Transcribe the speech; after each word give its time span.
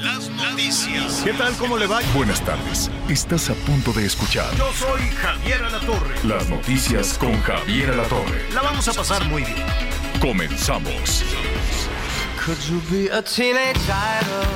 Las 0.00 0.28
noticias. 0.30 1.22
¿Qué 1.24 1.32
tal? 1.32 1.52
¿Cómo 1.56 1.76
le 1.76 1.86
va? 1.86 2.00
Buenas 2.14 2.40
tardes. 2.44 2.90
Estás 3.08 3.50
a 3.50 3.54
punto 3.54 3.92
de 3.92 4.06
escuchar 4.06 4.54
Yo 4.56 4.70
soy 4.72 5.00
Javier 5.20 5.62
Alatorre. 5.64 6.14
las 6.24 6.48
noticias 6.48 7.18
con 7.18 7.40
Javier 7.42 7.90
Alatorre. 7.90 8.48
La 8.52 8.62
vamos 8.62 8.86
a 8.88 8.92
pasar 8.92 9.24
muy 9.26 9.42
bien. 9.42 9.56
Comenzamos. 10.20 11.24
Could 12.44 12.58
you 12.68 12.80
be 12.90 13.10
a 13.10 13.22
teenage 13.22 13.78
idol? 13.88 14.46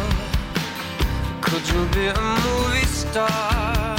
Could 1.41 1.63
you 1.73 1.87
be 1.95 2.09
a 2.09 2.21
movie 2.21 2.87
star? 2.87 3.97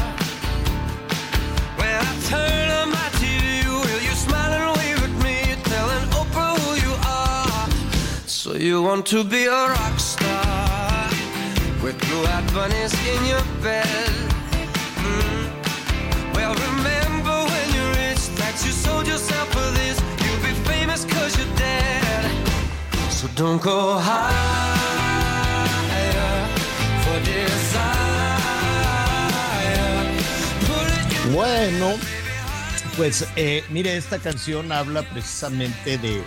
When 1.77 1.89
I 1.89 2.29
turn 2.29 2.71
on 2.71 2.89
my 2.89 3.09
TV, 3.19 3.65
will 3.67 4.01
you 4.01 4.15
smile 4.15 4.53
and 4.53 4.77
wave 4.77 5.03
at 5.03 5.23
me, 5.23 5.55
telling 5.63 6.09
Oprah 6.11 6.57
who 6.57 6.75
you 6.75 6.93
are? 7.05 7.69
So 8.27 8.55
you 8.55 8.81
want 8.81 9.05
to 9.07 9.23
be 9.23 9.45
a 9.45 9.67
rock 9.67 9.99
star 9.99 10.62
with 11.83 11.99
blue-eyed 12.07 12.53
bunnies 12.53 12.93
in 13.13 13.25
your 13.25 13.43
bed? 13.61 14.09
Mm. 15.03 15.45
Well, 16.33 16.53
remember 16.67 17.37
when 17.51 17.67
you 17.75 17.83
reached 17.99 18.31
that 18.37 18.55
you 18.65 18.71
sold 18.71 19.05
yourself 19.05 19.47
for 19.51 19.69
this. 19.79 19.99
You'll 20.23 20.43
be 20.47 20.53
famous 20.71 21.03
cause 21.03 21.37
you're 21.37 21.55
dead. 21.57 22.31
So 23.11 23.27
don't 23.35 23.61
go 23.61 23.99
higher 23.99 24.63
for 27.03 27.19
desire. 27.19 28.03
Bueno, 31.33 31.97
pues 32.95 33.25
eh, 33.35 33.63
mire, 33.69 33.97
esta 33.97 34.19
canción 34.19 34.71
habla 34.71 35.01
precisamente 35.01 35.97
de, 35.97 36.23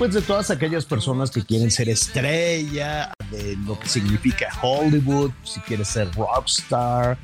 pues 0.00 0.14
de 0.14 0.22
todas 0.22 0.50
aquellas 0.50 0.86
personas 0.86 1.30
que 1.30 1.44
quieren 1.44 1.70
ser 1.70 1.90
estrella, 1.90 3.12
de 3.30 3.54
lo 3.66 3.78
que 3.78 3.86
significa 3.86 4.48
Hollywood, 4.62 5.30
si 5.44 5.60
quieres 5.60 5.88
ser 5.88 6.10
rockstar, 6.14 7.18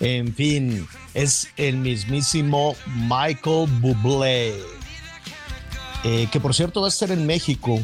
en 0.00 0.34
fin, 0.34 0.88
es 1.12 1.48
el 1.58 1.76
mismísimo 1.76 2.74
Michael 3.06 3.68
Bublé, 3.82 4.54
eh, 6.04 6.26
que 6.32 6.40
por 6.40 6.54
cierto 6.54 6.80
va 6.80 6.86
a 6.86 6.88
estar 6.88 7.10
en 7.10 7.26
México. 7.26 7.78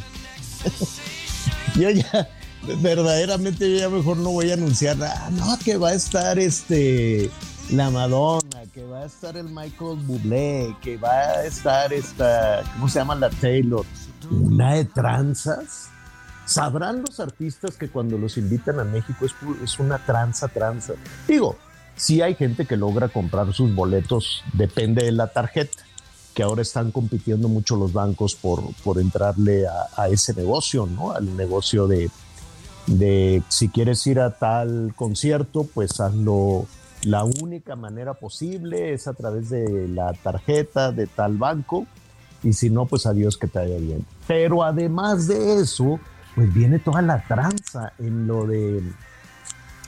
yo 1.74 1.90
ya, 1.90 2.30
verdaderamente 2.80 3.70
yo 3.70 3.80
ya 3.80 3.90
mejor 3.90 4.16
no 4.16 4.30
voy 4.30 4.50
a 4.50 4.54
anunciar 4.54 4.96
nada, 4.96 5.28
no, 5.28 5.58
que 5.58 5.76
va 5.76 5.90
a 5.90 5.94
estar 5.94 6.38
este 6.38 7.30
la 7.68 7.90
Madonna, 7.90 8.62
que 8.72 8.82
va 8.82 9.02
a 9.02 9.04
estar 9.04 9.36
el 9.36 9.50
Michael 9.50 9.98
Bublé, 10.06 10.74
que 10.80 10.96
va 10.96 11.12
a 11.12 11.44
estar 11.44 11.92
esta, 11.92 12.62
¿cómo 12.72 12.88
se 12.88 12.98
llama 12.98 13.14
la 13.14 13.28
Taylor? 13.28 13.84
Una 14.30 14.74
de 14.74 14.84
tranzas. 14.84 15.88
Sabrán 16.44 17.02
los 17.02 17.20
artistas 17.20 17.76
que 17.76 17.88
cuando 17.88 18.16
los 18.16 18.38
invitan 18.38 18.80
a 18.80 18.84
México 18.84 19.26
es, 19.26 19.34
es 19.62 19.78
una 19.78 19.98
tranza, 19.98 20.48
tranza. 20.48 20.94
Digo, 21.26 21.56
sí 21.94 22.22
hay 22.22 22.34
gente 22.34 22.64
que 22.64 22.76
logra 22.76 23.08
comprar 23.08 23.52
sus 23.52 23.74
boletos, 23.74 24.42
depende 24.54 25.04
de 25.04 25.12
la 25.12 25.26
tarjeta, 25.26 25.82
que 26.34 26.42
ahora 26.42 26.62
están 26.62 26.90
compitiendo 26.90 27.48
mucho 27.48 27.76
los 27.76 27.92
bancos 27.92 28.34
por, 28.34 28.62
por 28.82 28.98
entrarle 28.98 29.66
a, 29.66 29.88
a 29.96 30.08
ese 30.08 30.32
negocio, 30.34 30.86
¿no? 30.86 31.12
Al 31.12 31.36
negocio 31.36 31.86
de, 31.86 32.10
de 32.86 33.42
si 33.48 33.68
quieres 33.68 34.06
ir 34.06 34.20
a 34.20 34.38
tal 34.38 34.92
concierto, 34.96 35.68
pues 35.74 36.00
hazlo. 36.00 36.66
La 37.02 37.22
única 37.22 37.76
manera 37.76 38.14
posible 38.14 38.92
es 38.92 39.06
a 39.06 39.12
través 39.12 39.50
de 39.50 39.86
la 39.86 40.12
tarjeta 40.14 40.90
de 40.90 41.06
tal 41.06 41.36
banco 41.36 41.86
y 42.42 42.52
si 42.52 42.70
no, 42.70 42.86
pues 42.86 43.06
adiós 43.06 43.36
que 43.36 43.46
te 43.46 43.58
vaya 43.58 43.78
bien. 43.78 44.04
Pero 44.26 44.62
además 44.62 45.26
de 45.26 45.60
eso, 45.60 45.98
pues 46.34 46.52
viene 46.52 46.78
toda 46.78 47.02
la 47.02 47.22
tranza 47.26 47.92
en 47.98 48.26
lo 48.26 48.46
de... 48.46 48.82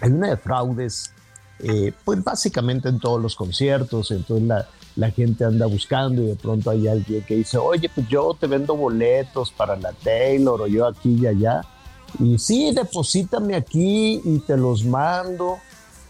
Hay 0.00 0.10
una 0.10 0.30
de 0.30 0.36
fraudes, 0.36 1.12
eh, 1.58 1.92
pues 2.04 2.24
básicamente 2.24 2.88
en 2.88 2.98
todos 2.98 3.20
los 3.20 3.36
conciertos, 3.36 4.10
entonces 4.10 4.48
la, 4.48 4.66
la 4.96 5.10
gente 5.10 5.44
anda 5.44 5.66
buscando 5.66 6.22
y 6.22 6.26
de 6.26 6.36
pronto 6.36 6.70
hay 6.70 6.88
alguien 6.88 7.22
que 7.22 7.36
dice, 7.36 7.58
oye, 7.58 7.90
pues 7.94 8.08
yo 8.08 8.36
te 8.38 8.46
vendo 8.46 8.74
boletos 8.74 9.50
para 9.52 9.76
la 9.76 9.92
Taylor 9.92 10.62
o 10.62 10.66
yo 10.66 10.86
aquí 10.86 11.18
y 11.20 11.26
allá. 11.26 11.62
Y 12.18 12.38
sí, 12.38 12.72
deposítame 12.74 13.54
aquí 13.54 14.20
y 14.24 14.40
te 14.40 14.56
los 14.56 14.84
mando. 14.84 15.58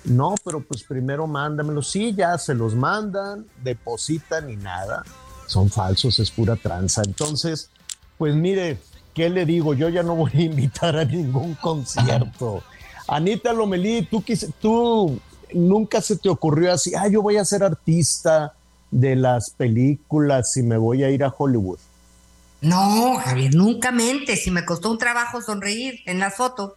No, 0.04 0.34
pero 0.42 0.60
pues 0.60 0.82
primero 0.82 1.26
mándamelos. 1.26 1.90
Sí, 1.90 2.14
ya 2.14 2.38
se 2.38 2.54
los 2.54 2.74
mandan, 2.74 3.44
depositan 3.62 4.48
y 4.48 4.56
nada. 4.56 5.02
Son 5.50 5.68
falsos, 5.68 6.20
es 6.20 6.30
pura 6.30 6.54
tranza. 6.54 7.02
Entonces, 7.04 7.70
pues 8.18 8.36
mire, 8.36 8.78
¿qué 9.14 9.28
le 9.28 9.44
digo? 9.44 9.74
Yo 9.74 9.88
ya 9.88 10.04
no 10.04 10.14
voy 10.14 10.30
a 10.34 10.40
invitar 10.42 10.96
a 10.96 11.04
ningún 11.04 11.54
concierto. 11.56 12.62
Anita 13.08 13.52
Lomelí, 13.52 14.06
tú, 14.08 14.20
quis- 14.22 14.48
tú 14.60 15.18
nunca 15.52 16.00
se 16.00 16.16
te 16.16 16.28
ocurrió 16.28 16.72
así, 16.72 16.92
ah, 16.94 17.08
yo 17.08 17.20
voy 17.20 17.36
a 17.36 17.44
ser 17.44 17.64
artista 17.64 18.52
de 18.92 19.16
las 19.16 19.50
películas 19.50 20.56
y 20.56 20.62
me 20.62 20.76
voy 20.76 21.02
a 21.02 21.10
ir 21.10 21.24
a 21.24 21.34
Hollywood. 21.36 21.78
No, 22.60 23.16
Javier, 23.16 23.52
nunca 23.54 23.90
mente. 23.90 24.36
Si 24.36 24.52
me 24.52 24.64
costó 24.64 24.88
un 24.90 24.98
trabajo 24.98 25.42
sonreír 25.42 25.98
en 26.06 26.20
la 26.20 26.30
foto. 26.30 26.76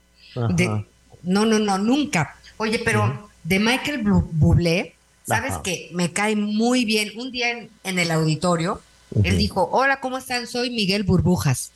De- 0.56 0.84
no, 1.22 1.46
no, 1.46 1.60
no, 1.60 1.78
nunca. 1.78 2.36
Oye, 2.58 2.80
pero 2.84 3.30
de 3.44 3.60
Michael 3.60 4.02
Bublé, 4.04 4.96
¿sabes 5.26 5.58
que 5.64 5.90
Me 5.94 6.12
cae 6.12 6.36
muy 6.36 6.86
bien. 6.86 7.12
Un 7.18 7.32
día 7.32 7.52
en, 7.52 7.70
en 7.84 8.00
el 8.00 8.12
auditorio, 8.12 8.82
él 9.24 9.38
dijo, 9.38 9.70
hola, 9.72 10.00
¿cómo 10.00 10.18
están? 10.18 10.48
Soy 10.48 10.70
Miguel 10.70 11.04
Burbujas. 11.04 11.72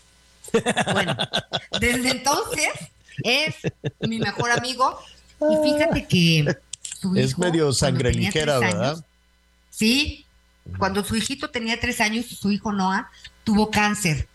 Bueno, 0.93 1.15
desde 1.79 2.11
entonces 2.11 2.69
es 3.23 3.55
mi 4.07 4.19
mejor 4.19 4.51
amigo. 4.51 4.99
Y 5.39 5.71
fíjate 5.71 6.07
que 6.07 6.55
su 6.81 7.15
Es 7.15 7.37
medio 7.37 7.71
sangre 7.73 8.13
ligera, 8.13 8.59
¿verdad? 8.59 9.03
Sí, 9.69 10.25
cuando 10.77 11.03
su 11.03 11.15
hijito 11.15 11.49
tenía 11.49 11.79
tres 11.79 12.01
años, 12.01 12.25
su 12.25 12.51
hijo 12.51 12.71
Noah 12.71 13.09
tuvo 13.43 13.69
cáncer. 13.69 14.27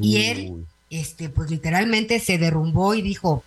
Y 0.00 0.24
él, 0.24 0.66
este, 0.90 1.28
pues 1.30 1.50
literalmente 1.50 2.20
se 2.20 2.38
derrumbó 2.38 2.94
y 2.94 3.02
dijo, 3.02 3.42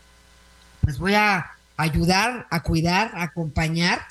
pues 0.81 0.97
voy 0.97 1.13
a 1.13 1.51
ayudar, 1.78 2.47
a 2.50 2.63
cuidar, 2.63 3.12
a 3.16 3.23
acompañar. 3.23 4.06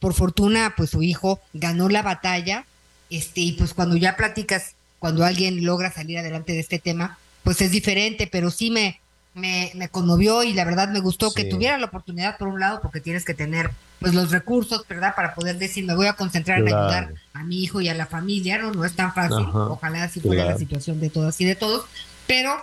Por 0.00 0.14
fortuna, 0.14 0.74
pues 0.76 0.90
su 0.90 1.02
hijo 1.02 1.40
ganó 1.52 1.88
la 1.88 2.02
batalla. 2.02 2.64
Este, 3.10 3.40
y 3.40 3.52
pues 3.52 3.74
cuando 3.74 3.96
ya 3.96 4.16
platicas, 4.16 4.74
cuando 4.98 5.24
alguien 5.24 5.64
logra 5.64 5.92
salir 5.92 6.18
adelante 6.18 6.52
de 6.52 6.60
este 6.60 6.78
tema, 6.78 7.18
pues 7.44 7.60
es 7.60 7.70
diferente, 7.70 8.26
pero 8.26 8.50
sí 8.50 8.70
me, 8.70 9.00
me, 9.34 9.70
me 9.74 9.88
conmovió 9.88 10.42
y 10.42 10.52
la 10.52 10.64
verdad 10.64 10.88
me 10.88 11.00
gustó 11.00 11.32
que 11.32 11.44
tuviera 11.44 11.78
la 11.78 11.86
oportunidad 11.86 12.38
por 12.38 12.48
un 12.48 12.58
lado, 12.58 12.80
porque 12.80 13.00
tienes 13.00 13.24
que 13.24 13.34
tener 13.34 13.70
pues 14.00 14.14
los 14.14 14.30
recursos, 14.30 14.86
¿verdad? 14.88 15.14
Para 15.14 15.34
poder 15.34 15.58
decir, 15.58 15.84
me 15.84 15.94
voy 15.94 16.06
a 16.06 16.14
concentrar 16.14 16.60
en 16.60 16.68
ayudar 16.68 17.14
a 17.32 17.44
mi 17.44 17.62
hijo 17.62 17.80
y 17.80 17.88
a 17.88 17.94
la 17.94 18.06
familia, 18.06 18.58
¿no? 18.58 18.72
No 18.72 18.84
es 18.84 18.94
tan 18.94 19.14
fácil, 19.14 19.46
Ajá, 19.48 19.68
ojalá 19.68 20.04
así 20.04 20.20
fuera 20.20 20.44
la 20.44 20.58
situación 20.58 21.00
de 21.00 21.10
todas 21.10 21.40
y 21.40 21.44
de 21.44 21.54
todos, 21.54 21.86
pero 22.26 22.56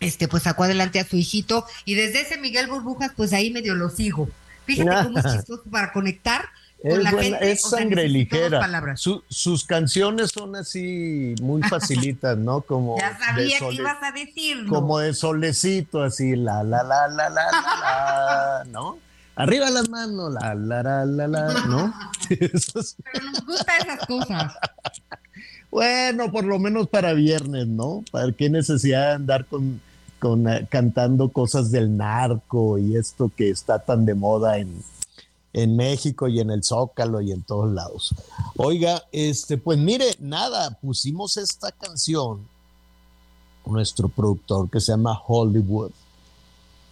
este 0.00 0.28
pues 0.28 0.42
sacó 0.42 0.64
adelante 0.64 1.00
a 1.00 1.06
su 1.06 1.16
hijito 1.16 1.64
y 1.84 1.94
desde 1.94 2.20
ese 2.20 2.38
Miguel 2.38 2.66
Burbujas 2.66 3.12
pues 3.16 3.32
ahí 3.32 3.50
medio 3.50 3.74
lo 3.74 3.90
sigo. 3.90 4.28
Fíjate 4.66 5.04
cómo 5.04 5.18
es 5.18 5.24
chistoso 5.32 5.62
para 5.70 5.92
conectar 5.92 6.46
con 6.82 6.90
Es, 6.92 6.98
la 6.98 7.10
buena- 7.12 7.38
gente. 7.38 7.52
es 7.52 7.62
sangre 7.62 8.08
ligera. 8.08 8.96
Su- 8.96 9.22
sus 9.28 9.64
canciones 9.64 10.30
son 10.32 10.54
así 10.56 11.34
muy 11.40 11.62
facilitas, 11.62 12.36
¿no? 12.36 12.60
Como 12.60 12.98
Ya 12.98 13.18
sabía 13.18 13.58
que 13.58 13.72
ibas 13.74 14.02
a 14.02 14.12
decirlo. 14.12 14.68
como 14.72 14.98
de 14.98 15.14
solecito, 15.14 16.02
así, 16.02 16.36
la, 16.36 16.62
la, 16.62 16.82
la, 16.82 17.08
la, 17.08 17.28
la, 17.30 17.44
la, 17.50 17.50
la, 17.50 18.64
¿no? 18.70 18.98
Arriba 19.36 19.68
las 19.70 19.88
manos, 19.88 20.32
la, 20.32 20.54
la, 20.54 20.82
la, 20.82 21.04
la, 21.04 21.26
la, 21.26 21.52
¿no? 21.66 21.92
Pero 22.28 22.50
nos 23.32 23.44
gustan 23.46 23.80
esas 23.82 24.06
cosas. 24.06 24.52
bueno, 25.70 26.30
por 26.30 26.44
lo 26.44 26.58
menos 26.58 26.88
para 26.88 27.12
viernes, 27.14 27.66
¿no? 27.66 28.04
¿Para 28.12 28.30
qué 28.32 28.48
necesidad 28.48 29.08
de 29.08 29.14
andar 29.14 29.44
con, 29.46 29.80
eh, 30.24 30.66
cantando 30.70 31.28
cosas 31.28 31.70
del 31.70 31.96
narco 31.96 32.78
y 32.78 32.96
esto 32.96 33.30
que 33.36 33.50
está 33.50 33.78
tan 33.78 34.04
de 34.06 34.14
moda 34.14 34.58
en, 34.58 34.82
en 35.52 35.76
México 35.76 36.28
y 36.28 36.40
en 36.40 36.50
el 36.50 36.64
Zócalo 36.64 37.20
y 37.20 37.32
en 37.32 37.42
todos 37.42 37.72
lados? 37.72 38.14
Oiga, 38.56 39.02
este, 39.12 39.58
pues 39.58 39.78
mire, 39.78 40.06
nada, 40.18 40.70
pusimos 40.80 41.36
esta 41.36 41.70
canción 41.72 42.40
nuestro 43.66 44.08
productor 44.08 44.68
que 44.68 44.80
se 44.80 44.92
llama 44.92 45.20
Hollywood. 45.26 45.90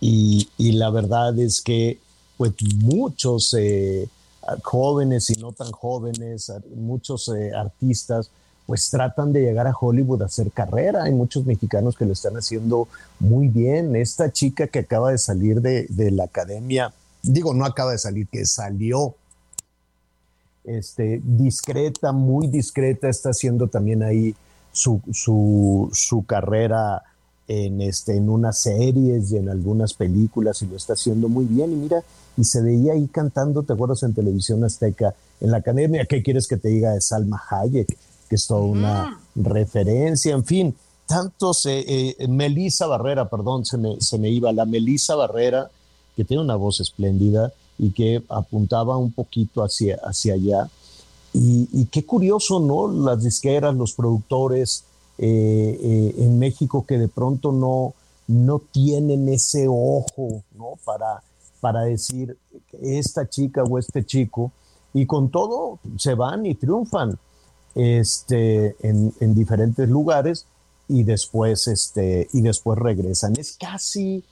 Y, 0.00 0.48
y 0.58 0.72
la 0.72 0.90
verdad 0.90 1.38
es 1.38 1.60
que 1.60 1.98
pues 2.36 2.52
muchos 2.76 3.54
eh, 3.54 4.08
jóvenes 4.64 5.30
y 5.30 5.34
no 5.34 5.52
tan 5.52 5.70
jóvenes, 5.70 6.52
muchos 6.74 7.28
eh, 7.28 7.52
artistas, 7.54 8.30
pues 8.66 8.90
tratan 8.90 9.32
de 9.32 9.42
llegar 9.42 9.66
a 9.66 9.74
Hollywood 9.78 10.22
a 10.22 10.26
hacer 10.26 10.50
carrera. 10.50 11.04
Hay 11.04 11.12
muchos 11.12 11.44
mexicanos 11.44 11.96
que 11.96 12.04
lo 12.04 12.12
están 12.12 12.36
haciendo 12.36 12.88
muy 13.18 13.48
bien. 13.48 13.96
Esta 13.96 14.32
chica 14.32 14.66
que 14.66 14.80
acaba 14.80 15.10
de 15.10 15.18
salir 15.18 15.60
de, 15.60 15.86
de 15.88 16.10
la 16.10 16.24
academia, 16.24 16.92
digo, 17.22 17.54
no 17.54 17.64
acaba 17.64 17.92
de 17.92 17.98
salir, 17.98 18.28
que 18.28 18.46
salió 18.46 19.14
este, 20.64 21.20
discreta, 21.24 22.12
muy 22.12 22.46
discreta, 22.46 23.08
está 23.08 23.30
haciendo 23.30 23.68
también 23.68 24.02
ahí 24.02 24.34
su, 24.72 25.00
su, 25.12 25.90
su 25.92 26.24
carrera 26.24 27.02
en, 27.48 27.80
este, 27.80 28.16
en 28.16 28.28
unas 28.28 28.58
series 28.58 29.32
y 29.32 29.36
en 29.36 29.48
algunas 29.48 29.94
películas 29.94 30.62
y 30.62 30.66
lo 30.66 30.76
está 30.76 30.94
haciendo 30.94 31.28
muy 31.28 31.44
bien. 31.44 31.72
Y 31.72 31.76
mira, 31.76 32.02
y 32.36 32.44
se 32.44 32.62
veía 32.62 32.92
ahí 32.92 33.08
cantando, 33.08 33.62
¿te 33.62 33.72
acuerdas 33.72 34.02
en 34.02 34.14
televisión 34.14 34.64
azteca, 34.64 35.14
en 35.40 35.50
la 35.50 35.58
academia? 35.58 36.06
¿Qué 36.06 36.22
quieres 36.22 36.46
que 36.46 36.56
te 36.56 36.68
diga 36.68 36.92
de 36.92 37.00
Salma 37.00 37.42
Hayek? 37.50 37.88
Que 38.32 38.36
es 38.36 38.46
toda 38.46 38.62
una 38.62 39.20
referencia, 39.34 40.32
en 40.32 40.42
fin, 40.42 40.74
tantos, 41.04 41.66
eh, 41.66 42.14
eh, 42.18 42.28
Melissa 42.28 42.86
Barrera, 42.86 43.28
perdón, 43.28 43.66
se 43.66 43.76
me, 43.76 44.00
se 44.00 44.18
me 44.18 44.30
iba, 44.30 44.50
la 44.54 44.64
Melissa 44.64 45.14
Barrera, 45.14 45.70
que 46.16 46.24
tiene 46.24 46.42
una 46.42 46.56
voz 46.56 46.80
espléndida 46.80 47.52
y 47.76 47.90
que 47.90 48.22
apuntaba 48.30 48.96
un 48.96 49.12
poquito 49.12 49.62
hacia, 49.62 49.96
hacia 50.02 50.32
allá. 50.32 50.70
Y, 51.34 51.84
qué 51.92 52.06
curioso, 52.06 52.58
¿no? 52.58 52.90
Las 52.90 53.22
disqueras, 53.22 53.74
los 53.74 53.92
productores 53.92 54.84
eh, 55.18 56.14
en 56.16 56.38
México 56.38 56.86
que 56.88 56.96
de 56.96 57.08
pronto 57.08 57.52
no, 57.52 57.92
no 58.28 58.60
tienen 58.60 59.28
ese 59.28 59.66
ojo, 59.68 60.42
¿no? 60.56 60.78
Para, 60.86 61.22
para 61.60 61.82
decir 61.82 62.38
esta 62.80 63.28
chica 63.28 63.62
o 63.62 63.78
este 63.78 64.06
chico, 64.06 64.52
y 64.94 65.04
con 65.04 65.28
todo 65.30 65.80
se 65.98 66.14
van 66.14 66.46
y 66.46 66.54
triunfan 66.54 67.18
este, 67.74 68.76
en, 68.82 69.34
diferentes 69.34 69.88
lugares 69.88 70.46
y 70.88 71.04
después, 71.04 71.68
este, 71.68 72.28
y 72.32 72.42
después 72.42 72.78
regresan. 72.78 73.34
Es 73.38 73.56
casi, 73.58 74.24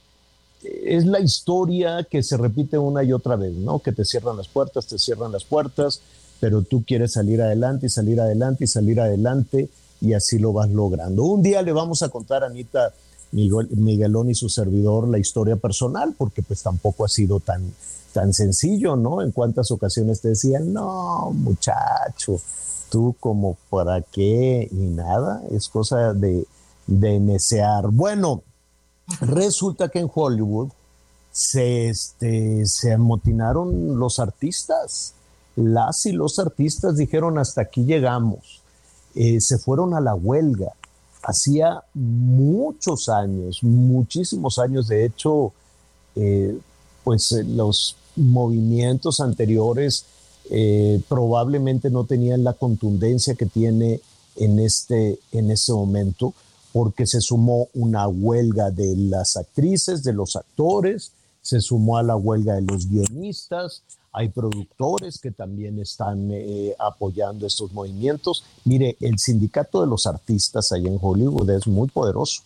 es 0.62 1.06
la 1.06 1.20
historia 1.20 2.06
que 2.10 2.22
se 2.22 2.36
repite 2.36 2.78
una 2.78 3.02
y 3.02 3.12
otra 3.12 3.36
vez, 3.36 3.54
¿no? 3.54 3.78
Que 3.78 3.92
te 3.92 4.04
cierran 4.04 4.36
las 4.36 4.48
puertas, 4.48 4.86
te 4.86 4.98
cierran 4.98 5.32
las 5.32 5.44
puertas, 5.44 6.00
pero 6.38 6.62
tú 6.62 6.84
quieres 6.86 7.12
salir 7.12 7.40
adelante 7.40 7.86
y 7.86 7.90
salir 7.90 8.20
adelante 8.20 8.64
y 8.64 8.66
salir 8.66 9.00
adelante 9.00 9.68
y 10.00 10.14
así 10.14 10.38
lo 10.38 10.52
vas 10.52 10.70
logrando. 10.70 11.24
Un 11.24 11.42
día 11.42 11.62
le 11.62 11.72
vamos 11.72 12.02
a 12.02 12.08
contar 12.08 12.42
a 12.42 12.46
Anita 12.46 12.92
Miguelón 13.32 14.30
y 14.30 14.34
su 14.34 14.48
servidor 14.48 15.08
la 15.08 15.18
historia 15.18 15.56
personal, 15.56 16.14
porque 16.16 16.42
pues 16.42 16.62
tampoco 16.62 17.04
ha 17.04 17.08
sido 17.08 17.38
tan, 17.40 17.72
tan 18.12 18.32
sencillo, 18.32 18.96
¿no? 18.96 19.22
En 19.22 19.30
cuántas 19.30 19.70
ocasiones 19.70 20.20
te 20.20 20.28
decían, 20.28 20.72
no, 20.72 21.30
muchacho, 21.32 22.40
tú 22.90 23.16
como 23.18 23.56
para 23.70 24.02
qué 24.02 24.68
y 24.70 24.74
nada, 24.74 25.42
es 25.50 25.68
cosa 25.68 26.12
de, 26.12 26.46
de. 26.86 27.38
Bueno, 27.92 28.42
resulta 29.20 29.88
que 29.88 30.00
en 30.00 30.10
Hollywood 30.12 30.68
se, 31.30 31.88
este, 31.88 32.66
se 32.66 32.92
amotinaron 32.92 33.98
los 33.98 34.18
artistas, 34.18 35.14
las 35.56 36.04
y 36.06 36.12
los 36.12 36.38
artistas 36.38 36.96
dijeron 36.96 37.38
hasta 37.38 37.62
aquí 37.62 37.84
llegamos, 37.84 38.62
eh, 39.14 39.40
se 39.40 39.58
fueron 39.58 39.94
a 39.94 40.00
la 40.00 40.14
huelga. 40.14 40.72
Hacía 41.22 41.82
muchos 41.92 43.08
años, 43.08 43.62
muchísimos 43.62 44.58
años, 44.58 44.88
de 44.88 45.04
hecho, 45.04 45.52
eh, 46.16 46.58
pues 47.04 47.32
eh, 47.32 47.44
los 47.44 47.96
movimientos 48.16 49.20
anteriores 49.20 50.06
eh, 50.50 51.00
probablemente 51.08 51.90
no 51.90 52.04
tenían 52.04 52.42
la 52.42 52.54
contundencia 52.54 53.36
que 53.36 53.46
tiene 53.46 54.00
en 54.36 54.58
este, 54.58 55.20
en 55.32 55.50
este 55.50 55.72
momento, 55.72 56.34
porque 56.72 57.06
se 57.06 57.20
sumó 57.20 57.68
una 57.74 58.08
huelga 58.08 58.70
de 58.70 58.96
las 58.96 59.36
actrices, 59.36 60.02
de 60.02 60.12
los 60.12 60.36
actores, 60.36 61.12
se 61.40 61.60
sumó 61.60 61.98
a 61.98 62.02
la 62.02 62.16
huelga 62.16 62.54
de 62.54 62.62
los 62.62 62.88
guionistas, 62.88 63.82
hay 64.12 64.28
productores 64.28 65.18
que 65.18 65.30
también 65.30 65.78
están 65.78 66.30
eh, 66.32 66.74
apoyando 66.78 67.46
estos 67.46 67.72
movimientos. 67.72 68.44
Mire, 68.64 68.96
el 69.00 69.18
sindicato 69.18 69.80
de 69.80 69.86
los 69.86 70.06
artistas 70.06 70.72
allá 70.72 70.88
en 70.88 70.98
Hollywood 71.00 71.48
es 71.50 71.66
muy 71.68 71.88
poderoso, 71.88 72.42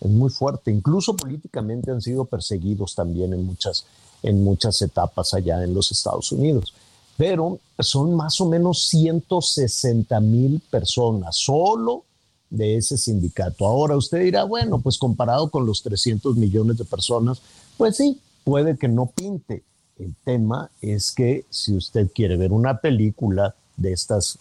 es 0.00 0.10
muy 0.10 0.28
fuerte, 0.28 0.70
incluso 0.70 1.16
políticamente 1.16 1.90
han 1.90 2.02
sido 2.02 2.26
perseguidos 2.26 2.94
también 2.94 3.32
en 3.32 3.44
muchas, 3.44 3.86
en 4.22 4.44
muchas 4.44 4.82
etapas 4.82 5.32
allá 5.32 5.64
en 5.64 5.72
los 5.72 5.90
Estados 5.90 6.30
Unidos. 6.30 6.74
Pero 7.18 7.58
son 7.78 8.14
más 8.14 8.40
o 8.40 8.48
menos 8.48 8.86
160 8.86 10.18
mil 10.20 10.62
personas 10.70 11.36
solo 11.36 12.04
de 12.48 12.78
ese 12.78 12.96
sindicato. 12.96 13.66
Ahora 13.66 13.96
usted 13.96 14.20
dirá, 14.20 14.44
bueno, 14.44 14.80
pues 14.80 14.96
comparado 14.96 15.50
con 15.50 15.66
los 15.66 15.82
300 15.82 16.36
millones 16.36 16.78
de 16.78 16.86
personas, 16.86 17.42
pues 17.76 17.96
sí, 17.96 18.18
puede 18.44 18.78
que 18.78 18.88
no 18.88 19.06
pinte, 19.06 19.62
el 19.98 20.14
tema 20.24 20.70
es 20.80 21.12
que 21.12 21.44
si 21.50 21.74
usted 21.74 22.08
quiere 22.14 22.36
ver 22.36 22.52
una 22.52 22.78
película 22.78 23.54
de 23.76 23.92
estas, 23.92 24.38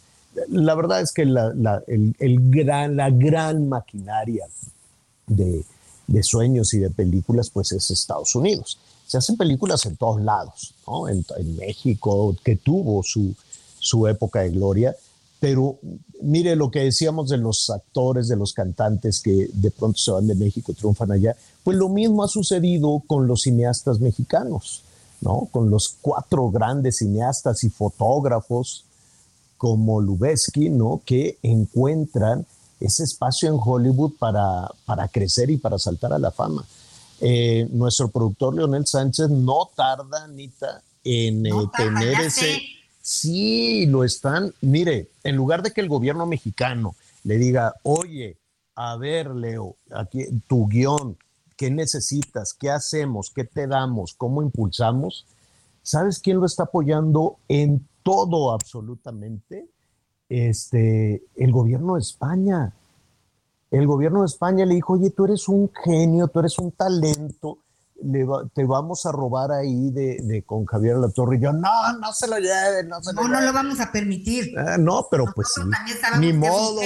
la 0.50 0.75
verdad 0.75 1.01
es 1.01 1.12
que 1.12 1.25
la, 1.25 1.51
el, 1.88 2.50
gran, 2.50 2.95
la 2.95 3.09
gran 3.09 3.68
maquinaria 3.68 4.45
de, 5.25 5.63
sueños 6.21 6.74
y 6.74 6.79
de 6.79 6.89
películas, 6.89 7.50
pues 7.50 7.71
es 7.71 7.89
Estados 7.91 8.35
Unidos. 8.35 8.79
Se 9.07 9.18
hacen 9.18 9.38
películas 9.38 9.86
en 9.86 9.95
todos 9.95 10.21
lados, 10.21 10.74
¿no? 10.86 11.07
en, 11.07 11.25
México, 11.56 12.36
que 12.44 12.57
tuvo 12.57 13.01
su, 13.04 13.33
su 13.80 14.07
época 14.07 14.42
de 14.42 14.50
gloria, 14.50 14.95
pero 15.39 15.77
mire 16.21 16.56
lo 16.56 16.69
que 16.69 16.80
decíamos 16.80 17.30
de 17.30 17.38
los 17.38 17.69
actores, 17.69 18.27
de 18.27 18.36
los 18.36 18.54
cantantes 18.54 19.21
que 19.21 19.50
de 19.54 19.71
pronto 19.71 19.98
se 19.98 20.12
van 20.12 20.27
de 20.27 20.36
México, 20.36 20.74
triunfan 20.74 21.12
allá, 21.12 21.36
pues 21.63 21.77
lo 21.77 21.89
mismo 21.89 22.24
ha 22.24 22.27
sucedido 22.27 23.01
con 23.07 23.27
los 23.27 23.44
cineastas 23.44 24.00
mexicanos. 24.00 24.83
¿no? 25.21 25.48
Con 25.51 25.69
los 25.69 25.95
cuatro 26.01 26.50
grandes 26.50 26.98
cineastas 26.98 27.63
y 27.63 27.69
fotógrafos 27.69 28.86
como 29.57 30.00
Lubeski, 30.00 30.69
¿no? 30.69 31.01
Que 31.03 31.38
encuentran 31.42 32.45
ese 32.80 33.03
espacio 33.03 33.50
en 33.50 33.60
Hollywood 33.63 34.13
para, 34.19 34.69
para 34.86 35.07
crecer 35.07 35.50
y 35.50 35.57
para 35.57 35.80
saltar 35.80 36.13
a 36.13 36.19
la 36.19 36.31
fama. 36.31 36.63
Eh, 37.19 37.67
nuestro 37.71 38.09
productor 38.09 38.55
Leonel 38.55 38.86
Sánchez 38.86 39.29
no 39.29 39.69
tarda, 39.75 40.24
Anita, 40.24 40.81
en 41.03 41.45
eh, 41.45 41.51
tener 41.75 42.21
ese... 42.21 42.62
Sí, 43.01 43.86
lo 43.86 44.03
están. 44.03 44.53
Mire, 44.59 45.07
en 45.24 45.38
lugar 45.38 45.63
de 45.63 45.71
que 45.71 45.79
el 45.79 45.88
gobierno 45.88 46.25
mexicano 46.25 46.95
le 47.24 47.38
diga, 47.38 47.74
oye, 47.83 48.38
a 48.75 48.97
ver, 48.97 49.33
Leo, 49.33 49.77
aquí 49.89 50.25
tu 50.47 50.67
guion, 50.67 51.17
¿Qué 51.57 51.71
necesitas? 51.71 52.53
¿Qué 52.53 52.69
hacemos? 52.69 53.31
¿Qué 53.33 53.43
te 53.43 53.65
damos? 53.65 54.13
¿Cómo 54.13 54.43
impulsamos? 54.43 55.25
¿Sabes 55.81 56.19
quién 56.19 56.38
lo 56.38 56.45
está 56.45 56.63
apoyando 56.63 57.38
en 57.47 57.88
todo 58.03 58.53
absolutamente? 58.53 59.67
Este, 60.29 61.24
el 61.36 61.51
gobierno 61.51 61.95
de 61.95 62.01
España. 62.01 62.74
El 63.71 63.88
gobierno 63.88 64.21
de 64.21 64.27
España 64.27 64.65
le 64.65 64.75
dijo, 64.75 64.93
oye, 64.93 65.09
tú 65.09 65.25
eres 65.25 65.47
un 65.47 65.71
genio, 65.83 66.27
tú 66.27 66.39
eres 66.39 66.57
un 66.57 66.71
talento, 66.71 67.59
te 68.53 68.63
vamos 68.63 69.05
a 69.05 69.12
robar 69.12 69.51
ahí 69.51 69.89
de, 69.91 70.43
con 70.45 70.65
Javier 70.65 70.97
La 70.97 71.09
Torre. 71.09 71.38
Y 71.38 71.41
yo, 71.41 71.51
no, 71.51 71.93
no 72.00 72.13
se 72.13 72.27
lo 72.27 72.38
lleven, 72.38 72.88
no 72.88 73.01
se 73.01 73.13
lo 73.13 73.24
No, 73.24 73.27
no 73.27 73.41
lo 73.41 73.53
vamos 73.53 73.79
a 73.79 73.91
permitir. 73.91 74.57
Ah, 74.57 74.77
no, 74.77 75.07
pero 75.12 75.25
pues 75.36 75.50
sí. 75.53 75.62
Ni 76.19 76.33
modo 76.33 76.79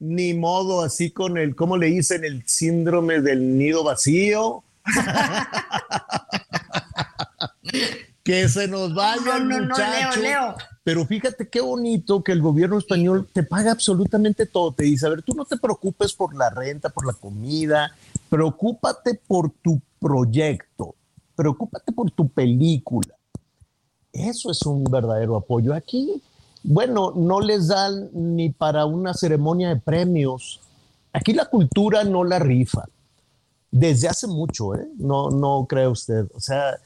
ni 0.00 0.34
modo, 0.34 0.82
así 0.82 1.12
con 1.12 1.38
el, 1.38 1.54
¿cómo 1.54 1.76
le 1.76 1.86
dicen? 1.86 2.24
El 2.24 2.44
síndrome 2.46 3.20
del 3.20 3.56
nido 3.56 3.84
vacío. 3.84 4.64
que 8.22 8.48
se 8.48 8.68
nos 8.68 8.94
vaya 8.94 9.38
no, 9.38 9.60
no, 9.60 9.68
muchacho. 9.68 10.20
Leo, 10.20 10.54
Pero 10.84 11.06
fíjate 11.06 11.48
qué 11.48 11.60
bonito 11.60 12.22
que 12.22 12.32
el 12.32 12.42
gobierno 12.42 12.78
español 12.78 13.28
te 13.32 13.42
paga 13.42 13.72
absolutamente 13.72 14.46
todo. 14.46 14.72
Te 14.72 14.84
dice, 14.84 15.06
a 15.06 15.10
ver, 15.10 15.22
tú 15.22 15.34
no 15.34 15.44
te 15.44 15.56
preocupes 15.56 16.12
por 16.12 16.34
la 16.34 16.50
renta, 16.50 16.90
por 16.90 17.06
la 17.06 17.12
comida, 17.12 17.94
preocúpate 18.28 19.20
por 19.26 19.50
tu 19.50 19.80
proyecto, 19.98 20.94
preocúpate 21.34 21.92
por 21.92 22.10
tu 22.10 22.28
película. 22.28 23.14
Eso 24.12 24.50
es 24.50 24.62
un 24.62 24.84
verdadero 24.84 25.36
apoyo. 25.36 25.72
Aquí 25.72 26.22
bueno, 26.62 27.12
no 27.16 27.40
les 27.40 27.68
dan 27.68 28.10
ni 28.12 28.50
para 28.50 28.84
una 28.84 29.14
ceremonia 29.14 29.70
de 29.70 29.76
premios. 29.76 30.60
Aquí 31.12 31.32
la 31.32 31.46
cultura 31.46 32.04
no 32.04 32.24
la 32.24 32.38
rifa. 32.38 32.84
Desde 33.70 34.08
hace 34.08 34.26
mucho, 34.26 34.74
¿eh? 34.74 34.86
No, 34.98 35.30
no 35.30 35.66
cree 35.68 35.88
usted. 35.88 36.26
O 36.34 36.40
sea, 36.40 36.78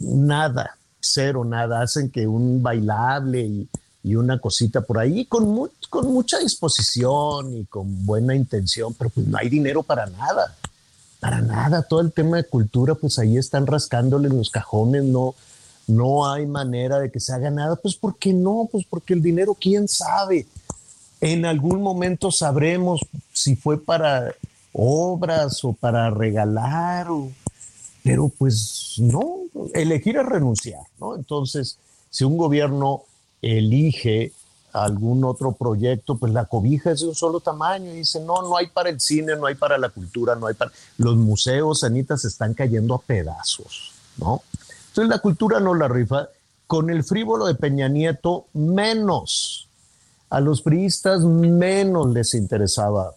nada, 0.00 0.76
cero, 1.00 1.44
nada. 1.44 1.82
Hacen 1.82 2.10
que 2.10 2.26
un 2.26 2.62
bailable 2.62 3.42
y, 3.42 3.68
y 4.02 4.14
una 4.14 4.38
cosita 4.38 4.80
por 4.80 4.98
ahí 4.98 5.24
con, 5.26 5.70
con 5.90 6.12
mucha 6.12 6.38
disposición 6.38 7.56
y 7.56 7.64
con 7.66 8.06
buena 8.06 8.34
intención, 8.34 8.94
pero 8.94 9.10
pues 9.10 9.26
no 9.26 9.36
hay 9.38 9.48
dinero 9.48 9.82
para 9.82 10.06
nada, 10.06 10.56
para 11.20 11.40
nada. 11.40 11.82
Todo 11.82 12.00
el 12.00 12.12
tema 12.12 12.38
de 12.38 12.44
cultura, 12.44 12.94
pues 12.94 13.18
ahí 13.18 13.36
están 13.36 13.66
rascándole 13.66 14.28
los 14.28 14.50
cajones, 14.50 15.04
no, 15.04 15.34
no 15.86 16.30
hay 16.30 16.46
manera 16.46 16.98
de 17.00 17.10
que 17.10 17.20
se 17.20 17.32
haga 17.32 17.50
nada. 17.50 17.76
Pues 17.76 17.96
¿por 17.96 18.16
qué 18.16 18.32
no? 18.32 18.68
Pues 18.70 18.84
porque 18.88 19.14
el 19.14 19.22
dinero, 19.22 19.56
quién 19.58 19.88
sabe. 19.88 20.46
En 21.20 21.44
algún 21.44 21.82
momento 21.82 22.30
sabremos 22.30 23.00
si 23.32 23.56
fue 23.56 23.82
para 23.82 24.34
obras 24.72 25.64
o 25.64 25.72
para 25.72 26.10
regalar, 26.10 27.08
pero 28.08 28.30
pues 28.30 28.94
no, 28.96 29.42
elegir 29.74 30.16
es 30.16 30.24
renunciar, 30.24 30.80
¿no? 30.98 31.14
Entonces, 31.14 31.76
si 32.08 32.24
un 32.24 32.38
gobierno 32.38 33.02
elige 33.42 34.32
algún 34.72 35.24
otro 35.24 35.52
proyecto, 35.52 36.16
pues 36.16 36.32
la 36.32 36.46
cobija 36.46 36.90
es 36.90 37.00
de 37.00 37.08
un 37.08 37.14
solo 37.14 37.40
tamaño 37.40 37.92
y 37.92 37.96
dice, 37.96 38.20
no, 38.20 38.40
no 38.40 38.56
hay 38.56 38.68
para 38.68 38.88
el 38.88 38.98
cine, 38.98 39.36
no 39.36 39.44
hay 39.44 39.56
para 39.56 39.76
la 39.76 39.90
cultura, 39.90 40.34
no 40.36 40.46
hay 40.46 40.54
para... 40.54 40.72
Los 40.96 41.18
museos, 41.18 41.84
Anita, 41.84 42.16
se 42.16 42.28
están 42.28 42.54
cayendo 42.54 42.94
a 42.94 42.98
pedazos, 43.02 43.92
¿no? 44.16 44.40
Entonces 44.88 45.10
la 45.10 45.18
cultura 45.18 45.60
no 45.60 45.74
la 45.74 45.88
rifa. 45.88 46.30
Con 46.66 46.88
el 46.88 47.04
frívolo 47.04 47.44
de 47.44 47.56
Peña 47.56 47.88
Nieto, 47.88 48.46
menos. 48.54 49.68
A 50.30 50.40
los 50.40 50.62
priistas 50.62 51.24
menos 51.24 52.08
les 52.08 52.32
interesaba 52.32 53.12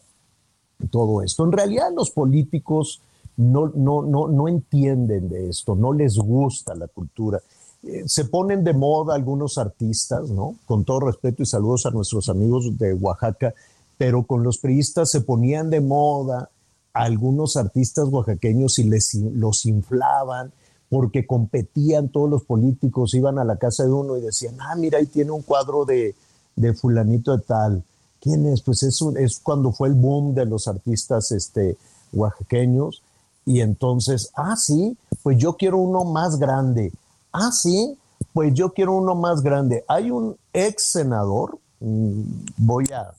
todo 0.91 1.21
esto. 1.21 1.45
En 1.45 1.53
realidad 1.53 1.91
los 1.95 2.11
políticos 2.11 2.99
no, 3.37 3.71
no, 3.75 4.03
no, 4.03 4.27
no 4.27 4.47
entienden 4.47 5.29
de 5.29 5.49
esto, 5.49 5.75
no 5.75 5.93
les 5.93 6.17
gusta 6.17 6.75
la 6.75 6.87
cultura. 6.87 7.39
Eh, 7.83 8.03
se 8.05 8.25
ponen 8.25 8.63
de 8.63 8.73
moda 8.73 9.15
algunos 9.15 9.57
artistas, 9.57 10.29
¿no? 10.29 10.55
Con 10.65 10.83
todo 10.83 11.01
respeto 11.01 11.43
y 11.43 11.45
saludos 11.45 11.85
a 11.85 11.91
nuestros 11.91 12.29
amigos 12.29 12.77
de 12.77 12.93
Oaxaca, 12.93 13.53
pero 13.97 14.23
con 14.23 14.43
los 14.43 14.57
priistas 14.57 15.09
se 15.09 15.21
ponían 15.21 15.69
de 15.69 15.81
moda 15.81 16.49
algunos 16.93 17.55
artistas 17.55 18.07
oaxaqueños 18.09 18.77
y 18.79 18.83
les, 18.83 19.13
los 19.13 19.65
inflaban 19.65 20.51
porque 20.89 21.25
competían 21.25 22.09
todos 22.09 22.29
los 22.29 22.43
políticos, 22.43 23.13
iban 23.13 23.39
a 23.39 23.45
la 23.45 23.55
casa 23.55 23.83
de 23.83 23.91
uno 23.93 24.17
y 24.17 24.21
decían, 24.21 24.57
ah, 24.59 24.75
mira, 24.75 24.97
ahí 24.97 25.05
tiene 25.05 25.31
un 25.31 25.41
cuadro 25.41 25.85
de, 25.85 26.15
de 26.55 26.73
fulanito 26.73 27.35
de 27.35 27.43
tal. 27.43 27.83
¿Quién 28.19 28.45
es? 28.45 28.61
Pues 28.61 28.83
es, 28.83 29.01
es 29.17 29.39
cuando 29.39 29.71
fue 29.71 29.87
el 29.87 29.93
boom 29.93 30.35
de 30.35 30.45
los 30.45 30.67
artistas 30.67 31.31
este, 31.31 31.77
oaxaqueños. 32.11 33.01
Y 33.51 33.59
entonces, 33.59 34.31
ah, 34.33 34.55
sí, 34.55 34.95
pues 35.23 35.37
yo 35.37 35.57
quiero 35.57 35.77
uno 35.77 36.05
más 36.05 36.39
grande. 36.39 36.93
Ah, 37.33 37.51
sí, 37.51 37.97
pues 38.31 38.53
yo 38.53 38.71
quiero 38.71 38.95
uno 38.95 39.13
más 39.13 39.41
grande. 39.41 39.83
Hay 39.89 40.09
un 40.09 40.37
ex 40.53 40.83
senador, 40.83 41.59
mm, 41.81 42.21
voy 42.55 42.85
a 42.93 43.11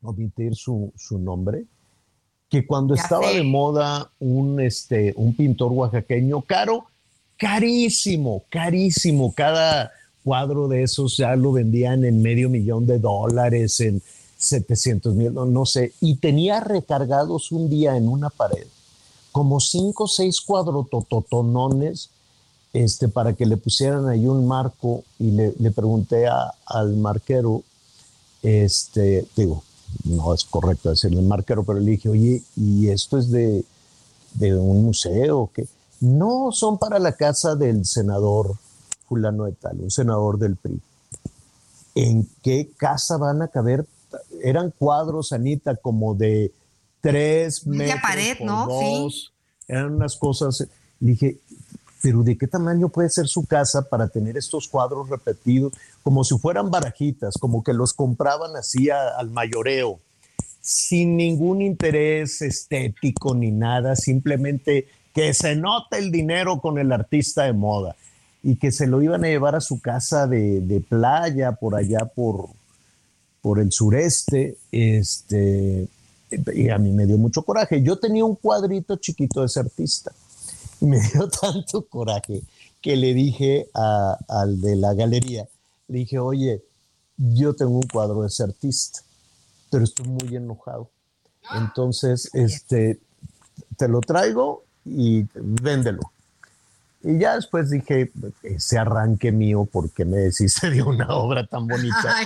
omitir 0.00 0.54
su, 0.54 0.92
nombre, 1.18 1.64
que 2.48 2.64
cuando 2.64 2.94
estaba 2.94 3.32
de 3.32 3.42
moda 3.42 4.12
un, 4.20 4.60
este, 4.60 5.12
un 5.16 5.34
pintor 5.34 5.72
oaxaqueño 5.72 6.42
caro, 6.42 6.84
carísimo, 7.36 8.44
carísimo, 8.48 9.34
cada 9.34 9.90
cuadro 10.22 10.68
de 10.68 10.84
esos 10.84 11.16
ya 11.16 11.34
lo 11.34 11.50
vendían 11.50 12.04
en 12.04 12.22
medio 12.22 12.48
millón 12.48 12.86
de 12.86 13.00
dólares, 13.00 13.80
en 13.80 14.00
700 14.36 15.16
mil, 15.16 15.34
no, 15.34 15.66
sé, 15.66 15.94
y 16.00 16.14
tenía 16.14 16.60
recargados 16.60 17.50
un 17.50 17.68
día 17.68 17.96
en 17.96 18.06
una 18.06 18.30
pared 18.30 18.68
como 19.32 19.60
cinco 19.60 20.04
o 20.04 20.08
seis 20.08 20.40
cuadrotototonones 20.40 22.10
este, 22.72 23.08
para 23.08 23.34
que 23.34 23.46
le 23.46 23.56
pusieran 23.56 24.08
ahí 24.08 24.26
un 24.26 24.46
marco 24.46 25.04
y 25.18 25.30
le, 25.30 25.70
pregunté 25.72 26.26
al 26.26 26.96
marquero, 26.96 27.62
este, 28.42 29.26
digo, 29.36 29.62
no 30.04 30.32
es 30.32 30.44
correcto 30.44 30.90
decirle 30.90 31.20
marquero, 31.22 31.64
pero 31.64 31.80
le 31.80 31.92
dije, 31.92 32.08
oye, 32.08 32.42
¿y 32.56 32.88
esto 32.88 33.18
es 33.18 33.30
de, 33.30 33.64
de 34.34 34.56
un 34.56 34.84
museo? 34.84 35.50
No, 36.00 36.50
son 36.52 36.78
para 36.78 36.98
la 36.98 37.12
casa 37.12 37.54
del 37.54 37.84
senador 37.84 38.56
fulano 39.06 39.44
de 39.44 39.52
tal, 39.52 39.80
un 39.80 39.90
senador 39.90 40.38
del 40.38 40.56
PRI. 40.56 40.80
¿En 41.94 42.26
qué 42.42 42.70
casa 42.76 43.18
van 43.18 43.42
a 43.42 43.48
caber? 43.48 43.86
Eran 44.42 44.72
cuadros, 44.76 45.32
Anita, 45.32 45.76
como 45.76 46.14
de 46.14 46.52
tres 47.02 47.66
metros 47.66 48.00
pared, 48.00 48.38
¿no? 48.40 48.68
sí. 48.80 49.28
Eran 49.68 49.94
unas 49.94 50.16
cosas. 50.16 50.66
dije, 50.98 51.38
pero 52.02 52.22
¿de 52.22 52.36
qué 52.36 52.46
tamaño 52.46 52.88
puede 52.88 53.10
ser 53.10 53.28
su 53.28 53.44
casa 53.44 53.82
para 53.82 54.08
tener 54.08 54.36
estos 54.36 54.66
cuadros 54.68 55.08
repetidos, 55.08 55.72
como 56.02 56.24
si 56.24 56.36
fueran 56.38 56.70
barajitas, 56.70 57.34
como 57.38 57.62
que 57.62 57.72
los 57.72 57.92
compraban 57.92 58.56
así 58.56 58.90
al 58.90 59.30
mayoreo, 59.30 60.00
sin 60.60 61.16
ningún 61.16 61.62
interés 61.62 62.42
estético 62.42 63.34
ni 63.34 63.50
nada, 63.50 63.94
simplemente 63.94 64.88
que 65.14 65.34
se 65.34 65.54
note 65.54 65.98
el 65.98 66.10
dinero 66.10 66.60
con 66.60 66.78
el 66.78 66.90
artista 66.92 67.44
de 67.44 67.52
moda 67.52 67.94
y 68.42 68.56
que 68.56 68.72
se 68.72 68.86
lo 68.86 69.00
iban 69.02 69.24
a 69.24 69.28
llevar 69.28 69.54
a 69.54 69.60
su 69.60 69.80
casa 69.80 70.26
de, 70.26 70.82
playa 70.88 71.52
por 71.52 71.76
allá 71.76 72.06
por, 72.06 72.48
por 73.40 73.60
el 73.60 73.70
sureste. 73.70 74.56
Este, 74.72 75.88
y 76.54 76.70
a 76.70 76.78
mí 76.78 76.92
me 76.92 77.06
dio 77.06 77.18
mucho 77.18 77.42
coraje. 77.42 77.82
Yo 77.82 77.98
tenía 77.98 78.24
un 78.24 78.36
cuadrito 78.36 78.96
chiquito 78.96 79.40
de 79.40 79.46
ese 79.46 79.60
artista. 79.60 80.12
Y 80.80 80.86
me 80.86 81.00
dio 81.12 81.28
tanto 81.28 81.86
coraje 81.86 82.42
que 82.80 82.96
le 82.96 83.14
dije 83.14 83.68
al 83.72 84.60
de 84.60 84.76
la 84.76 84.92
galería, 84.94 85.46
le 85.88 85.98
dije, 85.98 86.18
oye, 86.18 86.62
yo 87.16 87.54
tengo 87.54 87.76
un 87.76 87.86
cuadro 87.86 88.22
de 88.22 88.26
ese 88.26 88.42
artista, 88.42 89.00
pero 89.70 89.84
estoy 89.84 90.08
muy 90.08 90.34
enojado. 90.34 90.90
Entonces, 91.54 92.28
este, 92.34 92.98
te 93.76 93.88
lo 93.88 94.00
traigo 94.00 94.64
y 94.84 95.24
véndelo. 95.34 96.00
Y 97.04 97.18
ya 97.18 97.34
después 97.34 97.70
dije, 97.70 98.12
ese 98.42 98.78
arranque 98.78 99.32
mío, 99.32 99.68
porque 99.70 100.04
me 100.04 100.18
deciste 100.18 100.70
de 100.70 100.82
una 100.82 101.08
obra 101.14 101.46
tan 101.46 101.66
bonita? 101.66 102.16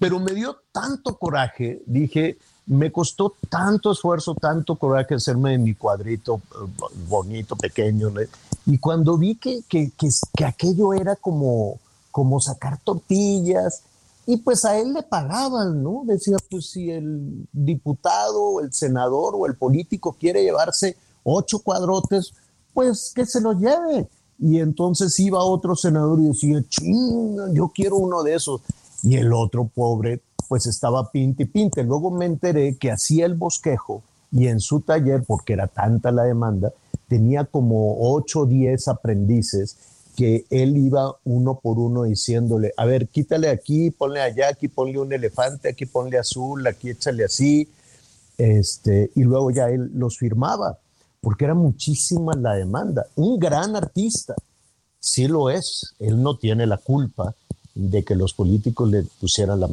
Pero 0.00 0.20
me 0.20 0.32
dio 0.32 0.58
tanto 0.72 1.16
coraje, 1.16 1.82
dije, 1.86 2.38
me 2.66 2.92
costó 2.92 3.34
tanto 3.48 3.92
esfuerzo, 3.92 4.34
tanto 4.34 4.76
coraje 4.76 5.14
hacerme 5.14 5.58
mi 5.58 5.74
cuadrito 5.74 6.40
eh, 6.54 6.84
bonito, 7.08 7.56
pequeño. 7.56 8.12
Y 8.66 8.78
cuando 8.78 9.16
vi 9.18 9.34
que, 9.34 9.62
que, 9.68 9.90
que, 9.96 10.44
aquello 10.44 10.94
era 10.94 11.16
como, 11.16 11.78
como 12.10 12.40
sacar 12.40 12.78
tortillas, 12.82 13.82
y 14.24 14.36
pues 14.36 14.64
a 14.64 14.78
él 14.78 14.92
le 14.92 15.02
pagaban, 15.02 15.82
¿no? 15.82 16.02
Decía, 16.06 16.36
pues 16.48 16.66
si 16.70 16.90
el 16.90 17.48
diputado, 17.52 18.60
el 18.60 18.72
senador 18.72 19.34
o 19.36 19.46
el 19.46 19.56
político 19.56 20.16
quiere 20.18 20.44
llevarse 20.44 20.96
ocho 21.24 21.58
cuadrotes, 21.58 22.32
pues 22.72 23.12
que 23.14 23.26
se 23.26 23.40
lo 23.40 23.52
lleve. 23.52 24.08
Y 24.38 24.60
entonces 24.60 25.18
iba 25.18 25.42
otro 25.42 25.74
senador 25.74 26.20
y 26.20 26.28
decía, 26.28 26.62
ching, 26.68 27.52
yo 27.52 27.70
quiero 27.74 27.96
uno 27.96 28.22
de 28.22 28.34
esos. 28.34 28.60
Y 29.02 29.16
el 29.16 29.32
otro 29.32 29.64
pobre, 29.66 30.20
pues 30.48 30.66
estaba 30.66 31.10
pinte 31.10 31.44
y 31.44 31.46
pinte. 31.46 31.82
Luego 31.82 32.10
me 32.10 32.26
enteré 32.26 32.76
que 32.76 32.90
hacía 32.90 33.26
el 33.26 33.34
bosquejo 33.34 34.02
y 34.30 34.46
en 34.46 34.60
su 34.60 34.80
taller, 34.80 35.24
porque 35.26 35.52
era 35.52 35.66
tanta 35.66 36.10
la 36.10 36.24
demanda, 36.24 36.72
tenía 37.08 37.44
como 37.44 38.12
ocho 38.14 38.40
o 38.40 38.46
diez 38.46 38.88
aprendices 38.88 39.76
que 40.16 40.44
él 40.50 40.76
iba 40.76 41.16
uno 41.24 41.58
por 41.62 41.78
uno 41.78 42.04
diciéndole, 42.04 42.72
a 42.76 42.84
ver, 42.84 43.08
quítale 43.08 43.48
aquí, 43.48 43.90
ponle 43.90 44.20
allá, 44.20 44.48
aquí 44.48 44.68
ponle 44.68 44.98
un 44.98 45.12
elefante, 45.12 45.70
aquí 45.70 45.86
ponle 45.86 46.18
azul, 46.18 46.66
aquí 46.66 46.90
échale 46.90 47.24
así, 47.24 47.68
este, 48.38 49.10
y 49.14 49.22
luego 49.22 49.50
ya 49.50 49.68
él 49.68 49.90
los 49.94 50.18
firmaba 50.18 50.78
porque 51.22 51.44
era 51.44 51.54
muchísima 51.54 52.34
la 52.34 52.54
demanda. 52.54 53.06
Un 53.14 53.38
gran 53.38 53.76
artista, 53.76 54.34
sí 54.98 55.28
lo 55.28 55.50
es, 55.50 55.94
él 56.00 56.20
no 56.20 56.36
tiene 56.36 56.66
la 56.66 56.76
culpa 56.76 57.34
de 57.74 58.04
que 58.04 58.14
los 58.14 58.34
políticos 58.34 58.90
le 58.90 59.02
pusieran 59.02 59.60
la, 59.60 59.68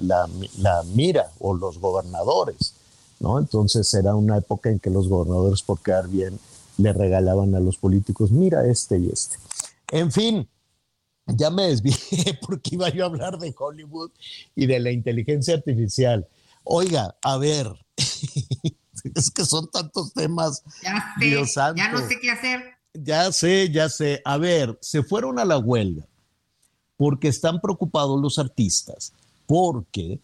la, 0.00 0.28
la, 0.58 0.82
mira 0.94 1.30
o 1.38 1.54
los 1.54 1.78
gobernadores, 1.78 2.74
¿no? 3.20 3.38
Entonces 3.38 3.92
era 3.94 4.14
una 4.14 4.38
época 4.38 4.70
en 4.70 4.78
que 4.78 4.90
los 4.90 5.08
gobernadores, 5.08 5.62
por 5.62 5.80
quedar 5.80 6.08
bien, 6.08 6.38
le 6.78 6.92
regalaban 6.92 7.54
a 7.54 7.60
los 7.60 7.78
políticos, 7.78 8.30
mira 8.30 8.66
este 8.66 8.98
y 8.98 9.08
este. 9.10 9.36
En 9.90 10.12
fin, 10.12 10.48
ya 11.26 11.50
me 11.50 11.68
desvié 11.68 11.94
porque 12.46 12.74
iba 12.74 12.88
yo 12.90 13.04
a 13.04 13.06
hablar 13.06 13.38
de 13.38 13.54
Hollywood 13.56 14.10
y 14.54 14.66
de 14.66 14.80
la 14.80 14.90
inteligencia 14.90 15.54
artificial. 15.54 16.26
Oiga, 16.64 17.16
a 17.22 17.38
ver, 17.38 17.66
es 17.96 19.30
que 19.30 19.44
son 19.46 19.70
tantos 19.70 20.12
temas. 20.12 20.62
Ya 20.82 21.14
sé, 21.18 21.74
ya 21.76 21.88
no 21.90 22.06
sé 22.06 22.20
qué 22.20 22.30
hacer. 22.30 22.60
Ya 22.94 23.32
sé, 23.32 23.70
ya 23.70 23.88
sé. 23.88 24.20
A 24.24 24.36
ver, 24.36 24.78
se 24.82 25.02
fueron 25.02 25.38
a 25.38 25.46
la 25.46 25.56
huelga 25.56 26.06
porque 26.96 27.28
están 27.28 27.60
preocupados 27.60 28.20
los 28.20 28.38
artistas, 28.38 29.12
porque 29.46 30.18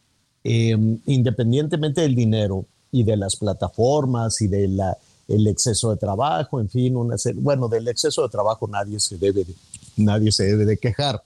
em, 0.44 0.98
independientemente 1.06 2.02
del 2.02 2.14
dinero 2.14 2.66
y 2.92 3.02
de 3.02 3.16
las 3.16 3.36
plataformas 3.36 4.40
y 4.40 4.48
del 4.48 4.80
el 5.28 5.46
exceso 5.46 5.90
de 5.90 5.96
trabajo, 5.98 6.58
en 6.58 6.70
fin, 6.70 6.94
bueno, 7.36 7.68
del 7.68 7.86
exceso 7.86 8.22
de 8.22 8.30
trabajo 8.30 8.66
nadie 8.66 8.98
se 8.98 9.18
debe 9.18 9.44
de, 9.44 9.54
nadie 9.96 10.32
se 10.32 10.44
debe 10.44 10.64
de 10.64 10.78
quejar. 10.78 11.22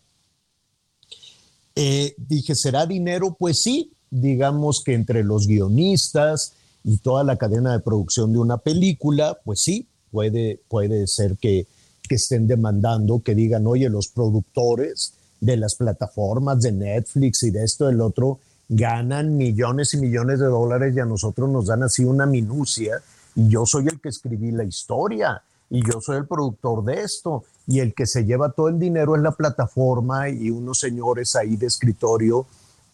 Eh, 1.77 2.15
dije, 2.19 2.55
¿será 2.57 2.85
dinero? 2.85 3.37
Pues 3.39 3.63
sí, 3.63 3.93
digamos 4.11 4.83
que 4.83 4.95
entre 4.95 5.23
los 5.23 5.47
guionistas 5.47 6.55
y 6.85 6.99
toda 6.99 7.23
la 7.23 7.37
cadena 7.37 7.73
de 7.73 7.81
producción 7.81 8.33
de 8.33 8.41
una 8.41 8.59
película, 8.59 9.39
pues 9.45 9.63
sí, 9.63 9.87
puede, 10.11 10.61
puede 10.69 11.07
ser 11.07 11.37
que, 11.39 11.67
que 12.09 12.17
estén 12.17 12.49
demandando, 12.49 13.21
que 13.21 13.37
digan, 13.37 13.67
oye, 13.69 13.89
los 13.89 14.09
productores 14.09 15.15
de 15.43 15.57
las 15.57 15.75
plataformas 15.75 16.63
de 16.63 16.71
Netflix 16.71 17.43
y 17.43 17.51
de 17.51 17.65
esto, 17.65 17.89
del 17.89 18.01
otro, 18.01 18.39
ganan 18.69 19.37
millones 19.37 19.93
y 19.93 19.97
millones 19.97 20.39
de 20.39 20.47
dólares 20.47 20.95
y 20.97 21.01
a 21.01 21.05
nosotros 21.05 21.51
nos 21.51 21.67
dan 21.67 21.83
así 21.83 22.05
una 22.05 22.27
minucia 22.27 23.03
y 23.35 23.49
yo 23.49 23.67
soy 23.67 23.89
el 23.89 24.01
que 24.01 24.09
escribí 24.09 24.53
la 24.53 24.63
historia 24.63 25.43
y 25.69 25.83
yo 25.85 26.01
soy 26.01 26.19
el 26.19 26.27
productor 26.27 26.85
de 26.85 27.03
esto 27.03 27.43
y 27.67 27.81
el 27.81 27.93
que 27.93 28.07
se 28.07 28.25
lleva 28.25 28.53
todo 28.53 28.69
el 28.69 28.79
dinero 28.79 29.17
es 29.17 29.23
la 29.23 29.33
plataforma 29.33 30.29
y 30.29 30.49
unos 30.51 30.79
señores 30.79 31.35
ahí 31.35 31.57
de 31.57 31.67
escritorio 31.67 32.47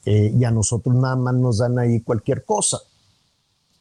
eh, 0.06 0.32
y 0.34 0.42
a 0.44 0.50
nosotros 0.50 0.94
nada 0.94 1.16
más 1.16 1.34
nos 1.34 1.58
dan 1.58 1.78
ahí 1.78 2.00
cualquier 2.00 2.46
cosa. 2.46 2.78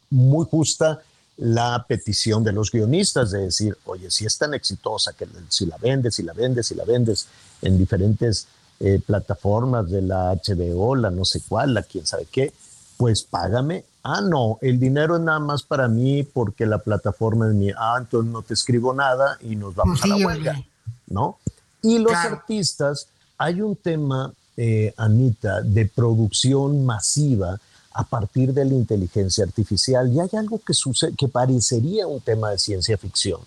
Muy 0.09 0.45
justa 0.45 0.99
la 1.37 1.85
petición 1.87 2.43
de 2.43 2.51
los 2.51 2.69
guionistas 2.69 3.31
de 3.31 3.43
decir, 3.43 3.77
oye, 3.85 4.11
si 4.11 4.25
es 4.25 4.37
tan 4.37 4.53
exitosa 4.53 5.13
que 5.13 5.25
si 5.47 5.67
la 5.67 5.77
vendes, 5.77 6.15
si 6.15 6.23
la 6.23 6.33
vendes, 6.33 6.67
si 6.67 6.75
la 6.75 6.83
vendes 6.83 7.27
en 7.61 7.77
diferentes 7.77 8.47
eh, 8.79 9.01
plataformas 9.05 9.89
de 9.89 10.01
la 10.01 10.33
HBO, 10.35 10.95
la 10.95 11.09
no 11.09 11.25
sé 11.25 11.41
cuál, 11.47 11.73
la 11.73 11.83
quién 11.83 12.05
sabe 12.05 12.27
qué, 12.31 12.53
pues 12.97 13.23
págame. 13.23 13.85
Ah, 14.03 14.21
no, 14.21 14.57
el 14.61 14.79
dinero 14.79 15.15
es 15.17 15.21
nada 15.21 15.39
más 15.39 15.63
para 15.63 15.87
mí 15.87 16.23
porque 16.23 16.65
la 16.65 16.79
plataforma 16.79 17.47
es 17.47 17.53
mía. 17.53 17.75
Ah, 17.77 17.97
entonces 17.99 18.31
no 18.31 18.41
te 18.41 18.53
escribo 18.53 18.93
nada 18.93 19.37
y 19.41 19.55
nos 19.55 19.75
vamos 19.75 20.03
a 20.03 20.07
la 20.07 20.15
huelga, 20.15 20.63
¿no? 21.07 21.37
Y 21.81 21.99
los 21.99 22.13
artistas, 22.13 23.07
hay 23.37 23.61
un 23.61 23.75
tema, 23.75 24.31
eh, 24.55 24.93
Anita, 24.97 25.61
de 25.61 25.85
producción 25.85 26.85
masiva 26.85 27.59
a 27.93 28.03
partir 28.03 28.53
de 28.53 28.63
la 28.63 28.75
inteligencia 28.75 29.43
artificial 29.43 30.11
y 30.13 30.19
hay 30.19 30.29
algo 30.33 30.59
que, 30.59 30.73
sucede, 30.73 31.13
que 31.17 31.27
parecería 31.27 32.05
un 32.05 32.21
tema 32.21 32.51
de 32.51 32.59
ciencia 32.59 32.97
ficción. 32.97 33.41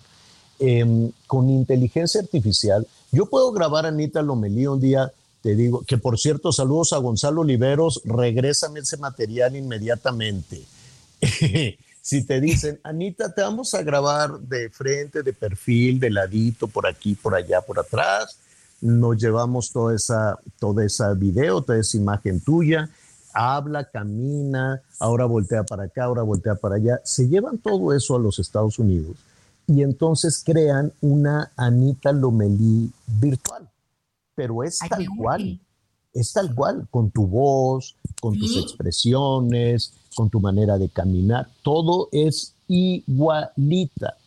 Em, 0.59 1.11
con 1.25 1.49
inteligencia 1.49 2.21
artificial, 2.21 2.85
yo 3.11 3.25
puedo 3.25 3.51
grabar 3.51 3.85
a 3.85 3.89
Anita 3.89 4.21
Lomelí 4.21 4.67
un 4.67 4.79
día 4.79 5.11
te 5.41 5.55
digo 5.55 5.83
que, 5.85 5.97
por 5.97 6.19
cierto, 6.19 6.51
saludos 6.51 6.93
a 6.93 6.97
Gonzalo 6.97 7.41
Oliveros, 7.41 8.01
regrésame 8.05 8.81
ese 8.81 8.97
material 8.97 9.55
inmediatamente. 9.55 10.63
si 12.01 12.25
te 12.25 12.39
dicen, 12.39 12.79
Anita, 12.83 13.33
te 13.33 13.41
vamos 13.41 13.73
a 13.73 13.81
grabar 13.81 14.39
de 14.39 14.69
frente, 14.69 15.23
de 15.23 15.33
perfil, 15.33 15.99
de 15.99 16.11
ladito, 16.11 16.67
por 16.67 16.85
aquí, 16.85 17.15
por 17.15 17.33
allá, 17.33 17.61
por 17.61 17.79
atrás, 17.79 18.37
nos 18.81 19.17
llevamos 19.17 19.71
toda 19.71 19.95
esa, 19.95 20.37
toda 20.59 20.85
esa 20.85 21.13
video, 21.13 21.61
toda 21.61 21.79
esa 21.79 21.97
imagen 21.97 22.39
tuya, 22.39 22.89
habla, 23.33 23.89
camina, 23.89 24.81
ahora 24.99 25.25
voltea 25.25 25.63
para 25.63 25.85
acá, 25.85 26.03
ahora 26.03 26.21
voltea 26.21 26.53
para 26.55 26.75
allá, 26.75 27.01
se 27.03 27.27
llevan 27.27 27.57
todo 27.57 27.95
eso 27.95 28.15
a 28.15 28.19
los 28.19 28.37
Estados 28.37 28.77
Unidos 28.77 29.17
y 29.65 29.83
entonces 29.83 30.43
crean 30.45 30.91
una 31.01 31.51
Anita 31.55 32.11
Lomelí 32.11 32.91
virtual 33.07 33.70
pero 34.41 34.63
es 34.63 34.79
tal 34.89 35.05
cual, 35.15 35.59
es 36.15 36.33
tal 36.33 36.55
cual, 36.55 36.87
con 36.89 37.11
tu 37.11 37.27
voz, 37.27 37.95
con 38.19 38.39
tus 38.39 38.57
expresiones, 38.57 39.93
con 40.15 40.31
tu 40.31 40.39
manera 40.39 40.79
de 40.79 40.89
caminar, 40.89 41.47
todo 41.61 42.09
es 42.11 42.55
igualita. 42.67 44.17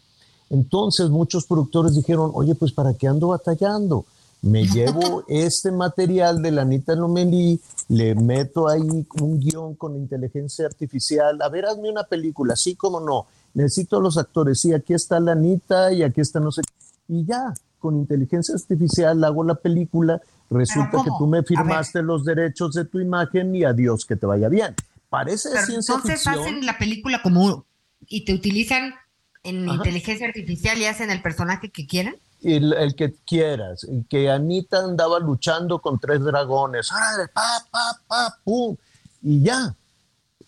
Entonces 0.50 1.10
muchos 1.10 1.46
productores 1.46 1.96
dijeron, 1.96 2.30
oye, 2.32 2.54
pues 2.54 2.70
¿para 2.70 2.94
qué 2.94 3.08
ando 3.08 3.26
batallando? 3.26 4.04
Me 4.40 4.64
llevo 4.68 5.24
este 5.26 5.72
material 5.72 6.40
de 6.40 6.52
la 6.52 6.62
Anita 6.62 6.94
Lomelí, 6.94 7.60
le 7.88 8.14
meto 8.14 8.68
ahí 8.68 9.04
un 9.20 9.40
guion 9.40 9.74
con 9.74 9.96
inteligencia 9.96 10.66
artificial, 10.66 11.42
a 11.42 11.48
ver, 11.48 11.66
hazme 11.66 11.90
una 11.90 12.04
película, 12.04 12.54
sí 12.54 12.76
como 12.76 13.00
no, 13.00 13.26
necesito 13.52 13.98
los 13.98 14.16
actores, 14.16 14.60
sí, 14.60 14.72
aquí 14.72 14.94
está 14.94 15.18
la 15.18 15.32
Anita 15.32 15.92
y 15.92 16.04
aquí 16.04 16.20
está 16.20 16.38
no 16.38 16.52
sé 16.52 16.62
y 17.08 17.24
ya, 17.24 17.52
con 17.84 17.98
inteligencia 17.98 18.54
artificial 18.54 19.22
hago 19.24 19.44
la 19.44 19.56
película, 19.56 20.18
resulta 20.48 21.04
que 21.04 21.10
tú 21.18 21.26
me 21.26 21.42
firmaste 21.42 22.02
los 22.02 22.24
derechos 22.24 22.72
de 22.72 22.86
tu 22.86 22.98
imagen 22.98 23.54
y 23.54 23.62
adiós, 23.62 24.06
que 24.06 24.16
te 24.16 24.24
vaya 24.24 24.48
bien. 24.48 24.74
Parece 25.10 25.50
Pero 25.52 25.66
ciencia 25.66 25.96
entonces 25.96 26.26
hacen 26.26 26.64
la 26.64 26.78
película 26.78 27.20
como 27.20 27.66
y 28.08 28.24
te 28.24 28.32
utilizan 28.32 28.94
en 29.42 29.68
inteligencia 29.68 30.26
artificial 30.26 30.78
y 30.78 30.86
hacen 30.86 31.10
el 31.10 31.20
personaje 31.20 31.68
que 31.68 31.86
quieran. 31.86 32.16
El, 32.42 32.72
el, 32.72 32.94
que 32.94 33.16
quieras, 33.26 33.86
que 34.08 34.30
Anita 34.30 34.82
andaba 34.82 35.18
luchando 35.18 35.82
con 35.82 36.00
tres 36.00 36.24
dragones, 36.24 36.88
pa, 37.34 37.66
pa, 37.70 38.00
pa, 38.08 38.38
pum, 38.44 38.78
y 39.20 39.42
ya. 39.42 39.74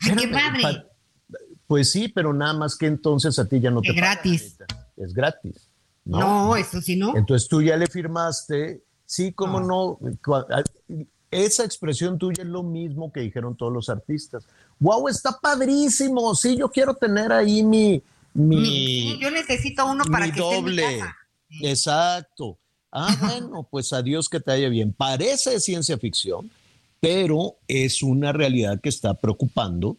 ¡Qué 0.00 0.26
padre! 0.28 0.86
Pues 1.66 1.92
sí, 1.92 2.08
pero 2.08 2.32
nada 2.32 2.54
más 2.54 2.76
que 2.76 2.86
entonces 2.86 3.38
a 3.38 3.44
ti 3.46 3.60
ya 3.60 3.70
no 3.70 3.82
te 3.82 3.90
Es 3.90 3.94
gratis. 3.94 4.56
es 4.96 5.12
gratis. 5.12 5.65
¿No? 6.06 6.56
eso 6.56 6.80
sí 6.80 6.96
no. 6.96 7.16
Entonces 7.16 7.48
tú 7.48 7.60
ya 7.60 7.76
le 7.76 7.86
firmaste, 7.86 8.82
sí, 9.04 9.32
cómo 9.32 9.60
no. 9.60 9.98
Esa 11.30 11.64
expresión 11.64 12.18
tuya 12.18 12.42
es 12.42 12.48
lo 12.48 12.62
mismo 12.62 13.12
que 13.12 13.20
dijeron 13.20 13.56
todos 13.56 13.72
los 13.72 13.88
artistas. 13.88 14.46
Wow, 14.78 15.08
está 15.08 15.38
padrísimo. 15.38 16.34
Sí, 16.34 16.56
yo 16.56 16.70
quiero 16.70 16.94
tener 16.94 17.32
ahí 17.32 17.62
mi. 17.62 18.02
mi 18.32 19.18
yo 19.18 19.30
necesito 19.30 19.84
uno 19.86 20.04
para 20.04 20.30
que 20.30 20.40
doble. 20.40 20.82
Esté 20.82 20.94
en 20.94 20.94
mi 20.94 21.00
casa. 21.00 21.16
Exacto. 21.62 22.58
Ah, 22.92 23.14
bueno, 23.20 23.66
pues 23.70 23.92
adiós 23.92 24.28
que 24.28 24.40
te 24.40 24.52
haya 24.52 24.68
bien. 24.68 24.92
Parece 24.92 25.58
ciencia 25.60 25.98
ficción, 25.98 26.50
pero 27.00 27.56
es 27.66 28.02
una 28.02 28.32
realidad 28.32 28.80
que 28.80 28.88
está 28.88 29.14
preocupando 29.14 29.96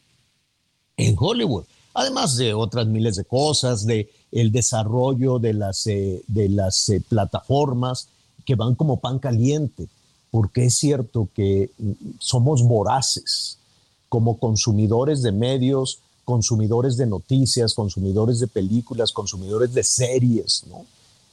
en 0.96 1.16
Hollywood 1.20 1.66
además 1.98 2.38
de 2.38 2.54
otras 2.54 2.86
miles 2.86 3.16
de 3.16 3.26
cosas, 3.26 3.84
de 3.84 4.08
el 4.32 4.52
desarrollo 4.52 5.40
de 5.40 5.54
las, 5.54 5.88
eh, 5.88 6.22
de 6.28 6.48
las 6.48 6.90
eh, 6.90 7.02
plataformas 7.02 8.08
que 8.46 8.54
van 8.54 8.76
como 8.76 9.00
pan 9.00 9.18
caliente, 9.18 9.88
porque 10.30 10.66
es 10.66 10.78
cierto 10.78 11.28
que 11.34 11.72
mm, 11.80 11.92
somos 12.20 12.62
voraces 12.62 13.58
como 14.10 14.38
consumidores 14.38 15.24
de 15.24 15.32
medios, 15.32 16.00
consumidores 16.24 16.98
de 16.98 17.08
noticias, 17.08 17.74
consumidores 17.74 18.40
de 18.40 18.48
películas, 18.48 19.12
consumidores 19.12 19.74
de 19.74 19.84
series, 19.84 20.66
¿no? 20.70 20.86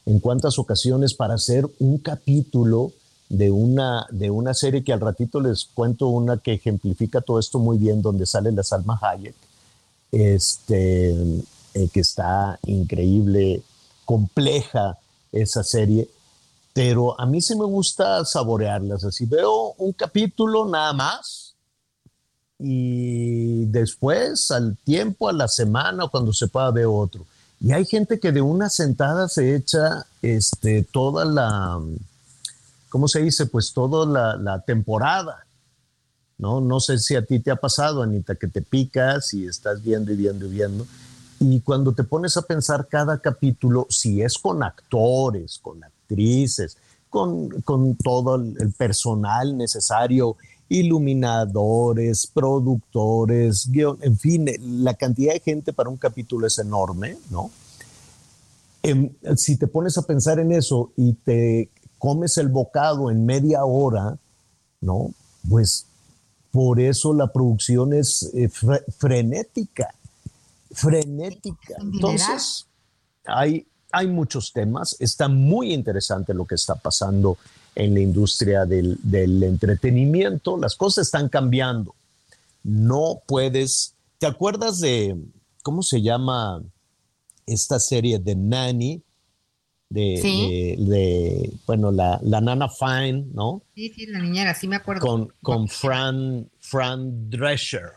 En 0.06 0.18
cuántas 0.18 0.58
ocasiones 0.58 1.12
para 1.12 1.34
hacer 1.34 1.68
un 1.78 1.98
capítulo 1.98 2.92
de 3.28 3.50
una, 3.50 4.06
de 4.10 4.30
una 4.30 4.54
serie 4.54 4.82
que 4.82 4.94
al 4.94 5.00
ratito 5.00 5.40
les 5.40 5.66
cuento 5.66 6.08
una 6.08 6.38
que 6.38 6.54
ejemplifica 6.54 7.20
todo 7.20 7.38
esto 7.38 7.58
muy 7.58 7.76
bien, 7.76 8.00
donde 8.00 8.24
sale 8.24 8.50
la 8.50 8.62
Salma 8.62 8.98
Hayek, 9.02 9.34
este, 10.14 11.10
eh, 11.74 11.88
que 11.92 12.00
está 12.00 12.58
increíble, 12.66 13.62
compleja 14.04 14.96
esa 15.32 15.64
serie, 15.64 16.08
pero 16.72 17.18
a 17.20 17.26
mí 17.26 17.40
sí 17.40 17.56
me 17.56 17.64
gusta 17.64 18.24
saborearlas. 18.24 19.04
Así 19.04 19.26
veo 19.26 19.74
un 19.78 19.92
capítulo 19.92 20.66
nada 20.66 20.92
más 20.92 21.54
y 22.58 23.64
después, 23.66 24.50
al 24.50 24.76
tiempo, 24.84 25.28
a 25.28 25.32
la 25.32 25.48
semana, 25.48 26.06
cuando 26.06 26.32
se 26.32 26.46
pueda, 26.46 26.70
veo 26.70 26.94
otro. 26.94 27.26
Y 27.60 27.72
hay 27.72 27.84
gente 27.84 28.20
que 28.20 28.30
de 28.30 28.40
una 28.40 28.68
sentada 28.70 29.28
se 29.28 29.56
echa 29.56 30.06
este, 30.22 30.82
toda 30.84 31.24
la, 31.24 31.80
¿cómo 32.88 33.08
se 33.08 33.22
dice? 33.22 33.46
Pues 33.46 33.72
toda 33.72 34.38
la 34.38 34.60
temporada. 34.60 35.43
¿No? 36.38 36.60
No 36.60 36.80
sé 36.80 36.98
si 36.98 37.16
a 37.16 37.24
ti 37.24 37.40
te 37.40 37.50
ha 37.50 37.56
pasado, 37.56 38.02
Anita, 38.02 38.34
que 38.34 38.48
te 38.48 38.62
picas 38.62 39.34
y 39.34 39.46
estás 39.46 39.82
viendo 39.82 40.12
y 40.12 40.16
viendo 40.16 40.46
y 40.46 40.50
viendo. 40.50 40.86
Y 41.40 41.60
cuando 41.60 41.92
te 41.92 42.04
pones 42.04 42.36
a 42.36 42.42
pensar 42.42 42.88
cada 42.88 43.18
capítulo, 43.18 43.86
si 43.90 44.22
es 44.22 44.38
con 44.38 44.62
actores, 44.62 45.58
con 45.58 45.82
actrices, 45.82 46.76
con, 47.10 47.50
todo 48.02 48.36
el 48.36 48.72
personal 48.76 49.56
necesario, 49.56 50.36
iluminadores, 50.68 52.26
productores, 52.26 53.68
en 54.00 54.18
fin, 54.18 54.50
la 54.82 54.94
cantidad 54.94 55.34
de 55.34 55.40
gente 55.40 55.72
para 55.72 55.90
un 55.90 55.96
capítulo 55.96 56.46
es 56.46 56.58
enorme, 56.58 57.18
¿no? 57.30 57.50
Em, 58.82 59.10
si 59.36 59.56
te 59.56 59.66
pones 59.66 59.96
a 59.98 60.02
pensar 60.02 60.38
en 60.38 60.52
eso 60.52 60.92
y 60.96 61.14
te 61.14 61.70
comes 61.98 62.36
el 62.38 62.48
bocado 62.48 63.10
en 63.10 63.24
media 63.24 63.64
hora, 63.64 64.18
¿no? 64.80 65.12
Pues 65.48 65.86
por 66.54 66.78
eso 66.78 67.12
la 67.12 67.32
producción 67.32 67.92
es 67.92 68.30
eh, 68.32 68.48
frenética, 68.48 69.92
frenética. 70.70 71.74
Entonces, 71.80 72.66
hay, 73.26 73.66
hay 73.90 74.06
muchos 74.06 74.52
temas. 74.52 74.94
Está 75.00 75.26
muy 75.26 75.74
interesante 75.74 76.32
lo 76.32 76.46
que 76.46 76.54
está 76.54 76.76
pasando 76.76 77.38
en 77.74 77.94
la 77.94 77.98
industria 77.98 78.66
del, 78.66 78.96
del 79.02 79.42
entretenimiento. 79.42 80.56
Las 80.56 80.76
cosas 80.76 81.08
están 81.08 81.28
cambiando. 81.28 81.92
No 82.62 83.20
puedes. 83.26 83.94
¿Te 84.18 84.28
acuerdas 84.28 84.78
de 84.78 85.16
cómo 85.64 85.82
se 85.82 86.02
llama 86.02 86.62
esta 87.46 87.80
serie 87.80 88.20
de 88.20 88.36
Nanny? 88.36 89.02
De, 89.90 90.18
Sí. 90.20 90.76
de- 90.76 90.84
de, 90.84 91.52
bueno, 91.66 91.90
la, 91.92 92.18
la 92.22 92.40
Nana 92.40 92.68
Fine, 92.68 93.26
¿no? 93.32 93.62
Sí, 93.74 93.92
sí, 93.94 94.06
la 94.06 94.18
niñera, 94.20 94.54
sí 94.54 94.66
me 94.66 94.76
acuerdo. 94.76 95.06
Con, 95.06 95.32
con 95.42 95.68
Fran, 95.68 96.48
Fran 96.60 97.30
Drescher, 97.30 97.90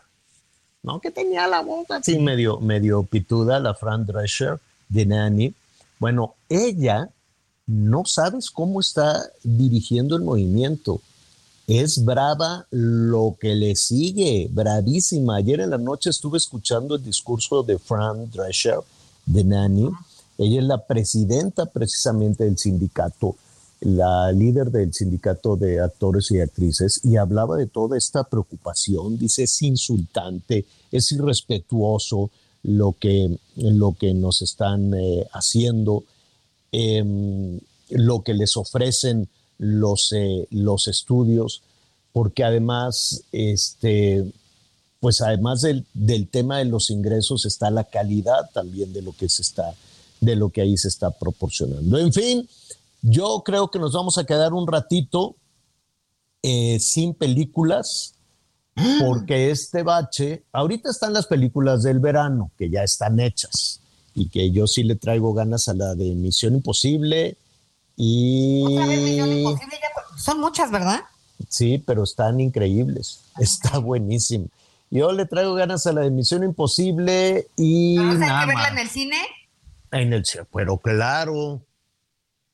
¿no? 0.82 1.00
Que 1.00 1.10
tenía 1.10 1.46
la 1.48 1.60
voz 1.62 1.90
así 1.90 2.18
medio, 2.18 2.58
medio 2.60 3.02
pituda, 3.02 3.58
la 3.58 3.74
Fran 3.74 4.06
Drescher 4.06 4.58
de 4.88 5.06
Nanny. 5.06 5.54
Bueno, 5.98 6.34
ella 6.48 7.10
no 7.66 8.04
sabes 8.04 8.50
cómo 8.50 8.80
está 8.80 9.20
dirigiendo 9.42 10.16
el 10.16 10.22
movimiento. 10.22 11.00
Es 11.66 12.02
brava 12.02 12.66
lo 12.70 13.36
que 13.38 13.54
le 13.54 13.76
sigue, 13.76 14.48
bravísima. 14.50 15.36
Ayer 15.36 15.60
en 15.60 15.70
la 15.70 15.76
noche 15.78 16.08
estuve 16.08 16.38
escuchando 16.38 16.94
el 16.94 17.02
discurso 17.04 17.62
de 17.62 17.78
Fran 17.78 18.30
Drescher 18.30 18.78
de 19.26 19.44
Nanny. 19.44 19.90
Ella 20.38 20.60
es 20.60 20.66
la 20.66 20.86
presidenta 20.86 21.66
precisamente 21.66 22.44
del 22.44 22.56
sindicato, 22.56 23.36
la 23.80 24.32
líder 24.32 24.70
del 24.70 24.94
sindicato 24.94 25.56
de 25.56 25.80
actores 25.80 26.30
y 26.30 26.40
actrices, 26.40 27.00
y 27.04 27.16
hablaba 27.16 27.56
de 27.56 27.66
toda 27.66 27.98
esta 27.98 28.24
preocupación. 28.24 29.18
Dice, 29.18 29.42
es 29.42 29.62
insultante, 29.62 30.64
es 30.92 31.10
irrespetuoso 31.12 32.30
lo 32.62 32.94
que, 32.98 33.36
lo 33.56 33.92
que 33.92 34.14
nos 34.14 34.42
están 34.42 34.94
eh, 34.94 35.26
haciendo 35.32 36.04
em, 36.72 37.60
lo 37.90 38.22
que 38.22 38.34
les 38.34 38.56
ofrecen 38.56 39.28
los, 39.58 40.12
eh, 40.12 40.46
los 40.50 40.86
estudios, 40.86 41.62
porque 42.12 42.44
además, 42.44 43.22
este, 43.32 44.24
pues 45.00 45.20
además 45.20 45.62
del, 45.62 45.84
del 45.94 46.28
tema 46.28 46.58
de 46.58 46.64
los 46.64 46.90
ingresos 46.90 47.44
está 47.44 47.70
la 47.70 47.84
calidad 47.84 48.50
también 48.52 48.92
de 48.92 49.02
lo 49.02 49.12
que 49.12 49.28
se 49.28 49.42
está, 49.42 49.74
de 50.20 50.36
lo 50.36 50.50
que 50.50 50.60
ahí 50.62 50.76
se 50.76 50.88
está 50.88 51.10
proporcionando. 51.10 51.98
En 51.98 52.12
fin, 52.12 52.48
yo 53.02 53.42
creo 53.44 53.70
que 53.70 53.78
nos 53.78 53.92
vamos 53.92 54.18
a 54.18 54.24
quedar 54.24 54.52
un 54.52 54.66
ratito 54.66 55.36
eh, 56.42 56.78
sin 56.80 57.14
películas, 57.14 58.14
porque 59.00 59.50
este 59.50 59.82
bache, 59.82 60.42
ahorita 60.52 60.90
están 60.90 61.12
las 61.12 61.26
películas 61.26 61.82
del 61.82 61.98
verano, 61.98 62.50
que 62.58 62.70
ya 62.70 62.82
están 62.82 63.18
hechas, 63.20 63.80
y 64.14 64.28
que 64.28 64.50
yo 64.50 64.66
sí 64.66 64.82
le 64.82 64.96
traigo 64.96 65.32
ganas 65.34 65.68
a 65.68 65.74
la 65.74 65.94
de 65.94 66.14
Misión 66.14 66.54
Imposible, 66.54 67.36
y... 67.96 68.62
Otra 68.64 68.86
vez 68.86 69.00
Misión 69.00 69.32
Imposible, 69.32 69.76
ya- 69.80 70.18
Son 70.18 70.40
muchas, 70.40 70.70
¿verdad? 70.70 71.00
Sí, 71.48 71.78
pero 71.84 72.02
están 72.04 72.40
increíbles. 72.40 73.20
Está 73.38 73.78
buenísimo. 73.78 74.46
Yo 74.90 75.12
le 75.12 75.26
traigo 75.26 75.54
ganas 75.54 75.86
a 75.86 75.92
la 75.92 76.00
de 76.02 76.10
Misión 76.10 76.42
Imposible 76.42 77.46
y 77.56 77.96
¿Vamos 77.98 78.16
a 78.16 78.18
nada 78.18 78.46
verla 78.46 78.62
más. 78.62 78.72
en 78.72 78.78
el 78.78 78.88
cine? 78.88 79.16
En 79.92 80.12
el 80.12 80.24
pero 80.52 80.78
claro. 80.78 81.62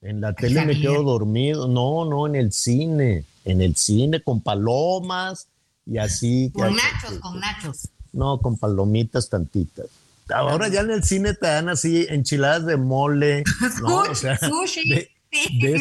En 0.01 0.20
la 0.20 0.35
tele 0.35 0.64
me 0.66 0.79
quedo 0.81 1.03
dormido. 1.03 1.66
No, 1.66 2.05
no, 2.05 2.27
en 2.27 2.35
el 2.37 2.53
cine. 2.53 3.25
En 3.44 3.61
el 3.62 3.75
cine 3.77 4.23
con 4.23 4.40
palomas 4.42 5.49
y 5.87 5.99
así. 5.99 6.51
Con 6.55 6.77
nachos, 6.77 7.12
que- 7.12 7.20
con 7.20 7.40
nachos. 7.40 7.88
No, 8.12 8.38
con 8.40 8.57
palomitas 8.57 9.29
tantitas. 9.29 9.87
Ahora 10.33 10.68
ya 10.68 10.81
en 10.81 10.90
el 10.90 11.03
cine 11.05 11.35
te 11.35 11.47
dan 11.47 11.68
así 11.68 12.07
enchiladas 12.09 12.64
de 12.66 12.77
mole. 12.77 13.42
¿no? 13.83 14.03
O 14.03 14.14
sea, 14.14 14.38
Sushi. 14.38 14.88
de- 14.90 15.11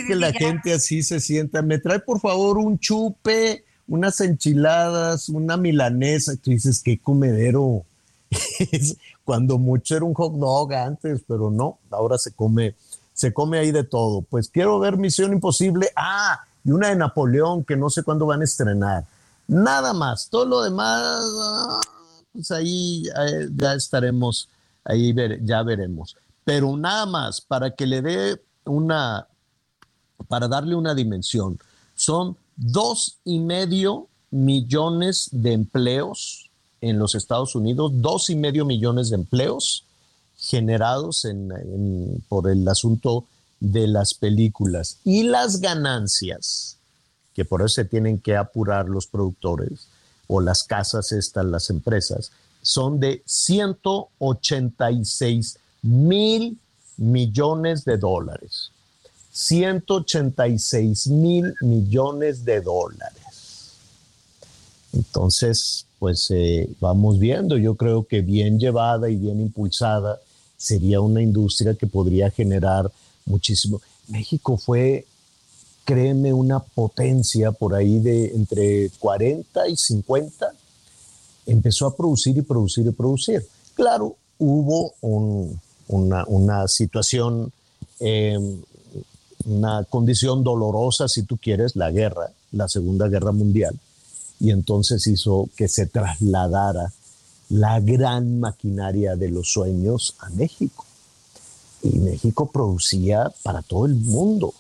que 0.08 0.16
la 0.16 0.32
ya. 0.32 0.40
gente 0.40 0.74
así 0.74 1.04
se 1.04 1.20
sienta. 1.20 1.62
Me 1.62 1.78
trae 1.78 2.00
por 2.00 2.20
favor 2.20 2.58
un 2.58 2.80
chupe, 2.80 3.64
unas 3.88 4.20
enchiladas, 4.22 5.30
una 5.30 5.58
milanesa. 5.58 6.36
Tú 6.38 6.52
dices, 6.52 6.82
qué 6.82 6.98
comedero. 6.98 7.86
Cuando 9.24 9.58
mucho 9.58 9.96
era 9.96 10.06
un 10.06 10.14
hot 10.14 10.34
dog 10.34 10.74
antes, 10.74 11.22
pero 11.28 11.50
no, 11.50 11.80
ahora 11.92 12.18
se 12.18 12.34
come, 12.34 12.76
se 13.14 13.34
come 13.34 13.60
ahí 13.60 13.72
de 13.72 13.84
todo. 13.84 14.22
Pues 14.22 14.50
quiero 14.50 14.80
ver 14.80 14.98
Misión 14.98 15.34
Imposible. 15.34 15.90
Ah, 15.96 16.40
y 16.64 16.72
una 16.72 16.90
de 16.90 16.96
Napoleón 16.96 17.64
que 17.64 17.76
no 17.76 17.90
sé 17.90 18.04
cuándo 18.04 18.26
van 18.26 18.42
a 18.42 18.46
estrenar. 18.46 19.06
Nada 19.48 19.94
más, 19.94 20.30
todo 20.30 20.46
lo 20.46 20.62
demás, 20.64 21.02
ah, 21.04 21.80
pues 22.32 22.50
ahí 22.52 23.04
eh, 23.08 23.50
ya 23.56 23.74
estaremos, 23.74 24.50
ahí 24.84 25.12
ver- 25.14 25.44
ya 25.44 25.64
veremos. 25.64 26.16
Pero 26.46 26.76
nada 26.76 27.06
más, 27.06 27.42
para 27.42 27.72
que 27.72 27.86
le 27.86 28.02
dé 28.02 28.42
una, 28.66 29.28
para 30.28 30.48
darle 30.48 30.76
una 30.76 30.94
dimensión, 30.96 31.60
son 31.96 32.38
dos 32.56 33.18
y 33.26 33.40
medio 33.40 34.08
millones 34.32 35.30
de 35.32 35.54
empleos 35.54 36.43
en 36.90 37.00
los 37.00 37.16
Estados 37.16 37.56
Unidos, 37.56 37.92
dos 37.96 38.30
y 38.30 38.36
medio 38.36 38.66
millones 38.66 39.10
de 39.10 39.16
empleos 39.16 39.86
generados 40.38 41.26
en- 41.26 41.52
en- 41.52 42.24
por 42.28 42.50
el 42.50 42.68
asunto 42.68 43.26
de 43.60 43.88
las 43.88 44.14
películas 44.14 44.98
y 45.06 45.24
las 45.24 45.62
ganancias, 45.62 46.78
que 47.34 47.46
por 47.46 47.62
eso 47.62 47.70
se 47.76 47.86
tienen 47.86 48.20
que 48.20 48.36
apurar 48.36 48.90
los 48.90 49.08
productores 49.08 49.88
o 50.28 50.42
las 50.42 50.64
casas 50.64 51.12
estas, 51.14 51.46
las 51.46 51.70
empresas, 51.70 52.32
son 52.62 53.00
de 53.00 53.24
186 53.26 55.58
mil 55.82 56.58
millones 56.98 57.86
de 57.86 57.98
dólares. 57.98 58.72
186 59.32 61.08
mil 61.08 61.54
millones 61.62 62.44
de 62.46 62.62
dólares. 62.62 63.23
Entonces, 64.94 65.86
pues 66.00 66.28
eh, 66.30 66.70
vamos 66.80 67.20
viendo, 67.20 67.58
yo 67.58 67.76
creo 67.76 68.06
que 68.06 68.22
bien 68.22 68.60
llevada 68.60 69.10
y 69.10 69.16
bien 69.16 69.40
impulsada 69.42 70.20
sería 70.58 71.02
una 71.02 71.22
industria 71.22 71.74
que 71.74 71.88
podría 71.88 72.30
generar 72.30 72.92
muchísimo. 73.26 73.82
México 74.08 74.58
fue, 74.58 75.06
créeme, 75.86 76.32
una 76.34 76.60
potencia 76.60 77.52
por 77.52 77.74
ahí 77.74 78.00
de 78.00 78.28
entre 78.36 78.90
40 79.00 79.68
y 79.68 79.76
50. 79.76 80.52
Empezó 81.46 81.88
a 81.88 81.96
producir 81.96 82.38
y 82.38 82.42
producir 82.42 82.86
y 82.86 82.92
producir. 82.92 83.46
Claro, 83.74 84.16
hubo 84.38 84.94
un- 85.02 85.60
una, 85.88 86.68
situación 86.68 87.52
eh, 88.00 88.38
una 89.46 89.84
condición 89.84 90.44
dolorosa, 90.44 91.08
si 91.08 91.24
tú 91.24 91.38
quieres, 91.38 91.76
la 91.76 91.92
guerra, 91.92 92.32
la 92.52 92.68
Segunda 92.70 93.08
Guerra 93.10 93.32
Mundial, 93.34 93.78
y 94.44 94.52
entonces 94.52 95.08
hizo 95.08 95.50
que 95.56 95.70
se 95.70 95.86
trasladara 95.86 96.92
la 97.48 97.80
gran 97.80 98.42
maquinaria 98.42 99.16
de 99.16 99.30
los 99.30 99.54
sueños 99.54 100.16
a 100.20 100.30
México. 100.32 100.86
Y 101.82 101.98
México 102.00 102.52
producía 102.52 103.32
para 103.42 103.62
todo 103.62 103.86
el 103.86 103.96
mundo 103.96 104.54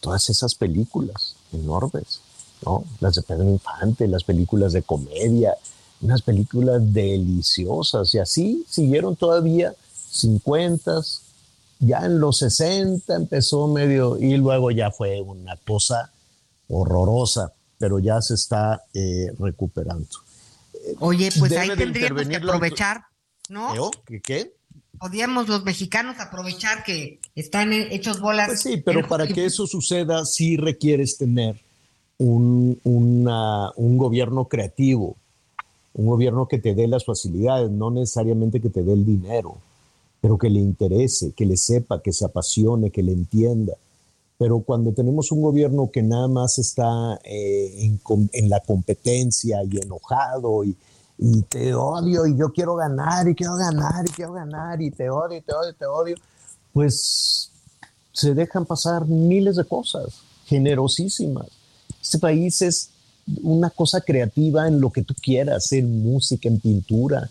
todas 0.00 0.30
esas 0.30 0.54
películas 0.54 1.36
enormes, 1.52 2.22
¿no? 2.64 2.84
Las 3.00 3.14
de 3.14 3.22
Pedro 3.22 3.44
Infante, 3.44 4.08
las 4.08 4.24
películas 4.24 4.72
de 4.72 4.82
comedia, 4.82 5.54
unas 6.00 6.22
películas 6.22 6.80
deliciosas, 6.90 8.14
y 8.14 8.18
así 8.20 8.64
siguieron 8.70 9.16
todavía 9.16 9.74
50, 10.12 11.02
ya 11.80 12.06
en 12.06 12.20
los 12.20 12.38
60 12.38 13.14
empezó 13.16 13.68
medio 13.68 14.16
y 14.16 14.38
luego 14.38 14.70
ya 14.70 14.90
fue 14.90 15.20
una 15.20 15.56
cosa 15.56 16.10
horrorosa, 16.70 17.52
pero 17.80 17.98
ya 17.98 18.20
se 18.20 18.34
está 18.34 18.84
eh, 18.92 19.32
recuperando. 19.38 20.06
Oye, 20.98 21.30
pues 21.38 21.50
Debe 21.50 21.62
ahí 21.62 21.70
tendríamos 21.76 22.28
que 22.28 22.36
aprovechar, 22.36 23.04
¿no? 23.48 23.74
¿Yo? 23.74 23.90
¿Qué? 24.06 24.20
qué? 24.20 24.52
Podríamos 24.98 25.48
los 25.48 25.64
mexicanos 25.64 26.20
aprovechar 26.20 26.84
que 26.84 27.20
están 27.34 27.72
hechos 27.72 28.20
bolas. 28.20 28.48
Pues 28.48 28.60
sí, 28.60 28.76
pero 28.84 29.08
para 29.08 29.26
que 29.26 29.46
eso 29.46 29.66
suceda 29.66 30.26
sí 30.26 30.58
requieres 30.58 31.16
tener 31.16 31.58
un, 32.18 32.78
una- 32.84 33.70
un 33.76 33.96
gobierno 33.96 34.44
creativo, 34.44 35.16
un 35.94 36.06
gobierno 36.06 36.46
que 36.48 36.58
te 36.58 36.74
dé 36.74 36.86
las 36.86 37.06
facilidades, 37.06 37.70
no 37.70 37.90
necesariamente 37.90 38.60
que 38.60 38.68
te 38.68 38.82
dé 38.82 38.92
el 38.92 39.06
dinero, 39.06 39.56
pero 40.20 40.36
que 40.36 40.50
le 40.50 40.58
interese, 40.60 41.32
que 41.32 41.46
le 41.46 41.56
sepa, 41.56 42.02
que 42.02 42.12
se 42.12 42.26
apasione, 42.26 42.90
que 42.90 43.02
le 43.02 43.12
entienda. 43.12 43.72
Pero 44.40 44.60
cuando 44.60 44.92
tenemos 44.92 45.30
un 45.32 45.42
gobierno 45.42 45.90
que 45.92 46.02
nada 46.02 46.26
más 46.26 46.58
está 46.58 47.20
eh, 47.24 47.92
en, 48.32 48.48
la 48.48 48.60
competencia 48.60 49.62
y 49.70 49.76
enojado 49.76 50.64
y, 50.64 50.74
y 51.18 51.42
te 51.42 51.74
odio 51.74 52.26
y 52.26 52.38
yo 52.38 52.50
quiero 52.50 52.74
ganar 52.74 53.28
y 53.28 53.34
quiero 53.34 53.56
ganar 53.56 54.06
y 54.08 54.10
quiero 54.10 54.32
ganar 54.32 54.80
y 54.80 54.92
te 54.92 55.10
odio 55.10 55.36
y 55.36 55.42
te 55.42 55.52
odio 55.52 55.70
y 55.70 55.74
te 55.74 55.84
odio, 55.84 56.16
pues 56.72 57.50
se 58.12 58.32
dejan 58.32 58.64
pasar 58.64 59.06
miles 59.06 59.56
de 59.56 59.64
cosas 59.66 60.22
generosísimas. 60.46 61.48
Este 62.00 62.18
país 62.18 62.62
es 62.62 62.88
una 63.42 63.68
cosa 63.68 64.00
creativa 64.00 64.66
en 64.66 64.80
lo 64.80 64.90
que 64.90 65.02
tú 65.02 65.14
quieras, 65.22 65.70
en 65.72 66.02
música, 66.02 66.48
en 66.48 66.60
pintura. 66.60 67.28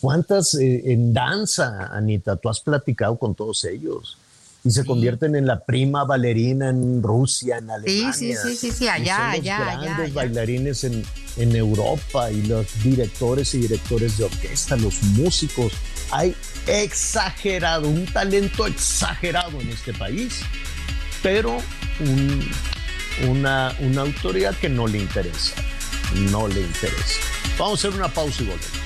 ¿Cuántas 0.00 0.54
eh, 0.54 0.92
en 0.92 1.12
danza, 1.12 1.88
Anita? 1.88 2.36
Tú 2.36 2.48
has 2.48 2.60
platicado 2.60 3.18
con 3.18 3.34
todos 3.34 3.64
ellos. 3.64 4.16
Y 4.66 4.70
se 4.72 4.84
convierten 4.84 5.36
en 5.36 5.46
la 5.46 5.64
prima 5.64 6.04
bailarina 6.04 6.68
en 6.70 7.02
Rusia, 7.02 7.58
en 7.58 7.70
Alemania. 7.70 8.12
Sí, 8.12 8.32
sí, 8.34 8.36
sí, 8.42 8.56
sí, 8.56 8.72
sí 8.72 8.88
allá, 8.88 9.04
y 9.04 9.06
son 9.06 9.30
los 9.30 9.40
allá, 9.40 9.58
grandes 9.58 9.98
allá. 10.06 10.14
bailarines 10.14 10.84
en, 10.84 11.04
en 11.36 11.56
Europa 11.56 12.30
y 12.32 12.42
los 12.42 12.66
directores 12.82 13.54
y 13.54 13.58
directores 13.58 14.18
de 14.18 14.24
orquesta, 14.24 14.76
los 14.76 15.02
músicos. 15.02 15.72
Hay 16.10 16.34
exagerado, 16.66 17.88
un 17.88 18.04
talento 18.06 18.66
exagerado 18.66 19.60
en 19.60 19.68
este 19.70 19.92
país, 19.94 20.40
pero 21.22 21.56
un- 22.00 22.50
una, 23.28 23.74
una 23.80 24.02
autoridad 24.02 24.54
que 24.56 24.68
no 24.68 24.86
le 24.86 24.98
interesa, 24.98 25.54
no 26.30 26.48
le 26.48 26.60
interesa. 26.60 27.20
Vamos 27.58 27.84
a 27.84 27.88
hacer 27.88 27.98
una 27.98 28.08
pausa 28.12 28.42
y 28.42 28.46
volvemos. 28.46 28.85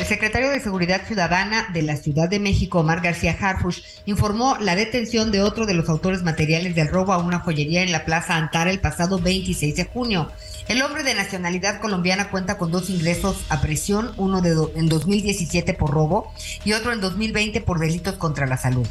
El 0.00 0.06
secretario 0.06 0.48
de 0.48 0.60
Seguridad 0.60 1.06
Ciudadana 1.06 1.68
de 1.74 1.82
la 1.82 1.94
Ciudad 1.94 2.26
de 2.26 2.40
México, 2.40 2.80
Omar 2.80 3.02
García 3.02 3.36
Harfush, 3.38 3.82
informó 4.06 4.56
la 4.58 4.74
detención 4.74 5.30
de 5.30 5.42
otro 5.42 5.66
de 5.66 5.74
los 5.74 5.90
autores 5.90 6.22
materiales 6.22 6.74
del 6.74 6.88
robo 6.88 7.12
a 7.12 7.18
una 7.18 7.40
joyería 7.40 7.82
en 7.82 7.92
la 7.92 8.06
Plaza 8.06 8.36
Antara 8.38 8.70
el 8.70 8.80
pasado 8.80 9.18
26 9.18 9.76
de 9.76 9.84
junio. 9.84 10.32
El 10.68 10.80
hombre 10.80 11.02
de 11.02 11.14
nacionalidad 11.14 11.82
colombiana 11.82 12.30
cuenta 12.30 12.56
con 12.56 12.72
dos 12.72 12.88
ingresos 12.88 13.44
a 13.50 13.60
prisión, 13.60 14.12
uno 14.16 14.40
de 14.40 14.56
en 14.74 14.88
2017 14.88 15.74
por 15.74 15.90
robo 15.90 16.32
y 16.64 16.72
otro 16.72 16.94
en 16.94 17.02
2020 17.02 17.60
por 17.60 17.78
delitos 17.78 18.14
contra 18.14 18.46
la 18.46 18.56
salud. 18.56 18.86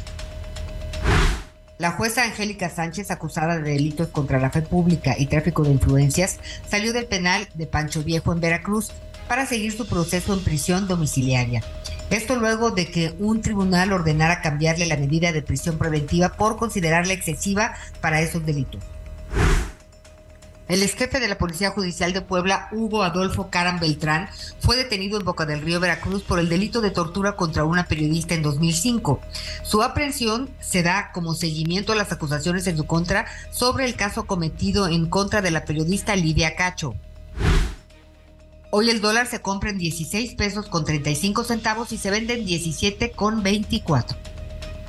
La 1.78 1.90
jueza 1.90 2.22
Angélica 2.22 2.70
Sánchez, 2.70 3.10
acusada 3.10 3.56
de 3.56 3.72
delitos 3.72 4.08
contra 4.08 4.38
la 4.38 4.50
fe 4.50 4.62
pública 4.62 5.16
y 5.18 5.26
tráfico 5.26 5.64
de 5.64 5.72
influencias, 5.72 6.38
salió 6.68 6.92
del 6.92 7.06
penal 7.06 7.48
de 7.54 7.66
Pancho 7.66 8.04
Viejo 8.04 8.32
en 8.32 8.40
Veracruz 8.40 8.92
para 9.30 9.46
seguir 9.46 9.70
su 9.70 9.86
proceso 9.86 10.34
en 10.34 10.40
prisión 10.40 10.88
domiciliaria. 10.88 11.62
Esto 12.10 12.34
luego 12.34 12.72
de 12.72 12.90
que 12.90 13.14
un 13.20 13.42
tribunal 13.42 13.92
ordenara 13.92 14.40
cambiarle 14.40 14.86
la 14.86 14.96
medida 14.96 15.30
de 15.30 15.40
prisión 15.40 15.78
preventiva 15.78 16.30
por 16.30 16.56
considerarla 16.56 17.12
excesiva 17.12 17.74
para 18.00 18.22
esos 18.22 18.44
delitos. 18.44 18.82
El 20.66 20.82
ex 20.82 20.96
jefe 20.96 21.20
de 21.20 21.28
la 21.28 21.38
Policía 21.38 21.70
Judicial 21.70 22.12
de 22.12 22.22
Puebla, 22.22 22.70
Hugo 22.72 23.04
Adolfo 23.04 23.50
Caran 23.50 23.78
Beltrán, 23.78 24.28
fue 24.58 24.76
detenido 24.76 25.16
en 25.16 25.24
Boca 25.24 25.46
del 25.46 25.62
Río, 25.62 25.78
Veracruz, 25.78 26.24
por 26.24 26.40
el 26.40 26.48
delito 26.48 26.80
de 26.80 26.90
tortura 26.90 27.36
contra 27.36 27.64
una 27.64 27.86
periodista 27.86 28.34
en 28.34 28.42
2005. 28.42 29.20
Su 29.62 29.84
aprehensión 29.84 30.50
se 30.58 30.82
da 30.82 31.12
como 31.12 31.34
seguimiento 31.34 31.92
a 31.92 31.96
las 31.96 32.10
acusaciones 32.10 32.66
en 32.66 32.76
su 32.76 32.84
contra 32.84 33.26
sobre 33.52 33.84
el 33.84 33.94
caso 33.94 34.24
cometido 34.24 34.88
en 34.88 35.06
contra 35.06 35.40
de 35.40 35.52
la 35.52 35.64
periodista 35.64 36.16
Lidia 36.16 36.56
Cacho. 36.56 36.96
Hoy 38.72 38.88
el 38.88 39.00
dólar 39.00 39.26
se 39.26 39.42
compra 39.42 39.70
en 39.70 39.78
16 39.78 40.34
pesos 40.34 40.66
con 40.66 40.84
35 40.84 41.42
centavos 41.42 41.90
y 41.90 41.98
se 41.98 42.10
vende 42.10 42.34
en 42.34 42.46
17 42.46 43.10
con 43.10 43.42
24. 43.42 44.16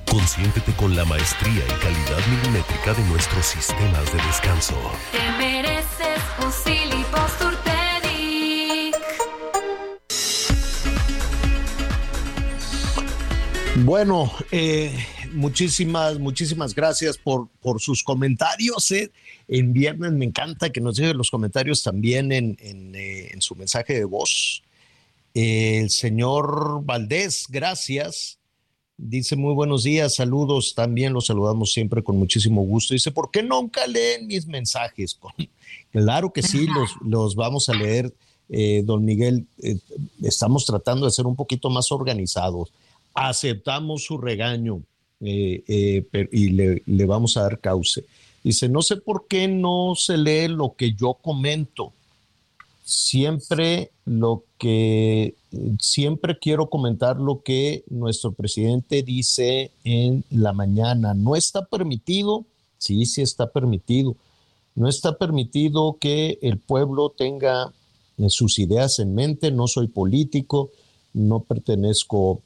Consiéntete 0.08 0.72
con 0.74 0.96
la 0.96 1.04
maestría 1.06 1.64
y 1.66 1.82
calidad 1.82 2.28
milimétrica 2.30 2.94
de 2.94 3.04
nuestros 3.06 3.44
sistemas 3.44 4.06
de 4.14 4.22
descanso. 4.22 4.76
Te 5.12 5.32
mereces 5.38 6.22
un. 6.44 6.52
Bueno, 13.84 14.32
eh, 14.52 14.94
muchísimas, 15.32 16.20
muchísimas 16.20 16.76
gracias 16.76 17.18
por, 17.18 17.48
por 17.62 17.82
sus 17.82 18.04
comentarios. 18.04 18.92
eh. 18.92 19.12
En 19.48 19.74
viernes 19.74 20.12
me 20.14 20.26
encanta 20.26 20.70
que 20.70 20.82
nos 20.82 20.96
dejen 20.96 21.18
los 21.18 21.32
comentarios 21.32 21.84
también 21.84 22.32
en, 22.32 22.58
en, 22.60 22.96
eh, 22.96 23.30
en 23.34 23.42
su 23.42 23.56
mensaje 23.56 23.94
de 23.94 24.06
voz. 24.06 24.64
el 25.34 25.90
señor 25.90 26.84
Valdés, 26.84 27.46
gracias. 27.50 28.38
Dice 28.98 29.36
muy 29.36 29.54
buenos 29.54 29.84
días, 29.84 30.16
saludos. 30.16 30.76
También 30.76 31.14
los 31.14 31.26
saludamos 31.26 31.74
siempre 31.74 32.04
con 32.04 32.18
muchísimo 32.18 32.62
gusto. 32.64 32.94
Dice, 32.94 33.12
¿por 33.12 33.32
qué 33.32 33.42
nunca 33.42 33.88
leen 33.88 34.28
mis 34.28 34.46
mensajes? 34.46 35.18
Claro 35.92 36.32
que 36.32 36.44
sí, 36.44 36.68
los, 36.68 36.92
los 37.04 37.36
vamos 37.36 37.68
a 37.70 37.74
leer, 37.74 38.14
eh, 38.50 38.84
don 38.86 39.04
Miguel. 39.04 39.48
Eh, 39.64 39.78
estamos 40.22 40.66
tratando 40.66 41.06
de 41.06 41.12
ser 41.12 41.26
un 41.26 41.36
poquito 41.36 41.70
más 41.70 41.92
organizados 41.92 42.72
aceptamos 43.14 44.04
su 44.04 44.18
regaño 44.18 44.82
eh, 45.20 46.04
y 46.32 46.50
le, 46.50 46.82
le 46.86 47.06
vamos 47.06 47.38
a 47.38 47.44
dar 47.44 47.60
cauce. 47.60 48.06
Dice, 48.44 48.70
no 48.70 48.82
sé 48.82 48.98
por 48.98 49.28
qué 49.28 49.48
no 49.48 49.94
se 49.96 50.18
lee 50.18 50.48
lo 50.48 50.76
que 50.76 50.94
yo 50.94 51.14
comento. 51.14 51.94
Siempre 52.84 53.92
lo 54.06 54.44
que, 54.58 55.36
siempre 55.80 56.38
quiero 56.40 56.70
comentar 56.70 57.18
lo 57.18 57.42
que 57.44 57.84
nuestro 57.90 58.32
presidente 58.32 59.04
dice 59.04 59.72
en 59.84 60.24
la 60.30 60.54
mañana. 60.54 61.14
No 61.14 61.36
está 61.36 61.66
permitido, 61.66 62.46
sí, 62.78 63.06
sí 63.06 63.22
está 63.22 63.52
permitido. 63.52 64.16
No 64.76 64.88
está 64.88 65.18
permitido 65.18 65.98
que 66.00 66.40
el 66.42 66.58
pueblo 66.58 67.14
tenga 67.16 67.72
eh, 68.18 68.30
sus 68.30 68.58
ideas 68.58 69.00
en 69.00 69.14
mente. 69.14 69.52
No 69.52 69.68
soy 69.68 69.88
político, 69.88 70.72
no 71.14 71.42
pertenezco 71.42 72.42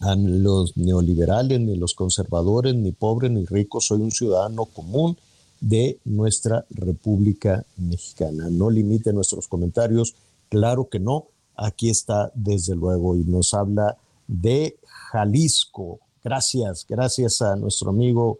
a 0.00 0.16
los 0.16 0.76
neoliberales, 0.76 1.60
ni 1.60 1.76
los 1.76 1.94
conservadores, 1.94 2.74
ni 2.74 2.92
pobre, 2.92 3.28
ni 3.28 3.44
rico. 3.44 3.80
Soy 3.80 4.00
un 4.00 4.10
ciudadano 4.10 4.64
común 4.64 5.16
de 5.60 5.98
nuestra 6.04 6.64
República 6.70 7.64
Mexicana. 7.76 8.48
No 8.50 8.70
limite 8.70 9.12
nuestros 9.12 9.46
comentarios, 9.46 10.14
claro 10.48 10.88
que 10.88 10.98
no. 10.98 11.26
Aquí 11.54 11.90
está 11.90 12.32
desde 12.34 12.74
luego 12.74 13.14
y 13.14 13.24
nos 13.24 13.52
habla 13.52 13.98
de 14.26 14.76
Jalisco. 14.86 16.00
Gracias, 16.24 16.86
gracias 16.88 17.42
a 17.42 17.56
nuestro 17.56 17.90
amigo 17.90 18.38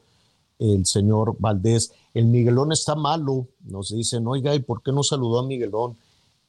el 0.58 0.86
señor 0.86 1.36
Valdés. 1.38 1.92
El 2.14 2.26
Miguelón 2.26 2.72
está 2.72 2.94
malo, 2.94 3.46
nos 3.64 3.94
dicen, 3.94 4.26
oiga, 4.26 4.54
¿y 4.54 4.60
por 4.60 4.82
qué 4.82 4.92
no 4.92 5.02
saludó 5.02 5.40
a 5.40 5.46
Miguelón? 5.46 5.96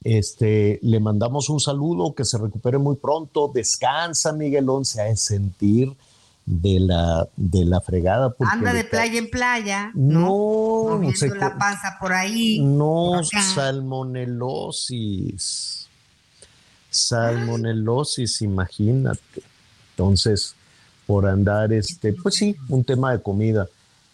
Este, 0.03 0.79
le 0.81 0.99
mandamos 0.99 1.49
un 1.49 1.59
saludo, 1.59 2.15
que 2.15 2.25
se 2.25 2.37
recupere 2.37 2.77
muy 2.79 2.95
pronto, 2.95 3.51
descansa 3.53 4.33
Miguelón, 4.33 4.83
se 4.83 5.01
ha 5.01 5.05
de 5.05 5.15
sentir 5.15 5.95
de 6.45 6.79
la, 6.79 7.27
de 7.35 7.65
la 7.65 7.81
fregada. 7.81 8.35
Anda 8.39 8.73
de 8.73 8.83
playa 8.83 9.19
en 9.19 9.29
playa, 9.29 9.91
No, 9.93 10.87
moviendo 10.89 11.17
se 11.17 11.29
la 11.29 11.55
panza 11.57 11.97
por 11.99 12.13
ahí. 12.13 12.59
no, 12.63 13.21
por 13.31 13.41
salmonelosis. 13.41 15.87
Salmonelosis, 16.89 18.41
imagínate. 18.41 19.43
Entonces, 19.91 20.55
por 21.05 21.27
andar, 21.27 21.71
este, 21.73 22.13
pues 22.13 22.35
sí, 22.35 22.55
un 22.69 22.83
tema 22.83 23.11
de 23.11 23.21
comida. 23.21 23.67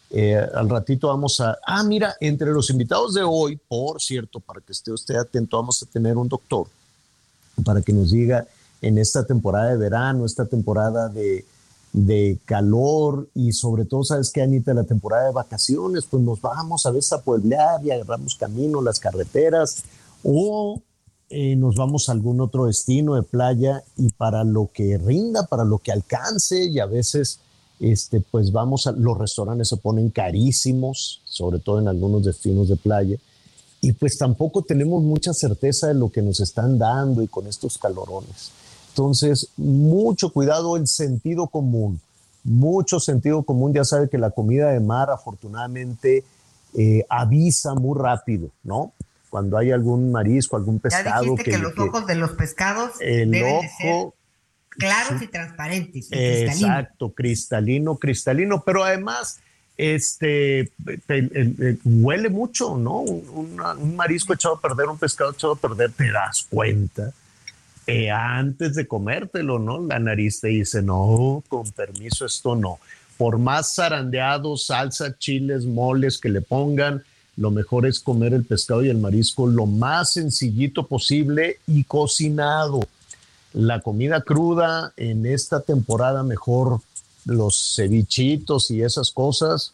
Eh, 0.09 0.35
al 0.35 0.69
ratito 0.69 1.07
vamos 1.07 1.39
a. 1.41 1.57
Ah, 1.65 1.83
mira, 1.83 2.15
entre 2.19 2.51
los 2.51 2.69
invitados 2.69 3.13
de 3.13 3.23
hoy, 3.23 3.57
por 3.67 4.01
cierto, 4.01 4.39
para 4.39 4.61
que 4.61 4.71
esté 4.71 4.91
usted 4.91 5.15
atento, 5.15 5.57
vamos 5.57 5.83
a 5.83 5.85
tener 5.85 6.17
un 6.17 6.29
doctor 6.29 6.67
para 7.63 7.81
que 7.81 7.91
nos 7.91 8.11
diga 8.11 8.47
en 8.81 8.97
esta 8.97 9.25
temporada 9.25 9.71
de 9.71 9.77
verano, 9.77 10.25
esta 10.25 10.45
temporada 10.45 11.09
de, 11.09 11.45
calor 12.45 13.27
y 13.33 13.53
sobre 13.53 13.85
todo, 13.85 14.03
¿sabes 14.03 14.29
qué, 14.29 14.43
Anita? 14.43 14.73
La 14.73 14.83
temporada 14.83 15.25
de 15.25 15.33
vacaciones, 15.33 16.05
pues 16.05 16.21
nos 16.21 16.39
vamos 16.41 16.85
a 16.85 16.91
veces 16.91 17.11
a 17.13 17.21
pueblear 17.21 17.83
y 17.83 17.89
agarramos 17.89 18.35
camino, 18.35 18.83
las 18.83 18.99
carreteras 18.99 19.83
o 20.23 20.79
eh, 21.29 21.55
nos 21.55 21.75
vamos 21.75 22.07
a 22.07 22.11
algún 22.11 22.39
otro 22.39 22.67
destino 22.67 23.15
de 23.15 23.23
playa 23.23 23.83
y 23.97 24.11
para 24.11 24.43
lo 24.43 24.69
que 24.71 24.99
rinda, 24.99 25.47
para 25.47 25.63
lo 25.65 25.79
que 25.79 25.91
alcance 25.91 26.65
y 26.65 26.79
a 26.79 26.85
veces 26.85 27.39
este, 27.79 28.19
pues 28.19 28.51
vamos 28.51 28.87
a, 28.87 28.91
los 28.91 29.17
restaurantes 29.17 29.69
se 29.69 29.77
ponen 29.77 30.09
carísimos, 30.09 31.21
sobre 31.25 31.59
todo 31.59 31.79
en 31.79 31.87
algunos 31.87 32.23
destinos 32.23 32.69
de 32.69 32.75
playa, 32.75 33.17
y 33.81 33.91
pues 33.91 34.17
tampoco 34.17 34.63
tenemos 34.63 35.03
mucha 35.03 35.33
certeza 35.33 35.87
de 35.87 35.93
lo 35.93 36.09
que 36.09 36.21
nos 36.21 36.39
están 36.39 36.77
dando 36.77 37.21
y 37.21 37.27
con 37.27 37.47
estos 37.47 37.77
calorones. 37.77 38.51
Entonces, 38.89 39.49
mucho 39.57 40.31
cuidado 40.31 40.75
el 40.75 40.87
sentido 40.87 41.47
común, 41.47 42.01
mucho 42.43 42.99
sentido 42.99 43.43
común, 43.43 43.73
ya 43.73 43.83
sabe 43.83 44.09
que 44.09 44.17
la 44.17 44.31
comida 44.31 44.71
de 44.71 44.79
mar 44.79 45.11
afortunadamente 45.11 46.23
eh, 46.73 47.05
avisa 47.07 47.75
muy 47.75 47.97
rápido, 47.99 48.49
¿no? 48.63 48.93
Cuando 49.29 49.57
hay 49.57 49.71
algún 49.71 50.11
marisco, 50.11 50.55
algún 50.55 50.79
pescado. 50.79 51.25
Ya 51.25 51.31
dijiste 51.31 51.51
que, 51.51 51.57
los 51.57 51.77
ojos 51.77 52.07
de 52.07 52.15
los 52.15 52.31
pescados 52.31 52.91
el 52.99 53.31
deben 53.31 53.57
ojo, 53.57 54.13
claros 54.77 55.21
y 55.21 55.27
transparentes. 55.27 56.11
y 56.11 56.15
Exacto, 56.15 57.09
cristalino, 57.09 57.95
cristalino, 57.95 58.63
pero 58.65 58.83
además 58.83 59.39
este 59.77 60.71
huele 61.83 62.29
mucho, 62.29 62.77
¿no? 62.77 62.99
Un, 63.01 63.59
un, 63.59 63.95
marisco 63.95 64.33
echado 64.33 64.55
a 64.55 64.61
perder, 64.61 64.87
un 64.87 64.97
pescado 64.97 65.31
echado 65.31 65.53
a 65.53 65.57
perder, 65.57 65.91
te 65.91 66.11
das 66.11 66.45
cuenta. 66.49 67.11
Eh, 67.85 68.09
antes 68.11 68.75
de 68.75 68.87
comértelo, 68.87 69.59
¿no? 69.59 69.79
La 69.85 69.99
nariz 69.99 70.41
te 70.41 70.49
dice, 70.49 70.81
no, 70.81 71.43
con 71.47 71.69
permiso, 71.71 72.25
esto 72.25 72.55
no. 72.55 72.79
Por 73.17 73.37
más 73.37 73.75
zarandeados, 73.75 74.65
salsa, 74.65 75.17
chiles, 75.17 75.65
moles 75.65 76.17
que 76.17 76.29
le 76.29 76.41
pongan, 76.41 77.03
lo 77.37 77.51
mejor 77.51 77.85
es 77.85 77.99
comer 77.99 78.33
el 78.33 78.43
pescado 78.43 78.83
y 78.83 78.89
el 78.89 78.97
marisco 78.97 79.47
lo 79.47 79.67
más 79.67 80.13
sencillito 80.13 80.87
posible 80.87 81.59
y 81.67 81.83
cocinado 81.83 82.81
la 83.57 83.81
comida 83.81 84.21
cruda 84.21 84.93
en 84.97 85.25
esta 85.25 85.61
temporada, 85.61 86.21
mejor 86.21 86.81
los 87.25 87.73
cevichitos 87.75 88.69
y 88.69 88.83
esas 88.83 89.11
cosas, 89.11 89.73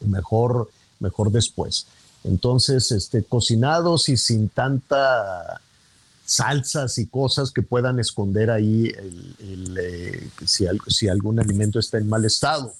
mejor, 0.00 0.70
mejor 1.00 1.32
después. 1.32 1.86
Entonces, 2.22 2.92
este, 2.92 3.24
cocinados 3.24 4.08
y 4.08 4.16
sin 4.16 4.48
tanta 4.48 5.60
salsas 6.24 6.96
y 6.98 7.06
cosas 7.06 7.50
que 7.50 7.62
puedan 7.62 7.98
esconder 7.98 8.50
ahí 8.52 8.92
eh, 9.40 10.28
si, 10.46 10.66
si 10.86 11.08
algún 11.08 11.40
alimento 11.40 11.80
está 11.80 11.98
en 11.98 12.08
mal 12.08 12.24
estado. 12.24 12.72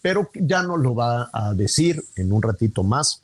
Pero 0.00 0.30
ya 0.32 0.62
nos 0.62 0.78
lo 0.78 0.94
va 0.94 1.28
a 1.32 1.52
decir 1.54 2.02
en 2.14 2.32
un 2.32 2.40
ratito 2.40 2.84
más 2.84 3.20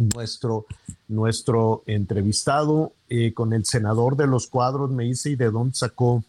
nuestro, 0.00 0.66
nuestro 1.08 1.82
entrevistado 1.86 2.92
eh, 3.08 3.34
con 3.34 3.52
el 3.52 3.64
senador 3.64 4.16
de 4.16 4.26
los 4.26 4.46
cuadros, 4.46 4.90
me 4.90 5.04
dice, 5.04 5.30
¿y 5.30 5.36
de 5.36 5.50
dónde 5.50 5.74
sacó? 5.74 6.24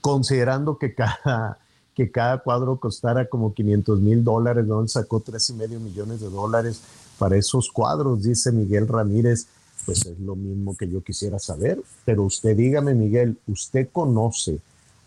Considerando 0.00 0.78
que 0.78 0.94
cada, 0.94 1.58
que 1.94 2.10
cada 2.10 2.38
cuadro 2.38 2.78
costara 2.78 3.28
como 3.28 3.54
500 3.54 4.00
mil 4.00 4.22
dólares, 4.24 4.64
¿de 4.64 4.70
dónde 4.70 4.88
sacó 4.88 5.20
tres 5.20 5.48
y 5.50 5.54
medio 5.54 5.80
millones 5.80 6.20
de 6.20 6.28
dólares 6.28 6.80
para 7.18 7.36
esos 7.36 7.70
cuadros? 7.70 8.22
Dice 8.22 8.52
Miguel 8.52 8.88
Ramírez. 8.88 9.46
Pues 9.84 10.06
es 10.06 10.16
lo 10.20 10.36
mismo 10.36 10.76
que 10.76 10.88
yo 10.88 11.02
quisiera 11.02 11.40
saber, 11.40 11.82
pero 12.04 12.22
usted 12.22 12.56
dígame, 12.56 12.94
Miguel, 12.94 13.36
¿usted 13.48 13.88
conoce 13.90 14.60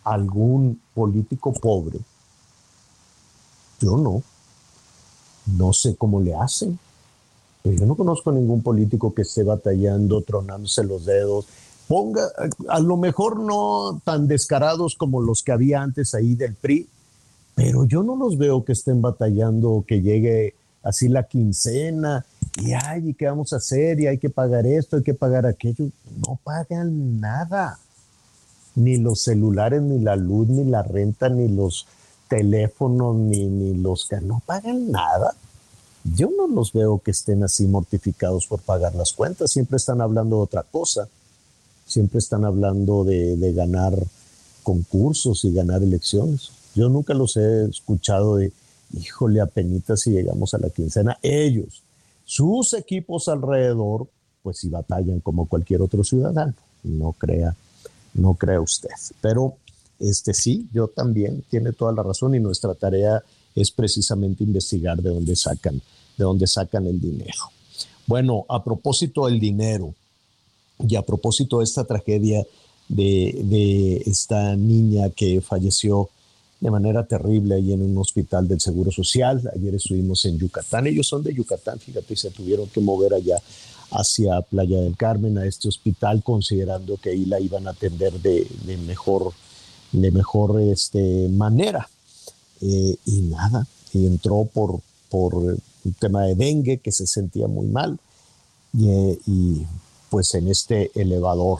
algún 0.03 0.81
político 0.93 1.53
pobre? 1.53 1.99
Yo 3.79 3.95
no. 3.95 4.21
No 5.45 5.71
sé 5.71 5.95
cómo 5.95 6.19
le 6.19 6.35
hacen. 6.35 6.77
Yo 7.71 7.85
no 7.87 7.95
conozco 7.95 8.31
ningún 8.31 8.61
político 8.61 9.13
que 9.13 9.23
esté 9.23 9.43
batallando, 9.43 10.21
tronándose 10.21 10.83
los 10.83 11.05
dedos. 11.05 11.47
Ponga, 11.87 12.29
a 12.67 12.79
lo 12.79 12.95
mejor 12.97 13.39
no 13.39 14.01
tan 14.03 14.27
descarados 14.27 14.95
como 14.95 15.21
los 15.21 15.41
que 15.41 15.51
había 15.51 15.81
antes 15.81 16.13
ahí 16.13 16.35
del 16.35 16.53
PRI, 16.53 16.87
pero 17.55 17.85
yo 17.85 18.03
no 18.03 18.15
los 18.15 18.37
veo 18.37 18.63
que 18.63 18.73
estén 18.73 19.01
batallando, 19.01 19.83
que 19.87 20.01
llegue 20.01 20.53
así 20.83 21.07
la 21.07 21.23
quincena 21.23 22.25
y 22.57 22.73
ay, 22.73 23.09
¿y 23.09 23.13
qué 23.13 23.27
vamos 23.27 23.51
a 23.53 23.57
hacer? 23.57 23.99
Y 23.99 24.07
hay 24.07 24.17
que 24.19 24.29
pagar 24.29 24.67
esto, 24.67 24.97
hay 24.97 25.03
que 25.03 25.13
pagar 25.13 25.45
aquello. 25.45 25.89
No 26.25 26.39
pagan 26.43 27.19
nada. 27.19 27.79
Ni 28.75 28.97
los 28.97 29.21
celulares, 29.21 29.81
ni 29.81 29.99
la 29.99 30.15
luz, 30.15 30.47
ni 30.49 30.65
la 30.65 30.83
renta, 30.83 31.29
ni 31.29 31.47
los 31.47 31.87
teléfonos, 32.27 33.15
ni, 33.15 33.45
ni 33.45 33.73
los 33.73 34.07
que 34.07 34.21
no 34.21 34.41
pagan 34.45 34.91
nada 34.91 35.35
yo 36.13 36.29
no 36.29 36.47
los 36.47 36.71
veo 36.71 36.99
que 36.99 37.11
estén 37.11 37.43
así 37.43 37.65
mortificados 37.65 38.45
por 38.45 38.61
pagar 38.61 38.93
las 38.95 39.13
cuentas, 39.13 39.51
siempre 39.51 39.77
están 39.77 40.01
hablando 40.01 40.37
de 40.37 40.43
otra 40.43 40.63
cosa, 40.63 41.07
siempre 41.85 42.19
están 42.19 42.45
hablando 42.45 43.03
de, 43.03 43.53
ganar 43.53 43.95
concursos 44.61 45.45
y 45.45 45.53
ganar 45.53 45.81
elecciones. 45.81 46.51
Yo 46.75 46.89
nunca 46.89 47.13
los 47.13 47.37
he 47.37 47.65
escuchado 47.65 48.35
de, 48.35 48.51
híjole, 48.93 49.41
apenas 49.41 50.01
si 50.01 50.11
llegamos 50.11 50.53
a 50.53 50.59
la 50.59 50.69
quincena. 50.69 51.17
Ellos, 51.23 51.81
sus 52.23 52.73
equipos 52.73 53.27
alrededor, 53.27 54.07
pues 54.43 54.59
si 54.59 54.69
batallan 54.69 55.21
como 55.21 55.47
cualquier 55.47 55.81
otro 55.81 56.03
ciudadano. 56.03 56.53
No 56.83 57.13
crea, 57.13 57.55
no 58.13 58.35
crea 58.35 58.61
usted. 58.61 58.89
Pero 59.21 59.55
este 59.99 60.33
sí, 60.33 60.67
yo 60.71 60.87
también, 60.87 61.43
tiene 61.49 61.71
toda 61.71 61.93
la 61.93 62.03
razón 62.03 62.35
y 62.35 62.39
nuestra 62.39 62.75
tarea 62.75 63.23
es 63.55 63.71
precisamente 63.71 64.43
investigar 64.43 65.01
de 65.01 65.09
dónde 65.09 65.35
sacan 65.35 65.81
de 66.17 66.23
dónde 66.23 66.47
sacan 66.47 66.87
el 66.87 66.99
dinero. 66.99 67.51
Bueno, 68.07 68.45
a 68.49 68.63
propósito 68.63 69.25
del 69.25 69.39
dinero 69.39 69.93
y 70.87 70.95
a 70.95 71.01
propósito 71.01 71.59
de 71.59 71.63
esta 71.63 71.85
tragedia 71.85 72.45
de, 72.87 74.03
esta 74.05 74.55
niña 74.55 75.09
que 75.09 75.41
falleció 75.41 76.09
de 76.59 76.71
manera 76.71 77.05
terrible 77.05 77.55
ahí 77.55 77.73
en 77.73 77.81
un 77.81 77.97
hospital 77.97 78.47
del 78.47 78.61
Seguro 78.61 78.91
Social. 78.91 79.41
Ayer 79.55 79.75
estuvimos 79.75 80.23
en 80.25 80.37
Yucatán. 80.37 80.87
Ellos 80.87 81.07
son 81.07 81.23
de 81.23 81.33
Yucatán, 81.33 81.79
fíjate, 81.79 82.13
y 82.13 82.17
se 82.17 82.31
tuvieron 82.31 82.67
que 82.67 82.79
mover 82.79 83.13
allá 83.13 83.41
hacia 83.91 84.41
Playa 84.41 84.79
del 84.79 84.97
Carmen, 84.97 85.37
a 85.37 85.45
este 85.45 85.67
hospital, 85.67 86.23
considerando 86.23 86.97
que 86.97 87.11
ahí 87.11 87.25
la 87.25 87.39
iban 87.39 87.67
a 87.67 87.71
atender 87.71 88.13
de, 88.13 88.47
mejor, 88.85 89.31
de 89.91 90.11
mejor 90.11 90.59
este, 90.61 91.27
manera. 91.29 91.89
Eh, 92.61 92.95
y 93.05 93.21
nada, 93.21 93.67
y 93.93 94.05
entró 94.05 94.45
por, 94.45 94.79
por 95.09 95.57
un 95.85 95.93
tema 95.93 96.23
de 96.23 96.35
dengue 96.35 96.79
que 96.79 96.91
se 96.91 97.07
sentía 97.07 97.47
muy 97.47 97.67
mal 97.67 97.99
y, 98.73 99.65
pues 100.09 100.33
en 100.35 100.47
este 100.49 100.91
elevador, 100.95 101.59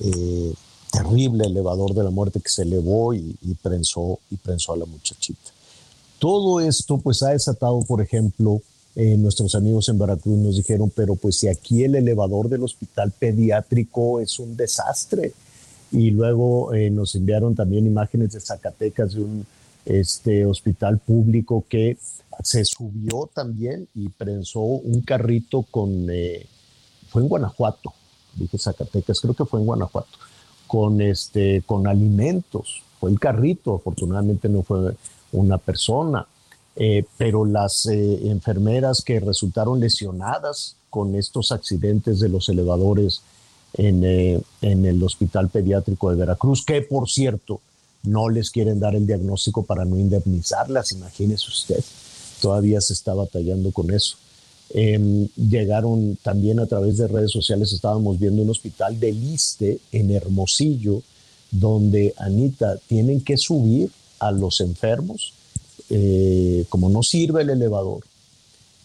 eh, 0.00 0.52
terrible 0.90 1.44
elevador 1.46 1.94
de 1.94 2.04
la 2.04 2.10
muerte 2.10 2.40
que 2.40 2.48
se 2.48 2.62
elevó 2.62 3.14
y, 3.14 3.36
prensó, 3.62 4.18
y 4.30 4.36
prensó 4.36 4.72
a 4.72 4.76
la 4.76 4.84
muchachita. 4.84 5.50
Todo 6.18 6.60
esto 6.60 6.98
pues 6.98 7.22
ha 7.22 7.30
desatado, 7.30 7.82
por 7.82 8.00
ejemplo, 8.00 8.60
eh, 8.94 9.16
nuestros 9.16 9.54
amigos 9.54 9.88
en 9.88 9.98
Veracruz 9.98 10.38
nos 10.38 10.56
dijeron, 10.56 10.92
pero 10.94 11.16
pues 11.16 11.36
si 11.36 11.48
aquí 11.48 11.82
el 11.82 11.94
elevador 11.94 12.48
del 12.48 12.62
hospital 12.62 13.10
pediátrico 13.10 14.20
es 14.20 14.38
un 14.38 14.56
desastre. 14.56 15.32
Y 15.90 16.10
luego 16.10 16.72
eh, 16.72 16.90
nos 16.90 17.14
enviaron 17.14 17.54
también 17.54 17.86
imágenes 17.86 18.32
de 18.32 18.40
Zacatecas 18.40 19.14
de 19.14 19.22
un 19.22 19.46
este 19.84 20.46
hospital 20.46 20.98
público 20.98 21.64
que 21.68 21.96
se 22.42 22.64
subió 22.64 23.28
también 23.32 23.88
y 23.94 24.08
prensó 24.08 24.60
un 24.60 25.02
carrito 25.02 25.62
con, 25.70 26.08
eh, 26.10 26.46
fue 27.08 27.22
en 27.22 27.28
Guanajuato, 27.28 27.92
dije 28.34 28.58
Zacatecas, 28.58 29.20
creo 29.20 29.34
que 29.34 29.44
fue 29.44 29.60
en 29.60 29.66
Guanajuato, 29.66 30.18
con, 30.66 31.00
este, 31.00 31.62
con 31.66 31.86
alimentos, 31.86 32.82
fue 32.98 33.10
el 33.10 33.20
carrito, 33.20 33.74
afortunadamente 33.74 34.48
no 34.48 34.62
fue 34.62 34.94
una 35.32 35.58
persona, 35.58 36.26
eh, 36.76 37.04
pero 37.18 37.44
las 37.44 37.86
eh, 37.86 38.28
enfermeras 38.28 39.02
que 39.02 39.20
resultaron 39.20 39.80
lesionadas 39.80 40.76
con 40.88 41.14
estos 41.16 41.52
accidentes 41.52 42.20
de 42.20 42.28
los 42.28 42.48
elevadores 42.48 43.22
en, 43.74 44.04
en 44.60 44.84
el 44.84 45.02
Hospital 45.02 45.48
Pediátrico 45.48 46.10
de 46.10 46.16
Veracruz, 46.16 46.64
que 46.64 46.82
por 46.82 47.08
cierto, 47.08 47.60
no 48.04 48.28
les 48.28 48.50
quieren 48.50 48.80
dar 48.80 48.94
el 48.94 49.06
diagnóstico 49.06 49.64
para 49.64 49.84
no 49.84 49.98
indemnizarlas, 49.98 50.92
imagínese 50.92 51.48
usted, 51.48 51.84
todavía 52.40 52.80
se 52.80 52.92
está 52.92 53.14
batallando 53.14 53.70
con 53.70 53.90
eso. 53.90 54.16
Em, 54.70 55.28
llegaron 55.36 56.16
también 56.22 56.58
a 56.58 56.66
través 56.66 56.96
de 56.96 57.06
redes 57.06 57.30
sociales, 57.30 57.72
estábamos 57.72 58.18
viendo 58.18 58.42
un 58.42 58.50
hospital 58.50 58.98
de 58.98 59.12
Liste 59.12 59.78
en 59.92 60.10
Hermosillo, 60.10 61.02
donde 61.50 62.14
Anita 62.16 62.78
tienen 62.86 63.20
que 63.20 63.36
subir 63.36 63.90
a 64.18 64.32
los 64.32 64.60
enfermos, 64.60 65.34
eh, 65.90 66.64
como 66.70 66.88
no 66.88 67.02
sirve 67.02 67.42
el 67.42 67.50
elevador, 67.50 68.02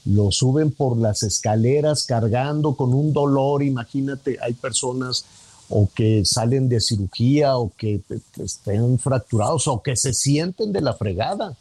lo 0.06 0.32
suben 0.32 0.72
por 0.72 0.98
las 0.98 1.24
escaleras 1.24 2.04
cargando 2.06 2.76
con 2.76 2.94
un 2.94 3.14
dolor, 3.14 3.64
imagínate, 3.64 4.38
hay 4.42 4.54
personas 4.54 5.26
o 5.70 5.90
que 5.94 6.24
salen 6.26 6.70
de 6.70 6.80
cirugía 6.80 7.58
o 7.58 7.72
que 7.76 8.02
estén 8.38 8.98
fracturados 9.00 9.68
o 9.68 9.82
que 9.82 9.96
se 9.96 10.14
sienten 10.14 10.72
de 10.72 10.82
la 10.82 10.94
fregada 10.94 11.56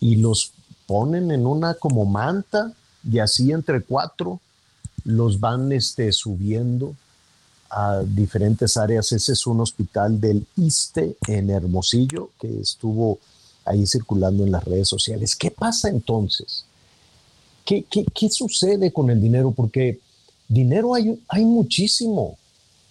y 0.00 0.16
los 0.16 0.52
ponen 0.86 1.30
en 1.30 1.46
una 1.46 1.74
como 1.74 2.06
manta 2.06 2.72
y 3.04 3.18
así 3.18 3.52
entre 3.52 3.82
cuatro 3.82 4.40
los 5.04 5.40
van 5.40 5.72
este, 5.72 6.12
subiendo 6.12 6.94
a 7.70 8.02
diferentes 8.02 8.76
áreas. 8.76 9.12
Ese 9.12 9.32
es 9.32 9.46
un 9.46 9.60
hospital 9.60 10.20
del 10.20 10.46
ISTE 10.56 11.16
en 11.26 11.50
Hermosillo 11.50 12.30
que 12.40 12.60
estuvo 12.60 13.18
ahí 13.64 13.86
circulando 13.86 14.44
en 14.44 14.52
las 14.52 14.64
redes 14.64 14.88
sociales. 14.88 15.36
¿Qué 15.36 15.50
pasa 15.50 15.88
entonces? 15.88 16.64
¿Qué, 17.64 17.84
qué, 17.84 18.30
sucede 18.30 18.92
con 18.92 19.10
el 19.10 19.20
dinero? 19.20 19.50
Porque 19.50 20.00
dinero 20.48 20.94
hay, 20.94 21.22
hay 21.28 21.44
muchísimo. 21.44 22.38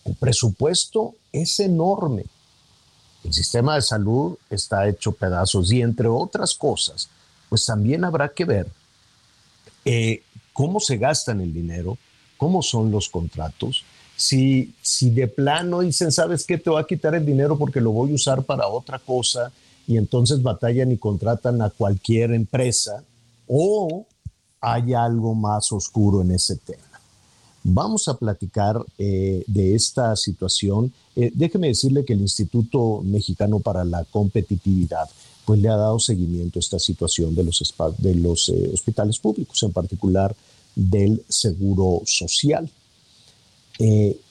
El 0.07 0.15
presupuesto 0.15 1.15
es 1.33 1.59
enorme. 1.59 2.23
El 3.23 3.33
sistema 3.33 3.75
de 3.75 3.81
salud 3.81 4.37
está 4.49 4.87
hecho 4.87 5.11
pedazos 5.11 5.71
y 5.71 5.81
entre 5.81 6.07
otras 6.07 6.55
cosas, 6.55 7.09
pues 7.49 7.65
también 7.65 8.05
habrá 8.05 8.29
que 8.29 8.45
ver 8.45 8.67
eh, 9.83 10.23
cómo 10.53 10.79
se 10.79 10.97
gastan 10.97 11.41
el 11.41 11.53
dinero, 11.53 11.97
cómo 12.37 12.61
son 12.61 12.89
los 12.89 13.09
contratos. 13.09 13.83
Si, 14.15 14.73
si 14.81 15.09
de 15.09 15.27
plano 15.27 15.81
dicen, 15.81 16.11
¿sabes 16.11 16.45
qué? 16.45 16.57
Te 16.57 16.69
voy 16.69 16.81
a 16.81 16.87
quitar 16.87 17.13
el 17.13 17.25
dinero 17.25 17.57
porque 17.57 17.81
lo 17.81 17.91
voy 17.91 18.11
a 18.11 18.15
usar 18.15 18.43
para 18.43 18.67
otra 18.67 18.99
cosa 18.99 19.51
y 19.85 19.97
entonces 19.97 20.41
batallan 20.41 20.91
y 20.91 20.97
contratan 20.97 21.61
a 21.61 21.69
cualquier 21.69 22.31
empresa 22.31 23.03
o 23.45 24.05
hay 24.61 24.93
algo 24.93 25.35
más 25.35 25.71
oscuro 25.71 26.21
en 26.21 26.31
ese 26.31 26.55
tema. 26.55 26.86
Vamos 27.69 28.07
a 28.07 28.13
platicar 28.13 28.81
eh, 28.97 29.43
de 29.45 29.75
esta 29.75 30.15
situación. 30.15 30.93
Eh, 31.17 31.31
déjeme 31.33 31.67
decirle 31.67 32.05
que 32.05 32.13
el 32.13 32.21
Instituto 32.21 33.01
Mexicano 33.03 33.59
para 33.59 33.83
la 33.83 34.05
Competitividad 34.05 35.09
pues 35.43 35.59
le 35.59 35.67
ha 35.67 35.75
dado 35.75 35.99
seguimiento 35.99 36.59
a 36.59 36.61
esta 36.61 36.79
situación 36.79 37.35
de 37.35 37.43
los, 37.43 37.61
de 37.97 38.15
los 38.15 38.47
eh, 38.47 38.69
hospitales 38.73 39.19
públicos, 39.19 39.61
en 39.63 39.73
particular 39.73 40.33
del 40.75 41.21
Seguro 41.27 42.03
Social. 42.05 42.69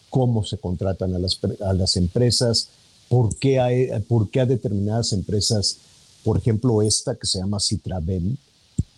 cómo 0.08 0.42
se 0.42 0.56
contratan 0.56 1.14
a 1.14 1.18
las, 1.18 1.38
a 1.60 1.74
las 1.74 1.98
empresas, 1.98 2.70
por 3.10 3.36
qué, 3.36 3.60
hay, 3.60 3.88
por 4.08 4.30
qué 4.30 4.40
a 4.40 4.46
determinadas 4.46 5.12
empresas, 5.12 5.76
por 6.24 6.38
ejemplo 6.38 6.80
esta 6.80 7.14
que 7.14 7.26
se 7.26 7.38
llama 7.38 7.60
Citraven, 7.60 8.38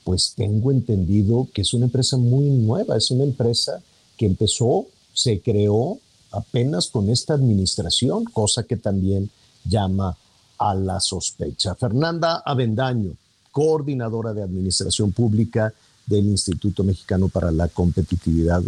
pues 0.05 0.32
tengo 0.36 0.70
entendido 0.70 1.49
que 1.53 1.62
es 1.62 1.74
una 1.74 1.86
empresa 1.86 2.16
muy 2.16 2.45
nueva, 2.51 2.97
es 2.97 3.11
una 3.11 3.24
empresa 3.24 3.82
que 4.19 4.27
empezó, 4.27 4.87
se 5.14 5.41
creó 5.41 5.99
apenas 6.33 6.89
con 6.89 7.09
esta 7.09 7.35
administración, 7.35 8.25
cosa 8.25 8.64
que 8.64 8.77
también 8.77 9.31
llama 9.64 10.16
a 10.59 10.75
la 10.75 11.01
sospecha. 11.01 11.75
Fernanda 11.75 12.43
Avendaño, 12.45 13.12
coordinadora 13.51 14.35
de 14.35 14.43
Administración 14.43 15.12
Pública 15.12 15.73
del 16.05 16.27
Instituto 16.27 16.85
Mexicano 16.85 17.29
para 17.29 17.51
la 17.51 17.69
Competitividad. 17.69 18.62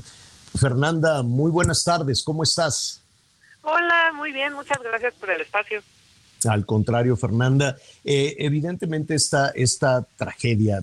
Fernanda, 0.58 1.22
muy 1.22 1.50
buenas 1.50 1.84
tardes, 1.84 2.22
¿cómo 2.22 2.42
estás? 2.42 3.00
Hola, 3.62 4.12
muy 4.14 4.32
bien, 4.32 4.54
muchas 4.54 4.78
gracias 4.82 5.14
por 5.14 5.30
el 5.30 5.40
espacio. 5.42 5.82
Al 6.48 6.64
contrario, 6.64 7.16
Fernanda, 7.16 7.76
eh, 8.04 8.36
evidentemente 8.38 9.14
esta, 9.14 9.50
esta 9.50 10.06
tragedia, 10.16 10.82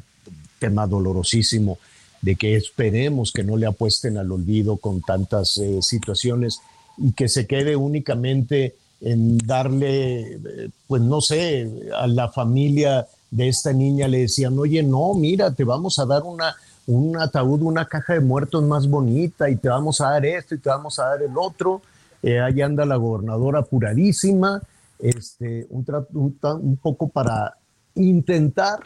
tema 0.60 0.86
dolorosísimo, 0.86 1.80
de 2.22 2.36
que 2.36 2.56
esperemos 2.56 3.32
que 3.32 3.44
no 3.44 3.58
le 3.58 3.68
apuesten 3.68 4.18
al 4.18 4.32
olvido 4.32 4.78
con 4.78 5.02
tantas 5.02 5.58
eh, 5.58 5.82
situaciones 5.82 6.62
y 6.98 7.12
que 7.14 7.30
se 7.30 7.46
quede 7.46 7.76
únicamente 7.76 8.76
en 9.02 9.38
darle, 9.38 10.34
eh, 10.34 10.70
pues 10.88 11.02
no 11.02 11.22
sé, 11.22 11.90
a 11.96 12.08
la 12.08 12.30
familia 12.30 13.08
de 13.30 13.48
esta 13.48 13.74
niña 13.74 14.08
le 14.08 14.20
decían, 14.20 14.58
oye, 14.58 14.82
no, 14.82 15.14
mira, 15.14 15.52
te 15.52 15.64
vamos 15.64 16.00
a 16.00 16.06
dar 16.06 16.24
una, 16.24 16.56
un 16.88 17.18
ataúd, 17.18 17.62
una 17.62 17.86
caja 17.86 18.14
de 18.14 18.22
muertos 18.22 18.64
más 18.64 18.88
bonita 18.88 19.50
y 19.50 19.58
te 19.58 19.70
vamos 19.70 20.02
a 20.02 20.12
dar 20.12 20.26
esto 20.26 20.56
y 20.56 20.60
te 20.60 20.70
vamos 20.70 20.98
a 21.00 21.06
dar 21.08 21.22
el 21.22 21.38
otro. 21.38 21.82
Eh, 22.24 22.40
ahí 22.40 22.62
anda 22.62 22.86
la 22.86 22.96
gobernadora 22.96 23.60
apuradísima, 23.60 24.62
este, 24.98 25.68
un, 25.70 25.86
un, 26.14 26.40
un 26.42 26.78
poco 26.78 27.08
para 27.10 27.56
intentar 27.94 28.80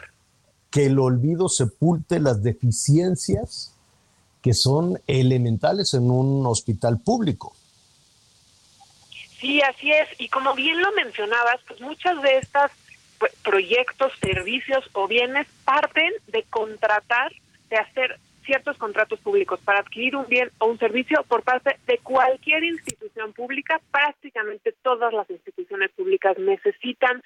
que 0.71 0.85
el 0.85 0.97
olvido 0.99 1.49
sepulte 1.49 2.19
las 2.19 2.41
deficiencias 2.41 3.75
que 4.41 4.53
son 4.53 4.99
elementales 5.05 5.93
en 5.93 6.09
un 6.09 6.45
hospital 6.47 6.99
público. 6.99 7.53
Sí, 9.39 9.61
así 9.61 9.91
es. 9.91 10.07
Y 10.19 10.29
como 10.29 10.53
bien 10.55 10.81
lo 10.81 10.91
mencionabas, 10.93 11.59
pues 11.67 11.81
muchas 11.81 12.21
de 12.21 12.37
estas 12.37 12.71
pues, 13.19 13.33
proyectos, 13.43 14.13
servicios 14.21 14.83
o 14.93 15.07
bienes 15.07 15.47
parten 15.65 16.11
de 16.27 16.43
contratar, 16.43 17.31
de 17.69 17.77
hacer 17.77 18.19
ciertos 18.45 18.77
contratos 18.77 19.19
públicos 19.19 19.59
para 19.61 19.79
adquirir 19.79 20.15
un 20.15 20.27
bien 20.27 20.49
o 20.59 20.67
un 20.67 20.79
servicio 20.79 21.23
por 21.27 21.43
parte 21.43 21.77
de 21.87 21.97
cualquier 21.99 22.63
institución 22.63 23.33
pública. 23.33 23.79
Prácticamente 23.91 24.73
todas 24.81 25.13
las 25.13 25.29
instituciones 25.29 25.91
públicas 25.91 26.37
necesitan 26.37 27.21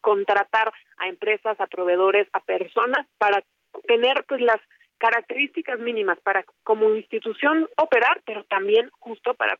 contratar 0.00 0.72
a 0.98 1.08
empresas, 1.08 1.60
a 1.60 1.66
proveedores, 1.66 2.28
a 2.32 2.40
personas 2.40 3.06
para 3.18 3.42
tener 3.86 4.24
pues 4.28 4.40
las 4.40 4.60
características 4.98 5.80
mínimas 5.80 6.18
para 6.20 6.44
como 6.62 6.94
institución 6.94 7.68
operar, 7.76 8.20
pero 8.26 8.44
también 8.44 8.90
justo 8.98 9.34
para 9.34 9.58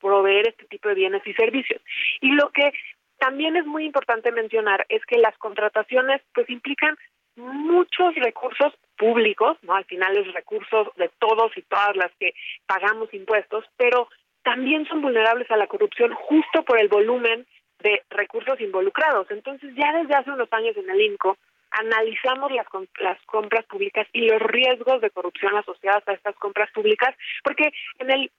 proveer 0.00 0.48
este 0.48 0.64
tipo 0.66 0.88
de 0.88 0.96
bienes 0.96 1.22
y 1.26 1.32
servicios. 1.34 1.80
Y 2.20 2.32
lo 2.32 2.50
que 2.50 2.72
también 3.18 3.56
es 3.56 3.64
muy 3.64 3.84
importante 3.84 4.32
mencionar 4.32 4.84
es 4.88 5.04
que 5.06 5.18
las 5.18 5.38
contrataciones 5.38 6.20
pues 6.34 6.50
implican 6.50 6.96
muchos 7.36 8.14
recursos 8.16 8.74
públicos, 8.96 9.56
¿no? 9.62 9.74
Al 9.74 9.84
final 9.84 10.16
es 10.16 10.32
recursos 10.32 10.88
de 10.96 11.10
todos 11.18 11.56
y 11.56 11.62
todas 11.62 11.96
las 11.96 12.10
que 12.18 12.34
pagamos 12.66 13.12
impuestos, 13.12 13.64
pero 13.76 14.08
también 14.42 14.86
son 14.86 15.02
vulnerables 15.02 15.50
a 15.50 15.56
la 15.56 15.66
corrupción 15.66 16.12
justo 16.14 16.62
por 16.64 16.80
el 16.80 16.88
volumen 16.88 17.46
de 17.80 18.02
recursos 18.10 18.60
involucrados. 18.60 19.30
Entonces, 19.30 19.74
ya 19.74 19.92
desde 19.92 20.14
hace 20.14 20.30
unos 20.30 20.52
años 20.52 20.76
en 20.76 20.88
el 20.90 21.00
INCO 21.00 21.36
analizamos 21.70 22.52
las, 22.52 22.66
las 23.00 23.20
compras 23.26 23.64
públicas 23.66 24.06
y 24.12 24.26
los 24.26 24.40
riesgos 24.42 25.00
de 25.00 25.10
corrupción 25.10 25.56
asociados 25.56 26.02
a 26.06 26.12
estas 26.12 26.36
compras 26.36 26.70
públicas, 26.72 27.14
porque 27.42 27.72
en 27.98 28.10
el 28.10 28.30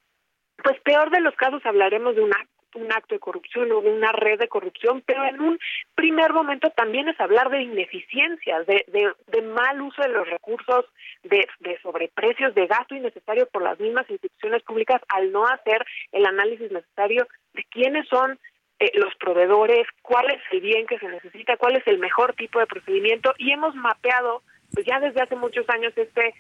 pues 0.64 0.80
peor 0.82 1.10
de 1.10 1.20
los 1.20 1.36
casos 1.36 1.66
hablaremos 1.66 2.16
de 2.16 2.22
una 2.22 2.38
un 2.76 2.91
acto 2.91 3.15
de 3.15 3.19
corrupción 3.19 3.71
o 3.71 3.82
de 3.82 3.89
una 3.89 4.11
red 4.11 4.39
de 4.39 4.47
corrupción, 4.47 5.03
pero 5.05 5.26
en 5.26 5.41
un 5.41 5.59
primer 5.95 6.34
momento 6.34 6.69
también 6.71 7.07
es 7.07 7.19
hablar 7.19 7.49
de 7.49 7.61
ineficiencias, 7.61 8.65
de, 8.67 8.86
de, 8.88 9.41
mal 9.41 9.82
uso 9.82 10.01
de 10.01 10.09
los 10.09 10.30
recursos, 10.30 10.86
de, 11.24 11.47
de 11.59 11.80
sobreprecios, 11.82 12.55
de 12.55 12.67
gasto 12.67 12.95
innecesario 12.95 13.47
por 13.47 13.61
las 13.61 13.80
mismas 13.80 14.09
instituciones 14.09 14.63
públicas 14.63 15.01
al 15.09 15.32
no 15.32 15.47
hacer 15.47 15.86
el 16.11 16.26
análisis 16.26 16.71
necesario 16.71 17.28
de 17.53 17.63
quiénes 17.65 18.07
son 18.07 18.39
eh, 18.80 18.91
los 18.95 19.13
proveedores, 19.15 19.88
cuál 20.01 20.30
es 20.32 20.41
el 20.51 20.61
bien 20.61 20.88
que 20.88 20.99
se 20.99 21.07
necesita, 21.07 21.57
cuál 21.57 21.76
es 21.76 21.88
el 21.88 21.99
mejor 21.99 22.34
tipo 22.34 22.59
de 22.59 22.67
procedimiento. 22.67 23.34
Y 23.38 23.51
hemos 23.51 23.76
mapeado 23.76 24.41
pues 24.74 24.86
ya 24.86 24.99
desde 24.99 25.21
hace 25.21 25.36
muchos 25.36 25.69
años 25.69 25.93
este 25.95 26.34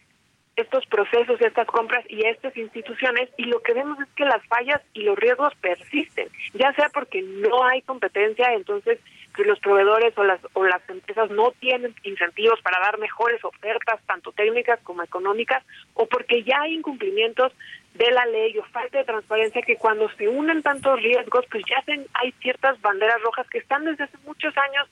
estos 0.55 0.85
procesos, 0.85 1.41
estas 1.41 1.67
compras 1.67 2.05
y 2.09 2.25
estas 2.25 2.55
instituciones 2.55 3.29
y 3.37 3.45
lo 3.45 3.61
que 3.61 3.73
vemos 3.73 3.99
es 3.99 4.07
que 4.15 4.25
las 4.25 4.45
fallas 4.47 4.81
y 4.93 5.01
los 5.03 5.17
riesgos 5.17 5.53
persisten, 5.61 6.27
ya 6.53 6.71
sea 6.73 6.89
porque 6.89 7.21
no 7.21 7.65
hay 7.65 7.81
competencia, 7.81 8.53
entonces 8.53 8.99
que 9.35 9.43
los 9.45 9.59
proveedores 9.59 10.15
o 10.17 10.23
las 10.23 10.39
o 10.53 10.63
las 10.63 10.87
empresas 10.89 11.31
no 11.31 11.51
tienen 11.59 11.95
incentivos 12.03 12.61
para 12.61 12.79
dar 12.79 12.99
mejores 12.99 13.43
ofertas 13.43 13.99
tanto 14.05 14.31
técnicas 14.31 14.79
como 14.83 15.01
económicas 15.01 15.63
o 15.95 16.05
porque 16.05 16.43
ya 16.43 16.61
hay 16.61 16.75
incumplimientos 16.75 17.51
de 17.95 18.11
la 18.11 18.25
ley 18.27 18.55
o 18.57 18.63
falta 18.65 18.99
de 18.99 19.05
transparencia 19.05 19.61
que 19.63 19.77
cuando 19.77 20.09
se 20.17 20.27
unen 20.27 20.61
tantos 20.61 21.01
riesgos 21.01 21.45
pues 21.49 21.63
ya 21.67 21.83
hay 22.13 22.31
ciertas 22.41 22.79
banderas 22.81 23.21
rojas 23.23 23.47
que 23.49 23.57
están 23.57 23.85
desde 23.85 24.03
hace 24.03 24.17
muchos 24.25 24.55
años 24.55 24.87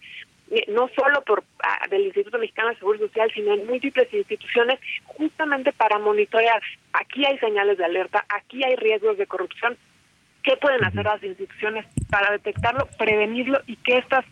no 0.68 0.90
solo 0.96 1.22
por 1.24 1.44
ah, 1.64 1.88
del 1.90 2.06
Instituto 2.06 2.38
Mexicano 2.38 2.70
de 2.70 2.78
Seguro 2.78 3.00
Social, 3.00 3.32
sino 3.34 3.54
en 3.54 3.66
múltiples 3.66 4.14
instituciones, 4.14 4.80
justamente 5.06 5.72
para 5.72 5.98
monitorear. 6.00 6.62
Aquí 6.94 7.26
hay 7.26 7.38
señales 7.40 7.78
de 7.78 7.86
alerta, 7.86 8.26
aquí 8.28 8.64
hay 8.64 8.76
riesgos 8.76 9.18
de 9.18 9.28
corrupción. 9.28 9.78
¿Qué 10.44 10.58
pueden 10.58 10.84
hacer 10.84 11.06
las 11.06 11.24
instituciones 11.24 11.86
para 12.10 12.32
detectarlo, 12.32 12.88
prevenirlo 12.98 13.62
y 13.68 13.76
que 13.78 13.98
estas 13.98 14.26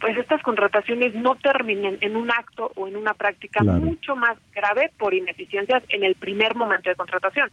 pues 0.00 0.16
estas 0.16 0.40
contrataciones 0.42 1.12
no 1.16 1.34
terminen 1.34 1.98
en 2.00 2.14
un 2.14 2.30
acto 2.30 2.70
o 2.76 2.86
en 2.86 2.94
una 2.94 3.14
práctica 3.14 3.64
mucho 3.64 4.14
más 4.14 4.38
grave 4.54 4.92
por 4.96 5.12
ineficiencias 5.12 5.82
en 5.88 6.04
el 6.04 6.14
primer 6.14 6.54
momento 6.54 6.88
de 6.88 6.94
contratación? 6.94 7.50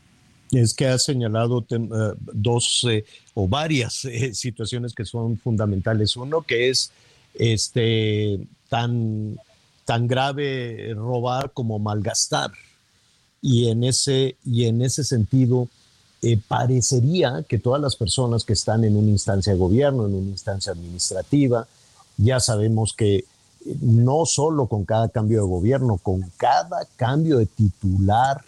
Es 0.52 0.76
que 0.76 0.86
ha 0.86 1.00
señalado 1.00 1.66
eh, 1.72 1.78
dos 2.20 2.86
eh, 2.88 3.04
o 3.34 3.48
varias 3.48 4.08
situaciones 4.34 4.94
que 4.94 5.06
son 5.06 5.40
fundamentales. 5.40 6.16
Uno 6.16 6.44
que 6.44 6.70
es 6.70 6.94
este, 7.38 8.40
tan, 8.70 9.38
tan 9.86 10.08
grave 10.08 10.94
robar 10.96 11.52
como 11.52 11.80
malgastar. 11.80 12.52
Y 13.42 13.70
en 13.70 13.84
ese, 13.84 14.38
y 14.44 14.66
en 14.66 14.82
ese 14.82 15.04
sentido, 15.04 15.68
eh, 16.22 16.40
parecería 16.48 17.46
que 17.48 17.60
todas 17.60 17.80
las 17.80 17.96
personas 17.96 18.44
que 18.44 18.54
están 18.54 18.84
en 18.84 18.96
una 18.96 19.12
instancia 19.12 19.54
de 19.54 19.60
gobierno, 19.60 20.08
en 20.08 20.16
una 20.16 20.32
instancia 20.32 20.72
administrativa, 20.72 21.68
ya 22.18 22.40
sabemos 22.40 22.94
que 22.94 23.18
eh, 23.18 23.26
no 23.82 24.26
solo 24.26 24.66
con 24.66 24.86
cada 24.86 25.10
cambio 25.10 25.42
de 25.44 25.48
gobierno, 25.48 26.00
con 26.02 26.32
cada 26.38 26.88
cambio 26.96 27.38
de 27.38 27.46
titular 27.46 28.42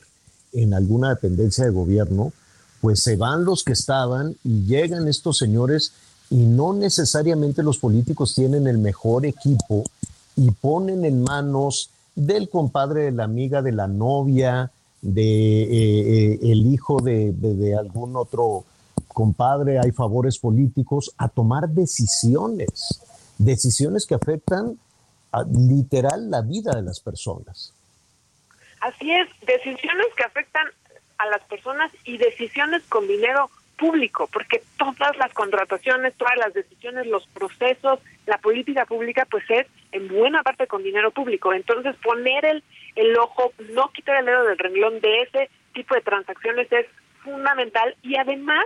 en 0.53 0.73
alguna 0.73 1.09
dependencia 1.09 1.65
de 1.65 1.69
gobierno, 1.69 2.33
pues 2.81 3.03
se 3.03 3.15
van 3.15 3.45
los 3.45 3.63
que 3.63 3.73
estaban 3.73 4.35
y 4.43 4.65
llegan 4.65 5.07
estos 5.07 5.37
señores 5.37 5.91
y 6.29 6.45
no 6.45 6.73
necesariamente 6.73 7.63
los 7.63 7.77
políticos 7.77 8.35
tienen 8.35 8.67
el 8.67 8.77
mejor 8.77 9.25
equipo 9.25 9.83
y 10.35 10.51
ponen 10.51 11.05
en 11.05 11.23
manos 11.23 11.89
del 12.15 12.49
compadre 12.49 13.03
de 13.03 13.11
la 13.11 13.23
amiga 13.23 13.61
de 13.61 13.71
la 13.71 13.87
novia, 13.87 14.71
de 15.01 15.63
eh, 15.63 16.33
eh, 16.33 16.39
el 16.41 16.65
hijo 16.73 16.99
de, 17.01 17.75
algún 17.77 18.15
otro 18.15 18.65
compadre, 19.07 19.79
hay 19.79 19.91
favores 19.91 20.37
políticos, 20.37 21.13
a 21.17 21.29
tomar 21.29 21.69
decisiones, 21.69 23.01
decisiones 23.37 24.05
que 24.05 24.15
afectan 24.15 24.77
literal 25.53 26.29
la 26.29 26.41
vida 26.41 26.73
de 26.75 26.81
las 26.81 26.99
personas. 26.99 27.73
Así 28.81 29.11
es, 29.11 29.27
decisiones 29.45 30.07
que 30.15 30.23
afectan 30.23 30.65
a 31.17 31.25
las 31.27 31.43
personas 31.45 31.91
y 32.05 32.17
decisiones 32.17 32.83
con 32.89 33.07
dinero 33.07 33.49
público, 33.77 34.27
porque 34.31 34.61
todas 34.77 35.15
las 35.17 35.33
contrataciones, 35.33 36.15
todas 36.15 36.37
las 36.37 36.53
decisiones, 36.53 37.07
los 37.07 37.25
procesos, 37.27 37.99
la 38.25 38.37
política 38.39 38.85
pública, 38.85 39.25
pues 39.29 39.43
es 39.49 39.67
en 39.91 40.07
buena 40.07 40.43
parte 40.43 40.67
con 40.67 40.83
dinero 40.83 41.11
público. 41.11 41.53
Entonces, 41.53 41.95
poner 41.97 42.45
el, 42.45 42.63
el 42.95 43.17
ojo, 43.17 43.53
no 43.73 43.89
quitar 43.93 44.17
el 44.17 44.25
dedo 44.25 44.43
del 44.45 44.57
renglón 44.57 44.99
de 44.99 45.21
ese 45.21 45.49
tipo 45.73 45.95
de 45.95 46.01
transacciones 46.01 46.71
es 46.71 46.87
fundamental 47.23 47.95
y 48.01 48.17
además 48.17 48.65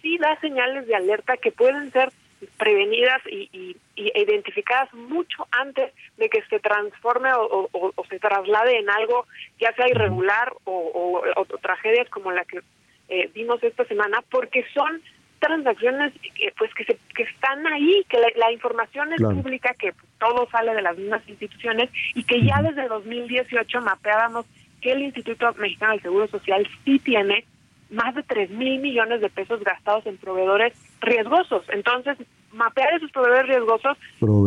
sí 0.00 0.18
da 0.18 0.38
señales 0.40 0.86
de 0.86 0.94
alerta 0.94 1.36
que 1.36 1.52
pueden 1.52 1.90
ser 1.92 2.12
prevenidas 2.58 3.20
y, 3.30 3.48
y, 3.52 3.76
identificadas 3.96 4.92
mucho 4.94 5.46
antes 5.52 5.92
de 6.16 6.28
que 6.28 6.42
se 6.50 6.58
transforme 6.58 7.30
o, 7.34 7.68
se 8.08 8.18
traslade 8.18 8.78
en 8.78 8.90
algo 8.90 9.26
ya 9.60 9.72
sea 9.74 9.88
irregular 9.88 10.52
o, 10.64 11.22
tragedias 11.60 12.08
como 12.08 12.32
la 12.32 12.44
que 12.44 12.60
eh, 13.08 13.30
vimos 13.34 13.62
esta 13.62 13.84
semana, 13.84 14.22
porque 14.30 14.64
son 14.74 15.02
transacciones 15.42 16.12
que, 16.36 16.52
pues 16.56 16.72
que, 16.74 16.84
se, 16.84 16.98
que 17.14 17.24
están 17.24 17.66
ahí, 17.66 18.04
que 18.08 18.18
la, 18.36 18.52
información 18.52 19.12
es 19.12 19.20
pública, 19.20 19.74
que 19.76 19.92
todo 20.20 20.48
sale 20.50 20.72
de 20.72 20.82
las 20.82 20.96
mismas 20.96 21.28
instituciones 21.28 21.90
y 22.14 22.22
que 22.22 22.44
ya 22.44 22.62
desde 22.62 22.86
2018 22.86 23.80
mapeábamos 23.80 24.46
que 24.80 24.92
el 24.92 25.02
Instituto 25.02 25.52
Mexicano 25.58 25.92
del 25.92 26.02
Seguro 26.02 26.28
Social 26.28 26.68
sí 26.84 26.98
tiene 27.00 27.44
más 27.90 28.14
de 28.14 28.22
3 28.22 28.50
mil 28.50 28.80
millones 28.80 29.20
de 29.20 29.28
pesos 29.30 29.62
gastados 29.64 30.06
en 30.06 30.16
proveedores 30.16 30.74
riesgosos. 31.00 31.64
Entonces, 31.70 32.16
mapear 32.52 32.94
esos 32.94 33.10
proveedores 33.10 33.48
riesgosos 33.48 33.98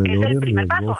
es 0.06 0.22
el 0.22 0.40
primer 0.40 0.68
paso. 0.68 0.98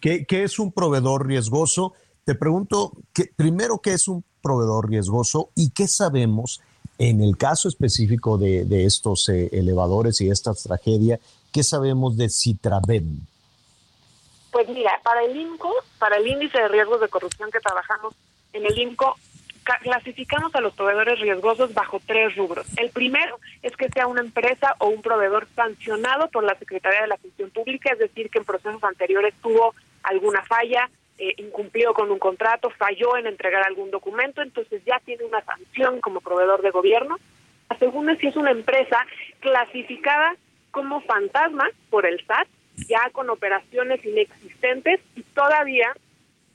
¿Qué, 0.00 0.24
¿Qué, 0.26 0.44
es 0.44 0.58
un 0.58 0.72
proveedor 0.72 1.26
riesgoso? 1.26 1.94
Te 2.24 2.34
pregunto, 2.34 2.92
que, 3.12 3.30
primero, 3.34 3.80
¿qué 3.82 3.92
es 3.92 4.06
un 4.06 4.22
proveedor 4.42 4.88
riesgoso 4.88 5.50
y 5.56 5.70
qué 5.70 5.86
sabemos 5.88 6.62
en 7.00 7.22
el 7.22 7.38
caso 7.38 7.66
específico 7.66 8.36
de, 8.36 8.66
de 8.66 8.84
estos 8.84 9.30
eh, 9.30 9.48
elevadores 9.52 10.20
y 10.20 10.28
esta 10.28 10.52
tragedia? 10.52 11.18
¿Qué 11.50 11.62
sabemos 11.62 12.18
de 12.18 12.28
Citraven? 12.28 13.26
Pues 14.52 14.68
mira, 14.68 15.00
para 15.02 15.24
el 15.24 15.34
INCO, 15.34 15.72
para 15.98 16.18
el 16.18 16.26
índice 16.26 16.58
de 16.58 16.68
riesgos 16.68 17.00
de 17.00 17.08
corrupción 17.08 17.50
que 17.50 17.60
trabajamos 17.60 18.14
en 18.52 18.66
el 18.66 18.78
INCO, 18.78 19.16
clasificamos 19.82 20.54
a 20.54 20.60
los 20.60 20.74
proveedores 20.74 21.18
riesgosos 21.20 21.72
bajo 21.72 22.00
tres 22.04 22.36
rubros. 22.36 22.66
El 22.76 22.90
primero 22.90 23.38
es 23.62 23.74
que 23.76 23.88
sea 23.88 24.06
una 24.06 24.20
empresa 24.20 24.76
o 24.78 24.88
un 24.88 25.00
proveedor 25.00 25.48
sancionado 25.56 26.28
por 26.28 26.44
la 26.44 26.58
Secretaría 26.58 27.00
de 27.02 27.08
la 27.08 27.16
Función 27.16 27.48
Pública, 27.48 27.92
es 27.94 27.98
decir, 27.98 28.28
que 28.28 28.40
en 28.40 28.44
procesos 28.44 28.82
anteriores 28.84 29.32
tuvo 29.40 29.74
alguna 30.02 30.42
falla, 30.42 30.90
eh, 31.20 31.34
incumplió 31.36 31.92
con 31.92 32.10
un 32.10 32.18
contrato, 32.18 32.70
falló 32.70 33.16
en 33.16 33.26
entregar 33.26 33.62
algún 33.66 33.90
documento, 33.90 34.40
entonces 34.40 34.82
ya 34.86 35.00
tiene 35.04 35.24
una 35.24 35.44
sanción 35.44 36.00
como 36.00 36.20
proveedor 36.20 36.62
de 36.62 36.70
gobierno. 36.70 37.18
La 37.68 38.16
si 38.16 38.26
es 38.26 38.36
una 38.36 38.50
empresa 38.50 39.06
clasificada 39.40 40.34
como 40.70 41.02
fantasma 41.02 41.68
por 41.90 42.06
el 42.06 42.24
SAT, 42.26 42.48
ya 42.88 43.10
con 43.12 43.28
operaciones 43.28 44.04
inexistentes 44.04 45.00
y 45.14 45.22
todavía 45.22 45.94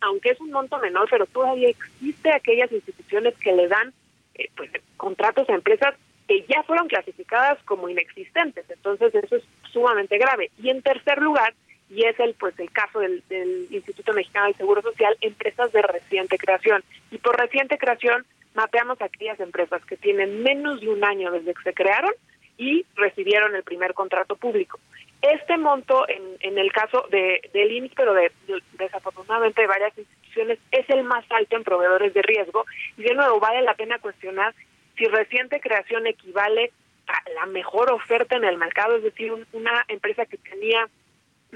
aunque 0.01 0.31
es 0.31 0.39
un 0.39 0.51
monto 0.51 0.77
menor, 0.79 1.07
pero 1.09 1.25
todavía 1.25 1.69
existe 1.69 2.31
aquellas 2.31 2.71
instituciones 2.71 3.35
que 3.37 3.53
le 3.53 3.67
dan 3.67 3.93
eh, 4.35 4.49
pues 4.55 4.71
contratos 4.97 5.49
a 5.49 5.53
empresas 5.53 5.95
que 6.27 6.45
ya 6.47 6.63
fueron 6.63 6.87
clasificadas 6.87 7.61
como 7.63 7.89
inexistentes. 7.89 8.65
Entonces 8.69 9.13
eso 9.13 9.35
es 9.35 9.43
sumamente 9.71 10.17
grave. 10.17 10.51
Y 10.61 10.69
en 10.69 10.81
tercer 10.81 11.21
lugar, 11.21 11.53
y 11.89 12.05
es 12.05 12.19
el 12.19 12.33
pues 12.33 12.57
el 12.59 12.71
caso 12.71 12.99
del, 12.99 13.23
del 13.29 13.67
Instituto 13.69 14.13
Mexicano 14.13 14.47
del 14.47 14.55
Seguro 14.55 14.81
Social, 14.81 15.15
empresas 15.21 15.71
de 15.71 15.81
reciente 15.81 16.37
creación. 16.37 16.83
Y 17.11 17.17
por 17.19 17.39
reciente 17.39 17.77
creación 17.77 18.25
mapeamos 18.53 19.01
aquellas 19.01 19.39
empresas 19.39 19.83
que 19.85 19.97
tienen 19.97 20.41
menos 20.41 20.81
de 20.81 20.89
un 20.89 21.03
año 21.03 21.31
desde 21.31 21.53
que 21.53 21.63
se 21.63 21.73
crearon 21.73 22.11
y 22.57 22.85
recibieron 22.95 23.55
el 23.55 23.63
primer 23.63 23.93
contrato 23.93 24.35
público. 24.35 24.79
Este 25.21 25.57
monto, 25.57 26.07
en, 26.07 26.21
en 26.39 26.57
el 26.57 26.71
caso 26.71 27.05
de, 27.09 27.49
del 27.53 27.71
INIC, 27.71 27.93
pero 27.95 28.13
de, 28.13 28.31
desafortunadamente 28.73 29.61
de 29.61 29.67
varias 29.67 29.97
instituciones, 29.97 30.59
es 30.71 30.89
el 30.89 31.03
más 31.03 31.25
alto 31.31 31.55
en 31.55 31.63
proveedores 31.63 32.13
de 32.13 32.21
riesgo. 32.21 32.65
Y 32.97 33.03
de 33.03 33.13
nuevo, 33.13 33.39
vale 33.39 33.61
la 33.61 33.73
pena 33.73 33.99
cuestionar 33.99 34.53
si 34.97 35.05
reciente 35.05 35.59
creación 35.59 36.07
equivale 36.07 36.71
a 37.07 37.29
la 37.31 37.45
mejor 37.47 37.91
oferta 37.91 38.35
en 38.35 38.45
el 38.45 38.57
mercado, 38.57 38.95
es 38.95 39.03
decir, 39.03 39.33
una 39.51 39.85
empresa 39.87 40.25
que 40.25 40.37
tenía 40.37 40.87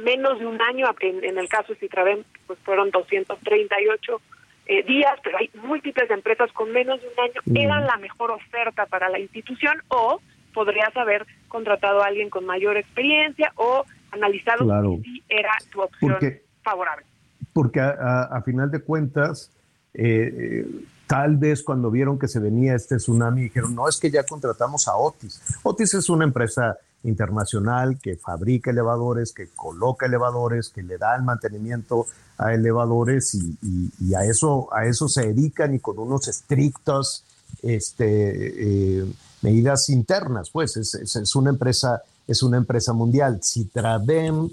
menos 0.04 0.39
de 0.39 0.45
un 0.45 0.62
año, 0.62 0.88
en, 1.00 1.38
el 1.38 1.47
caso 1.47 1.74
de 1.74 1.80
Citraven, 1.80 2.26
pues 2.47 2.60
fueron 2.60 2.91
238 2.91 4.22
eh, 4.66 4.84
días, 4.84 5.20
pero 5.24 5.38
hay 5.38 5.50
múltiples 5.64 6.10
empresas 6.12 6.52
con 6.54 6.72
menos 6.72 7.02
de 7.02 7.08
un 7.08 7.20
año, 7.20 7.41
mm. 7.45 7.58
eran 7.58 7.86
la 7.86 7.97
mejor 7.97 8.32
oferta 8.32 8.86
para 8.86 9.10
la 9.10 9.20
institución 9.20 9.82
o 9.88 10.22
podrías 10.54 10.95
haber 10.95 11.26
contratado 11.47 12.04
a 12.04 12.08
alguien 12.08 12.30
con 12.30 12.45
mayor 12.45 12.78
experiencia 12.78 13.52
o 13.56 13.86
analizado 14.12 14.66
si 15.04 15.24
era 15.30 15.52
tu 15.72 15.82
opción 15.82 16.18
favorable. 16.64 17.06
Porque 17.54 17.80
a, 17.80 18.41
final 18.45 18.72
de 18.72 18.82
cuentas, 18.82 19.52
eh, 19.93 20.32
eh, 20.34 20.66
tal 21.08 21.38
vez 21.38 21.64
cuando 21.64 21.89
vieron 21.89 22.20
que 22.20 22.28
se 22.28 22.39
venía 22.39 22.76
este 22.76 22.97
tsunami 22.97 23.43
dijeron, 23.43 23.76
no, 23.76 23.88
es 23.88 24.00
que 24.00 24.10
ya 24.12 24.24
contratamos 24.24 24.88
a 24.88 24.95
Otis. 24.95 25.41
Otis 25.64 25.93
es 25.95 26.10
una 26.10 26.26
empresa 26.26 26.78
internacional 27.04 27.97
que 28.00 28.18
fabrica 28.18 28.72
elevadores, 28.72 29.32
que 29.32 29.47
coloca 29.50 30.06
elevadores, 30.06 30.70
que 30.70 30.84
le 30.84 30.97
da 30.97 31.16
el 31.16 31.24
mantenimiento 31.24 32.06
a 32.38 32.54
elevadores 32.54 33.36
y, 33.36 34.14
a, 34.16 34.26
eso, 34.26 34.70
a 34.74 34.86
eso 34.86 35.08
se 35.08 35.28
dedican 35.28 35.74
y 35.76 35.80
con 35.80 36.00
unos 36.00 36.28
estrictos 36.28 37.24
este, 37.62 39.00
eh, 39.00 39.06
medidas 39.41 39.89
internas, 39.89 40.50
pues 40.50 40.78
es, 40.78 40.95
es, 40.95 41.36
una 41.36 41.50
empresa, 41.50 42.02
es 42.28 42.43
una 42.43 42.58
empresa 42.58 42.93
mundial. 42.93 43.41
Citradem, 43.43 44.50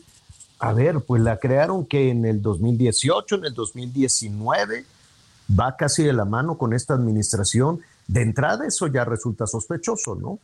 a 0.59 0.72
ver, 0.72 1.01
pues 1.01 1.22
la 1.22 1.38
crearon 1.38 1.86
que 1.86 2.11
en 2.11 2.24
el 2.24 2.42
2018, 2.42 3.36
en 3.36 3.44
el 3.47 3.55
2019, 3.55 4.84
va 5.59 5.76
casi 5.76 6.05
de 6.05 6.12
la 6.12 6.24
mano 6.24 6.59
con 6.59 6.72
esta 6.72 6.94
administración. 6.94 7.80
De 8.07 8.22
entrada 8.22 8.66
eso 8.66 8.86
ya 8.86 9.05
resulta 9.05 9.47
sospechoso, 9.47 10.14
¿no? 10.14 10.38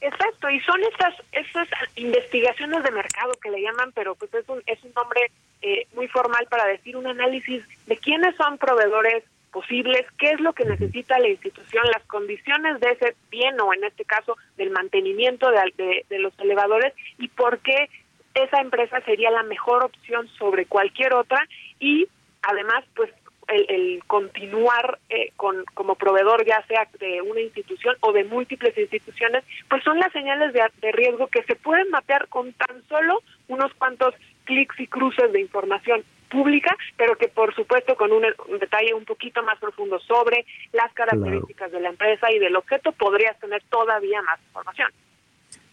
Exacto, 0.00 0.48
y 0.48 0.60
son 0.60 0.80
estas, 0.84 1.14
estas 1.32 1.68
investigaciones 1.96 2.84
de 2.84 2.90
mercado 2.92 3.32
que 3.42 3.50
le 3.50 3.62
llaman, 3.62 3.90
pero 3.92 4.14
pues 4.14 4.32
es 4.34 4.48
un, 4.48 4.62
es 4.66 4.82
un 4.84 4.92
nombre 4.94 5.30
eh, 5.60 5.86
muy 5.94 6.06
formal 6.06 6.46
para 6.48 6.66
decir 6.66 6.96
un 6.96 7.08
análisis 7.08 7.64
de 7.86 7.96
quiénes 7.96 8.36
son 8.36 8.58
proveedores 8.58 9.24
posibles, 9.50 10.06
qué 10.18 10.30
es 10.30 10.40
lo 10.40 10.52
que 10.52 10.64
necesita 10.64 11.18
la 11.18 11.28
institución, 11.28 11.84
las 11.92 12.04
condiciones 12.04 12.78
de 12.80 12.90
ese 12.90 13.16
bien 13.30 13.60
o 13.60 13.72
en 13.72 13.82
este 13.84 14.04
caso 14.04 14.36
del 14.56 14.70
mantenimiento 14.70 15.50
de, 15.50 16.18
los 16.18 16.38
elevadores 16.38 16.94
y 17.18 17.28
por 17.28 17.58
qué 17.58 17.88
esa 18.34 18.60
empresa 18.60 19.00
sería 19.00 19.30
la 19.30 19.42
mejor 19.42 19.84
opción 19.84 20.28
sobre 20.38 20.66
cualquier 20.66 21.14
otra 21.14 21.44
y 21.80 22.06
además 22.42 22.84
pues 22.94 23.10
el, 23.48 24.02
continuar 24.06 24.98
eh, 25.08 25.32
con, 25.36 25.64
como 25.74 25.94
proveedor 25.94 26.44
ya 26.44 26.64
sea 26.66 26.88
de 26.98 27.22
una 27.22 27.40
institución 27.40 27.96
o 28.00 28.12
de 28.12 28.24
múltiples 28.24 28.76
instituciones, 28.76 29.44
pues 29.68 29.82
son 29.84 29.98
las 29.98 30.12
señales 30.12 30.52
de, 30.52 30.62
de 30.80 30.92
riesgo 30.92 31.26
que 31.28 31.42
se 31.44 31.56
pueden 31.56 31.90
mapear 31.90 32.28
con 32.28 32.52
tan 32.52 32.82
solo 32.88 33.22
unos 33.48 33.72
cuantos 33.74 34.14
clics 34.44 34.78
y 34.80 34.86
cruces 34.86 35.32
de 35.32 35.40
información 35.40 36.04
pública, 36.28 36.76
pero 36.96 37.16
que 37.16 37.28
por 37.28 37.54
supuesto 37.54 37.96
con 37.96 38.12
un, 38.12 38.22
detalle 38.60 38.94
un 38.94 39.04
poquito 39.04 39.42
más 39.42 39.58
profundo 39.58 39.98
sobre 40.00 40.44
las 40.72 40.92
características 40.92 41.72
de 41.72 41.80
la 41.80 41.90
empresa 41.90 42.30
y 42.30 42.38
del 42.38 42.56
objeto 42.56 42.92
podrías 42.92 43.38
tener 43.40 43.62
todavía 43.70 44.22
más 44.22 44.38
información. 44.46 44.90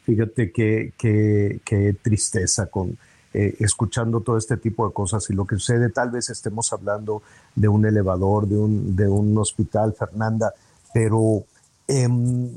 Fíjate 0.05 0.51
qué 0.51 0.91
que, 0.97 1.93
tristeza 2.01 2.69
con 2.69 2.97
eh, 3.37 3.53
escuchando 3.59 4.21
todo 4.21 4.37
este 4.37 4.55
tipo 4.55 4.87
de 4.87 4.93
cosas 4.93 5.29
y 5.29 5.33
lo 5.33 5.45
que 5.45 5.55
sucede, 5.55 5.89
tal 5.89 6.09
vez 6.09 6.29
estemos 6.29 6.71
hablando 6.71 7.21
de 7.53 7.67
un 7.67 7.85
elevador, 7.85 8.47
de 8.47 8.57
un, 8.57 8.95
de 8.95 9.09
un 9.09 9.37
hospital, 9.37 9.93
Fernanda, 9.93 10.53
pero 10.93 11.43
em, 11.85 12.49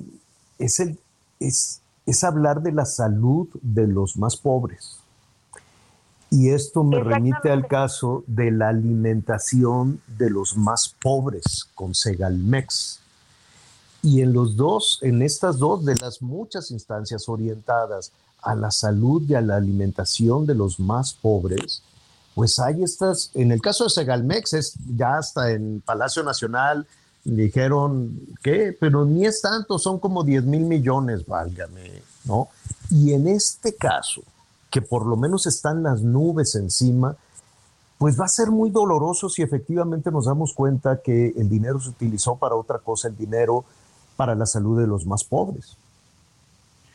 es, 0.56 0.78
el, 0.78 0.96
es, 1.40 1.80
es 2.06 2.22
hablar 2.22 2.62
de 2.62 2.70
la 2.70 2.84
salud 2.84 3.48
de 3.60 3.88
los 3.88 4.16
más 4.16 4.36
pobres. 4.36 5.00
Y 6.30 6.50
esto 6.50 6.84
me 6.84 7.02
remite 7.02 7.50
al 7.50 7.66
caso 7.66 8.22
de 8.28 8.52
la 8.52 8.68
alimentación 8.68 10.00
de 10.06 10.30
los 10.30 10.56
más 10.56 10.94
pobres 11.02 11.66
con 11.74 11.92
Segalmex. 11.92 13.00
Y 14.02 14.20
en 14.20 14.32
los 14.32 14.54
dos, 14.54 15.00
en 15.02 15.22
estas 15.22 15.58
dos 15.58 15.84
de 15.84 15.96
las 15.96 16.22
muchas 16.22 16.70
instancias 16.70 17.28
orientadas 17.28 18.12
a 18.42 18.54
la 18.54 18.70
salud 18.70 19.22
y 19.28 19.34
a 19.34 19.40
la 19.40 19.56
alimentación 19.56 20.46
de 20.46 20.54
los 20.54 20.78
más 20.80 21.14
pobres, 21.14 21.82
pues 22.34 22.58
hay 22.58 22.82
estas, 22.82 23.30
en 23.34 23.50
el 23.50 23.60
caso 23.60 23.84
de 23.84 23.90
Segalmex, 23.90 24.52
es 24.52 24.74
ya 24.96 25.18
hasta 25.18 25.50
en 25.50 25.82
Palacio 25.84 26.22
Nacional 26.22 26.86
dijeron, 27.24 28.18
¿qué? 28.42 28.76
Pero 28.78 29.04
ni 29.04 29.26
es 29.26 29.42
tanto, 29.42 29.78
son 29.78 29.98
como 29.98 30.24
10 30.24 30.44
mil 30.44 30.64
millones, 30.64 31.26
válgame, 31.26 32.02
¿no? 32.24 32.48
Y 32.90 33.12
en 33.12 33.28
este 33.28 33.74
caso, 33.74 34.22
que 34.70 34.82
por 34.82 35.06
lo 35.06 35.16
menos 35.16 35.46
están 35.46 35.82
las 35.82 36.02
nubes 36.02 36.54
encima, 36.54 37.16
pues 37.98 38.18
va 38.18 38.26
a 38.26 38.28
ser 38.28 38.50
muy 38.50 38.70
doloroso 38.70 39.28
si 39.28 39.42
efectivamente 39.42 40.10
nos 40.10 40.26
damos 40.26 40.54
cuenta 40.54 41.00
que 41.02 41.34
el 41.36 41.48
dinero 41.48 41.80
se 41.80 41.90
utilizó 41.90 42.36
para 42.36 42.54
otra 42.54 42.78
cosa, 42.78 43.08
el 43.08 43.16
dinero 43.16 43.64
para 44.16 44.34
la 44.34 44.46
salud 44.46 44.80
de 44.80 44.86
los 44.86 45.04
más 45.04 45.24
pobres. 45.24 45.76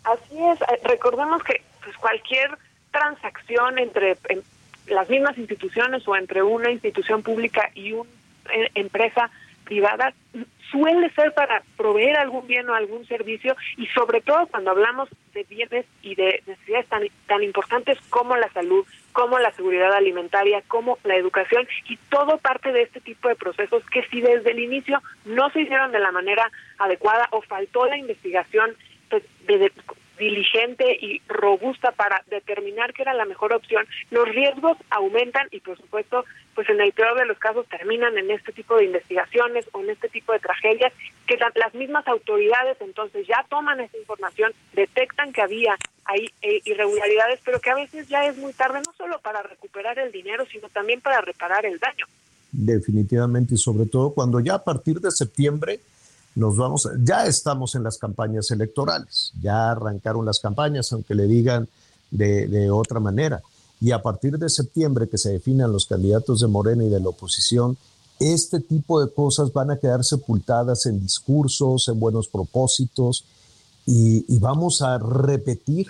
Así 0.03 0.37
es, 0.37 0.61
eh, 0.61 0.79
recordemos 0.83 1.43
que 1.43 1.61
pues 1.83 1.95
cualquier 1.97 2.57
transacción 2.91 3.79
entre 3.79 4.17
las 4.87 5.09
mismas 5.09 5.37
instituciones 5.37 6.07
o 6.07 6.15
entre 6.15 6.43
una 6.43 6.71
institución 6.71 7.23
pública 7.23 7.69
y 7.73 7.93
una 7.93 8.09
eh, 8.53 8.69
empresa 8.75 9.29
privada 9.63 10.13
suele 10.71 11.09
ser 11.11 11.33
para 11.33 11.63
proveer 11.77 12.17
algún 12.17 12.47
bien 12.47 12.67
o 12.69 12.73
algún 12.73 13.05
servicio 13.05 13.55
y 13.77 13.85
sobre 13.87 14.21
todo 14.21 14.47
cuando 14.47 14.71
hablamos 14.71 15.07
de 15.33 15.43
bienes 15.43 15.85
y 16.01 16.15
de 16.15 16.41
necesidades 16.47 16.87
tan, 16.87 17.03
tan 17.27 17.43
importantes 17.43 17.97
como 18.09 18.35
la 18.35 18.51
salud, 18.51 18.85
como 19.11 19.37
la 19.39 19.51
seguridad 19.51 19.93
alimentaria, 19.93 20.63
como 20.67 20.97
la 21.03 21.15
educación 21.15 21.67
y 21.87 21.97
todo 22.09 22.39
parte 22.39 22.71
de 22.71 22.81
este 22.81 22.99
tipo 23.01 23.29
de 23.29 23.35
procesos 23.35 23.83
que 23.91 24.03
si 24.07 24.21
desde 24.21 24.51
el 24.51 24.59
inicio 24.59 25.01
no 25.25 25.49
se 25.51 25.61
hicieron 25.61 25.91
de 25.91 25.99
la 25.99 26.11
manera 26.11 26.49
adecuada 26.79 27.27
o 27.31 27.41
faltó 27.43 27.85
la 27.85 27.97
investigación 27.97 28.75
diligente 30.17 30.97
y 31.01 31.21
robusta 31.27 31.91
para 31.91 32.23
determinar 32.29 32.93
qué 32.93 33.01
era 33.01 33.13
la 33.13 33.25
mejor 33.25 33.53
opción, 33.53 33.85
los 34.11 34.27
riesgos 34.29 34.77
aumentan 34.89 35.47
y 35.51 35.59
por 35.59 35.77
supuesto, 35.77 36.23
pues 36.55 36.69
en 36.69 36.79
el 36.81 36.93
peor 36.93 37.17
de 37.17 37.25
los 37.25 37.37
casos 37.39 37.67
terminan 37.67 38.17
en 38.17 38.31
este 38.31 38.51
tipo 38.51 38.77
de 38.77 38.85
investigaciones 38.85 39.65
o 39.71 39.81
en 39.81 39.89
este 39.89 40.09
tipo 40.09 40.31
de 40.31 40.39
tragedias 40.39 40.93
que 41.27 41.37
las 41.37 41.73
mismas 41.73 42.07
autoridades 42.07 42.77
entonces 42.79 43.27
ya 43.27 43.45
toman 43.49 43.79
esa 43.79 43.97
información, 43.97 44.53
detectan 44.73 45.33
que 45.33 45.41
había 45.41 45.75
ahí 46.05 46.29
eh, 46.41 46.61
irregularidades, 46.65 47.39
pero 47.43 47.59
que 47.59 47.69
a 47.69 47.75
veces 47.75 48.07
ya 48.07 48.25
es 48.25 48.37
muy 48.37 48.53
tarde 48.53 48.81
no 48.85 48.93
solo 48.97 49.19
para 49.19 49.41
recuperar 49.41 49.97
el 49.99 50.11
dinero, 50.11 50.45
sino 50.51 50.69
también 50.69 51.01
para 51.01 51.21
reparar 51.21 51.65
el 51.65 51.79
daño. 51.79 52.05
Definitivamente 52.51 53.55
y 53.55 53.57
sobre 53.57 53.87
todo 53.87 54.13
cuando 54.13 54.39
ya 54.39 54.55
a 54.55 54.63
partir 54.63 54.99
de 54.99 55.09
septiembre 55.09 55.79
nos 56.35 56.57
vamos, 56.57 56.89
ya 57.03 57.25
estamos 57.27 57.75
en 57.75 57.83
las 57.83 57.97
campañas 57.97 58.49
electorales, 58.51 59.31
ya 59.41 59.71
arrancaron 59.71 60.25
las 60.25 60.39
campañas, 60.39 60.91
aunque 60.91 61.15
le 61.15 61.27
digan 61.27 61.67
de, 62.09 62.69
otra 62.71 62.99
manera. 62.99 63.41
Y 63.79 63.91
a 63.91 64.01
partir 64.01 64.37
de 64.37 64.49
septiembre, 64.49 65.09
que 65.09 65.17
se 65.17 65.31
definan 65.31 65.71
los 65.71 65.85
candidatos 65.85 66.39
de 66.39 66.47
Morena 66.47 66.83
y 66.83 66.89
de 66.89 66.99
la 66.99 67.09
oposición, 67.09 67.77
este 68.19 68.59
tipo 68.59 69.03
de 69.03 69.11
cosas 69.11 69.51
van 69.51 69.71
a 69.71 69.77
quedar 69.77 70.03
sepultadas 70.03 70.85
en 70.85 71.01
discursos, 71.01 71.87
en 71.87 71.99
buenos 71.99 72.27
propósitos, 72.27 73.25
y, 73.85 74.25
y 74.33 74.39
vamos 74.39 74.81
a 74.81 74.97
repetir 74.97 75.87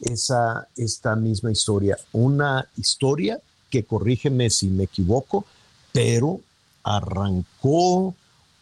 esa, 0.00 0.66
esta 0.76 1.14
misma 1.16 1.52
historia. 1.52 1.98
Una 2.12 2.66
historia 2.76 3.40
que, 3.70 3.84
corrígeme 3.84 4.50
si 4.50 4.68
me 4.68 4.84
equivoco, 4.84 5.44
pero 5.92 6.40
arrancó 6.82 8.14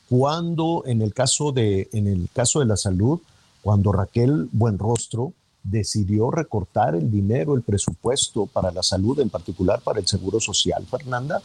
cuando 0.08 0.84
en 0.86 1.02
el 1.02 1.12
caso 1.12 1.52
de, 1.52 1.88
en 1.92 2.06
el 2.06 2.28
caso 2.32 2.60
de 2.60 2.66
la 2.66 2.76
salud, 2.76 3.20
cuando 3.62 3.92
Raquel 3.92 4.48
Buenrostro 4.52 5.32
decidió 5.62 6.30
recortar 6.30 6.94
el 6.94 7.10
dinero, 7.10 7.54
el 7.54 7.62
presupuesto 7.62 8.46
para 8.46 8.70
la 8.70 8.82
salud, 8.82 9.18
en 9.18 9.30
particular 9.30 9.80
para 9.80 9.98
el 9.98 10.06
Seguro 10.06 10.38
Social, 10.38 10.86
Fernanda, 10.86 11.42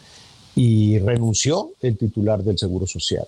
y 0.56 1.00
renunció 1.00 1.72
el 1.82 1.98
titular 1.98 2.44
del 2.44 2.58
Seguro 2.58 2.86
Social. 2.86 3.26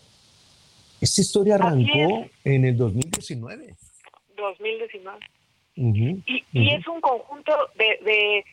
Esta 1.01 1.21
historia 1.21 1.55
arrancó 1.55 2.27
en 2.43 2.65
el 2.65 2.77
2019. 2.77 3.75
2019. 4.37 5.19
y, 5.75 6.43
y 6.51 6.73
es 6.73 6.87
un 6.87 7.01
conjunto 7.01 7.51
de, 7.75 7.99
de, 8.05 8.45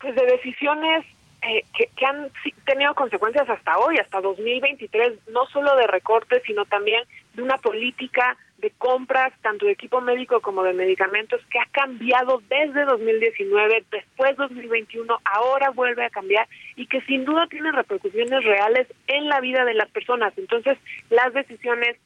pues 0.00 0.14
de 0.14 0.26
decisiones 0.26 1.04
eh, 1.42 1.64
que, 1.72 2.06
han 2.06 2.30
tenido 2.64 2.94
consecuencias 2.94 3.48
hasta 3.48 3.78
hoy, 3.78 3.96
hasta 3.98 4.20
2023, 4.20 5.28
no 5.28 5.46
solo 5.46 5.76
de 5.76 5.86
recortes, 5.86 6.42
sino 6.44 6.64
también 6.64 7.04
de 7.34 7.42
una 7.42 7.58
política 7.58 8.36
de 8.58 8.72
compras, 8.72 9.32
tanto 9.40 9.66
de 9.66 9.72
equipo 9.72 10.00
médico 10.00 10.40
como 10.40 10.64
de 10.64 10.72
medicamentos, 10.72 11.40
que 11.48 11.60
ha 11.60 11.66
cambiado 11.70 12.42
desde 12.48 12.84
2019, 12.84 13.84
después 13.90 14.36
2021, 14.36 15.16
ahora 15.24 15.70
vuelve 15.70 16.04
a 16.04 16.10
cambiar 16.10 16.48
y 16.74 16.86
que 16.86 17.00
sin 17.02 17.24
duda 17.24 17.46
tiene 17.48 17.70
repercusiones 17.70 18.42
reales 18.44 18.88
en 19.06 19.28
la 19.28 19.40
vida 19.40 19.64
de 19.64 19.74
las 19.74 19.88
personas. 19.90 20.32
Entonces, 20.36 20.76
las 21.08 21.32
decisiones 21.32 21.96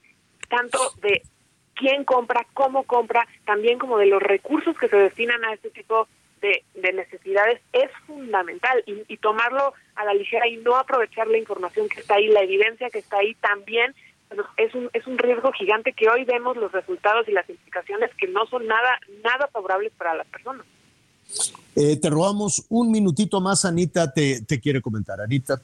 tanto 0.51 0.79
de 1.01 1.23
quién 1.75 2.05
compra, 2.05 2.47
cómo 2.53 2.85
compra, 2.85 3.27
también 3.47 3.79
como 3.79 3.97
de 3.97 4.07
los 4.07 4.23
recursos 4.23 4.77
que 4.77 4.89
se 4.89 4.97
destinan 4.97 5.43
a 5.45 5.55
este 5.55 5.71
tipo 5.71 6.07
de, 6.07 6.13
necesidades 6.75 7.61
es 7.73 7.91
fundamental 8.07 8.83
y, 8.87 9.17
tomarlo 9.19 9.73
a 9.95 10.05
la 10.05 10.15
ligera 10.15 10.49
y 10.49 10.57
no 10.59 10.77
aprovechar 10.77 11.27
la 11.29 11.39
información 11.39 11.89
que 11.89 12.01
está 12.01 12.15
ahí, 12.15 12.29
la 12.29 12.43
evidencia 12.43 12.91
que 12.91 12.99
está 12.99 13.19
ahí 13.19 13.35
también 13.37 13.95
es 14.57 14.75
un, 14.75 14.89
es 14.93 15.07
un 15.07 15.19
riesgo 15.19 15.53
gigante 15.53 15.93
que 15.93 16.09
hoy 16.09 16.25
vemos 16.25 16.57
los 16.57 16.73
resultados 16.73 17.29
y 17.29 17.33
las 17.33 17.49
implicaciones 17.49 18.11
que 18.19 18.29
no 18.29 18.47
son 18.47 18.67
nada, 18.67 18.99
nada 19.23 19.49
favorables 19.53 19.93
para 19.97 20.15
las 20.15 20.27
personas. 20.27 20.67
Eh, 21.77 21.97
te 21.97 22.11
robamos 22.11 22.65
un 22.69 22.91
minutito 22.91 23.41
más, 23.41 23.65
Anita, 23.65 24.13
te, 24.13 24.43
te 24.43 24.61
quiere 24.61 24.81
comentar. 24.81 25.21
Anita. 25.21 25.61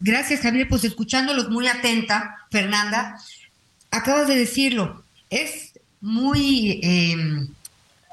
Gracias, 0.00 0.40
Javier. 0.40 0.68
Pues 0.68 0.84
escuchándolos 0.84 1.48
muy 1.50 1.66
atenta, 1.66 2.46
Fernanda, 2.50 3.18
acabas 3.90 4.28
de 4.28 4.36
decirlo, 4.36 5.02
es 5.28 5.72
muy 6.00 6.80
eh, 6.82 7.16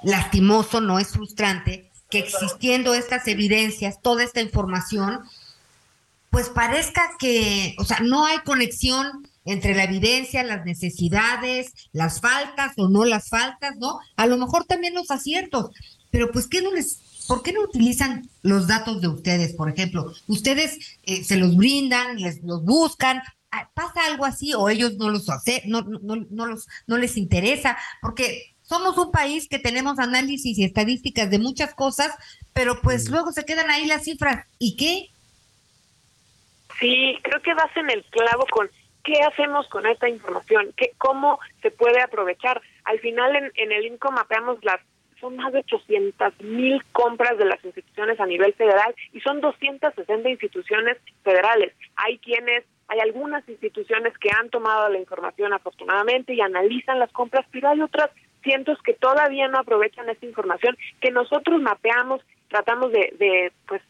lastimoso, 0.05 0.79
no 0.81 0.99
es 0.99 1.09
frustrante, 1.09 1.91
que 2.09 2.19
existiendo 2.19 2.93
estas 2.93 3.27
evidencias, 3.27 4.01
toda 4.01 4.23
esta 4.23 4.39
información, 4.39 5.21
pues 6.29 6.49
parezca 6.49 7.11
que, 7.17 7.75
o 7.79 7.85
sea, 7.85 7.99
no 8.01 8.25
hay 8.25 8.37
conexión 8.39 9.27
entre 9.45 9.75
la 9.75 9.83
evidencia, 9.83 10.43
las 10.43 10.63
necesidades, 10.63 11.73
las 11.91 12.21
faltas 12.21 12.73
o 12.77 12.87
no 12.87 13.03
las 13.03 13.29
faltas, 13.29 13.77
¿no? 13.77 13.99
A 14.15 14.27
lo 14.27 14.37
mejor 14.37 14.65
también 14.65 14.93
los 14.93 15.11
aciertos, 15.11 15.71
pero 16.11 16.31
pues 16.31 16.47
¿qué 16.47 16.61
no 16.61 16.71
les, 16.71 16.99
¿por 17.27 17.41
qué 17.41 17.51
no 17.51 17.61
utilizan 17.61 18.29
los 18.43 18.67
datos 18.67 19.01
de 19.01 19.07
ustedes, 19.07 19.53
por 19.53 19.69
ejemplo? 19.69 20.13
Ustedes 20.27 20.77
eh, 21.03 21.23
se 21.23 21.37
los 21.37 21.55
brindan, 21.55 22.17
les 22.17 22.43
los 22.43 22.63
buscan, 22.63 23.21
ah, 23.51 23.69
pasa 23.73 24.05
algo 24.05 24.25
así 24.25 24.53
o 24.53 24.69
ellos 24.69 24.97
no 24.97 25.09
los 25.09 25.29
hacen, 25.29 25.61
no, 25.65 25.81
no, 25.81 26.15
no, 26.29 26.45
los, 26.45 26.67
no 26.85 26.97
les 26.97 27.17
interesa, 27.17 27.77
porque 28.01 28.54
somos 28.65 28.97
un 28.97 29.11
país 29.11 29.47
que 29.47 29.59
tenemos 29.59 29.99
análisis 29.99 30.57
y 30.57 30.63
estadísticas 30.63 31.29
de 31.29 31.39
muchas 31.39 31.73
cosas, 31.73 32.13
pero 32.53 32.81
pues 32.81 33.09
luego 33.09 33.31
se 33.31 33.45
quedan 33.45 33.69
ahí 33.69 33.85
las 33.85 34.03
cifras. 34.03 34.47
¿Y 34.59 34.75
qué? 34.75 35.09
Sí, 36.79 37.17
creo 37.21 37.41
que 37.41 37.53
vas 37.53 37.75
en 37.77 37.89
el 37.89 38.03
clavo 38.05 38.45
con 38.51 38.69
qué 39.03 39.21
hacemos 39.21 39.67
con 39.69 39.85
esta 39.85 40.09
información, 40.09 40.73
¿Qué, 40.75 40.91
cómo 40.97 41.39
se 41.61 41.71
puede 41.71 42.01
aprovechar. 42.01 42.61
Al 42.83 42.99
final 42.99 43.35
en, 43.35 43.51
en 43.55 43.71
el 43.71 43.85
INCO 43.85 44.11
mapeamos 44.11 44.57
las 44.63 44.81
son 45.19 45.37
más 45.37 45.53
de 45.53 45.59
800 45.59 46.41
mil 46.41 46.83
compras 46.91 47.37
de 47.37 47.45
las 47.45 47.63
instituciones 47.63 48.19
a 48.19 48.25
nivel 48.25 48.53
federal 48.53 48.93
y 49.13 49.21
son 49.21 49.41
260 49.41 50.29
instituciones 50.29 50.97
federales. 51.23 51.73
Hay 51.95 52.17
quienes, 52.19 52.65
hay 52.87 52.99
algunas 52.99 53.47
instituciones 53.47 54.17
que 54.17 54.29
han 54.29 54.49
tomado 54.49 54.89
la 54.89 54.99
información 54.99 55.53
afortunadamente 55.53 56.33
y 56.33 56.41
analizan 56.41 56.99
las 56.99 57.11
compras, 57.11 57.45
pero 57.51 57.69
hay 57.69 57.81
otras 57.81 58.09
cientos 58.45 58.81
que 58.81 58.93
todavía 58.93 59.49
no 59.49 59.59
aprovechan 59.59 60.09
esta 60.09 60.25
información 60.25 60.77
que 61.01 61.11
nosotros 61.11 61.61
mapeamos, 61.61 62.21
tratamos 62.47 62.93
de, 62.93 63.13
de 63.19 63.51
pues 63.67 63.81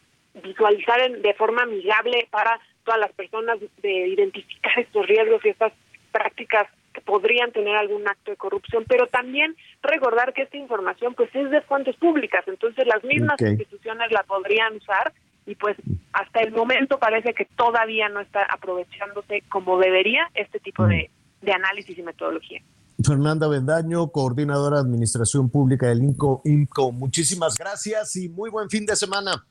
visualizar 0.42 1.00
de 1.10 1.34
forma 1.34 1.62
amigable 1.62 2.26
para 2.32 2.58
todas 2.84 3.00
las 3.00 3.12
personas, 3.12 3.58
de 3.82 4.08
identificar 4.08 4.78
estos 4.78 5.06
riesgos 5.06 5.44
y 5.44 5.50
estas 5.50 5.72
prácticas 6.10 6.66
que 6.92 7.00
podrían 7.02 7.52
tener 7.52 7.76
algún 7.76 8.08
acto 8.08 8.30
de 8.30 8.38
corrupción, 8.38 8.84
pero 8.88 9.06
también 9.06 9.54
recordar 9.82 10.32
que 10.32 10.42
esta 10.42 10.56
información 10.56 11.14
pues 11.14 11.28
es 11.34 11.50
de 11.50 11.60
fuentes 11.60 11.94
públicas, 11.96 12.42
entonces 12.48 12.86
las 12.86 13.04
mismas 13.04 13.40
instituciones 13.40 14.10
la 14.10 14.22
podrían 14.22 14.76
usar 14.76 15.12
y 15.44 15.54
pues 15.56 15.76
hasta 16.12 16.40
el 16.40 16.52
momento 16.52 16.98
parece 16.98 17.34
que 17.34 17.44
todavía 17.44 18.08
no 18.08 18.20
está 18.20 18.44
aprovechándose 18.44 19.42
como 19.50 19.78
debería 19.78 20.30
este 20.34 20.58
tipo 20.58 20.86
de, 20.86 21.10
de 21.42 21.52
análisis 21.52 21.98
y 21.98 22.02
metodología. 22.02 22.62
Fernanda 23.04 23.48
Bendaño, 23.48 24.08
coordinadora 24.08 24.76
de 24.76 24.82
Administración 24.82 25.50
Pública 25.50 25.88
del 25.88 26.02
INCO, 26.02 26.42
INCO. 26.44 26.92
Muchísimas 26.92 27.54
gracias 27.56 28.16
y 28.16 28.28
muy 28.28 28.50
buen 28.50 28.70
fin 28.70 28.86
de 28.86 28.96
semana. 28.96 29.46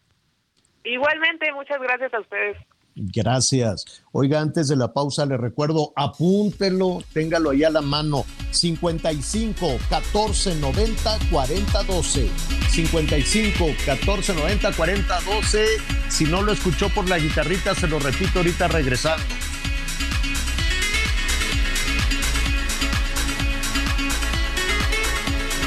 Igualmente, 0.83 1.51
muchas 1.53 1.79
gracias 1.81 2.13
a 2.13 2.19
ustedes. 2.19 2.57
Gracias. 2.95 4.03
Oiga, 4.13 4.39
antes 4.39 4.69
de 4.69 4.77
la 4.77 4.93
pausa 4.93 5.25
le 5.25 5.35
recuerdo, 5.35 5.91
apúntelo, 5.97 7.03
téngalo 7.13 7.49
ahí 7.49 7.63
a 7.65 7.69
la 7.69 7.81
mano. 7.81 8.23
55 8.51 9.67
14 9.89 10.55
90 10.55 11.17
40 11.29 11.83
12. 11.83 12.29
55 12.69 13.65
14 13.85 14.33
90 14.33 14.71
40 14.71 15.19
12. 15.21 15.65
Si 16.07 16.23
no 16.23 16.41
lo 16.41 16.53
escuchó 16.53 16.87
por 16.89 17.09
la 17.09 17.17
guitarrita, 17.17 17.75
se 17.75 17.87
lo 17.87 17.99
repito 17.99 18.39
ahorita 18.39 18.69
regresando. 18.69 19.25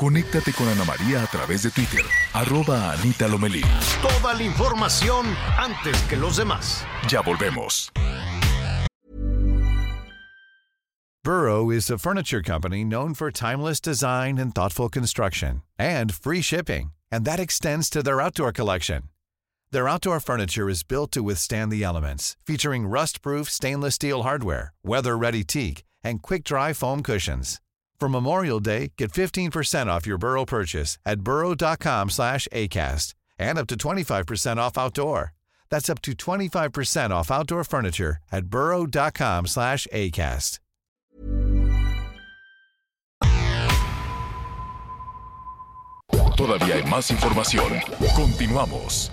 Conéctate 0.00 0.54
con 0.54 0.66
Ana 0.66 0.86
María 0.86 1.22
a 1.22 1.26
través 1.26 1.62
de 1.62 1.70
Twitter, 1.70 2.02
arroba 2.32 2.92
Anita 2.94 3.28
Lomelí. 3.28 3.60
Toda 4.00 4.32
la 4.32 4.42
información 4.42 5.26
antes 5.58 6.00
que 6.08 6.16
los 6.16 6.38
demás. 6.38 6.86
Ya 7.06 7.20
volvemos. 7.20 7.90
Burrow 11.22 11.68
is 11.68 11.90
a 11.90 11.98
furniture 11.98 12.40
company 12.40 12.82
known 12.82 13.12
for 13.12 13.30
timeless 13.30 13.78
design 13.78 14.38
and 14.38 14.54
thoughtful 14.54 14.88
construction 14.88 15.60
and 15.78 16.14
free 16.14 16.40
shipping, 16.40 16.92
and 17.12 17.26
that 17.26 17.38
extends 17.38 17.90
to 17.90 18.02
their 18.02 18.22
outdoor 18.22 18.52
collection. 18.52 19.02
Their 19.70 19.86
outdoor 19.86 20.18
furniture 20.20 20.70
is 20.70 20.82
built 20.82 21.12
to 21.12 21.22
withstand 21.22 21.70
the 21.70 21.84
elements, 21.84 22.38
featuring 22.46 22.86
rust-proof 22.86 23.50
stainless 23.50 23.96
steel 23.96 24.22
hardware, 24.22 24.72
weather-ready 24.82 25.44
teak, 25.44 25.84
and 26.02 26.22
quick-dry 26.22 26.72
foam 26.72 27.02
cushions. 27.02 27.60
For 28.00 28.08
Memorial 28.08 28.60
Day, 28.60 28.92
get 28.96 29.12
15% 29.12 29.88
off 29.88 30.06
your 30.06 30.16
Burrow 30.16 30.46
purchase 30.46 30.98
at 31.04 31.20
burrow.com 31.20 32.08
slash 32.08 32.48
ACAST 32.50 33.12
and 33.38 33.58
up 33.58 33.66
to 33.66 33.76
25% 33.76 34.56
off 34.56 34.78
outdoor. 34.78 35.34
That's 35.68 35.90
up 35.90 36.00
to 36.02 36.12
25% 36.12 37.10
off 37.10 37.30
outdoor 37.30 37.62
furniture 37.64 38.16
at 38.32 38.46
burrow.com 38.46 39.46
slash 39.46 39.86
ACAST. 39.92 40.60
Todavía 46.36 46.76
hay 46.76 46.84
más 46.84 47.10
información. 47.10 47.82
Continuamos. 48.16 49.12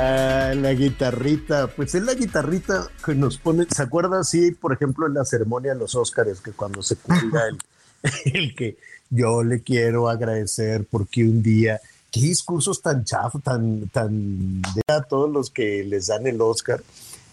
Ah, 0.00 0.54
la 0.54 0.72
guitarrita, 0.74 1.66
pues 1.68 1.94
es 1.94 2.02
la 2.02 2.14
guitarrita 2.14 2.88
que 3.04 3.14
nos 3.16 3.36
pone, 3.38 3.66
¿se 3.68 3.82
acuerda 3.82 4.20
así, 4.20 4.52
por 4.52 4.72
ejemplo, 4.72 5.06
en 5.08 5.14
la 5.14 5.24
ceremonia 5.24 5.72
de 5.74 5.78
los 5.80 5.94
Óscares, 5.96 6.40
que 6.40 6.52
cuando 6.52 6.82
se 6.82 6.94
cuelga 6.96 7.42
el, 7.48 7.58
el 8.32 8.54
que 8.54 8.76
yo 9.10 9.42
le 9.42 9.60
quiero 9.62 10.08
agradecer 10.08 10.86
porque 10.88 11.24
un 11.24 11.42
día, 11.42 11.80
qué 12.12 12.20
discursos 12.20 12.80
tan 12.80 13.04
chafos, 13.04 13.42
tan, 13.42 13.88
tan 13.88 14.62
de 14.62 14.82
a 14.86 15.02
todos 15.02 15.30
los 15.30 15.50
que 15.50 15.82
les 15.82 16.06
dan 16.06 16.26
el 16.28 16.40
Óscar, 16.40 16.80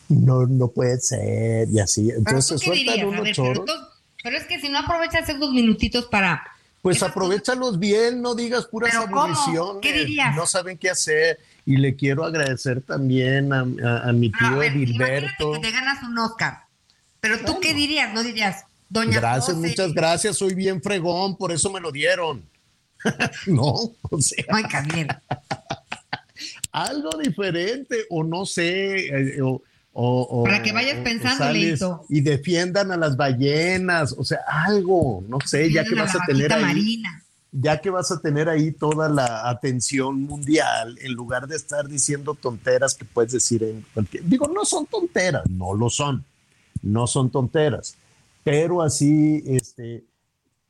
no, 0.09 0.47
no 0.47 0.69
puede 0.69 0.99
ser, 0.99 1.67
y 1.69 1.79
así, 1.79 2.09
entonces 2.09 2.61
¿Pero 2.63 2.73
sueltan 2.75 3.05
unos 3.07 3.23
ver, 3.25 3.33
pero, 3.35 3.53
choros. 3.53 3.65
tú- 3.65 3.87
pero 4.23 4.37
es 4.37 4.45
que 4.45 4.59
si 4.59 4.69
no 4.69 4.79
aprovechas 4.79 5.29
esos 5.29 5.51
minutitos 5.51 6.05
para... 6.05 6.41
Pues 6.81 7.01
aprovechalos 7.01 7.79
bien, 7.79 8.21
no 8.21 8.35
digas 8.35 8.65
puras 8.65 8.91
¿Pero. 8.93 9.79
¿Qué 9.81 9.91
dirías? 9.91 10.35
No 10.35 10.45
saben 10.45 10.77
qué 10.77 10.91
hacer. 10.91 11.39
Y 11.65 11.77
le 11.77 11.95
quiero 11.95 12.23
agradecer 12.25 12.81
también 12.81 13.51
a, 13.51 13.61
a- 13.61 14.09
a 14.09 14.13
mi 14.13 14.29
No, 14.29 14.37
a 14.37 14.49
tío 14.49 14.57
ver, 14.59 14.73
Gilberto. 14.73 15.53
que 15.53 15.59
te 15.59 15.71
ganas 15.71 16.03
un 16.03 16.17
Oscar. 16.19 16.59
Pero 17.19 17.39
tú 17.39 17.59
qué 17.59 17.73
dirías, 17.73 18.13
no 18.13 18.21
dirías, 18.23 18.65
doña 18.87 19.19
Gracias, 19.19 19.55
José, 19.57 19.67
muchas 19.69 19.93
gracias. 19.93 20.37
Soy 20.37 20.53
bien 20.53 20.81
fregón, 20.81 21.35
por 21.37 21.51
eso 21.51 21.71
me 21.71 21.79
lo 21.79 21.91
dieron. 21.91 22.43
no, 23.47 23.73
o 24.01 24.21
sea. 24.21 24.45
Ay, 24.49 24.63
Javier. 24.69 25.07
algo 26.71 27.17
diferente, 27.17 28.05
o 28.09 28.23
no 28.23 28.45
sé. 28.45 29.07
eh, 29.07 29.41
o, 29.41 29.61
o- 29.93 30.21
o- 30.21 30.43
Para 30.43 30.61
que 30.61 30.71
vayas 30.73 30.99
pensando, 30.99 31.49
Leito. 31.51 32.05
Y 32.09 32.21
defiendan 32.21 32.91
a 32.91 32.97
las 32.97 33.15
ballenas, 33.15 34.13
o 34.17 34.23
sea, 34.23 34.39
algo, 34.47 35.23
no 35.27 35.39
sé, 35.45 35.71
ya 35.71 35.83
que 35.83 35.97
a 35.97 36.03
vas 36.03 36.15
a 36.15 36.19
tener 36.27 36.51
ahí. 36.53 36.61
marina. 36.61 37.23
Ya 37.57 37.79
que 37.79 37.89
vas 37.89 38.11
a 38.11 38.19
tener 38.19 38.49
ahí 38.49 38.71
toda 38.71 39.07
la 39.07 39.49
atención 39.49 40.21
mundial, 40.23 40.97
en 41.01 41.13
lugar 41.13 41.47
de 41.47 41.55
estar 41.55 41.87
diciendo 41.87 42.35
tonteras 42.35 42.93
que 42.93 43.05
puedes 43.05 43.31
decir 43.31 43.63
en 43.63 43.85
cualquier... 43.93 44.25
Digo, 44.25 44.47
no 44.47 44.65
son 44.65 44.85
tonteras, 44.85 45.49
no 45.49 45.73
lo 45.73 45.89
son, 45.89 46.25
no 46.81 47.07
son 47.07 47.29
tonteras, 47.29 47.95
pero 48.43 48.81
así 48.81 49.41
este, 49.47 50.03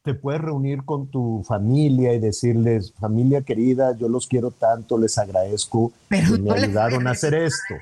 te 0.04 0.14
puedes 0.14 0.42
reunir 0.42 0.84
con 0.84 1.08
tu 1.08 1.44
familia 1.48 2.14
y 2.14 2.20
decirles, 2.20 2.94
familia 3.00 3.42
querida, 3.42 3.98
yo 3.98 4.08
los 4.08 4.28
quiero 4.28 4.52
tanto, 4.52 5.00
les 5.00 5.18
agradezco 5.18 5.92
Pero 6.08 6.36
que 6.36 6.42
me 6.42 6.50
no 6.50 6.54
ayudaron 6.54 7.08
a 7.08 7.12
hacer 7.12 7.34
esto. 7.34 7.76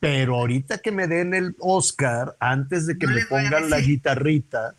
Pero 0.00 0.36
ahorita 0.36 0.78
que 0.78 0.92
me 0.92 1.06
den 1.06 1.34
el 1.34 1.54
Oscar, 1.58 2.36
antes 2.40 2.86
de 2.86 2.96
que 2.96 3.06
No 3.06 3.14
me 3.14 3.24
pongan 3.26 3.68
la 3.68 3.80
guitarrita, 3.80 4.74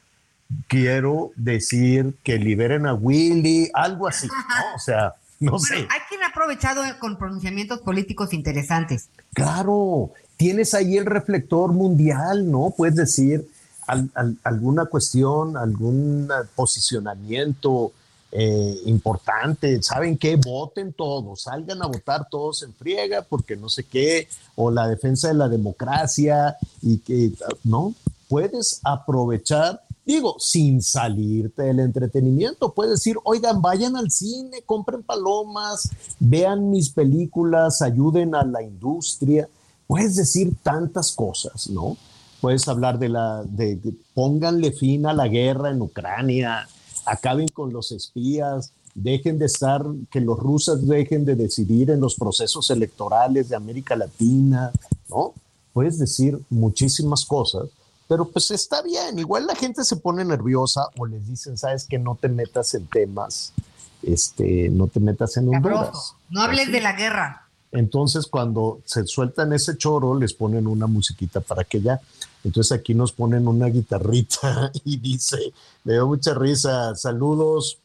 quiero 0.68 1.32
decir 1.36 2.16
que 2.24 2.38
liberen 2.38 2.86
a 2.88 2.94
Willy, 2.94 3.70
algo 3.74 4.08
así, 4.08 4.28
¿no? 4.28 4.76
O 4.76 4.80
sea, 4.80 5.14
no 5.40 5.52
Bueno, 5.52 5.66
sé. 5.66 5.76
hay 5.76 6.00
quien 6.10 6.24
ha 6.24 6.28
aprovechado 6.28 6.82
con 7.00 7.18
pronunciamientos 7.18 7.82
políticos 7.82 8.34
interesantes. 8.34 9.10
Claro, 9.34 10.12
tienes 10.38 10.74
ahí 10.74 10.98
el 10.98 11.06
reflector 11.06 11.74
mundial, 11.74 12.50
¿no? 12.50 12.74
Puedes 12.76 12.96
decir 12.96 13.48
al- 13.88 14.10
al- 14.16 14.38
alguna 14.44 14.86
cuestión, 14.86 15.58
algún 15.58 16.30
posicionamiento 16.56 17.92
eh, 18.34 18.76
importante. 18.86 19.82
¿Saben 19.82 20.18
qué? 20.18 20.36
Voten 20.36 20.92
todos, 20.92 21.44
salgan 21.44 21.82
a 21.82 21.88
votar 21.88 22.28
todos 22.30 22.62
en 22.64 22.74
friega 22.74 23.22
porque 23.22 23.56
no 23.56 23.70
sé 23.70 23.84
qué, 23.86 24.28
o 24.56 24.70
la 24.70 24.86
defensa 24.88 25.30
de 25.30 25.34
la 25.36 25.48
democracia 25.48 26.58
y 26.82 26.98
que, 26.98 27.32
¿no? 27.64 27.94
Puedes 28.28 28.82
aprovechar, 28.84 29.82
digo, 30.08 30.38
sin 30.40 30.82
salirte 30.82 31.64
del 31.64 31.82
entretenimiento. 31.82 32.74
Puedes 32.74 32.94
decir, 32.94 33.18
oigan, 33.26 33.62
vayan 33.62 33.98
al 33.98 34.10
cine, 34.10 34.62
compren 34.66 35.04
palomas, 35.04 35.90
vean 36.20 36.72
mis 36.72 36.90
películas, 36.90 37.82
ayuden 37.82 38.34
a 38.34 38.44
la 38.44 38.64
industria. 38.64 39.50
Puedes 39.86 40.16
decir 40.16 40.56
tantas 40.64 41.12
cosas, 41.12 41.70
¿no? 41.70 41.98
Puedes 42.40 42.68
hablar 42.68 43.00
de 43.00 43.10
la, 43.10 43.44
de, 43.44 43.80
pónganle 44.14 44.72
fin 44.72 45.06
a 45.06 45.14
la 45.14 45.28
guerra 45.28 45.72
en 45.72 45.82
Ucrania, 45.82 46.68
acaben 47.06 47.50
con 47.50 47.74
los 47.74 47.92
espías, 47.92 48.72
dejen 48.96 49.38
de 49.38 49.46
estar, 49.46 49.86
que 50.10 50.22
los 50.22 50.40
rusos 50.40 50.88
dejen 50.88 51.26
de 51.26 51.36
decidir 51.36 51.90
en 51.92 52.00
los 52.00 52.16
procesos 52.16 52.70
electorales 52.70 53.50
de 53.50 53.56
América 53.56 53.96
Latina, 53.96 54.72
¿no? 55.10 55.34
Puedes 55.74 56.00
decir 56.00 56.40
muchísimas 56.50 57.26
cosas, 57.26 57.70
pero 58.08 58.26
pues 58.30 58.52
está 58.52 58.82
bien, 58.82 59.20
igual 59.20 59.46
la 59.46 59.56
gente 59.56 59.84
se 59.84 59.98
pone 59.98 60.24
nerviosa 60.24 60.88
o 60.98 61.06
les 61.06 61.28
dicen, 61.28 61.58
sabes 61.58 61.86
que 61.86 62.00
no 62.00 62.18
te 62.20 62.30
metas 62.30 62.74
en 62.74 62.88
temas, 62.88 63.54
este, 64.02 64.70
no 64.70 64.88
te 64.88 65.00
metas 65.00 65.36
en 65.38 65.54
Honduras. 65.54 65.86
Sabroso. 65.86 66.16
No 66.30 66.42
hables 66.42 66.64
Así. 66.64 66.72
de 66.72 66.82
la 66.82 66.94
guerra. 66.94 67.48
Entonces, 67.72 68.28
cuando 68.28 68.80
se 68.86 69.06
sueltan 69.06 69.52
ese 69.52 69.78
choro, 69.78 70.16
les 70.16 70.34
ponen 70.34 70.68
una 70.68 70.88
musiquita 70.88 71.42
para 71.42 71.64
que 71.64 71.82
ya. 71.82 72.00
Entonces, 72.44 72.72
aquí 72.72 72.94
nos 72.94 73.12
ponen 73.12 73.48
una 73.48 73.68
guitarrita 73.68 74.72
y 74.86 74.98
dice: 74.98 75.38
Me 75.84 75.94
dio 75.94 76.08
mucha 76.08 76.34
risa. 76.34 76.96
Saludos, 76.96 77.78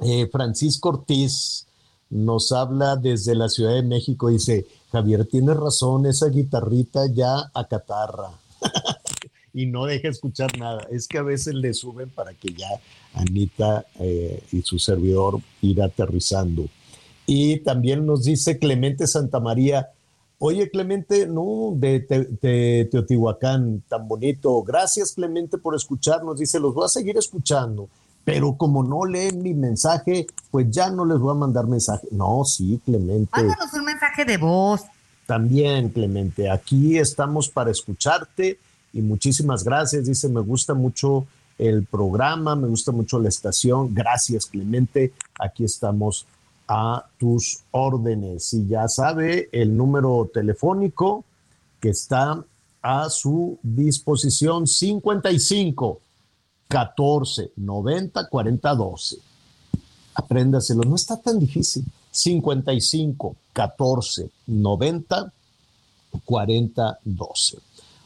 eh, 0.00 0.28
Francisco 0.30 0.90
Ortiz 0.90 1.66
nos 2.10 2.52
habla 2.52 2.96
desde 2.96 3.34
la 3.34 3.48
Ciudad 3.48 3.72
de 3.72 3.82
México. 3.82 4.28
Dice: 4.28 4.66
Javier, 4.92 5.24
tiene 5.24 5.54
razón, 5.54 6.04
esa 6.04 6.28
guitarrita 6.28 7.06
ya 7.06 7.50
acatarra. 7.54 8.30
y 9.54 9.66
no 9.66 9.84
deja 9.86 10.08
escuchar 10.08 10.58
nada. 10.58 10.86
Es 10.90 11.06
que 11.06 11.18
a 11.18 11.22
veces 11.22 11.54
le 11.54 11.74
suben 11.74 12.08
para 12.10 12.32
que 12.34 12.52
ya 12.52 12.68
Anita 13.14 13.84
eh, 13.98 14.42
y 14.52 14.62
su 14.62 14.78
servidor 14.78 15.40
ir 15.60 15.82
aterrizando. 15.82 16.66
Y 17.26 17.58
también 17.58 18.04
nos 18.06 18.24
dice 18.24 18.58
Clemente 18.58 19.06
Santamaría, 19.06 19.88
oye 20.38 20.70
Clemente, 20.70 21.26
no, 21.26 21.72
de, 21.74 22.00
de, 22.40 22.88
Teotihuacán, 22.90 23.82
tan 23.88 24.08
bonito. 24.08 24.62
Gracias 24.62 25.12
Clemente 25.12 25.58
por 25.58 25.74
escucharnos. 25.74 26.38
Dice, 26.38 26.58
los 26.58 26.74
voy 26.74 26.86
a 26.86 26.88
seguir 26.88 27.16
escuchando, 27.16 27.88
pero 28.24 28.56
como 28.56 28.82
no 28.82 29.04
leen 29.04 29.42
mi 29.42 29.54
mensaje, 29.54 30.26
pues 30.50 30.66
ya 30.70 30.90
no 30.90 31.04
les 31.04 31.18
voy 31.18 31.32
a 31.32 31.38
mandar 31.38 31.66
mensaje. 31.66 32.08
No, 32.10 32.44
sí, 32.44 32.80
Clemente. 32.84 33.30
Mándanos 33.32 33.72
un 33.74 33.84
mensaje 33.84 34.24
de 34.24 34.36
voz. 34.38 34.82
También, 35.26 35.90
Clemente, 35.90 36.50
aquí 36.50 36.98
estamos 36.98 37.48
para 37.48 37.70
escucharte 37.70 38.58
y 38.92 39.00
muchísimas 39.00 39.64
gracias. 39.64 40.06
Dice, 40.06 40.28
me 40.28 40.40
gusta 40.40 40.74
mucho 40.74 41.26
el 41.58 41.84
programa, 41.84 42.56
me 42.56 42.68
gusta 42.68 42.92
mucho 42.92 43.18
la 43.18 43.28
estación. 43.28 43.94
Gracias, 43.94 44.46
Clemente. 44.46 45.12
Aquí 45.38 45.64
estamos 45.64 46.26
a 46.68 47.06
tus 47.18 47.60
órdenes. 47.70 48.52
Y 48.54 48.66
ya 48.66 48.88
sabe 48.88 49.48
el 49.52 49.76
número 49.76 50.30
telefónico 50.32 51.24
que 51.80 51.90
está 51.90 52.42
a 52.80 53.10
su 53.10 53.58
disposición 53.62 54.66
55 54.66 56.00
14 56.68 57.52
90 57.56 58.28
40 58.28 58.74
12. 58.74 59.16
Apréndaselo, 60.14 60.82
no 60.82 60.96
está 60.96 61.16
tan 61.16 61.38
difícil. 61.38 61.84
55 62.10 63.36
14 63.52 64.30
90 64.46 65.32
40 66.24 66.98
12. 67.04 67.58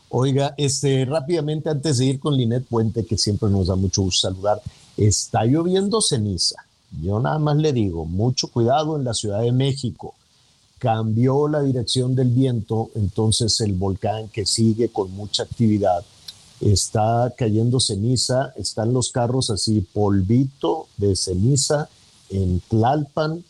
Oiga, 0.08 0.54
este, 0.56 1.04
rápidamente 1.04 1.68
antes 1.68 1.98
de 1.98 2.06
ir 2.06 2.20
con 2.20 2.36
Linet 2.36 2.64
Puente, 2.66 3.04
que 3.04 3.18
siempre 3.18 3.50
nos 3.50 3.66
da 3.66 3.74
mucho 3.74 4.02
gusto 4.02 4.28
saludar, 4.28 4.62
está 4.96 5.44
lloviendo 5.44 6.00
ceniza. 6.00 6.64
Yo 7.02 7.18
nada 7.18 7.38
más 7.38 7.56
le 7.56 7.72
digo, 7.72 8.04
mucho 8.04 8.48
cuidado 8.48 8.96
en 8.96 9.04
la 9.04 9.14
Ciudad 9.14 9.40
de 9.40 9.52
México. 9.52 10.14
Cambió 10.78 11.48
la 11.48 11.62
dirección 11.62 12.14
del 12.14 12.28
viento, 12.28 12.90
entonces 12.94 13.60
el 13.60 13.72
volcán 13.74 14.28
que 14.28 14.46
sigue 14.46 14.90
con 14.90 15.10
mucha 15.12 15.42
actividad 15.42 16.04
está 16.60 17.32
cayendo 17.36 17.80
ceniza, 17.80 18.52
están 18.56 18.92
los 18.92 19.10
carros 19.10 19.50
así, 19.50 19.80
polvito 19.80 20.86
de 20.96 21.16
ceniza 21.16 21.88
en 22.30 22.60
Tlalpan, 22.68 23.44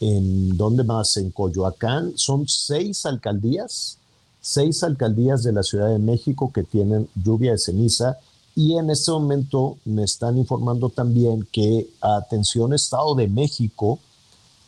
en 0.00 0.56
donde 0.56 0.82
más, 0.82 1.16
en 1.16 1.30
Coyoacán, 1.30 2.12
son 2.16 2.48
seis 2.48 3.04
alcaldías 3.06 3.99
seis 4.40 4.82
alcaldías 4.82 5.42
de 5.42 5.52
la 5.52 5.62
Ciudad 5.62 5.88
de 5.88 5.98
México 5.98 6.50
que 6.52 6.62
tienen 6.62 7.08
lluvia 7.14 7.52
de 7.52 7.58
ceniza 7.58 8.18
y 8.54 8.76
en 8.76 8.90
este 8.90 9.10
momento 9.10 9.78
me 9.84 10.04
están 10.04 10.36
informando 10.36 10.88
también 10.88 11.46
que 11.52 11.88
atención 12.00 12.72
Estado 12.74 13.14
de 13.14 13.28
México 13.28 13.98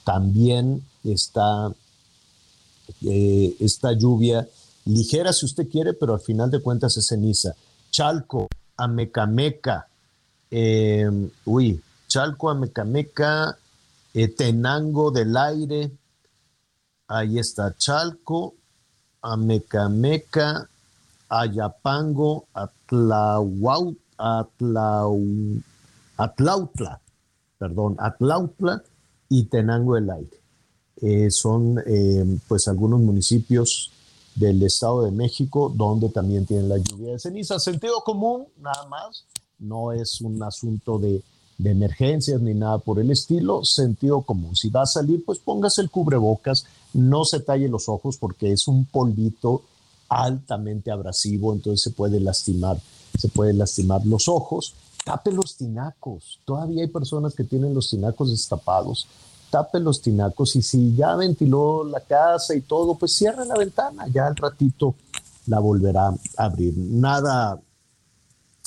también 0.04 0.84
está 1.04 1.72
eh, 3.02 3.56
esta 3.60 3.92
lluvia 3.92 4.48
ligera 4.84 5.32
si 5.32 5.46
usted 5.46 5.68
quiere, 5.68 5.92
pero 5.92 6.14
al 6.14 6.20
final 6.20 6.50
de 6.50 6.60
cuentas 6.60 6.96
es 6.96 7.06
ceniza. 7.06 7.54
Chalco, 7.90 8.48
Amecameca, 8.76 9.88
eh, 10.50 11.08
uy, 11.44 11.80
Chalco, 12.08 12.50
Amecameca, 12.50 13.58
eh, 14.14 14.28
Tenango 14.28 15.10
del 15.10 15.36
Aire, 15.36 15.90
ahí 17.08 17.38
está 17.38 17.76
Chalco, 17.76 18.54
Amecameca, 19.22 20.68
Ayapango, 21.28 22.46
Atlahuau, 22.52 23.96
Atlautla, 26.16 27.00
perdón, 27.58 27.96
Atlautla 27.98 28.82
y 29.28 29.44
Tenango 29.44 29.94
del 29.94 30.10
Aire. 30.10 30.36
Eh, 31.00 31.30
son 31.30 31.82
eh, 31.86 32.38
pues 32.46 32.68
algunos 32.68 33.00
municipios 33.00 33.90
del 34.34 34.62
Estado 34.62 35.02
de 35.02 35.10
México 35.10 35.72
donde 35.74 36.08
también 36.08 36.46
tienen 36.46 36.68
la 36.68 36.78
lluvia 36.78 37.12
de 37.12 37.18
ceniza. 37.18 37.58
Sentido 37.58 38.02
común, 38.04 38.46
nada 38.60 38.86
más, 38.86 39.24
no 39.58 39.92
es 39.92 40.20
un 40.20 40.42
asunto 40.42 40.98
de, 40.98 41.22
de 41.58 41.70
emergencias 41.70 42.40
ni 42.40 42.54
nada 42.54 42.78
por 42.78 42.98
el 42.98 43.10
estilo, 43.10 43.64
sentido 43.64 44.22
común. 44.22 44.54
Si 44.54 44.68
va 44.68 44.82
a 44.82 44.86
salir, 44.86 45.24
pues 45.24 45.38
póngase 45.38 45.82
el 45.82 45.90
cubrebocas, 45.90 46.66
no 46.94 47.24
se 47.24 47.40
talle 47.40 47.68
los 47.68 47.88
ojos 47.88 48.16
porque 48.16 48.52
es 48.52 48.68
un 48.68 48.84
polvito 48.84 49.62
altamente 50.08 50.90
abrasivo, 50.90 51.52
entonces 51.52 51.82
se 51.82 51.90
puede 51.90 52.20
lastimar, 52.20 52.78
se 53.18 53.28
puede 53.28 53.54
lastimar 53.54 54.04
los 54.06 54.28
ojos. 54.28 54.74
Tape 55.04 55.32
los 55.32 55.56
tinacos. 55.56 56.38
Todavía 56.44 56.82
hay 56.82 56.88
personas 56.88 57.34
que 57.34 57.44
tienen 57.44 57.74
los 57.74 57.90
tinacos 57.90 58.30
destapados. 58.30 59.06
Tape 59.50 59.80
los 59.80 60.00
tinacos 60.00 60.54
y 60.54 60.62
si 60.62 60.94
ya 60.94 61.16
ventiló 61.16 61.84
la 61.84 62.00
casa 62.00 62.54
y 62.54 62.60
todo, 62.60 62.94
pues 62.94 63.14
cierre 63.14 63.44
la 63.44 63.56
ventana. 63.56 64.06
Ya 64.08 64.26
al 64.26 64.36
ratito 64.36 64.94
la 65.46 65.58
volverá 65.58 66.08
a 66.08 66.44
abrir. 66.44 66.74
Nada, 66.76 67.60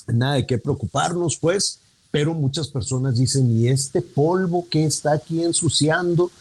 nada 0.07 0.36
de 0.36 0.45
qué 0.45 0.57
preocuparnos, 0.57 1.38
pues. 1.38 1.80
Pero 2.11 2.34
muchas 2.34 2.67
personas 2.69 3.17
dicen, 3.17 3.59
¿y 3.59 3.67
este 3.67 4.01
polvo 4.01 4.67
que 4.69 4.86
está 4.86 5.13
aquí 5.13 5.43
ensuciando? 5.43 6.32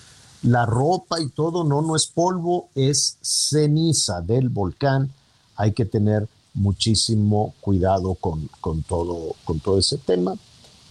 La 0.44 0.66
ropa 0.66 1.20
y 1.20 1.28
todo, 1.30 1.64
no, 1.64 1.80
no 1.80 1.96
es 1.96 2.06
polvo, 2.06 2.68
es 2.74 3.16
ceniza 3.22 4.20
del 4.20 4.50
volcán. 4.50 5.10
Hay 5.56 5.72
que 5.72 5.86
tener 5.86 6.28
muchísimo 6.52 7.54
cuidado 7.60 8.14
con, 8.14 8.48
todo, 8.86 9.34
con 9.44 9.58
todo 9.60 9.78
ese 9.78 9.96
tema. 9.98 10.34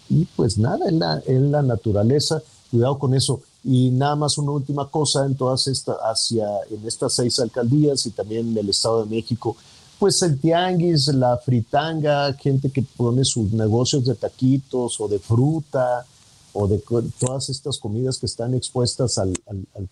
Y 0.09 0.25
pues 0.25 0.57
nada, 0.57 0.89
en 0.89 0.99
la, 0.99 1.21
en 1.25 1.51
la 1.51 1.61
naturaleza, 1.61 2.41
cuidado 2.71 2.97
con 2.97 3.13
eso. 3.13 3.41
Y 3.63 3.91
nada 3.91 4.15
más 4.15 4.37
una 4.37 4.51
última 4.51 4.89
cosa 4.89 5.25
en 5.25 5.35
todas 5.35 5.67
estas, 5.67 5.97
hacia, 6.01 6.47
en 6.69 6.85
estas 6.85 7.13
seis 7.13 7.39
alcaldías 7.39 8.05
y 8.07 8.11
también 8.11 8.49
en 8.49 8.57
el 8.57 8.69
Estado 8.69 9.05
de 9.05 9.15
México, 9.15 9.55
pues 9.99 10.21
el 10.23 10.39
tianguis, 10.39 11.07
la 11.09 11.37
fritanga, 11.37 12.33
gente 12.33 12.71
que 12.71 12.81
pone 12.81 13.23
sus 13.23 13.53
negocios 13.53 14.03
de 14.05 14.15
taquitos 14.15 14.99
o 14.99 15.07
de 15.07 15.19
fruta, 15.19 16.05
o 16.53 16.67
de 16.67 16.81
todas 17.19 17.49
estas 17.49 17.77
comidas 17.77 18.17
que 18.17 18.27
están 18.27 18.53
expuestas 18.53 19.17
al, 19.17 19.33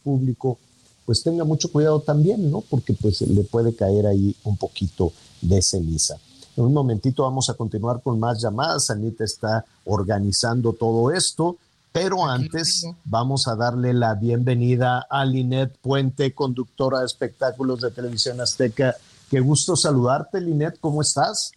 público, 0.03 0.59
pues 1.05 1.23
tenga 1.23 1.43
mucho 1.43 1.71
cuidado 1.71 1.99
también, 1.99 2.49
¿no? 2.51 2.61
Porque 2.61 2.93
pues 2.93 3.21
le 3.21 3.43
puede 3.43 3.75
caer 3.75 4.05
ahí 4.05 4.35
un 4.43 4.55
poquito 4.57 5.11
de 5.41 5.61
ceniza. 5.61 6.17
En 6.55 6.65
un 6.65 6.73
momentito 6.73 7.23
vamos 7.23 7.49
a 7.49 7.55
continuar 7.55 8.01
con 8.01 8.19
más 8.19 8.41
llamadas. 8.41 8.89
Anita 8.89 9.23
está 9.23 9.65
organizando 9.85 10.73
todo 10.73 11.11
esto, 11.11 11.57
pero 11.91 12.25
antes 12.25 12.85
vamos 13.03 13.47
a 13.47 13.55
darle 13.55 13.93
la 13.93 14.13
bienvenida 14.13 15.05
a 15.09 15.25
Linet 15.25 15.75
Puente, 15.81 16.33
conductora 16.33 16.99
de 16.99 17.05
espectáculos 17.05 17.81
de 17.81 17.91
televisión 17.91 18.39
azteca. 18.39 18.95
Qué 19.29 19.39
gusto 19.39 19.75
saludarte, 19.75 20.39
Linet, 20.39 20.79
¿cómo 20.79 21.01
estás? 21.01 21.51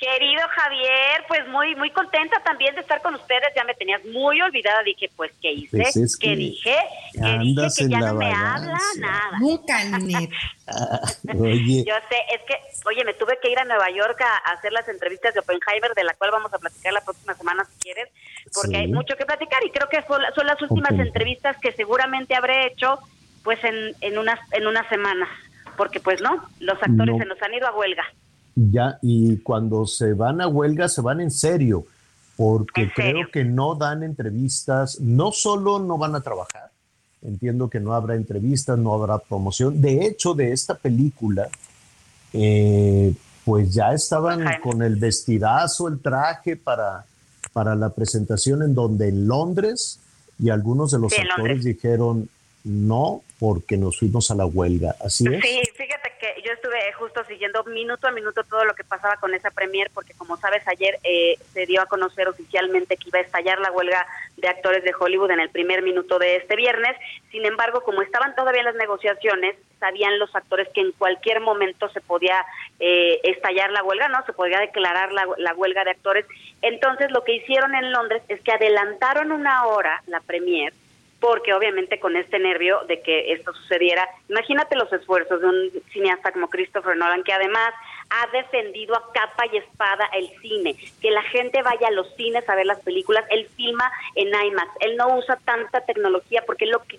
Querido 0.00 0.40
Javier, 0.48 1.24
pues 1.28 1.46
muy 1.48 1.74
muy 1.76 1.90
contenta 1.90 2.42
también 2.42 2.74
de 2.74 2.80
estar 2.80 3.02
con 3.02 3.14
ustedes. 3.16 3.48
Ya 3.54 3.64
me 3.64 3.74
tenías 3.74 4.02
muy 4.06 4.40
olvidada. 4.40 4.82
Dije, 4.82 5.10
pues, 5.14 5.30
¿qué 5.42 5.52
hice? 5.52 5.76
Pues 5.76 6.16
¿Qué 6.18 6.36
dije? 6.36 6.74
¿Qué 7.12 7.38
dije? 7.38 7.68
Que 7.76 7.88
ya 7.90 8.00
no 8.00 8.14
me 8.14 8.32
habla 8.32 8.78
nada. 8.96 9.38
Nunca, 9.38 9.76
ah, 10.68 11.00
oye. 11.38 11.84
Yo 11.84 11.94
sé, 12.08 12.16
es 12.34 12.40
que, 12.48 12.56
oye, 12.88 13.04
me 13.04 13.12
tuve 13.12 13.38
que 13.42 13.50
ir 13.50 13.58
a 13.58 13.64
Nueva 13.64 13.90
York 13.90 14.18
a, 14.22 14.52
hacer 14.52 14.72
las 14.72 14.88
entrevistas 14.88 15.34
de 15.34 15.40
Oppenheimer, 15.40 15.92
de 15.94 16.04
la 16.04 16.14
cual 16.14 16.30
vamos 16.30 16.54
a 16.54 16.58
platicar 16.58 16.94
la 16.94 17.04
próxima 17.04 17.34
semana 17.34 17.66
si 17.66 17.78
quieres, 17.80 18.08
porque 18.54 18.78
hay 18.78 18.88
mucho 18.88 19.16
que 19.18 19.26
platicar 19.26 19.62
y 19.66 19.70
creo 19.70 19.90
que 19.90 20.02
son, 20.06 20.46
las 20.46 20.62
últimas 20.62 20.92
entrevistas 20.92 21.58
que 21.60 21.72
seguramente 21.72 22.34
habré 22.34 22.68
hecho, 22.68 22.98
pues, 23.44 23.62
en, 23.64 23.94
en, 24.00 24.16
unas, 24.16 24.40
en 24.52 24.66
unas 24.66 24.88
semanas. 24.88 25.28
Porque, 25.76 26.00
pues, 26.00 26.22
no, 26.22 26.48
los 26.58 26.82
actores 26.82 27.18
se 27.18 27.26
nos 27.26 27.42
han 27.42 27.52
ido 27.52 27.66
a 27.66 27.76
huelga. 27.76 28.04
Ya, 28.54 28.98
y 29.02 29.38
cuando 29.38 29.86
se 29.86 30.12
van 30.14 30.40
a 30.40 30.48
huelga, 30.48 30.88
se 30.88 31.00
van 31.00 31.20
en 31.20 31.30
serio, 31.30 31.86
porque 32.36 32.90
creo 32.94 33.30
que 33.32 33.44
no 33.44 33.74
dan 33.74 34.02
entrevistas, 34.02 35.00
no 35.00 35.32
solo 35.32 35.78
no 35.78 35.98
van 35.98 36.14
a 36.14 36.20
trabajar, 36.20 36.70
entiendo 37.22 37.68
que 37.68 37.80
no 37.80 37.94
habrá 37.94 38.14
entrevistas, 38.14 38.78
no 38.78 38.94
habrá 38.94 39.18
promoción. 39.18 39.80
De 39.80 40.06
hecho, 40.06 40.34
de 40.34 40.52
esta 40.52 40.74
película, 40.74 41.48
eh, 42.32 43.14
pues 43.44 43.72
ya 43.72 43.92
estaban 43.92 44.44
con 44.62 44.82
el 44.82 44.96
vestidazo, 44.96 45.88
el 45.88 46.00
traje 46.00 46.56
para, 46.56 47.04
para 47.52 47.74
la 47.74 47.90
presentación 47.90 48.62
en 48.62 48.74
donde 48.74 49.08
en 49.08 49.26
Londres, 49.26 50.00
y 50.38 50.50
algunos 50.50 50.90
de 50.90 50.98
los 50.98 51.12
actores 51.12 51.64
dijeron, 51.64 52.28
no 52.64 53.22
porque 53.38 53.78
nos 53.78 53.98
fuimos 53.98 54.30
a 54.30 54.34
la 54.34 54.44
huelga. 54.44 54.94
Así 55.02 55.24
es. 55.26 55.40
Sí, 55.42 55.62
fíjate 55.74 56.12
que 56.20 56.42
yo 56.44 56.52
estuve 56.52 56.92
justo 56.92 57.24
siguiendo 57.24 57.64
minuto 57.64 58.06
a 58.06 58.10
minuto 58.10 58.44
todo 58.44 58.66
lo 58.66 58.74
que 58.74 58.84
pasaba 58.84 59.16
con 59.16 59.32
esa 59.34 59.50
premier, 59.50 59.90
porque 59.94 60.12
como 60.12 60.36
sabes, 60.36 60.62
ayer 60.68 60.98
eh, 61.02 61.38
se 61.54 61.64
dio 61.64 61.80
a 61.80 61.86
conocer 61.86 62.28
oficialmente 62.28 62.98
que 62.98 63.08
iba 63.08 63.18
a 63.18 63.22
estallar 63.22 63.58
la 63.60 63.72
huelga 63.72 64.06
de 64.36 64.48
actores 64.48 64.84
de 64.84 64.92
Hollywood 64.98 65.30
en 65.30 65.40
el 65.40 65.48
primer 65.48 65.82
minuto 65.82 66.18
de 66.18 66.36
este 66.36 66.54
viernes. 66.54 66.96
Sin 67.30 67.46
embargo, 67.46 67.82
como 67.82 68.02
estaban 68.02 68.34
todavía 68.34 68.62
las 68.62 68.74
negociaciones, 68.74 69.56
sabían 69.78 70.18
los 70.18 70.34
actores 70.36 70.68
que 70.74 70.82
en 70.82 70.92
cualquier 70.92 71.40
momento 71.40 71.88
se 71.88 72.02
podía 72.02 72.44
eh, 72.78 73.20
estallar 73.24 73.70
la 73.70 73.82
huelga, 73.82 74.08
¿no? 74.08 74.22
Se 74.26 74.34
podía 74.34 74.60
declarar 74.60 75.12
la, 75.12 75.26
la 75.38 75.54
huelga 75.54 75.84
de 75.84 75.92
actores. 75.92 76.26
Entonces, 76.60 77.10
lo 77.10 77.24
que 77.24 77.36
hicieron 77.36 77.74
en 77.74 77.90
Londres 77.90 78.22
es 78.28 78.42
que 78.42 78.52
adelantaron 78.52 79.32
una 79.32 79.64
hora 79.64 80.02
la 80.06 80.20
premier 80.20 80.74
porque 81.20 81.52
obviamente 81.52 82.00
con 82.00 82.16
este 82.16 82.38
nervio 82.38 82.80
de 82.88 83.00
que 83.02 83.32
esto 83.32 83.52
sucediera, 83.52 84.08
imagínate 84.28 84.76
los 84.76 84.92
esfuerzos 84.92 85.40
de 85.40 85.46
un 85.46 85.70
cineasta 85.92 86.32
como 86.32 86.48
Christopher 86.48 86.96
Nolan, 86.96 87.22
que 87.22 87.32
además 87.32 87.72
ha 88.10 88.26
defendido 88.32 88.96
a 88.96 89.12
capa 89.12 89.44
y 89.52 89.58
espada 89.58 90.08
el 90.14 90.28
cine, 90.40 90.74
que 91.00 91.10
la 91.10 91.22
gente 91.22 91.62
vaya 91.62 91.88
a 91.88 91.92
los 91.92 92.12
cines 92.16 92.48
a 92.48 92.56
ver 92.56 92.66
las 92.66 92.80
películas, 92.80 93.24
él 93.30 93.48
filma 93.56 93.90
en 94.16 94.28
IMAX, 94.28 94.70
él 94.80 94.96
no 94.96 95.16
usa 95.16 95.38
tanta 95.44 95.80
tecnología 95.82 96.42
porque 96.44 96.66
lo 96.66 96.82
que 96.84 96.98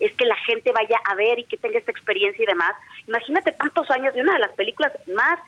es 0.00 0.12
que 0.14 0.24
la 0.24 0.36
gente 0.36 0.72
vaya 0.72 0.98
a 1.04 1.14
ver 1.14 1.38
y 1.38 1.44
que 1.44 1.56
tenga 1.56 1.78
esta 1.78 1.90
experiencia 1.90 2.42
y 2.42 2.46
demás. 2.46 2.74
Imagínate 3.06 3.52
tantos 3.52 3.90
años 3.90 4.14
de 4.14 4.22
una 4.22 4.34
de 4.34 4.38
las 4.40 4.52
películas 4.52 4.92
más 5.08 5.38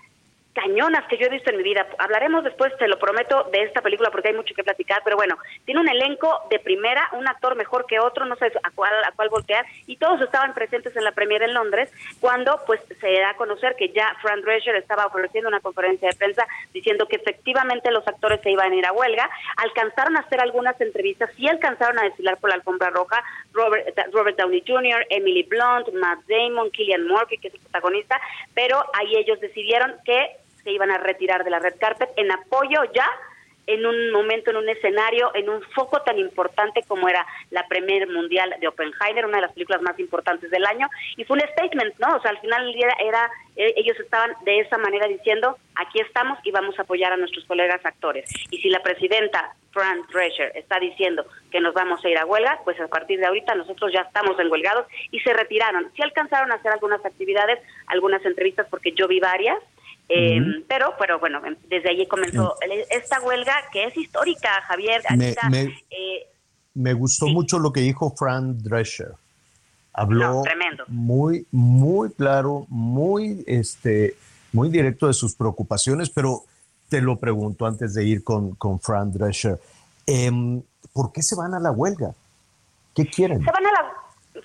cañonas 0.54 1.06
que 1.06 1.16
yo 1.18 1.26
he 1.26 1.30
visto 1.30 1.50
en 1.50 1.56
mi 1.56 1.62
vida. 1.62 1.86
Hablaremos 1.98 2.42
después, 2.42 2.76
te 2.78 2.88
lo 2.88 2.98
prometo, 2.98 3.48
de 3.52 3.62
esta 3.62 3.80
película 3.80 4.10
porque 4.10 4.28
hay 4.28 4.34
mucho 4.34 4.54
que 4.54 4.64
platicar, 4.64 5.02
pero 5.04 5.16
bueno, 5.16 5.36
tiene 5.64 5.80
un 5.80 5.88
elenco 5.88 6.40
de 6.50 6.58
primera, 6.58 7.08
un 7.12 7.28
actor 7.28 7.54
mejor 7.54 7.86
que 7.86 8.00
otro, 8.00 8.24
no 8.26 8.36
sé 8.36 8.46
a 8.62 8.70
cuál, 8.72 8.92
a 9.04 9.12
cuál 9.12 9.28
voltear, 9.28 9.64
y 9.86 9.96
todos 9.96 10.20
estaban 10.20 10.54
presentes 10.54 10.96
en 10.96 11.04
la 11.04 11.12
premiere 11.12 11.44
en 11.44 11.54
Londres, 11.54 11.92
cuando 12.20 12.60
pues 12.66 12.80
se 13.00 13.12
da 13.20 13.30
a 13.30 13.36
conocer 13.36 13.76
que 13.76 13.90
ya 13.90 14.16
Fran 14.20 14.42
Drescher 14.42 14.74
estaba 14.74 15.06
ofreciendo 15.06 15.48
una 15.48 15.60
conferencia 15.60 16.08
de 16.08 16.16
prensa 16.16 16.46
diciendo 16.72 17.06
que 17.06 17.16
efectivamente 17.16 17.90
los 17.90 18.06
actores 18.06 18.40
se 18.42 18.50
iban 18.50 18.72
a 18.72 18.76
ir 18.76 18.86
a 18.86 18.92
huelga, 18.92 19.30
alcanzaron 19.56 20.16
a 20.16 20.20
hacer 20.20 20.40
algunas 20.40 20.80
entrevistas, 20.80 21.30
sí 21.36 21.48
alcanzaron 21.48 21.98
a 21.98 22.04
desfilar 22.04 22.36
por 22.38 22.50
la 22.50 22.56
alfombra 22.56 22.90
roja, 22.90 23.22
Robert, 23.52 23.96
Robert 24.12 24.36
Downey 24.36 24.64
Jr., 24.66 25.06
Emily 25.10 25.44
Blunt, 25.44 25.88
Matt 25.94 26.20
Damon, 26.26 26.70
Killian 26.70 27.06
Murphy, 27.06 27.38
que 27.38 27.48
es 27.48 27.54
el 27.54 27.60
protagonista, 27.60 28.20
pero 28.54 28.84
ahí 28.94 29.16
ellos 29.16 29.40
decidieron 29.40 29.94
que 30.04 30.36
se 30.68 30.74
iban 30.74 30.90
a 30.90 30.98
retirar 30.98 31.44
de 31.44 31.50
la 31.50 31.60
red 31.60 31.76
carpet 31.80 32.10
en 32.16 32.30
apoyo 32.30 32.84
ya 32.94 33.08
en 33.66 33.84
un 33.84 34.10
momento, 34.12 34.50
en 34.50 34.56
un 34.56 34.68
escenario, 34.68 35.30
en 35.34 35.48
un 35.48 35.62
foco 35.74 36.00
tan 36.00 36.18
importante 36.18 36.82
como 36.88 37.06
era 37.06 37.26
la 37.50 37.66
Premier 37.68 38.08
Mundial 38.08 38.54
de 38.60 38.68
Oppenheimer, 38.68 39.26
una 39.26 39.36
de 39.36 39.42
las 39.42 39.52
películas 39.52 39.82
más 39.82 39.98
importantes 39.98 40.50
del 40.50 40.64
año, 40.64 40.88
y 41.16 41.24
fue 41.24 41.36
un 41.36 41.46
statement, 41.52 41.94
¿no? 41.98 42.16
O 42.16 42.20
sea, 42.22 42.30
al 42.30 42.40
final 42.40 42.72
día 42.72 42.88
era, 42.98 43.30
eh, 43.56 43.74
ellos 43.76 44.00
estaban 44.00 44.32
de 44.46 44.60
esa 44.60 44.78
manera 44.78 45.06
diciendo, 45.06 45.58
aquí 45.74 46.00
estamos 46.00 46.38
y 46.44 46.50
vamos 46.50 46.78
a 46.78 46.82
apoyar 46.82 47.12
a 47.12 47.18
nuestros 47.18 47.44
colegas 47.44 47.84
actores. 47.84 48.30
Y 48.50 48.58
si 48.58 48.70
la 48.70 48.82
presidenta 48.82 49.54
Fran 49.72 50.00
Drescher 50.10 50.50
está 50.54 50.80
diciendo 50.80 51.26
que 51.50 51.60
nos 51.60 51.74
vamos 51.74 52.02
a 52.02 52.08
ir 52.08 52.16
a 52.16 52.24
huelga, 52.24 52.60
pues 52.64 52.80
a 52.80 52.88
partir 52.88 53.20
de 53.20 53.26
ahorita 53.26 53.54
nosotros 53.54 53.92
ya 53.92 54.00
estamos 54.00 54.38
enhuelgados 54.40 54.86
y 55.10 55.20
se 55.20 55.34
retiraron. 55.34 55.92
Sí 55.94 56.02
alcanzaron 56.02 56.50
a 56.52 56.54
hacer 56.54 56.72
algunas 56.72 57.04
actividades, 57.04 57.58
algunas 57.86 58.24
entrevistas, 58.24 58.66
porque 58.70 58.92
yo 58.92 59.06
vi 59.06 59.20
varias, 59.20 59.58
eh, 60.08 60.40
pero, 60.66 60.94
pero 60.98 61.18
bueno, 61.18 61.44
em, 61.44 61.56
desde 61.68 61.90
allí 61.90 62.06
comenzó 62.06 62.56
esta 62.90 63.20
huelga 63.20 63.54
que 63.72 63.84
es 63.84 63.96
histórica, 63.96 64.48
Javier. 64.62 65.02
Me, 65.16 65.34
eh, 65.90 66.26
me, 66.74 66.94
gustó 66.94 67.26
mucho 67.26 67.58
lo 67.58 67.72
que 67.72 67.80
dijo 67.80 68.14
Fran 68.16 68.58
Drescher. 68.62 69.12
Habló 69.92 70.44
muy, 70.86 71.46
muy 71.50 72.10
claro, 72.12 72.66
muy, 72.68 73.44
este, 73.46 74.14
muy 74.52 74.70
directo 74.70 75.08
de 75.08 75.12
sus 75.12 75.34
preocupaciones, 75.34 76.08
pero 76.08 76.44
te 76.88 77.02
lo 77.02 77.16
pregunto 77.16 77.66
antes 77.66 77.94
de 77.94 78.04
ir 78.04 78.24
con, 78.24 78.54
con 78.54 78.80
Fran 78.80 79.12
Drescher. 79.12 79.60
Em, 80.06 80.62
¿Por 80.92 81.12
qué 81.12 81.22
se 81.22 81.36
van 81.36 81.52
a 81.52 81.60
la 81.60 81.70
huelga? 81.70 82.14
¿Qué 82.94 83.06
quieren? 83.06 83.44
Se 83.44 83.50
van 83.50 83.66
a 83.66 83.72
la, 83.72 83.92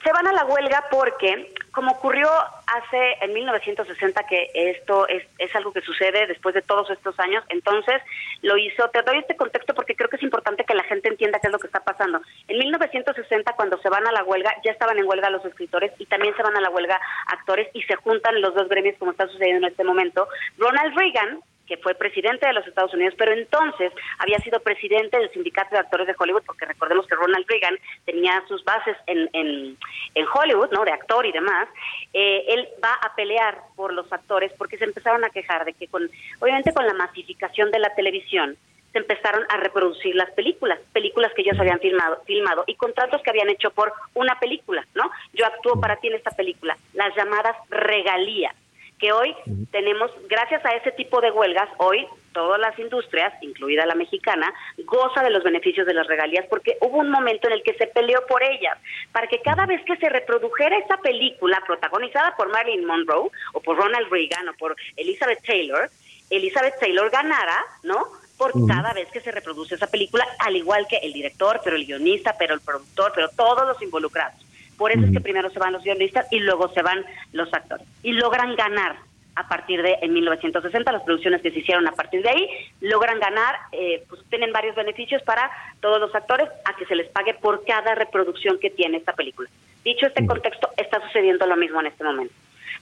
se 0.03 0.11
van 0.11 0.27
a 0.27 0.33
la 0.33 0.45
huelga 0.45 0.83
porque 0.91 1.53
como 1.71 1.91
ocurrió 1.91 2.29
hace 2.67 3.17
en 3.21 3.33
1960 3.33 4.23
que 4.27 4.49
esto 4.53 5.07
es, 5.07 5.23
es 5.39 5.55
algo 5.55 5.71
que 5.71 5.81
sucede 5.81 6.27
después 6.27 6.53
de 6.53 6.61
todos 6.61 6.89
estos 6.91 7.19
años, 7.19 7.43
entonces 7.49 8.01
lo 8.41 8.57
hizo, 8.57 8.89
te 8.89 9.01
doy 9.01 9.19
este 9.19 9.35
contexto 9.35 9.73
porque 9.73 9.95
creo 9.95 10.09
que 10.09 10.17
es 10.17 10.23
importante 10.23 10.65
que 10.65 10.75
la 10.75 10.83
gente 10.83 11.09
entienda 11.09 11.39
qué 11.39 11.47
es 11.47 11.53
lo 11.53 11.59
que 11.59 11.67
está 11.67 11.79
pasando. 11.79 12.21
En 12.47 12.59
1960 12.59 13.53
cuando 13.53 13.77
se 13.79 13.89
van 13.89 14.05
a 14.05 14.11
la 14.11 14.23
huelga, 14.23 14.53
ya 14.63 14.71
estaban 14.71 14.97
en 14.97 15.07
huelga 15.07 15.29
los 15.29 15.45
escritores 15.45 15.91
y 15.97 16.05
también 16.05 16.35
se 16.35 16.43
van 16.43 16.55
a 16.55 16.61
la 16.61 16.69
huelga 16.69 16.99
actores 17.27 17.69
y 17.73 17.81
se 17.83 17.95
juntan 17.95 18.41
los 18.41 18.53
dos 18.53 18.67
gremios 18.69 18.97
como 18.99 19.11
está 19.11 19.27
sucediendo 19.27 19.65
en 19.65 19.71
este 19.71 19.83
momento. 19.83 20.27
Ronald 20.57 20.95
Reagan, 20.97 21.39
que 21.68 21.78
fue 21.78 21.95
presidente 21.95 22.45
de 22.45 22.53
los 22.53 22.68
Estados 22.68 22.93
Unidos, 22.93 23.14
pero 23.18 23.32
entonces 23.32 23.91
había 24.20 24.38
sido 24.39 24.59
presidente 24.59 25.18
del 25.18 25.32
sindicato 25.32 25.70
de 25.72 25.80
actores 25.80 26.07
de 26.07 26.16
Hollywood, 26.18 26.43
porque 26.45 26.66
recordemos 26.66 27.07
que 27.07 27.16
Ronald 27.16 27.45
Reagan 27.47 27.78
tenía 28.05 28.43
sus 28.47 28.64
bases 28.64 28.97
en, 29.07 29.30
en, 29.34 29.78
Hollywood, 30.34 30.72
¿no? 30.72 30.84
De 30.84 30.91
actor 30.91 31.26
y 31.26 31.32
demás. 31.32 31.68
Eh, 32.14 32.45
él 32.49 32.68
va 32.84 32.93
a 32.93 33.16
pelear 33.16 33.61
por 33.76 33.93
los 33.93 34.11
actores 34.11 34.51
porque 34.57 34.78
se 34.78 34.86
empezaron 34.86 35.24
a 35.24 35.30
quejar 35.30 35.66
de 35.66 35.74
que, 35.74 35.88
con, 35.88 36.09
obviamente, 36.39 36.74
con 36.74 36.86
la 36.86 36.93
masificación 36.93 37.72
de 37.72 37.80
la 37.80 37.93
televisión, 37.93 38.57
se 38.91 38.99
empezaron 38.99 39.43
a 39.49 39.57
reproducir 39.57 40.16
las 40.16 40.30
películas, 40.32 40.80
películas 40.93 41.34
que 41.34 41.41
ellos 41.41 41.59
habían 41.59 41.80
filmado, 41.80 42.22
filmado 42.26 42.64
y 42.68 42.76
contratos 42.76 43.22
que 43.24 43.32
habían 43.32 43.49
hecho 43.49 43.72
por 43.72 43.91
una 44.14 44.39
película, 44.39 44.86
¿no? 44.93 45.09
Yo 45.34 45.45
actúo 45.45 45.80
para 45.82 45.95
ti 45.97 46.07
en 46.07 46.16
esta 46.16 46.32
película, 46.32 46.78
las 46.93 47.16
llamadas 47.16 47.55
regalías 47.70 48.55
que 48.99 49.11
hoy 49.11 49.35
tenemos, 49.71 50.11
gracias 50.29 50.65
a 50.65 50.71
ese 50.71 50.91
tipo 50.91 51.21
de 51.21 51.31
huelgas, 51.31 51.69
hoy 51.77 52.07
todas 52.33 52.59
las 52.59 52.77
industrias, 52.79 53.31
incluida 53.41 53.85
la 53.85 53.95
mexicana, 53.95 54.51
goza 54.85 55.21
de 55.21 55.29
los 55.29 55.43
beneficios 55.43 55.85
de 55.85 55.93
las 55.93 56.07
regalías 56.07 56.45
porque 56.49 56.77
hubo 56.81 56.97
un 56.97 57.11
momento 57.11 57.47
en 57.47 57.53
el 57.53 57.63
que 57.63 57.75
se 57.75 57.87
peleó 57.87 58.25
por 58.27 58.43
ellas, 58.43 58.77
para 59.11 59.27
que 59.27 59.41
cada 59.41 59.65
vez 59.65 59.81
que 59.85 59.95
se 59.97 60.09
reprodujera 60.09 60.77
esa 60.77 60.97
película 60.97 61.61
protagonizada 61.65 62.35
por 62.35 62.49
Marilyn 62.49 62.85
Monroe 62.85 63.29
o 63.53 63.59
por 63.61 63.77
Ronald 63.77 64.11
Reagan 64.11 64.49
o 64.49 64.53
por 64.53 64.75
Elizabeth 64.97 65.43
Taylor, 65.45 65.89
Elizabeth 66.29 66.79
Taylor 66.79 67.09
ganara, 67.11 67.63
¿no? 67.83 68.07
Por 68.37 68.51
cada 68.67 68.93
vez 68.93 69.09
que 69.11 69.21
se 69.21 69.31
reproduce 69.31 69.75
esa 69.75 69.87
película, 69.87 70.25
al 70.39 70.55
igual 70.55 70.87
que 70.87 70.97
el 70.97 71.13
director, 71.13 71.61
pero 71.63 71.75
el 71.75 71.85
guionista, 71.85 72.35
pero 72.37 72.55
el 72.55 72.61
productor, 72.61 73.11
pero 73.13 73.29
todos 73.29 73.67
los 73.67 73.81
involucrados. 73.81 74.35
Por 74.78 74.91
eso 74.91 75.05
es 75.05 75.11
que 75.11 75.21
primero 75.21 75.49
se 75.49 75.59
van 75.59 75.74
los 75.74 75.84
guionistas 75.84 76.28
y 76.32 76.39
luego 76.39 76.69
se 76.69 76.82
van 76.82 77.05
los 77.32 77.53
actores. 77.53 77.88
Y 78.03 78.13
logran 78.13 78.55
ganar 78.55 78.97
a 79.36 79.47
partir 79.47 79.82
de 79.82 79.97
en 80.01 80.13
1960, 80.13 80.91
las 80.91 81.03
producciones 81.03 81.41
que 81.41 81.51
se 81.51 81.59
hicieron 81.59 81.88
a 81.88 81.91
partir 81.93 82.21
de 82.21 82.30
ahí, 82.30 82.49
logran 82.82 83.19
ganar, 83.19 83.55
eh, 83.71 84.03
pues 84.07 84.21
tienen 84.30 84.51
varios 84.51 84.76
beneficios 84.76 85.21
para 85.24 85.49
todos 85.80 85.99
los 85.99 86.13
actores 86.13 86.49
a 86.65 86.76
que 86.76 86.86
se 86.86 86.95
les 86.95 87.09
pague 87.09 87.34
por 87.34 87.65
cada 87.65 87.95
reproducción 87.95 88.59
que 88.59 88.69
tiene 88.69 88.97
esta 88.97 89.13
película. 89.13 89.49
Dicho 89.84 90.05
este 90.05 90.26
contexto, 90.26 90.69
está 90.78 91.01
sucediendo 91.07 91.45
lo 91.45 91.57
mismo 91.57 91.80
en 91.80 91.88
este 91.88 92.03
momento. 92.03 92.34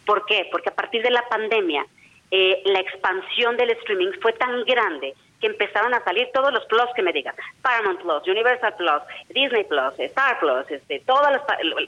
¿Por 0.06 0.26
qué? 0.26 0.48
Porque 0.52 0.70
a 0.70 0.76
partir 0.76 1.02
de 1.02 1.12
la 1.12 1.28
pandemia, 1.30 1.86
eh, 2.32 2.62
la 2.66 2.80
expansión 2.80 3.56
del 3.58 3.72
streaming 3.72 4.12
fue 4.22 4.34
tan 4.34 4.64
grande 4.66 5.14
que 5.42 5.48
empezaron 5.48 5.94
a 5.94 6.04
salir 6.04 6.30
todos 6.34 6.54
los 6.54 6.64
plus 6.66 6.88
que 6.96 7.02
me 7.02 7.12
digan, 7.12 7.36
Paramount 7.62 8.00
Plus, 8.00 8.28
Universal 8.28 8.76
Plus, 8.78 9.02
Disney 9.30 9.64
Plus, 9.64 10.00
Star 10.00 10.39
Plus, 10.39 10.70
este, 10.70 11.00
todas 11.06 11.32
las, 11.32 11.42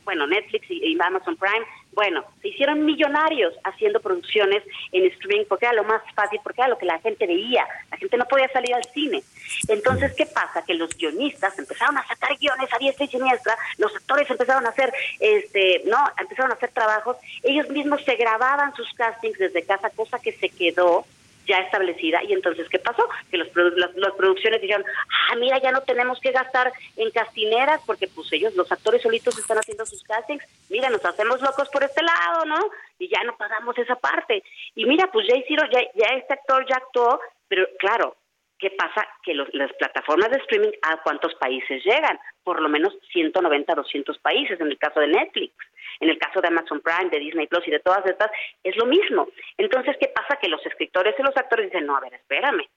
bueno, 0.04 0.28
Netflix 0.28 0.66
y, 0.70 0.98
Amazon 1.00 1.38
Prime, 1.38 1.66
bueno, 1.92 2.24
se 2.42 2.48
hicieron 2.48 2.84
millonarios 2.86 3.54
haciendo 3.64 4.00
producciones 4.00 4.64
en 4.92 5.06
streaming 5.12 5.46
porque 5.48 5.66
era 5.66 5.76
lo 5.76 5.84
más 5.84 6.02
fácil, 6.16 6.40
porque 6.44 6.62
era 6.62 6.70
lo 6.70 6.78
que 6.78 6.86
la 6.86 7.00
gente 7.00 7.28
veía, 7.28 7.68
la 7.92 7.98
gente 7.98 8.18
no 8.18 8.26
podía 8.26 8.48
salir 8.50 8.74
al 8.74 8.84
cine. 8.86 9.22
Entonces, 9.68 10.14
¿qué 10.16 10.26
pasa? 10.26 10.64
Que 10.66 10.74
los 10.74 10.98
guionistas 10.98 11.58
empezaron 11.60 11.98
a 11.98 12.08
sacar 12.08 12.38
guiones 12.38 12.74
a 12.74 12.80
diestra 12.80 13.06
y 13.06 13.10
siniestra, 13.10 13.56
los 13.78 13.96
actores 13.96 14.30
empezaron 14.30 14.66
a 14.66 14.70
hacer, 14.70 14.92
este, 15.20 15.84
no, 15.86 16.04
empezaron 16.20 16.52
a 16.52 16.56
hacer 16.56 16.72
trabajos, 16.72 17.18
ellos 17.44 17.70
mismos 17.70 18.04
se 18.04 18.16
grababan 18.16 18.74
sus 18.76 18.92
castings 18.94 19.38
desde 19.38 19.64
casa, 19.64 19.90
cosa 19.92 20.20
que 20.20 20.32
se 20.32 20.50
quedó 20.50 21.06
ya 21.46 21.58
establecida. 21.60 22.24
Y 22.24 22.34
entonces, 22.34 22.68
¿qué 22.70 22.80
pasó? 22.80 23.08
Que 23.30 23.38
los, 23.38 23.48
las, 23.56 24.14
producciones 24.14 24.62
dijeron, 24.62 24.86
ah, 25.32 25.36
mira, 25.36 25.60
ya 25.62 25.72
no 25.72 25.82
tenemos 25.82 26.20
que 26.20 26.32
gastar 26.32 26.72
en 26.96 27.12
castineras 27.12 27.82
porque 27.86 28.08
pues 28.08 28.32
ellos, 28.34 28.56
los 28.56 28.72
actores 28.72 29.02
solitos 29.02 29.38
están 29.38 29.58
haciendo 29.58 29.86
sus 29.86 30.04
castings. 30.04 30.44
Mira, 30.70 30.90
nos 30.90 31.04
hacemos 31.06 31.42
locos 31.42 31.70
por 31.70 31.84
este 31.84 32.02
lado, 32.04 32.46
¿no? 32.46 32.60
Y 33.00 33.10
ya 33.10 33.24
no 33.24 33.36
pagamos 33.38 33.78
esa 33.78 33.96
parte. 33.96 34.44
Y 34.76 34.86
mira, 34.86 35.10
pues 35.12 35.28
ya 35.28 35.36
hicieron, 35.36 35.70
ya, 35.72 35.82
ya 35.96 36.16
este 36.16 36.34
actor 36.34 36.66
ya 36.68 36.78
actuó, 36.78 37.20
pero 37.48 37.68
claro, 37.80 38.16
¿qué 38.60 38.72
pasa? 38.72 39.08
Que 39.24 39.34
las 39.34 39.74
plataformas 39.74 40.30
de 40.30 40.38
streaming, 40.38 40.72
¿a 40.82 40.98
cuántos 41.04 41.36
países 41.36 41.84
llegan? 41.84 42.20
Por 42.44 42.62
lo 42.62 42.70
menos 42.70 42.98
190, 43.12 43.76
200 43.76 44.18
países 44.20 44.60
en 44.60 44.68
el 44.68 44.78
caso 44.78 45.00
de 45.00 45.08
Netflix 45.08 45.54
en 46.00 46.10
el 46.10 46.18
caso 46.18 46.42
de 46.42 46.48
Amazon 46.48 46.82
Prime, 46.82 47.10
de 47.10 47.20
Disney 47.20 47.48
Plus 47.48 47.68
y 47.68 47.72
de 47.72 47.80
todas 47.80 48.06
estas, 48.06 48.32
es 48.64 48.76
lo 48.78 48.86
mismo. 48.86 49.28
Entonces, 49.58 49.96
¿qué 50.00 50.08
pasa? 50.08 50.38
Que 50.42 50.50
los 50.50 50.66
escritores 50.66 51.16
y 51.18 51.24
los 51.24 51.36
actores 51.38 51.68
dicen, 51.68 51.86
no, 51.86 51.96
a 51.96 52.02
ver, 52.02 52.14
espérame, 52.14 52.68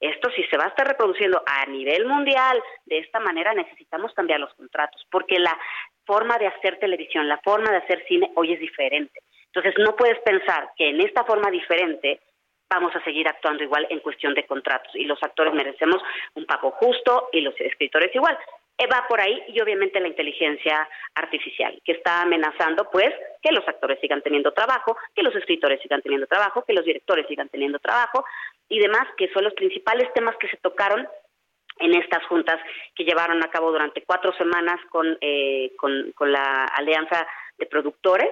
esto 0.00 0.30
si 0.30 0.42
se 0.44 0.56
va 0.56 0.64
a 0.64 0.68
estar 0.68 0.86
reproduciendo 0.86 1.42
a 1.46 1.66
nivel 1.66 2.06
mundial 2.06 2.62
de 2.84 2.98
esta 2.98 3.20
manera 3.20 3.54
necesitamos 3.54 4.12
cambiar 4.12 4.40
los 4.40 4.52
contratos 4.54 5.06
porque 5.10 5.38
la 5.38 5.56
forma 6.04 6.36
de 6.36 6.48
hacer 6.48 6.78
televisión, 6.78 7.28
la 7.28 7.38
forma 7.38 7.70
de 7.70 7.78
hacer 7.78 8.04
cine 8.06 8.30
hoy 8.34 8.52
es 8.52 8.60
diferente. 8.60 9.20
Entonces 9.46 9.74
no 9.78 9.96
puedes 9.96 10.18
pensar 10.20 10.68
que 10.76 10.90
en 10.90 11.00
esta 11.00 11.24
forma 11.24 11.50
diferente 11.50 12.20
vamos 12.68 12.94
a 12.96 13.04
seguir 13.04 13.28
actuando 13.28 13.62
igual 13.62 13.86
en 13.90 14.00
cuestión 14.00 14.34
de 14.34 14.46
contratos 14.46 14.94
y 14.94 15.04
los 15.04 15.22
actores 15.22 15.54
merecemos 15.54 16.02
un 16.34 16.46
pago 16.46 16.70
justo 16.72 17.28
y 17.32 17.40
los 17.40 17.54
escritores 17.60 18.14
igual. 18.14 18.36
Eh, 18.76 18.88
va 18.92 19.06
por 19.08 19.20
ahí 19.20 19.40
y 19.48 19.60
obviamente 19.60 20.00
la 20.00 20.08
inteligencia 20.08 20.88
artificial 21.14 21.80
que 21.84 21.92
está 21.92 22.22
amenazando 22.22 22.90
pues 22.90 23.10
que 23.40 23.52
los 23.52 23.66
actores 23.68 24.00
sigan 24.00 24.20
teniendo 24.22 24.52
trabajo, 24.52 24.96
que 25.14 25.22
los 25.22 25.34
escritores 25.36 25.80
sigan 25.80 26.02
teniendo 26.02 26.26
trabajo, 26.26 26.64
que 26.64 26.72
los 26.72 26.84
directores 26.84 27.26
sigan 27.28 27.48
teniendo 27.48 27.78
trabajo 27.78 28.24
y 28.68 28.80
demás, 28.80 29.06
que 29.16 29.32
son 29.32 29.44
los 29.44 29.54
principales 29.54 30.12
temas 30.12 30.36
que 30.38 30.48
se 30.48 30.56
tocaron 30.56 31.06
en 31.78 31.94
estas 31.94 32.24
juntas 32.26 32.58
que 32.96 33.04
llevaron 33.04 33.42
a 33.44 33.50
cabo 33.50 33.70
durante 33.70 34.02
cuatro 34.02 34.32
semanas 34.36 34.80
con, 34.90 35.18
eh, 35.20 35.72
con, 35.76 36.12
con 36.12 36.32
la 36.32 36.64
Alianza 36.64 37.26
de 37.58 37.66
Productores 37.66 38.30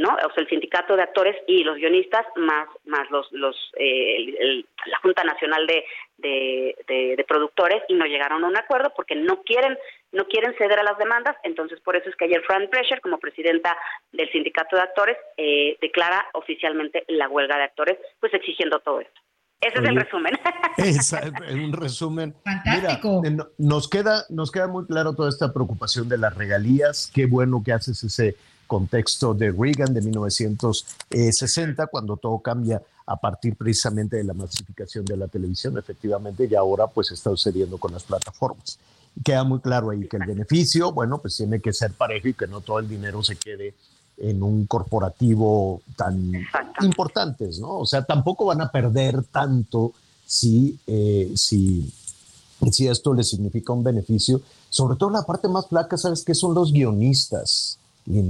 ¿no? 0.00 0.14
O 0.14 0.32
sea, 0.32 0.42
el 0.42 0.48
sindicato 0.48 0.96
de 0.96 1.02
actores 1.02 1.36
y 1.46 1.62
los 1.62 1.76
guionistas 1.76 2.24
más 2.36 2.68
más 2.86 3.08
los 3.10 3.30
los 3.32 3.54
eh, 3.76 4.64
la 4.86 4.98
Junta 5.02 5.22
Nacional 5.24 5.66
de, 5.66 5.84
de, 6.18 7.24
Productores 7.28 7.82
y 7.88 7.94
no 7.94 8.06
llegaron 8.06 8.42
a 8.42 8.48
un 8.48 8.56
acuerdo 8.56 8.92
porque 8.96 9.14
no 9.14 9.42
quieren 9.42 9.78
no 10.10 10.26
quieren 10.26 10.52
ceder 10.58 10.80
a 10.80 10.82
las 10.82 10.98
demandas, 10.98 11.36
entonces 11.44 11.78
por 11.80 11.94
eso 11.94 12.08
es 12.08 12.16
que 12.16 12.24
ayer 12.24 12.42
Fran 12.42 12.68
Prescher 12.68 13.00
como 13.00 13.18
presidenta 13.18 13.76
del 14.10 14.28
sindicato 14.32 14.74
de 14.74 14.82
actores 14.82 15.16
eh, 15.36 15.78
declara 15.80 16.26
oficialmente 16.32 17.04
la 17.06 17.28
huelga 17.28 17.56
de 17.56 17.64
actores, 17.64 17.98
pues 18.18 18.34
exigiendo 18.34 18.80
todo 18.80 19.00
esto. 19.00 19.20
Ese 19.60 19.78
es 19.78 19.88
el 19.88 19.96
resumen. 19.96 20.32
Es 20.78 21.14
un 21.52 21.72
resumen. 21.72 22.34
Fantástico. 22.42 23.22
Eh, 23.24 23.36
nos 23.58 23.88
queda, 23.88 24.24
nos 24.30 24.50
queda 24.50 24.66
muy 24.66 24.86
claro 24.86 25.14
toda 25.14 25.28
esta 25.28 25.52
preocupación 25.52 26.08
de 26.08 26.16
las 26.16 26.34
regalías. 26.34 27.12
Qué 27.14 27.26
bueno 27.26 27.62
que 27.62 27.72
haces 27.72 28.02
ese 28.02 28.36
contexto 28.70 29.34
de 29.34 29.50
Reagan 29.50 29.92
de 29.92 30.00
1960, 30.00 31.88
cuando 31.88 32.16
todo 32.16 32.38
cambia 32.38 32.80
a 33.04 33.16
partir 33.16 33.56
precisamente 33.56 34.16
de 34.16 34.22
la 34.22 34.32
masificación 34.32 35.04
de 35.04 35.16
la 35.16 35.26
televisión, 35.26 35.76
efectivamente, 35.76 36.46
y 36.48 36.54
ahora 36.54 36.86
pues 36.86 37.10
está 37.10 37.30
sucediendo 37.30 37.78
con 37.78 37.92
las 37.92 38.04
plataformas. 38.04 38.78
Queda 39.24 39.42
muy 39.42 39.58
claro 39.58 39.90
ahí 39.90 40.06
que 40.06 40.18
el 40.18 40.24
beneficio, 40.24 40.92
bueno, 40.92 41.18
pues 41.18 41.36
tiene 41.36 41.58
que 41.58 41.72
ser 41.72 41.94
parejo 41.94 42.28
y 42.28 42.34
que 42.34 42.46
no 42.46 42.60
todo 42.60 42.78
el 42.78 42.88
dinero 42.88 43.24
se 43.24 43.34
quede 43.34 43.74
en 44.18 44.40
un 44.40 44.66
corporativo 44.66 45.82
tan 45.96 46.32
importantes, 46.82 47.58
¿no? 47.58 47.78
O 47.78 47.86
sea, 47.86 48.04
tampoco 48.04 48.44
van 48.44 48.60
a 48.60 48.70
perder 48.70 49.24
tanto 49.24 49.94
si, 50.24 50.78
eh, 50.86 51.32
si, 51.34 51.92
si 52.70 52.86
esto 52.86 53.14
les 53.14 53.30
significa 53.30 53.72
un 53.72 53.82
beneficio. 53.82 54.40
Sobre 54.68 54.94
todo 54.94 55.10
la 55.10 55.24
parte 55.24 55.48
más 55.48 55.66
flaca, 55.66 55.96
¿sabes 55.96 56.22
qué? 56.24 56.36
Son 56.36 56.54
los 56.54 56.72
guionistas. 56.72 57.79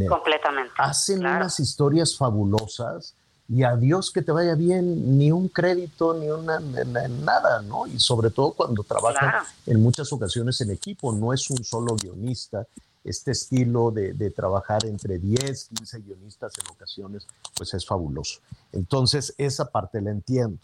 Completamente. 0.09 0.73
Hacen 0.79 1.21
unas 1.21 1.59
historias 1.61 2.17
fabulosas 2.17 3.15
y 3.49 3.65
a 3.65 3.77
Dios 3.77 4.13
que 4.13 4.23
te 4.23 4.31
vaya 4.31 4.55
bien, 4.55 5.19
ni 5.19 5.33
un 5.33 5.49
crédito, 5.49 6.15
ni 6.15 6.29
una 6.29 6.61
nada, 6.61 7.63
¿no? 7.63 7.87
Y 7.87 7.99
sobre 7.99 8.31
todo 8.31 8.53
cuando 8.53 8.85
trabajan 8.85 9.43
en 9.67 9.83
muchas 9.83 10.13
ocasiones 10.13 10.61
en 10.61 10.71
equipo, 10.71 11.13
no 11.13 11.33
es 11.33 11.51
un 11.51 11.65
solo 11.65 11.97
guionista. 11.97 12.67
Este 13.03 13.33
estilo 13.33 13.91
de, 13.91 14.13
de, 14.13 14.31
trabajar 14.31 14.85
entre 14.85 15.19
10, 15.19 15.71
15 15.75 16.01
guionistas 16.01 16.53
en 16.59 16.71
ocasiones, 16.71 17.27
pues 17.57 17.73
es 17.73 17.85
fabuloso. 17.85 18.41
Entonces, 18.73 19.35
esa 19.39 19.65
parte 19.65 20.01
la 20.03 20.11
entiendo. 20.11 20.59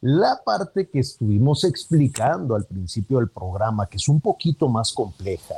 La 0.00 0.42
parte 0.44 0.88
que 0.88 1.00
estuvimos 1.00 1.62
explicando 1.64 2.56
al 2.56 2.64
principio 2.64 3.18
del 3.18 3.28
programa, 3.28 3.86
que 3.86 3.98
es 3.98 4.08
un 4.08 4.20
poquito 4.20 4.68
más 4.68 4.92
compleja, 4.92 5.54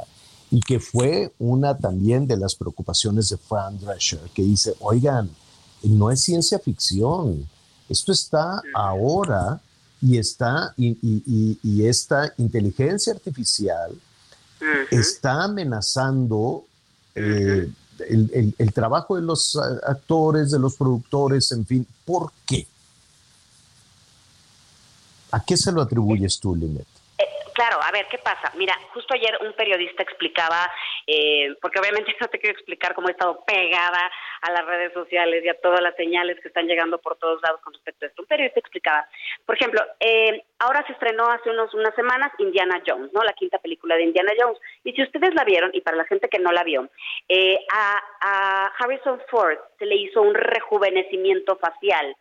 y 0.57 0.61
que 0.61 0.81
fue 0.81 1.35
una 1.39 1.77
también 1.77 2.27
de 2.27 2.39
las 2.39 2.55
preocupaciones 2.55 3.29
de 3.29 3.37
Fran 3.37 3.79
Drescher, 3.79 4.21
que 4.33 4.41
dice, 4.41 4.75
oigan, 4.81 5.29
no 5.83 6.11
es 6.11 6.23
ciencia 6.23 6.59
ficción, 6.59 7.47
esto 7.91 8.11
está 8.11 8.63
ahora 8.75 9.61
y 10.01 10.17
está 10.17 10.73
y, 10.79 11.85
esta 11.85 12.33
inteligencia 12.39 13.13
artificial 13.13 14.01
está 14.91 15.45
amenazando 15.45 16.65
eh, 17.15 17.71
el, 18.09 18.55
el, 18.57 18.73
trabajo 18.73 19.17
de 19.17 19.23
los 19.23 19.57
actores, 19.87 20.53
de 20.53 20.59
los 20.59 20.75
productores, 20.75 21.53
en 21.53 21.67
fin. 21.67 21.87
¿Por 22.07 22.33
qué? 22.47 22.67
¿A 25.33 25.45
qué 25.45 25.55
se 25.59 25.71
lo 25.71 25.83
atribuyes 25.83 26.41
tú, 26.41 26.57
Linet? 26.57 26.96
Claro, 27.57 27.79
a 27.83 27.91
ver, 27.91 28.05
¿qué 28.11 28.19
pasa? 28.19 28.53
Mira, 28.55 28.75
justo 28.93 29.15
ayer 29.15 29.39
un 29.41 29.55
periodista 29.55 30.03
explicaba, 30.03 30.71
eh, 31.07 31.57
porque 31.63 31.81
obviamente 31.81 32.15
no 32.21 32.29
te 32.29 32.39
quiero 32.39 32.55
explicar 32.55 32.95
cómo 32.95 33.09
he 33.09 33.13
estado 33.13 33.43
pegada 33.47 34.13
a 34.43 34.51
las 34.53 34.67
redes 34.67 34.93
sociales 34.93 35.43
y 35.43 35.49
a 35.49 35.59
todas 35.59 35.81
las 35.81 35.97
señales 35.97 36.39
que 36.43 36.49
están 36.49 36.67
llegando 36.67 36.99
por 36.99 37.17
todos 37.17 37.41
lados 37.41 37.63
con 37.63 37.73
respecto 37.73 38.05
a 38.05 38.09
esto. 38.09 38.21
Un 38.21 38.29
periodista 38.29 38.61
explicaba, 38.61 39.09
por 39.47 39.55
ejemplo, 39.55 39.81
eh, 40.01 40.45
ahora 40.59 40.85
se 40.87 40.93
estrenó 40.93 41.31
hace 41.31 41.49
unos 41.49 41.73
unas 41.73 41.95
semanas 41.95 42.31
Indiana 42.41 42.83
Jones, 42.87 43.11
¿no? 43.15 43.23
La 43.25 43.33
quinta 43.33 43.57
película 43.57 43.97
de 43.97 44.03
Indiana 44.03 44.33
Jones. 44.39 44.59
Y 44.85 44.93
si 44.93 45.03
ustedes 45.03 45.35
la 45.35 45.45
vieron, 45.45 45.71
y 45.73 45.81
para 45.81 45.97
la 45.97 46.05
gente 46.05 46.29
que 46.29 46.39
no 46.39 46.53
la 46.53 46.63
vio, 46.63 46.91
eh, 47.27 47.59
a, 47.73 48.03
a 48.21 48.67
Harrison 48.79 49.19
Ford 49.31 49.57
se 49.79 49.87
le 49.87 49.97
hizo 49.97 50.21
un 50.21 50.35
rejuvenecimiento 50.35 51.57
facial 51.57 52.15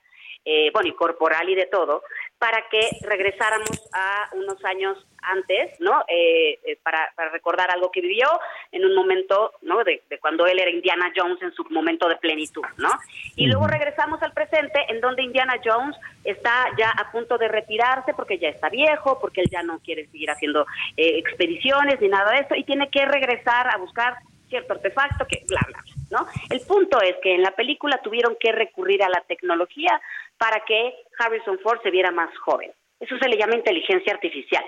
eh, 0.47 0.69
bueno, 0.71 0.89
y 0.89 0.93
corporal 0.93 1.49
y 1.49 1.55
de 1.55 1.65
todo, 1.65 2.03
para 2.37 2.63
que 2.69 2.79
regresáramos 3.01 3.81
a 3.93 4.29
unos 4.33 4.63
años 4.63 4.95
antes, 5.23 5.71
¿no? 5.79 6.05
Eh, 6.07 6.59
eh, 6.63 6.77
para, 6.83 7.11
recordar 7.31 7.71
algo 7.71 7.89
que 7.91 8.01
vivió 8.01 8.27
en 8.71 8.85
un 8.85 8.93
momento, 8.93 9.53
¿no? 9.63 9.83
De, 9.83 10.03
cuando 10.21 10.45
él 10.45 10.59
era 10.59 10.69
Indiana 10.69 11.11
Jones 11.15 11.41
en 11.41 11.51
su 11.53 11.63
momento 11.71 12.07
de 12.07 12.17
plenitud, 12.17 12.61
¿no? 12.77 12.89
Y 13.35 13.47
luego 13.47 13.65
regresamos 13.65 14.21
al 14.21 14.33
presente, 14.33 14.85
en 14.87 15.01
donde 15.01 15.23
Indiana 15.23 15.59
Jones 15.65 15.97
está 16.23 16.67
ya 16.77 16.91
a 16.91 17.11
punto 17.11 17.39
de 17.39 17.47
retirarse 17.47 18.13
porque 18.13 18.37
ya 18.37 18.49
está 18.49 18.69
viejo, 18.69 19.17
porque 19.19 19.41
él 19.41 19.49
ya 19.49 19.63
no 19.63 19.79
quiere 19.79 20.05
seguir 20.11 20.29
haciendo 20.29 20.67
expediciones 20.95 21.99
ni 21.99 22.07
nada 22.07 22.31
de 22.33 22.41
eso, 22.41 22.55
y 22.55 22.63
tiene 22.65 22.91
que 22.91 23.03
regresar 23.05 23.73
a 23.73 23.77
buscar 23.77 24.17
cierto 24.47 24.73
artefacto 24.73 25.25
que 25.25 25.43
bla, 25.47 25.61
bla, 25.67 25.83
¿no? 26.09 26.27
El 26.49 26.61
punto 26.61 27.01
es 27.01 27.15
que 27.21 27.35
en 27.35 27.41
la 27.41 27.51
película 27.51 27.99
tuvieron 28.03 28.35
que 28.39 28.51
recurrir 28.51 29.03
a 29.03 29.09
la 29.09 29.21
tecnología 29.21 30.01
para 30.37 30.61
que 30.61 30.95
Harrison 31.19 31.59
Ford 31.59 31.81
se 31.83 31.91
viera 31.91 32.11
más 32.11 32.35
joven. 32.39 32.71
Eso 32.99 33.17
se 33.17 33.29
le 33.29 33.37
llama 33.37 33.55
inteligencia 33.55 34.13
artificial. 34.13 34.63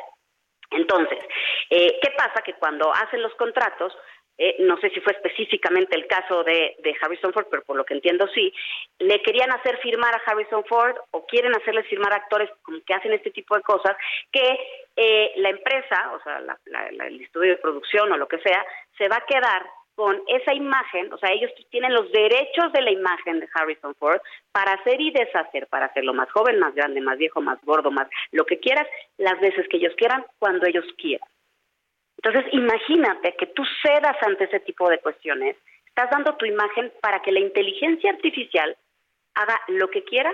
Entonces, 0.71 1.19
eh, 1.69 1.99
¿qué 2.01 2.11
pasa? 2.11 2.41
Que 2.41 2.53
cuando 2.53 2.93
hacen 2.93 3.21
los 3.21 3.33
contratos, 3.35 3.93
eh, 4.39 4.57
no 4.59 4.77
sé 4.77 4.91
si 4.91 4.99
fue 4.99 5.13
específicamente 5.13 5.95
el 5.95 6.05
caso 6.05 6.43
de, 6.43 6.75
Harrison 7.01 7.33
Ford, 7.33 7.47
pero 7.49 7.63
por 7.63 7.75
lo 7.75 7.85
que 7.85 7.95
entiendo 7.95 8.27
sí, 8.35 8.53
le 8.99 9.21
querían 9.23 9.51
hacer 9.51 9.77
firmar 9.79 10.13
a 10.13 10.21
Harrison 10.25 10.63
Ford 10.65 10.95
o 11.11 11.25
quieren 11.25 11.55
hacerles 11.55 11.87
firmar 11.87 12.13
a 12.13 12.17
actores 12.17 12.49
que 12.85 12.93
hacen 12.93 13.13
este 13.13 13.31
tipo 13.31 13.55
de 13.55 13.63
cosas, 13.63 13.97
que 14.31 14.59
eh, 14.95 15.33
la 15.37 15.49
empresa, 15.49 16.11
o 16.13 16.21
sea, 16.21 16.39
el 17.07 17.21
estudio 17.21 17.51
de 17.51 17.57
producción 17.57 18.11
o 18.11 18.17
lo 18.17 18.27
que 18.27 18.39
sea, 18.39 18.63
se 18.97 19.07
va 19.07 19.17
a 19.17 19.25
quedar 19.25 19.65
con 19.97 20.21
esa 20.27 20.53
imagen, 20.53 21.11
o 21.11 21.17
sea, 21.17 21.31
ellos 21.31 21.51
tienen 21.71 21.91
los 21.91 22.11
derechos 22.11 22.71
de 22.71 22.83
la 22.83 22.91
imagen 22.91 23.39
de 23.39 23.49
Harrison 23.51 23.95
Ford 23.95 24.21
para 24.51 24.73
hacer 24.73 25.01
y 25.01 25.09
deshacer, 25.09 25.65
para 25.65 25.87
hacerlo 25.87 26.13
más 26.13 26.29
joven, 26.29 26.59
más 26.59 26.75
grande, 26.75 27.01
más 27.01 27.17
viejo, 27.17 27.41
más 27.41 27.59
gordo, 27.63 27.89
más 27.89 28.07
lo 28.31 28.45
que 28.45 28.59
quieras, 28.59 28.87
las 29.17 29.39
veces 29.39 29.67
que 29.67 29.77
ellos 29.77 29.95
quieran, 29.97 30.23
cuando 30.37 30.67
ellos 30.67 30.85
quieran. 30.99 31.27
Entonces, 32.17 32.45
imagínate 32.53 33.35
que 33.39 33.47
tú 33.47 33.63
cedas 33.81 34.15
ante 34.21 34.43
ese 34.43 34.59
tipo 34.59 34.87
de 34.87 34.99
cuestiones, 34.99 35.57
estás 35.87 36.11
dando 36.11 36.35
tu 36.35 36.45
imagen 36.45 36.93
para 37.01 37.23
que 37.23 37.31
la 37.31 37.39
inteligencia 37.39 38.11
artificial 38.11 38.77
haga 39.33 39.59
lo 39.69 39.89
que 39.89 40.03
quiera 40.03 40.31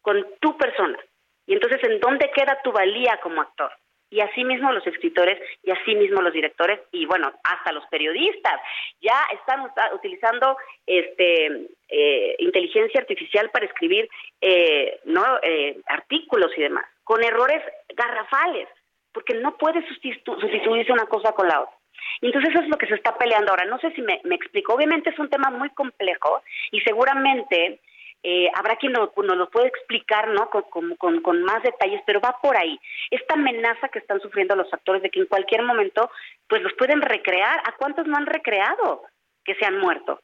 con 0.00 0.26
tu 0.40 0.56
persona. 0.56 0.98
Y 1.46 1.52
entonces, 1.52 1.84
¿en 1.84 2.00
dónde 2.00 2.30
queda 2.34 2.62
tu 2.64 2.72
valía 2.72 3.20
como 3.22 3.42
actor? 3.42 3.72
Y 4.12 4.20
así 4.20 4.44
mismo 4.44 4.70
los 4.72 4.86
escritores 4.86 5.40
y 5.64 5.70
así 5.70 5.94
mismo 5.94 6.20
los 6.20 6.34
directores 6.34 6.80
y 6.92 7.06
bueno 7.06 7.32
hasta 7.42 7.72
los 7.72 7.84
periodistas 7.86 8.60
ya 9.00 9.18
están 9.32 9.66
utilizando 9.94 10.56
este 10.86 11.68
eh, 11.88 12.36
inteligencia 12.38 13.00
artificial 13.00 13.50
para 13.50 13.64
escribir 13.64 14.08
eh, 14.40 15.00
no 15.06 15.24
eh, 15.42 15.78
artículos 15.86 16.52
y 16.56 16.60
demás 16.60 16.84
con 17.02 17.24
errores 17.24 17.62
garrafales 17.96 18.68
porque 19.12 19.34
no 19.34 19.56
puede 19.56 19.86
sustituirse 19.88 20.92
una 20.92 21.06
cosa 21.06 21.32
con 21.32 21.48
la 21.48 21.62
otra 21.62 21.76
entonces 22.20 22.50
eso 22.50 22.62
es 22.62 22.68
lo 22.68 22.76
que 22.76 22.86
se 22.86 22.94
está 22.94 23.16
peleando 23.16 23.50
ahora. 23.50 23.64
No 23.64 23.78
sé 23.78 23.90
si 23.92 24.02
me 24.02 24.20
explico. 24.34 24.74
Obviamente 24.74 25.10
es 25.10 25.18
un 25.18 25.28
tema 25.28 25.50
muy 25.50 25.70
complejo 25.70 26.42
y 26.70 26.80
seguramente 26.80 27.80
eh, 28.22 28.48
habrá 28.54 28.76
quien 28.76 28.92
nos, 28.92 29.10
lo 29.16 29.50
puede 29.50 29.68
explicar 29.68 30.28
¿no? 30.28 30.48
Con, 30.50 30.96
con, 30.96 31.42
más 31.42 31.62
detalles, 31.62 32.00
pero 32.06 32.20
va 32.20 32.38
por 32.40 32.56
ahí. 32.56 32.78
Esta 33.10 33.34
amenaza 33.34 33.88
que 33.88 33.98
están 33.98 34.20
sufriendo 34.20 34.54
los 34.54 34.72
actores 34.72 35.02
de 35.02 35.10
que 35.10 35.20
en 35.20 35.26
cualquier 35.26 35.62
momento 35.62 36.10
pues 36.48 36.62
los 36.62 36.72
pueden 36.74 37.02
recrear. 37.02 37.60
¿A 37.64 37.72
cuántos 37.76 38.06
no 38.06 38.16
han 38.16 38.26
recreado 38.26 39.02
que 39.44 39.54
se 39.56 39.64
han 39.64 39.78
muerto? 39.78 40.20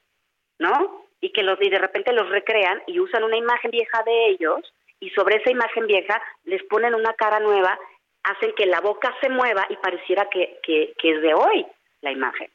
¿No? 0.58 1.04
Y 1.20 1.30
que 1.30 1.42
los, 1.42 1.60
y 1.60 1.70
de 1.70 1.78
repente 1.78 2.12
los 2.12 2.28
recrean 2.28 2.82
y 2.86 3.00
usan 3.00 3.24
una 3.24 3.36
imagen 3.36 3.70
vieja 3.70 4.02
de 4.04 4.26
ellos 4.28 4.72
y 5.00 5.10
sobre 5.10 5.36
esa 5.36 5.50
imagen 5.50 5.86
vieja 5.86 6.22
les 6.44 6.62
ponen 6.64 6.94
una 6.94 7.14
cara 7.14 7.40
nueva, 7.40 7.78
hacen 8.22 8.52
que 8.56 8.66
la 8.66 8.80
boca 8.80 9.14
se 9.20 9.28
mueva 9.28 9.66
y 9.70 9.76
pareciera 9.76 10.28
que, 10.28 10.58
que, 10.62 10.92
que 10.98 11.10
es 11.10 11.22
de 11.22 11.34
hoy 11.34 11.66
la 12.02 12.12
imagen. 12.12 12.48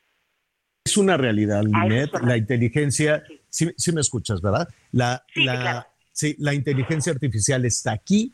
Es 0.84 0.98
una 0.98 1.18
realidad, 1.18 1.64
Linet. 1.64 2.12
La 2.24 2.38
inteligencia, 2.38 3.24
sí. 3.50 3.72
me 3.94 4.02
escuchas, 4.02 4.42
¿verdad? 4.42 4.68
La, 4.92 5.24
la, 5.36 5.88
sí, 6.12 6.36
la 6.40 6.54
inteligencia 6.54 7.14
artificial 7.14 7.66
está 7.66 7.94
aquí. 7.94 8.34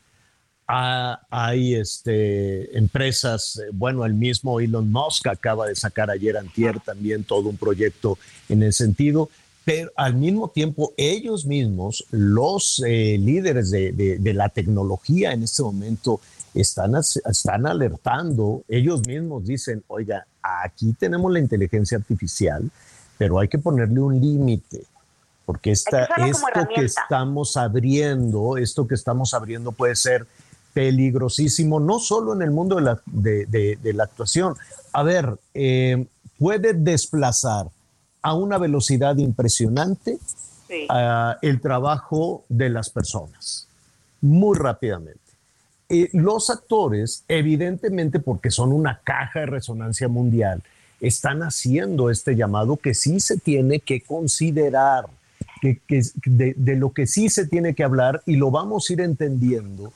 Ah, 0.66 1.20
hay 1.30 1.74
este, 1.74 2.76
empresas, 2.78 3.56
eh, 3.56 3.70
bueno, 3.72 4.04
el 4.04 4.14
mismo 4.14 4.60
Elon 4.60 4.90
Musk 4.90 5.26
acaba 5.26 5.66
de 5.66 5.74
sacar 5.74 6.10
ayer 6.10 6.36
antier 6.36 6.78
también 6.78 7.24
todo 7.24 7.48
un 7.48 7.56
proyecto 7.56 8.18
en 8.48 8.62
el 8.62 8.72
sentido, 8.72 9.30
pero 9.64 9.90
al 9.96 10.14
mismo 10.14 10.50
tiempo 10.50 10.94
ellos 10.96 11.44
mismos, 11.44 12.04
los 12.12 12.82
eh, 12.86 13.18
líderes 13.18 13.70
de, 13.72 13.92
de, 13.92 14.34
la 14.34 14.48
tecnología 14.48 15.32
en 15.32 15.42
este 15.42 15.62
momento, 15.64 16.20
están, 16.54 16.94
están 16.96 17.66
alertando, 17.66 18.62
ellos 18.68 19.06
mismos 19.06 19.46
dicen, 19.46 19.82
oiga, 19.88 20.26
aquí 20.42 20.92
tenemos 20.94 21.32
la 21.32 21.38
inteligencia 21.38 21.98
artificial, 21.98 22.70
pero 23.18 23.38
hay 23.38 23.48
que 23.48 23.58
ponerle 23.58 24.00
un 24.00 24.20
límite 24.20 24.84
porque 25.50 25.72
esta, 25.72 26.04
esto 26.04 26.68
que 26.72 26.84
estamos 26.84 27.56
abriendo, 27.56 28.56
esto 28.56 28.86
que 28.86 28.94
estamos 28.94 29.34
abriendo 29.34 29.72
puede 29.72 29.96
ser 29.96 30.24
peligrosísimo, 30.72 31.80
no 31.80 31.98
solo 31.98 32.34
en 32.34 32.42
el 32.42 32.52
mundo 32.52 32.76
de 32.76 32.82
la, 32.82 33.02
de, 33.06 33.92
la 33.92 34.04
actuación. 34.04 34.54
A 34.92 35.02
ver, 35.02 35.40
eh, 35.52 36.06
puede 36.38 36.72
desplazar 36.72 37.66
a 38.22 38.34
una 38.34 38.58
velocidad 38.58 39.16
impresionante 39.16 40.20
el 41.42 41.60
trabajo 41.60 42.44
de 42.48 42.68
las 42.68 42.90
personas, 42.90 43.66
muy 44.20 44.56
rápidamente. 44.56 45.18
Los 46.12 46.50
actores, 46.50 47.24
evidentemente 47.28 48.20
porque 48.20 48.50
son 48.50 48.72
una 48.72 49.00
caja 49.02 49.40
de 49.40 49.46
resonancia 49.46 50.08
mundial, 50.08 50.62
están 51.00 51.42
haciendo 51.42 52.10
este 52.10 52.36
llamado 52.36 52.76
que 52.76 52.94
sí 52.94 53.20
se 53.20 53.38
tiene 53.38 53.80
que 53.80 54.00
considerar, 54.00 55.06
que, 55.60 55.80
de, 56.24 56.54
de, 56.56 56.76
lo 56.76 56.92
que 56.92 57.06
sí 57.06 57.28
se 57.28 57.46
tiene 57.46 57.74
que 57.74 57.84
hablar 57.84 58.22
y 58.26 58.36
lo 58.36 58.50
vamos 58.50 58.88
a 58.88 58.92
ir 58.92 59.00
entendiendo 59.00 59.92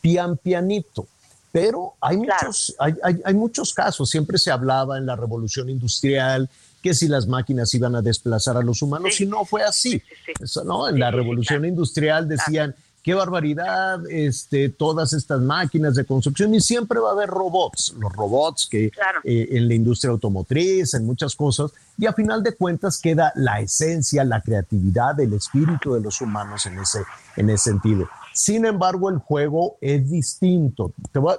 pian 0.00 0.36
pianito. 0.36 1.06
Pero 1.50 1.94
hay, 2.00 2.18
muchos, 2.18 2.74
hay, 2.78 2.94
hay, 3.24 3.34
muchos 3.34 3.72
casos, 3.72 4.10
siempre 4.10 4.38
se 4.38 4.50
hablaba 4.50 4.98
en 4.98 5.06
la 5.06 5.16
revolución 5.16 5.70
industrial 5.70 6.48
que 6.82 6.94
si 6.94 7.08
las 7.08 7.26
máquinas 7.26 7.72
iban 7.74 7.96
a 7.96 8.02
desplazar 8.02 8.56
a 8.56 8.62
los 8.62 8.82
humanos, 8.82 9.20
y 9.20 9.26
no 9.26 9.44
fue 9.44 9.62
así. 9.62 10.00
Eso, 10.40 10.62
¿no? 10.64 10.88
En 10.88 11.00
la 11.00 11.10
revolución 11.10 11.64
industrial 11.64 12.28
decían, 12.28 12.74
qué 13.02 13.14
barbaridad, 13.14 14.00
este, 14.10 14.68
todas 14.68 15.12
estas 15.12 15.40
máquinas 15.40 15.94
de 15.94 16.04
construcción 16.04 16.54
y 16.54 16.60
siempre 16.60 17.00
va 17.00 17.10
a 17.10 17.12
haber 17.12 17.28
robots, 17.28 17.94
los 17.98 18.12
robots 18.12 18.66
que 18.70 18.90
eh, 19.24 19.48
en 19.50 19.68
la 19.68 19.74
industria 19.74 20.10
automotriz, 20.10 20.94
en 20.94 21.06
muchas 21.06 21.34
cosas, 21.34 21.72
y 21.96 22.06
a 22.06 22.12
final 22.12 22.42
de 22.42 22.54
cuentas 22.54 23.00
queda 23.00 23.32
la 23.34 23.60
esencia, 23.60 24.24
la 24.24 24.40
creatividad, 24.40 25.18
el 25.20 25.32
espíritu 25.32 25.94
de 25.94 26.00
los 26.00 26.20
humanos 26.20 26.66
en 26.66 26.78
ese, 26.78 27.00
en 27.36 27.50
ese 27.50 27.70
sentido. 27.70 28.08
Sin 28.38 28.64
embargo, 28.64 29.10
el 29.10 29.18
juego 29.18 29.78
es 29.80 30.08
distinto. 30.08 30.92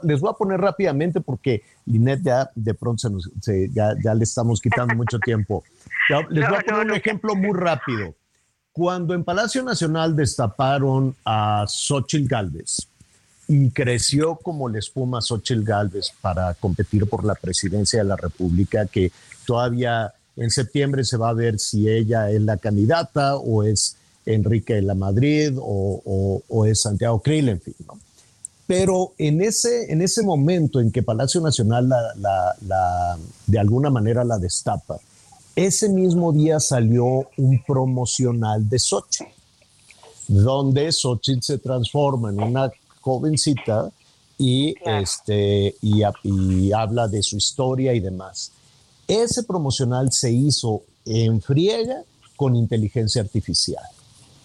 les 0.04 0.20
voy 0.20 0.30
a 0.30 0.34
poner 0.34 0.60
rápidamente 0.60 1.22
porque 1.22 1.64
Linet 1.86 2.22
ya 2.22 2.50
de 2.56 2.74
pronto 2.74 3.10
ya, 3.72 3.94
le 3.94 4.24
estamos 4.24 4.60
quitando 4.60 4.96
mucho 4.96 5.18
tiempo. 5.20 5.64
les 6.30 6.50
voy 6.50 6.58
a 6.58 6.62
poner 6.62 6.88
un 6.88 6.94
ejemplo 6.96 7.36
muy 7.36 7.58
rápido. 7.58 8.16
Cuando 8.80 9.14
en 9.14 9.26
Palacio 9.26 9.62
Nacional 9.62 10.16
destaparon 10.16 11.14
a 11.26 11.66
Xochitl 11.68 12.30
Galvez 12.30 12.88
y 13.46 13.72
creció 13.72 14.38
como 14.38 14.70
la 14.70 14.80
espuma 14.80 15.20
Xochitl 15.22 15.66
Galvez 15.66 16.14
para 16.22 16.54
competir 16.54 17.06
por 17.06 17.26
la 17.26 17.36
presidencia 17.36 18.00
de 18.00 18.06
la 18.06 18.16
República, 18.16 18.86
que 18.86 19.12
todavía 19.46 20.14
en 20.38 20.50
septiembre 20.50 21.04
se 21.04 21.18
va 21.18 21.28
a 21.28 21.34
ver 21.34 21.60
si 21.60 21.90
ella 21.90 22.32
es 22.32 22.42
la 22.42 22.56
candidata 22.56 23.36
o 23.36 23.64
es 23.64 23.98
Enrique 24.26 24.76
de 24.76 24.84
la 24.84 24.96
Madrid 24.96 25.52
o, 25.60 26.42
es 26.66 26.80
Santiago 26.80 27.22
Krill, 27.22 27.50
en 27.50 27.60
fin. 27.60 27.76
¿no? 27.86 28.00
Pero 28.66 29.12
en 29.18 29.42
ese, 29.42 29.92
en 29.92 30.02
ese 30.02 30.24
momento 30.24 30.80
en 30.80 30.90
que 30.90 31.04
Palacio 31.04 31.42
Nacional 31.42 31.90
la, 31.90 33.18
de 33.46 33.60
alguna 33.60 33.90
manera 33.90 34.24
la 34.24 34.38
destapa, 34.38 35.00
ese 35.66 35.90
mismo 35.90 36.32
día 36.32 36.60
salió 36.60 37.30
un 37.36 37.62
promocional 37.68 38.68
de 38.70 38.80
Xochitl, 38.80 39.30
donde 40.28 40.92
Xochitl 40.92 41.42
se 41.42 41.58
transforma 41.58 42.30
en 42.30 42.42
una 42.42 42.72
jovencita 43.02 43.92
y, 44.38 44.74
este, 44.86 45.76
y, 45.82 46.02
y 46.24 46.72
habla 46.72 47.10
de 47.10 47.22
su 47.22 47.36
historia 47.36 47.94
y 47.94 48.00
demás. 48.00 48.54
Ese 49.06 49.44
promocional 49.44 50.14
se 50.14 50.32
hizo 50.32 50.84
en 51.06 51.42
friega 51.42 52.04
con 52.38 52.56
inteligencia 52.56 53.22
artificial. 53.22 53.84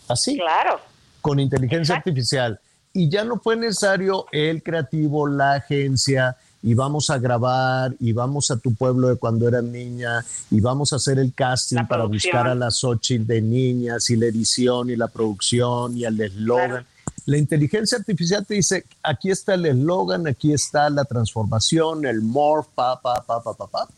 Así. 0.08 0.36
Claro. 0.36 0.80
Con 1.20 1.38
inteligencia 1.38 1.94
artificial. 1.94 2.58
Y 2.92 3.08
ya 3.08 3.22
no 3.24 3.38
fue 3.38 3.56
necesario 3.56 4.26
el 4.32 4.64
creativo, 4.64 5.28
la 5.28 5.54
agencia, 5.54 6.36
y 6.64 6.72
vamos 6.72 7.10
a 7.10 7.18
grabar, 7.18 7.94
y 8.00 8.12
vamos 8.12 8.50
a 8.50 8.56
tu 8.56 8.74
pueblo 8.74 9.08
de 9.08 9.16
cuando 9.16 9.46
eras 9.46 9.62
niña, 9.62 10.24
y 10.50 10.60
vamos 10.60 10.94
a 10.94 10.96
hacer 10.96 11.18
el 11.18 11.34
casting 11.34 11.84
para 11.86 12.06
buscar 12.06 12.48
a 12.48 12.54
las 12.54 12.82
ocho 12.84 13.16
de 13.18 13.42
niñas, 13.42 14.08
y 14.08 14.16
la 14.16 14.26
edición, 14.26 14.88
y 14.88 14.96
la 14.96 15.08
producción, 15.08 15.94
y 15.94 16.04
el 16.04 16.18
eslogan. 16.18 16.86
La 17.26 17.36
inteligencia 17.36 17.98
artificial 17.98 18.46
te 18.46 18.54
dice, 18.54 18.86
aquí 19.02 19.30
está 19.30 19.54
el 19.54 19.66
eslogan, 19.66 20.26
aquí 20.26 20.54
está 20.54 20.88
la 20.88 21.04
transformación, 21.04 22.06
el 22.06 22.22
morph, 22.22 22.68
pa, 22.74 22.98
pa, 22.98 23.22
pa, 23.22 23.42
pa, 23.42 23.52
pa, 23.52 23.66
pa. 23.66 23.88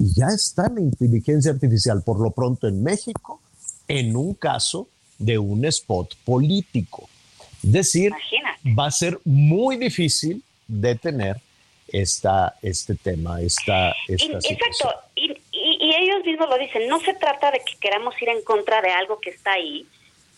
Y 0.00 0.12
ya 0.14 0.26
está 0.26 0.68
la 0.68 0.80
inteligencia 0.80 1.52
artificial, 1.52 2.02
por 2.02 2.18
lo 2.18 2.32
pronto 2.32 2.66
en 2.66 2.82
México, 2.82 3.40
en 3.86 4.16
un 4.16 4.34
caso 4.34 4.88
de 5.16 5.38
un 5.38 5.64
spot 5.66 6.16
político. 6.24 7.08
Es 7.62 7.70
decir, 7.70 8.10
va 8.76 8.86
a 8.86 8.90
ser 8.90 9.20
muy 9.24 9.76
difícil 9.76 10.42
detener 10.66 11.40
esta, 11.94 12.54
este 12.62 12.94
tema, 12.96 13.40
esta, 13.40 13.94
esta 14.08 14.38
Exacto, 14.38 14.94
y, 15.14 15.40
ellos 15.52 16.24
mismos 16.24 16.48
lo 16.48 16.58
dicen, 16.58 16.88
no 16.88 16.98
se 17.00 17.14
trata 17.14 17.50
de 17.50 17.60
que 17.60 17.76
queramos 17.80 18.20
ir 18.20 18.28
en 18.28 18.42
contra 18.42 18.82
de 18.82 18.90
algo 18.90 19.20
que 19.20 19.30
está 19.30 19.52
ahí, 19.52 19.86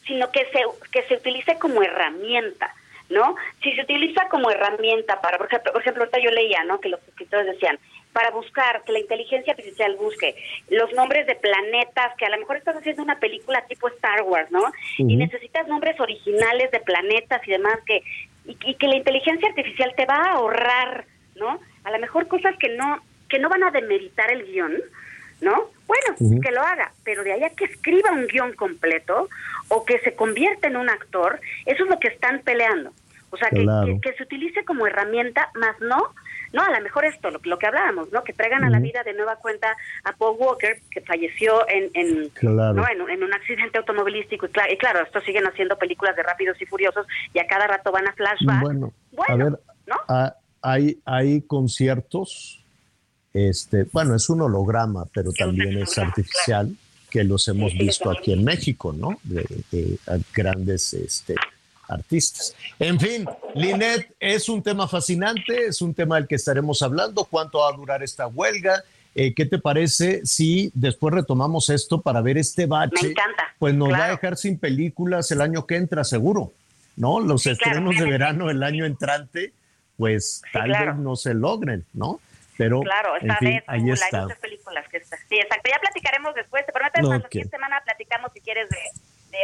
sino 0.07 0.31
que 0.31 0.45
se, 0.53 0.61
que 0.93 1.03
se 1.05 1.15
utilice 1.15 1.59
como 1.59 1.83
herramienta. 1.83 2.73
¿no? 3.09 3.37
Si 3.63 3.73
se 3.73 3.83
utiliza 3.83 4.29
como 4.29 4.51
herramienta 4.51 5.21
para, 5.21 5.39
por 5.39 5.47
ejemplo, 5.47 5.73
por 5.73 5.81
ejemplo, 5.81 6.03
ahorita 6.03 6.19
yo 6.19 6.31
leía, 6.31 6.65
¿no? 6.65 6.81
Que 6.81 6.89
los 6.89 7.01
escritores 7.07 7.47
decían, 7.47 7.79
para 8.13 8.33
buscar, 8.33 8.83
que 8.83 8.91
la 8.91 8.99
inteligencia 8.99 9.53
artificial 9.53 9.95
busque 9.95 10.35
los 10.71 10.93
nombres 10.93 11.27
de 11.29 11.37
planetas, 11.37 12.17
que 12.19 12.27
a 12.27 12.31
lo 12.31 12.39
mejor 12.39 12.57
estás 12.57 12.75
haciendo 12.75 13.05
una 13.05 13.21
película 13.21 13.65
tipo 13.69 13.87
Star 13.89 14.23
Wars, 14.23 14.51
¿no? 14.51 14.73
Y 14.99 15.17
necesitas 15.17 15.69
nombres 15.69 16.01
originales 16.01 16.71
de 16.73 16.81
planetas 16.81 17.47
y 17.47 17.53
demás, 17.53 17.79
que 17.87 18.03
y, 18.47 18.75
que 18.75 18.89
la 18.89 18.97
inteligencia 18.97 19.49
artificial 19.49 19.93
te 19.97 20.07
va 20.07 20.17
a 20.17 20.33
ahorrar, 20.33 21.05
¿no? 21.37 21.61
A 21.85 21.91
lo 21.91 21.99
mejor 21.99 22.29
cosas 22.29 22.55
que 22.59 22.77
no 22.77 23.01
que 23.29 23.39
no 23.39 23.49
van 23.49 23.65
a 23.65 23.73
demeritar 23.73 24.31
el 24.31 24.45
guion, 24.45 24.73
¿no? 25.41 25.71
Bueno, 25.87 26.41
que 26.41 26.53
lo 26.53 26.61
haga, 26.61 26.93
pero 27.05 27.25
de 27.25 27.33
allá 27.33 27.51
que 27.51 27.65
escriba 27.65 28.13
un 28.13 28.27
guion 28.29 28.53
completo 28.53 29.29
o 29.69 29.85
que 29.85 29.99
se 30.01 30.15
convierta 30.15 30.69
en 30.69 30.77
un 30.77 30.89
actor, 30.89 31.41
eso 31.65 31.85
es 31.85 31.91
lo 31.91 31.99
que 31.99 32.09
están 32.09 32.43
peleando. 32.43 32.93
O 33.31 33.37
sea, 33.37 33.51
que, 33.51 33.67
que, 34.01 34.13
se 34.15 34.23
utilice 34.23 34.65
como 34.65 34.87
herramienta, 34.87 35.51
más 35.55 35.79
no 35.81 36.15
no, 36.53 36.63
a 36.63 36.71
lo 36.71 36.81
mejor 36.81 37.05
esto, 37.05 37.31
lo, 37.31 37.59
que 37.59 37.67
hablábamos, 37.67 38.11
¿no? 38.13 38.25
Que 38.25 38.33
traigan 38.33 38.65
a 38.65 38.71
la 38.71 38.79
vida 38.79 39.03
de 39.03 39.13
nueva 39.13 39.37
cuenta 39.37 39.77
a 40.05 40.13
Paul 40.13 40.37
Walker, 40.39 40.81
que 40.91 41.01
falleció 41.03 41.69
en, 41.69 41.91
en, 41.95 42.31
en, 42.41 43.23
un 43.23 43.35
accidente 43.35 43.79
automovilístico. 43.79 44.47
Y, 44.47 44.79
claro, 44.79 45.03
estos 45.03 45.25
siguen 45.25 45.47
haciendo 45.47 45.77
películas 45.77 46.17
de 46.17 46.23
Rápidos 46.23 46.61
y 46.61 46.67
Furiosos 46.67 47.07
y 47.35 47.41
a 47.41 47.47
cada 47.47 47.67
rato 47.67 47.93
van 47.93 48.09
a 48.09 48.13
flashback. 48.13 48.63
Bueno, 48.63 48.93
a 49.29 49.37
ver, 49.37 49.59
¿no? 49.87 49.97
Hay, 50.67 50.99
hay 51.05 51.43
conciertos, 51.43 52.61
este, 53.33 53.85
bueno, 53.93 54.17
es 54.17 54.29
un 54.29 54.41
holograma, 54.41 55.07
pero 55.15 55.31
también 55.33 55.79
es 55.79 55.97
artificial, 55.97 56.77
que 57.09 57.23
los 57.23 57.47
hemos 57.47 57.73
visto 57.73 58.11
aquí 58.11 58.33
en 58.33 58.43
México, 58.43 58.93
¿no? 58.93 59.21
De, 59.23 59.47
de 59.71 59.97
grandes 60.35 60.93
este, 60.93 61.37
artistas. 61.87 62.57
En 62.81 62.99
fin, 62.99 63.27
Linet, 63.55 64.13
es 64.19 64.49
un 64.49 64.61
tema 64.61 64.89
fascinante, 64.89 65.67
es 65.67 65.81
un 65.81 65.95
tema 65.95 66.17
del 66.17 66.27
que 66.27 66.35
estaremos 66.35 66.83
hablando. 66.83 67.25
¿Cuánto 67.25 67.59
va 67.59 67.69
a 67.69 67.77
durar 67.77 68.03
esta 68.03 68.27
huelga? 68.27 68.83
Eh, 69.15 69.35
¿Qué 69.35 69.47
te 69.47 69.59
parece 69.59 70.27
si 70.27 70.73
después 70.75 71.15
retomamos 71.15 71.71
esto 71.71 72.01
para 72.01 72.21
ver 72.21 72.39
este 72.39 72.67
bache? 72.67 73.03
Me 73.03 73.09
encanta. 73.11 73.45
Pues 73.61 73.73
nos 73.73 73.93
va 73.93 74.07
a 74.07 74.11
dejar 74.11 74.37
sin 74.37 74.59
películas 74.59 75.31
el 75.31 75.43
año 75.43 75.65
que 75.65 75.77
entra, 75.77 76.03
seguro, 76.03 76.53
¿no? 76.97 77.21
Los 77.21 77.47
estrenos 77.47 77.97
de 77.97 78.05
verano 78.05 78.51
el 78.51 78.65
año 78.65 78.85
entrante, 78.85 79.53
pues 79.97 80.43
tal 80.53 80.71
vez 80.71 80.97
no 80.97 81.17
se 81.17 81.35
logren, 81.35 81.85
¿no? 81.93 82.21
Pero, 82.59 82.81
claro, 82.81 83.17
esta 83.17 83.39
vez 83.41 83.63
ahí 83.67 83.91
está. 83.91 84.27
películas 84.41 84.89
que 84.89 84.97
está. 84.97 85.17
Sí, 85.29 85.37
exacto. 85.37 85.71
Ya 85.71 85.79
platicaremos 85.79 86.35
después. 86.35 86.65
Te 86.65 86.73
prometo, 86.73 87.03
no, 87.03 87.11
la 87.11 87.29
siguiente 87.29 87.51
semana 87.51 87.83
platicamos 87.85 88.33
si 88.33 88.41
quieres 88.41 88.69
de 88.71 88.79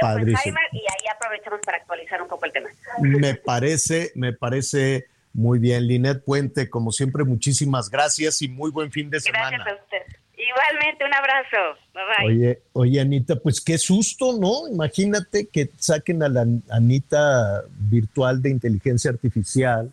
y 0.00 0.78
ahí 0.78 1.06
aprovechamos 1.14 1.60
para 1.64 1.78
actualizar 1.78 2.22
un 2.22 2.28
poco 2.28 2.46
el 2.46 2.52
tema. 2.52 2.68
Me 3.00 3.34
parece, 3.34 4.12
me 4.14 4.32
parece 4.32 5.06
muy 5.32 5.58
bien, 5.58 5.86
Linet 5.86 6.24
Puente, 6.24 6.68
como 6.68 6.92
siempre, 6.92 7.24
muchísimas 7.24 7.90
gracias 7.90 8.42
y 8.42 8.48
muy 8.48 8.70
buen 8.70 8.90
fin 8.90 9.10
de 9.10 9.20
semana. 9.20 9.50
Gracias 9.50 9.68
a 9.68 9.82
usted. 9.82 10.16
Igualmente, 10.36 11.04
un 11.04 11.14
abrazo. 11.14 11.78
Bye 11.94 12.02
bye. 12.04 12.26
Oye, 12.26 12.62
oye, 12.72 13.00
Anita, 13.00 13.36
pues 13.36 13.60
qué 13.60 13.78
susto, 13.78 14.38
¿no? 14.38 14.68
Imagínate 14.68 15.46
que 15.46 15.70
saquen 15.78 16.22
a 16.22 16.28
la 16.28 16.46
Anita 16.70 17.62
virtual 17.70 18.42
de 18.42 18.50
inteligencia 18.50 19.10
artificial 19.10 19.92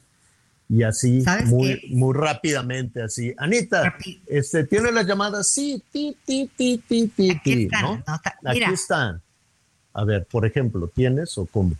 y 0.70 0.84
así 0.84 1.24
muy, 1.46 1.82
muy 1.90 2.14
rápidamente, 2.14 3.02
así. 3.02 3.34
Anita, 3.40 3.98
este, 4.28 4.66
¿tiene 4.66 4.92
las 4.92 5.08
llamadas? 5.08 5.48
Sí, 5.48 5.84
ti, 5.92 6.16
ti, 6.24 6.48
ti, 6.56 6.80
ti, 6.88 7.08
ti, 7.08 7.32
Aquí 7.32 7.64
están, 7.64 7.82
¿no? 7.82 8.04
Aquí 8.46 8.64
están. 8.72 9.22
A 9.94 10.04
ver, 10.04 10.26
por 10.26 10.46
ejemplo, 10.46 10.88
¿tienes 10.88 11.36
o 11.40 11.48
cómo? 11.48 11.76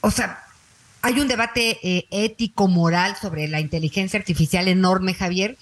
O 0.00 0.12
sea, 0.12 0.44
hay 1.02 1.18
un 1.18 1.26
debate 1.26 1.78
eh, 1.82 2.06
ético-moral 2.12 3.16
sobre 3.16 3.48
la 3.48 3.60
inteligencia 3.60 4.20
artificial 4.20 4.68
enorme, 4.68 5.12
Javier, 5.14 5.58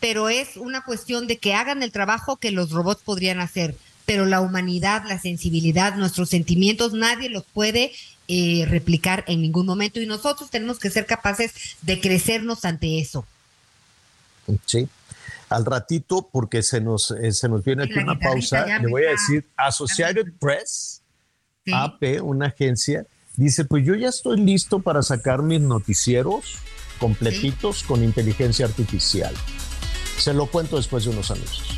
pero 0.00 0.28
es 0.28 0.56
una 0.56 0.82
cuestión 0.82 1.28
de 1.28 1.38
que 1.38 1.54
hagan 1.54 1.84
el 1.84 1.92
trabajo 1.92 2.38
que 2.38 2.50
los 2.50 2.72
robots 2.72 3.02
podrían 3.04 3.38
hacer, 3.38 3.76
pero 4.06 4.26
la 4.26 4.40
humanidad, 4.40 5.04
la 5.06 5.20
sensibilidad, 5.20 5.94
nuestros 5.94 6.30
sentimientos, 6.30 6.94
nadie 6.94 7.30
los 7.30 7.44
puede 7.44 7.92
eh, 8.28 8.66
replicar 8.68 9.24
en 9.26 9.40
ningún 9.40 9.64
momento 9.64 10.00
y 10.00 10.06
nosotros 10.06 10.50
tenemos 10.50 10.78
que 10.78 10.90
ser 10.90 11.06
capaces 11.06 11.52
de 11.80 11.98
crecernos 11.98 12.66
ante 12.66 12.98
eso. 12.98 13.26
Sí. 14.66 14.86
Al 15.48 15.64
ratito, 15.64 16.28
porque 16.30 16.62
se 16.62 16.80
nos, 16.80 17.10
eh, 17.10 17.32
se 17.32 17.48
nos 17.48 17.64
viene 17.64 17.84
aquí 17.84 17.98
una 17.98 18.18
pausa, 18.18 18.66
le 18.66 18.90
voy 18.90 19.04
a 19.04 19.10
decir, 19.10 19.46
Associated 19.56 20.26
Press, 20.38 21.00
AP, 21.72 22.20
una 22.22 22.48
agencia, 22.48 23.06
dice, 23.36 23.64
pues 23.64 23.86
yo 23.86 23.94
ya 23.94 24.10
estoy 24.10 24.38
listo 24.38 24.80
para 24.80 25.02
sacar 25.02 25.42
mis 25.42 25.62
noticieros 25.62 26.56
completitos 26.98 27.82
con 27.82 28.04
inteligencia 28.04 28.66
artificial. 28.66 29.34
Se 30.18 30.34
lo 30.34 30.46
cuento 30.46 30.76
después 30.76 31.04
de 31.04 31.10
unos 31.10 31.30
anuncios. 31.30 31.77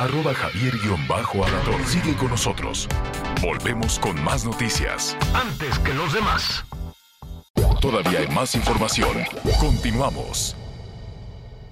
arroba 0.00 0.32
javier-alador. 0.34 1.86
Sigue 1.86 2.14
con 2.16 2.30
nosotros. 2.30 2.88
Volvemos 3.42 3.98
con 3.98 4.22
más 4.24 4.44
noticias. 4.44 5.16
Antes 5.34 5.78
que 5.80 5.92
los 5.92 6.12
demás. 6.12 6.64
Todavía 7.80 8.20
hay 8.20 8.28
más 8.28 8.54
información. 8.54 9.16
Continuamos. 9.58 10.56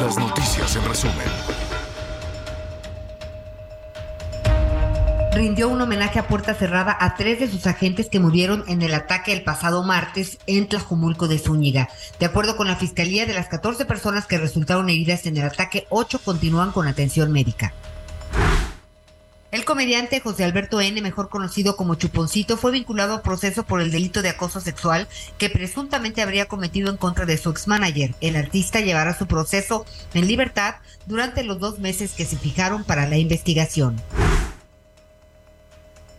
Las 0.00 0.16
noticias 0.16 0.76
en 0.76 0.84
resumen. 0.84 1.26
Rindió 5.32 5.68
un 5.68 5.80
homenaje 5.80 6.18
a 6.18 6.26
puerta 6.26 6.54
cerrada 6.54 6.96
a 6.98 7.14
tres 7.14 7.40
de 7.40 7.48
sus 7.48 7.66
agentes 7.66 8.08
que 8.08 8.20
murieron 8.20 8.64
en 8.66 8.82
el 8.82 8.92
ataque 8.94 9.32
el 9.32 9.44
pasado 9.44 9.84
martes 9.84 10.38
en 10.46 10.68
Tlajumulco 10.68 11.28
de 11.28 11.38
Zúñiga. 11.38 11.88
De 12.18 12.26
acuerdo 12.26 12.56
con 12.56 12.66
la 12.66 12.76
Fiscalía, 12.76 13.26
de 13.26 13.34
las 13.34 13.48
14 13.48 13.84
personas 13.84 14.26
que 14.26 14.38
resultaron 14.38 14.90
heridas 14.90 15.26
en 15.26 15.36
el 15.36 15.44
ataque, 15.44 15.86
8 15.88 16.20
continúan 16.24 16.72
con 16.72 16.88
atención 16.88 17.30
médica. 17.32 17.72
El 19.50 19.64
comediante 19.64 20.20
José 20.20 20.44
Alberto 20.44 20.80
N., 20.80 21.02
mejor 21.02 21.28
conocido 21.28 21.74
como 21.74 21.96
Chuponcito, 21.96 22.56
fue 22.56 22.70
vinculado 22.70 23.14
a 23.14 23.22
proceso 23.22 23.64
por 23.64 23.80
el 23.80 23.90
delito 23.90 24.22
de 24.22 24.28
acoso 24.28 24.60
sexual 24.60 25.08
que 25.38 25.50
presuntamente 25.50 26.22
habría 26.22 26.46
cometido 26.46 26.88
en 26.88 26.96
contra 26.96 27.26
de 27.26 27.36
su 27.36 27.50
exmanager. 27.50 28.14
El 28.20 28.36
artista 28.36 28.80
llevará 28.80 29.18
su 29.18 29.26
proceso 29.26 29.86
en 30.14 30.28
libertad 30.28 30.76
durante 31.06 31.42
los 31.42 31.58
dos 31.58 31.80
meses 31.80 32.12
que 32.12 32.26
se 32.26 32.36
fijaron 32.36 32.84
para 32.84 33.08
la 33.08 33.16
investigación. 33.16 34.00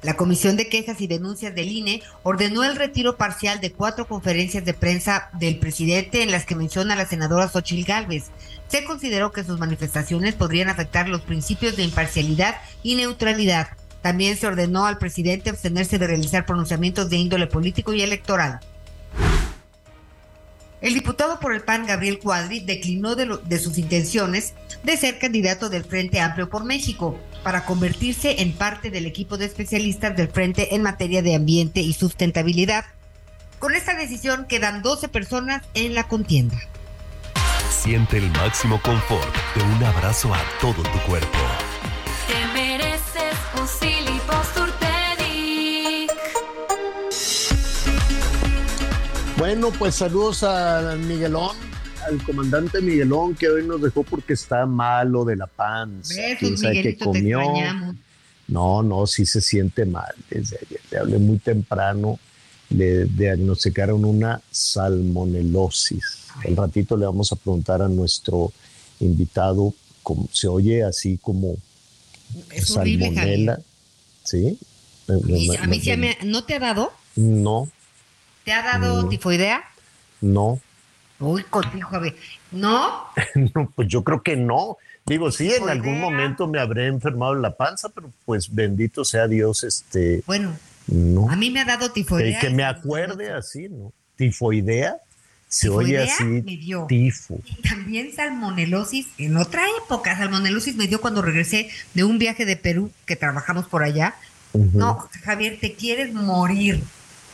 La 0.02 0.16
Comisión 0.16 0.58
de 0.58 0.68
Quejas 0.68 1.00
y 1.00 1.06
Denuncias 1.06 1.54
del 1.54 1.72
INE 1.72 2.02
ordenó 2.24 2.64
el 2.64 2.76
retiro 2.76 3.18
parcial 3.18 3.62
de 3.62 3.72
cuatro 3.72 4.08
conferencias 4.08 4.66
de 4.66 4.74
prensa 4.74 5.30
del 5.34 5.60
presidente 5.60 6.24
en 6.24 6.32
las 6.32 6.46
que 6.46 6.56
menciona 6.56 6.96
a 6.96 6.98
la 6.98 7.06
senadora 7.06 7.48
Xochil 7.48 7.86
Gálvez. 7.86 8.32
Se 8.68 8.84
consideró 8.84 9.32
que 9.32 9.44
sus 9.44 9.60
manifestaciones 9.60 10.34
podrían 10.34 10.70
afectar 10.70 11.08
los 11.08 11.22
principios 11.22 11.76
de 11.76 11.84
imparcialidad 11.84 12.56
y 12.82 12.96
neutralidad. 12.96 13.70
También 14.02 14.38
se 14.38 14.48
ordenó 14.48 14.88
al 14.88 14.98
presidente 14.98 15.52
abstenerse 15.52 16.00
de 16.00 16.08
realizar 16.08 16.48
pronunciamientos 16.48 17.08
de 17.12 17.18
índole 17.18 17.46
político 17.46 17.94
y 17.94 18.02
electoral. 18.02 18.60
El 20.82 20.96
diputado 20.96 21.40
por 21.40 21.54
el 21.54 21.62
PAN, 21.62 21.86
Gabriel 21.86 22.18
Cuadri, 22.18 22.62
declinó 22.62 23.16
de, 23.16 23.38
de, 23.46 23.60
sus 23.60 23.78
intenciones 23.78 24.56
de 24.82 24.98
ser 24.98 25.20
candidato 25.20 25.70
del 25.70 25.84
Frente 25.84 26.20
Amplio 26.20 26.50
por 26.50 26.64
México 26.64 27.20
para 27.44 27.66
convertirse 27.66 28.42
en 28.42 28.54
parte 28.54 28.92
del 28.92 29.06
equipo 29.06 29.38
de 29.38 29.46
especialistas 29.46 30.16
del 30.16 30.30
Frente 30.30 30.76
en 30.76 30.82
materia 30.82 31.22
de 31.22 31.36
ambiente 31.36 31.82
y 31.82 31.94
sustentabilidad. 31.94 32.86
Con 33.60 33.76
esta 33.76 33.96
decisión 33.96 34.46
quedan 34.48 34.82
12 34.82 35.08
personas 35.08 35.64
en 35.74 35.96
la 35.96 36.08
contienda. 36.08 36.58
Siente 37.70 38.18
el 38.18 38.30
máximo 38.32 38.82
confort 38.82 39.36
de 39.56 39.64
un 39.64 39.84
abrazo 39.84 40.34
a 40.34 40.42
todo 40.60 40.84
tu 40.84 41.00
cuerpo. 41.08 41.38
Te 42.28 42.46
mereces 42.54 43.36
un 43.60 43.68
Bueno, 49.42 49.72
pues 49.72 49.96
saludos 49.96 50.44
a 50.44 50.96
Miguelón, 51.00 51.58
al 52.08 52.24
comandante 52.24 52.82
Miguelón, 52.82 53.36
que 53.36 53.50
hoy 53.50 53.66
nos 53.66 53.82
dejó 53.82 54.04
porque 54.04 54.34
está 54.34 54.66
malo 54.66 55.26
de 55.26 55.36
la 55.36 55.48
panza. 55.48 56.16
¿Quién 56.40 56.58
sabe 56.58 56.82
qué 56.82 56.98
comió? 56.98 57.42
No, 58.48 58.84
no, 58.84 59.08
sí 59.08 59.26
se 59.26 59.42
siente 59.42 59.86
mal. 59.86 60.14
Desde 60.30 60.58
ayer 60.58 60.82
le 60.92 60.98
hablé 60.98 61.18
muy 61.20 61.38
temprano, 61.38 62.20
le 62.70 63.06
diagnosticaron 63.06 64.04
una 64.04 64.42
salmonelosis. 64.52 66.28
El 66.44 66.56
ratito 66.56 66.98
le 66.98 67.06
vamos 67.06 67.32
a 67.32 67.36
preguntar 67.36 67.82
a 67.82 67.88
nuestro 67.88 68.52
invitado 69.00 69.74
se 70.32 70.48
oye 70.48 70.84
así 70.84 71.18
como 71.22 71.58
es 72.52 72.68
salmonela. 72.68 73.62
¿Sí? 74.24 74.58
A 75.08 75.68
mí, 75.68 75.80
sí 75.82 75.98
me, 75.98 76.18
¿no 76.24 76.44
te 76.44 76.56
ha 76.56 76.60
dado? 76.60 76.94
No, 77.16 77.70
¿Te 78.44 78.54
ha 78.54 78.62
dado 78.62 79.08
tifoidea? 79.10 79.64
No. 80.22 80.60
Uy, 81.22 81.44
contigo, 81.44 81.90
a 81.92 82.00
ver. 82.00 82.16
¿No? 82.52 83.06
no, 83.56 83.72
pues 83.76 83.88
yo 83.88 84.04
creo 84.04 84.22
que 84.22 84.36
no. 84.36 84.78
Digo, 85.06 85.32
sí, 85.32 85.52
en 85.52 85.70
algún 85.70 86.00
momento 86.00 86.48
me 86.48 86.60
habré 86.60 86.88
enfermado 86.88 87.34
la 87.36 87.56
panza, 87.56 87.90
pero 87.90 88.12
pues 88.26 88.54
bendito 88.54 89.06
sea 89.06 89.28
Dios, 89.28 89.64
este. 89.64 90.24
Bueno, 90.28 90.54
no. 90.88 91.30
a 91.30 91.36
mí 91.36 91.50
me 91.50 91.62
ha 91.62 91.66
dado 91.66 91.92
tifoidea. 91.92 92.40
Que, 92.40 92.48
que 92.48 92.54
me 92.54 92.64
acuerde 92.64 93.32
así, 93.32 93.70
¿no? 93.70 93.94
Tifoidea. 94.16 94.98
Se 95.48 95.68
oye 95.68 95.98
así. 95.98 96.24
Me 96.24 96.56
dio. 96.56 96.86
Tifo. 96.88 97.42
Y 97.46 97.62
también 97.68 98.14
salmonelosis 98.16 99.08
en 99.18 99.36
otra 99.36 99.64
época. 99.84 100.18
Salmonelosis 100.18 100.78
me 100.78 100.88
dio 100.88 101.02
cuando 101.02 101.22
regresé 101.22 101.70
de 101.94 102.06
un 102.06 102.18
viaje 102.18 102.46
de 102.46 102.56
Perú 102.56 102.90
que 103.06 103.18
trabajamos 103.18 103.68
por 103.68 103.84
allá. 103.84 104.16
No, 104.54 105.10
Javier, 105.24 105.58
te 105.60 105.74
quieres 105.74 106.14
morir 106.14 106.82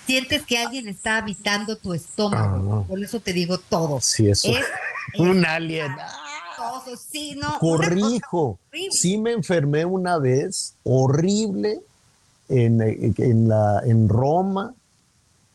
sientes 0.07 0.43
que 0.43 0.57
alguien 0.57 0.87
está 0.87 1.17
habitando 1.17 1.77
tu 1.77 1.93
estómago. 1.93 2.83
Ah, 2.83 2.87
Por 2.87 3.03
eso 3.03 3.19
te 3.19 3.33
digo 3.33 3.57
todo. 3.57 3.99
Sí, 4.01 4.29
eso. 4.29 4.47
Es 4.49 4.65
un 5.19 5.45
alien. 5.45 5.91
Sí, 6.97 7.35
no, 7.35 7.59
Corrijo, 7.59 8.59
sí 8.89 9.17
me 9.17 9.31
enfermé 9.31 9.85
una 9.85 10.17
vez, 10.17 10.75
horrible, 10.83 11.79
en, 12.49 12.81
en, 12.81 13.47
la, 13.47 13.81
en 13.85 14.09
Roma, 14.09 14.73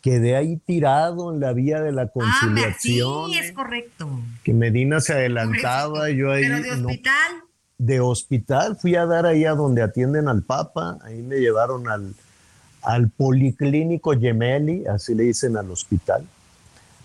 quedé 0.00 0.36
ahí 0.36 0.58
tirado 0.58 1.32
en 1.32 1.40
la 1.40 1.52
vía 1.52 1.80
de 1.80 1.90
la 1.90 2.08
conciliación. 2.08 3.24
Ah, 3.24 3.28
sí, 3.32 3.38
es 3.38 3.52
correcto. 3.52 4.08
Que 4.44 4.52
Medina 4.52 5.00
se 5.00 5.14
adelantaba, 5.14 6.10
yo 6.10 6.30
ahí. 6.30 6.42
¿Pero 6.42 6.62
de 6.62 6.70
hospital? 6.70 7.32
de 7.78 7.98
hospital, 7.98 8.76
fui 8.76 8.94
a 8.94 9.06
dar 9.06 9.26
ahí 9.26 9.44
a 9.44 9.54
donde 9.54 9.82
atienden 9.82 10.28
al 10.28 10.42
Papa, 10.42 10.98
ahí 11.02 11.20
me 11.20 11.38
llevaron 11.38 11.88
al, 11.88 12.14
al 12.82 13.09
Policlínico 13.10 14.12
Gemelli, 14.12 14.84
así 14.86 15.14
le 15.14 15.24
dicen 15.24 15.56
al 15.56 15.70
hospital, 15.70 16.26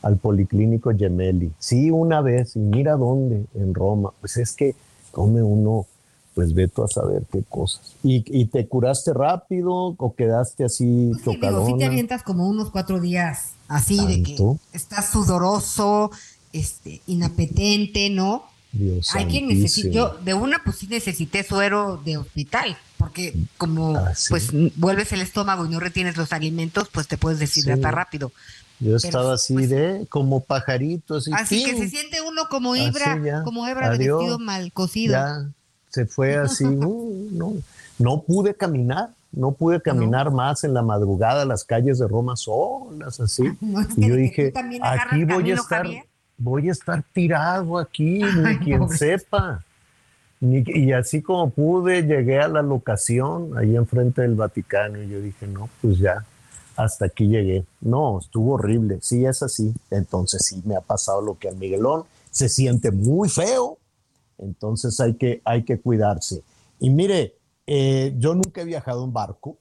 al 0.01 0.17
Policlínico 0.17 0.91
Gemelli. 0.95 1.51
Sí, 1.59 1.91
una 1.91 2.21
vez, 2.21 2.55
y 2.55 2.59
mira 2.59 2.95
dónde, 2.95 3.45
en 3.55 3.73
Roma. 3.73 4.11
Pues 4.19 4.37
es 4.37 4.53
que 4.53 4.75
come 5.11 5.41
uno, 5.41 5.85
pues 6.33 6.53
veto 6.53 6.83
a 6.83 6.87
saber 6.87 7.23
qué 7.31 7.43
cosas. 7.47 7.95
¿Y, 8.03 8.45
te 8.45 8.67
curaste 8.67 9.13
rápido 9.13 9.95
o 9.97 10.15
quedaste 10.15 10.65
así 10.65 11.11
pues 11.23 11.37
sí, 11.65 11.77
te 11.77 11.85
avientas 11.85 12.23
como 12.23 12.47
unos 12.47 12.71
cuatro 12.71 12.99
días, 12.99 13.53
así 13.67 14.05
de 14.05 14.23
que 14.23 14.37
estás 14.73 15.09
sudoroso, 15.09 16.11
este, 16.53 17.01
inapetente, 17.07 18.09
¿no? 18.09 18.43
Dios 18.77 19.15
Hay 19.15 19.25
quien 19.25 19.47
necesita, 19.47 19.89
yo 19.89 20.17
de 20.23 20.33
una 20.33 20.61
pues 20.63 20.77
sí 20.77 20.87
necesité 20.87 21.43
suero 21.43 22.01
de 22.03 22.17
hospital, 22.17 22.77
porque 22.97 23.33
como 23.57 23.95
ah, 23.97 24.13
pues 24.29 24.49
vuelves 24.75 25.11
el 25.11 25.21
estómago 25.21 25.65
y 25.65 25.69
no 25.69 25.79
retienes 25.79 26.17
los 26.17 26.33
alimentos, 26.33 26.89
pues 26.91 27.07
te 27.07 27.17
puedes 27.17 27.39
deshidratar 27.39 27.95
rápido. 27.95 28.31
Yo 28.79 28.95
estaba 28.95 29.33
así 29.33 29.53
pues, 29.53 29.69
de 29.69 30.05
como 30.09 30.41
pajarito, 30.41 31.15
así. 31.15 31.31
Así 31.33 31.63
que 31.65 31.77
se 31.77 31.89
siente 31.89 32.21
uno 32.21 32.43
como 32.49 32.75
hebra, 32.75 33.43
como 33.43 33.67
hebra 33.67 33.89
de 33.89 33.97
vestido 33.97 34.37
mal 34.37 34.71
cocido. 34.71 35.13
Ya, 35.13 35.49
se 35.89 36.05
fue 36.05 36.35
así, 36.35 36.63
uh, 36.65 37.29
no, 37.31 37.53
no 37.97 38.21
pude 38.21 38.53
caminar, 38.53 39.09
no 39.31 39.53
pude 39.53 39.81
caminar 39.81 40.31
más 40.31 40.63
en 40.63 40.73
la 40.73 40.83
madrugada 40.83 41.43
las 41.45 41.63
calles 41.63 41.97
de 41.99 42.07
Roma 42.07 42.35
solas, 42.35 43.19
así. 43.19 43.43
y 43.97 44.07
yo 44.07 44.15
dije, 44.15 44.53
aquí 44.81 45.23
voy 45.23 45.51
a 45.51 45.55
estar 45.55 45.87
voy 46.37 46.69
a 46.69 46.71
estar 46.71 47.03
tirado 47.13 47.77
aquí, 47.77 48.21
ni 48.23 48.57
quien 48.59 48.87
sepa. 48.89 49.63
y 50.39 50.91
así 50.91 51.21
como 51.21 51.49
pude, 51.49 52.03
llegué 52.03 52.39
a 52.39 52.47
la 52.47 52.61
locación 52.61 53.57
ahí 53.57 53.75
enfrente 53.75 54.21
del 54.21 54.35
Vaticano 54.35 55.01
y 55.01 55.09
yo 55.09 55.19
dije, 55.19 55.47
no, 55.47 55.69
pues 55.81 55.97
ya, 55.97 56.25
hasta 56.77 57.05
aquí 57.05 57.27
llegué. 57.27 57.65
No, 57.81 58.19
estuvo 58.19 58.53
horrible. 58.53 58.99
Sí, 59.01 59.25
es 59.25 59.41
así. 59.41 59.73
Entonces 59.89 60.45
sí 60.45 60.61
me 60.63 60.75
ha 60.75 60.81
pasado 60.81 61.21
lo 61.21 61.37
que 61.37 61.49
al 61.49 61.57
Miguelón. 61.57 62.03
Se 62.29 62.47
siente 62.49 62.91
muy 62.91 63.29
feo. 63.29 63.79
Entonces 64.37 64.99
hay 64.99 65.15
que, 65.15 65.41
hay 65.43 65.63
que 65.63 65.79
cuidarse. 65.79 66.43
Y 66.79 66.91
mire, 66.91 67.33
eh, 67.65 68.13
yo 68.19 68.35
nunca 68.35 68.61
he 68.61 68.65
viajado 68.65 69.03
en 69.03 69.11
barco. 69.11 69.57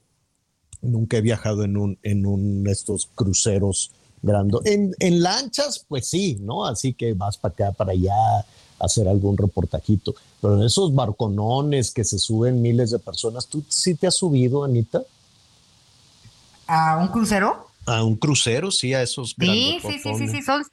Nunca 0.83 1.17
he 1.17 1.23
viajado 1.23 1.65
en 1.65 1.79
un, 1.79 1.99
en 2.03 2.27
un 2.27 2.67
estos 2.69 3.07
cruceros 3.15 3.93
en, 4.65 4.95
en 4.99 5.23
lanchas, 5.23 5.85
pues 5.89 6.09
sí, 6.09 6.39
¿no? 6.41 6.67
Así 6.67 6.93
que 6.93 7.15
vas 7.15 7.37
para 7.37 7.53
acá, 7.53 7.73
para 7.73 7.93
allá, 7.93 8.15
a 8.79 8.85
hacer 8.85 9.09
algún 9.09 9.37
reportajito. 9.37 10.15
Pero 10.41 10.57
en 10.57 10.65
esos 10.65 10.95
barconones 10.95 11.91
que 11.91 12.05
se 12.05 12.19
suben 12.19 12.63
miles 12.63 12.91
de 12.91 12.99
personas, 12.99 13.47
¿tú 13.47 13.65
sí 13.69 13.95
te 13.95 14.07
has 14.07 14.17
subido, 14.17 14.65
Anita? 14.65 15.03
¿A 16.67 16.99
un 16.99 17.09
crucero? 17.09 17.69
A 17.87 18.03
un 18.03 18.17
crucero, 18.17 18.71
sí, 18.71 18.95
a 18.95 19.03
esos 19.03 19.37
Sí, 19.39 19.79
sí, 19.81 19.99
sí, 20.03 20.15
sí, 20.19 20.29
sí, 20.29 20.43
son, 20.43 20.65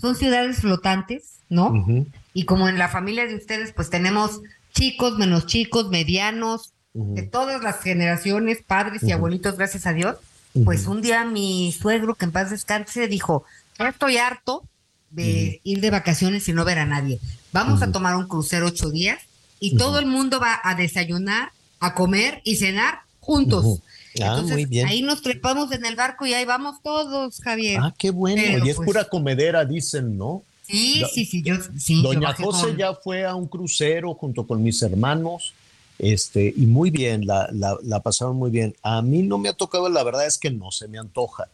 son, 0.00 0.16
ciudades 0.16 0.56
flotantes, 0.56 1.36
¿no? 1.48 1.86
Y 2.34 2.44
como 2.44 2.68
en 2.68 2.78
la 2.78 2.88
familia 2.88 3.26
de 3.26 3.36
ustedes, 3.36 3.72
pues 3.72 3.88
tenemos 3.88 4.40
chicos, 4.74 5.16
menos 5.16 5.46
chicos, 5.46 5.88
medianos, 5.88 6.72
de 6.94 7.22
todas 7.22 7.62
las 7.62 7.80
generaciones, 7.80 8.62
padres 8.66 9.02
y 9.04 9.12
abuelitos, 9.12 9.56
gracias 9.56 9.86
a 9.86 9.92
Dios. 9.92 10.16
Pues 10.64 10.86
un 10.86 11.00
día 11.00 11.24
mi 11.24 11.72
suegro, 11.72 12.14
que 12.14 12.26
en 12.26 12.32
paz 12.32 12.50
descanse, 12.50 13.08
dijo, 13.08 13.44
estoy 13.78 14.18
harto 14.18 14.64
de 15.10 15.60
ir 15.64 15.80
de 15.80 15.90
vacaciones 15.90 16.48
y 16.48 16.52
no 16.52 16.64
ver 16.64 16.78
a 16.78 16.86
nadie. 16.86 17.18
Vamos 17.52 17.82
a 17.82 17.92
tomar 17.92 18.16
un 18.16 18.28
crucero 18.28 18.66
ocho 18.66 18.90
días 18.90 19.20
y 19.60 19.76
todo 19.76 19.98
el 19.98 20.06
mundo 20.06 20.40
va 20.40 20.60
a 20.62 20.74
desayunar, 20.74 21.52
a 21.80 21.94
comer 21.94 22.40
y 22.44 22.56
cenar 22.56 23.00
juntos. 23.20 23.80
Ah, 24.20 24.36
Entonces, 24.36 24.52
muy 24.52 24.66
bien. 24.66 24.88
Ahí 24.88 25.02
nos 25.02 25.22
trepamos 25.22 25.72
en 25.72 25.86
el 25.86 25.96
barco 25.96 26.26
y 26.26 26.34
ahí 26.34 26.44
vamos 26.44 26.82
todos, 26.82 27.40
Javier. 27.40 27.80
Ah, 27.82 27.94
qué 27.96 28.10
bueno. 28.10 28.42
y 28.42 28.68
es 28.68 28.76
pues 28.76 28.86
pura 28.86 29.04
comedera, 29.04 29.64
dicen, 29.64 30.18
¿no? 30.18 30.42
Sí, 30.66 31.02
sí, 31.12 31.24
sí, 31.24 31.42
yo 31.42 31.56
sí. 31.78 32.02
Doña 32.02 32.34
José 32.34 32.74
ya 32.76 32.94
fue 32.94 33.24
a 33.24 33.34
un 33.34 33.46
crucero 33.46 34.14
junto 34.14 34.46
con 34.46 34.62
mis 34.62 34.80
hermanos 34.82 35.54
este, 36.02 36.52
y 36.56 36.66
muy 36.66 36.90
bien, 36.90 37.28
la, 37.28 37.48
la, 37.52 38.00
pasaron 38.00 38.34
muy 38.34 38.50
bien. 38.50 38.74
A 38.82 39.00
mí 39.02 39.22
no 39.22 39.38
me 39.38 39.48
ha 39.48 39.52
tocado, 39.52 39.88
la 39.88 40.02
verdad 40.02 40.26
es 40.26 40.36
que 40.36 40.50
no 40.50 40.72
se 40.72 40.88
me 40.88 40.98
antoja. 40.98 41.46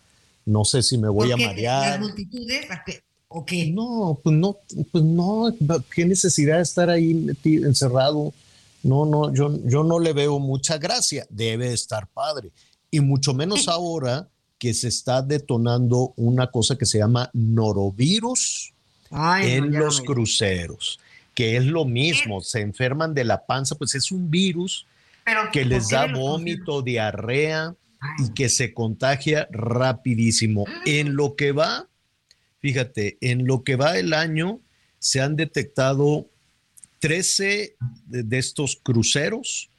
No 0.46 0.64
sé 0.64 0.82
si 0.82 0.96
me 0.96 1.10
voy 1.10 1.30
a 1.30 1.36
marear. 1.36 2.00
¿Las 2.00 2.00
multitudes? 2.00 2.66
¿O 3.28 3.44
qué? 3.44 3.70
No, 3.70 4.18
pues 4.24 4.34
no, 4.34 4.56
pues 4.90 5.04
no, 5.04 5.54
qué 5.94 6.06
necesidad 6.06 6.56
de 6.56 6.62
estar 6.62 6.88
ahí 6.88 7.26
encerrado. 7.44 8.32
No, 8.82 9.04
no, 9.04 9.34
yo, 9.34 9.54
yo 9.66 9.84
no 9.84 9.98
le 9.98 10.14
veo 10.14 10.38
mucha 10.38 10.78
gracia. 10.78 11.26
Debe 11.28 11.74
estar 11.74 12.06
padre. 12.06 12.50
Y 12.90 13.00
mucho 13.00 13.34
menos 13.34 13.68
ahora 13.68 14.30
que 14.58 14.72
se 14.72 14.88
está 14.88 15.20
detonando 15.20 16.14
una 16.16 16.50
cosa 16.50 16.78
que 16.78 16.86
se 16.86 16.96
llama 16.96 17.28
norovirus 17.34 18.72
en 19.42 19.72
los 19.72 20.00
cruceros 20.00 20.98
que 21.38 21.56
es 21.56 21.66
lo 21.66 21.84
mismo, 21.84 22.40
se 22.40 22.62
enferman 22.62 23.14
de 23.14 23.22
la 23.22 23.46
panza, 23.46 23.76
pues 23.76 23.94
es 23.94 24.10
un 24.10 24.28
virus 24.28 24.88
que 25.52 25.64
les 25.64 25.88
da 25.88 26.12
vómito, 26.12 26.82
diarrea 26.82 27.76
y 28.18 28.34
que 28.34 28.48
se 28.48 28.74
contagia 28.74 29.46
rapidísimo. 29.52 30.64
Ah. 30.66 30.82
En 30.84 31.14
lo 31.14 31.36
que 31.36 31.52
va, 31.52 31.86
fíjate, 32.58 33.18
en 33.20 33.46
lo 33.46 33.62
que 33.62 33.76
va 33.76 34.00
el 34.00 34.14
año 34.14 34.58
se 34.98 35.20
han 35.20 35.36
detectado 35.36 36.26
13 36.98 37.76
de, 38.06 38.38
estos 38.38 38.74
cruceros 38.74 39.70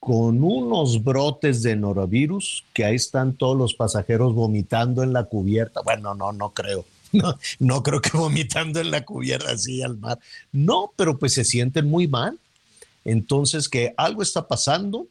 con 0.00 0.42
unos 0.42 1.04
brotes 1.04 1.62
de 1.62 1.76
norovirus, 1.76 2.64
que 2.72 2.86
ahí 2.86 2.94
están 2.94 3.36
todos 3.36 3.58
los 3.58 3.74
pasajeros 3.74 4.32
vomitando 4.32 5.02
en 5.02 5.12
la 5.12 5.24
cubierta. 5.24 5.82
Bueno, 5.82 6.14
no, 6.14 6.32
no 6.32 6.54
creo 6.54 6.86
no, 7.14 7.38
no 7.58 7.82
creo 7.82 8.00
que 8.00 8.16
vomitando 8.16 8.80
en 8.80 8.90
la 8.90 9.04
cubierta 9.04 9.52
así 9.52 9.82
al 9.82 9.98
mar. 9.98 10.18
No, 10.52 10.92
pero 10.96 11.18
pues 11.18 11.34
se 11.34 11.44
sienten 11.44 11.88
muy 11.88 12.08
mal. 12.08 12.38
Entonces 13.04 13.68
que 13.68 13.94
algo 13.96 14.22
está 14.22 14.46
pasando 14.48 15.06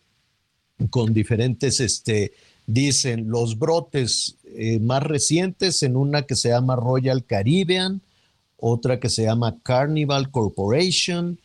con 0.90 1.14
diferentes, 1.14 1.80
este, 1.80 2.34
dicen 2.66 3.30
los 3.30 3.58
brotes 3.58 4.36
eh, 4.46 4.80
más 4.80 5.04
recientes 5.04 5.84
en 5.84 5.96
una 5.96 6.24
que 6.24 6.36
se 6.36 6.50
llama 6.50 6.76
Royal 6.76 7.24
Caribbean, 7.24 8.02
otra 8.58 9.00
que 9.00 9.10
se 9.10 9.24
llama 9.24 9.58
Carnival 9.64 10.32
Corporation, 10.32 11.38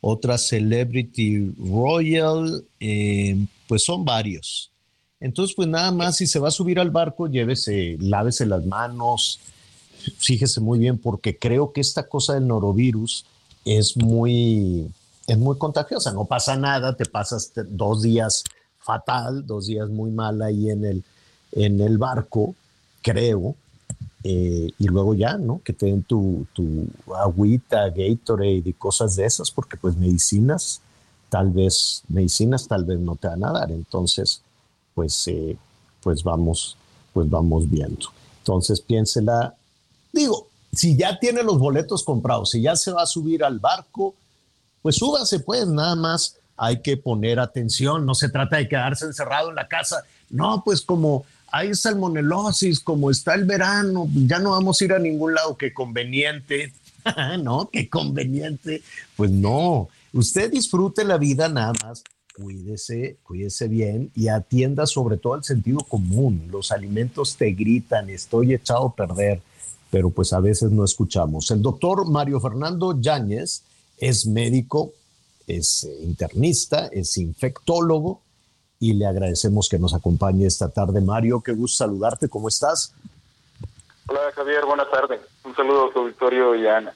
otra 0.00 0.38
Celebrity 0.38 1.54
Royal, 1.58 2.64
eh, 2.80 3.36
pues 3.66 3.84
son 3.84 4.04
varios. 4.04 4.70
Entonces, 5.18 5.56
pues 5.56 5.68
nada 5.68 5.90
más, 5.90 6.16
si 6.16 6.26
se 6.26 6.38
va 6.38 6.48
a 6.48 6.52
subir 6.52 6.78
al 6.78 6.90
barco, 6.90 7.26
llévese, 7.26 7.96
lávese 7.98 8.44
las 8.46 8.64
manos, 8.66 9.40
fíjese 10.18 10.60
muy 10.60 10.78
bien, 10.78 10.98
porque 10.98 11.38
creo 11.38 11.72
que 11.72 11.80
esta 11.80 12.08
cosa 12.08 12.34
del 12.34 12.46
norovirus 12.46 13.24
es 13.64 13.96
muy, 13.96 14.90
es 15.26 15.38
muy 15.38 15.58
contagiosa. 15.58 16.12
No 16.12 16.24
pasa 16.24 16.56
nada, 16.56 16.96
te 16.96 17.06
pasas 17.06 17.52
dos 17.68 18.02
días 18.02 18.44
fatal, 18.78 19.46
dos 19.46 19.66
días 19.66 19.88
muy 19.88 20.10
mal 20.10 20.40
ahí 20.42 20.70
en 20.70 20.84
el, 20.84 21.04
en 21.52 21.80
el 21.80 21.98
barco, 21.98 22.54
creo. 23.02 23.54
Eh, 24.22 24.70
y 24.78 24.84
luego 24.88 25.14
ya, 25.14 25.36
¿no? 25.36 25.60
Que 25.62 25.72
te 25.72 25.86
den 25.86 26.02
tu, 26.02 26.46
tu 26.52 26.86
agüita, 27.14 27.88
Gatorade 27.90 28.62
y 28.64 28.72
cosas 28.72 29.14
de 29.16 29.24
esas, 29.24 29.50
porque 29.50 29.76
pues 29.76 29.96
medicinas, 29.96 30.80
tal 31.28 31.50
vez, 31.50 32.02
medicinas 32.08 32.66
tal 32.66 32.84
vez 32.84 32.98
no 32.98 33.14
te 33.16 33.28
van 33.28 33.44
a 33.44 33.52
dar. 33.52 33.70
Entonces, 33.70 34.42
pues, 34.94 35.28
eh, 35.28 35.56
pues 36.02 36.22
vamos, 36.22 36.76
pues 37.12 37.28
vamos 37.28 37.70
viendo. 37.70 38.06
Entonces 38.38 38.80
piénsela 38.80 39.54
Digo, 40.16 40.48
si 40.72 40.96
ya 40.96 41.18
tiene 41.18 41.42
los 41.42 41.58
boletos 41.58 42.02
comprados, 42.02 42.50
si 42.50 42.62
ya 42.62 42.74
se 42.74 42.90
va 42.90 43.02
a 43.02 43.06
subir 43.06 43.44
al 43.44 43.58
barco, 43.58 44.14
pues 44.80 44.96
súbase, 44.96 45.40
pues 45.40 45.66
nada 45.66 45.94
más 45.94 46.36
hay 46.56 46.80
que 46.80 46.96
poner 46.96 47.38
atención. 47.38 48.06
No 48.06 48.14
se 48.14 48.30
trata 48.30 48.56
de 48.56 48.68
quedarse 48.68 49.04
encerrado 49.04 49.50
en 49.50 49.56
la 49.56 49.68
casa. 49.68 50.04
No, 50.30 50.62
pues 50.64 50.80
como 50.80 51.26
hay 51.52 51.74
salmonelosis, 51.74 52.80
como 52.80 53.10
está 53.10 53.34
el 53.34 53.44
verano, 53.44 54.08
ya 54.14 54.38
no 54.38 54.52
vamos 54.52 54.80
a 54.80 54.84
ir 54.84 54.92
a 54.94 54.98
ningún 54.98 55.34
lado. 55.34 55.56
Qué 55.56 55.74
conveniente. 55.74 56.72
no, 57.42 57.68
qué 57.70 57.88
conveniente. 57.88 58.82
Pues 59.16 59.30
no, 59.30 59.88
usted 60.12 60.50
disfrute 60.50 61.04
la 61.04 61.18
vida 61.18 61.48
nada 61.48 61.74
más. 61.84 62.02
Cuídese, 62.34 63.16
cuídese 63.22 63.66
bien 63.66 64.10
y 64.14 64.28
atienda 64.28 64.86
sobre 64.86 65.16
todo 65.16 65.34
al 65.34 65.44
sentido 65.44 65.78
común. 65.80 66.48
Los 66.50 66.70
alimentos 66.70 67.36
te 67.36 67.52
gritan, 67.52 68.10
estoy 68.10 68.54
echado 68.54 68.86
a 68.86 68.94
perder 68.94 69.40
pero 69.90 70.10
pues 70.10 70.32
a 70.32 70.40
veces 70.40 70.70
no 70.70 70.84
escuchamos. 70.84 71.50
El 71.50 71.62
doctor 71.62 72.08
Mario 72.08 72.40
Fernando 72.40 73.00
Yáñez 73.00 73.62
es 73.98 74.26
médico, 74.26 74.92
es 75.46 75.84
eh, 75.84 76.02
internista, 76.02 76.86
es 76.86 77.16
infectólogo 77.16 78.20
y 78.80 78.92
le 78.94 79.06
agradecemos 79.06 79.68
que 79.68 79.78
nos 79.78 79.94
acompañe 79.94 80.46
esta 80.46 80.68
tarde. 80.68 81.00
Mario, 81.00 81.40
qué 81.40 81.52
gusto 81.52 81.78
saludarte, 81.78 82.28
¿cómo 82.28 82.48
estás? 82.48 82.92
Hola 84.08 84.20
Javier, 84.34 84.64
buenas 84.66 84.90
tardes. 84.90 85.20
Un 85.44 85.54
saludo 85.54 85.88
a 85.88 85.92
tu 85.92 86.04
Victorio 86.04 86.54
y 86.54 86.66
a 86.66 86.78
Ana. 86.78 86.94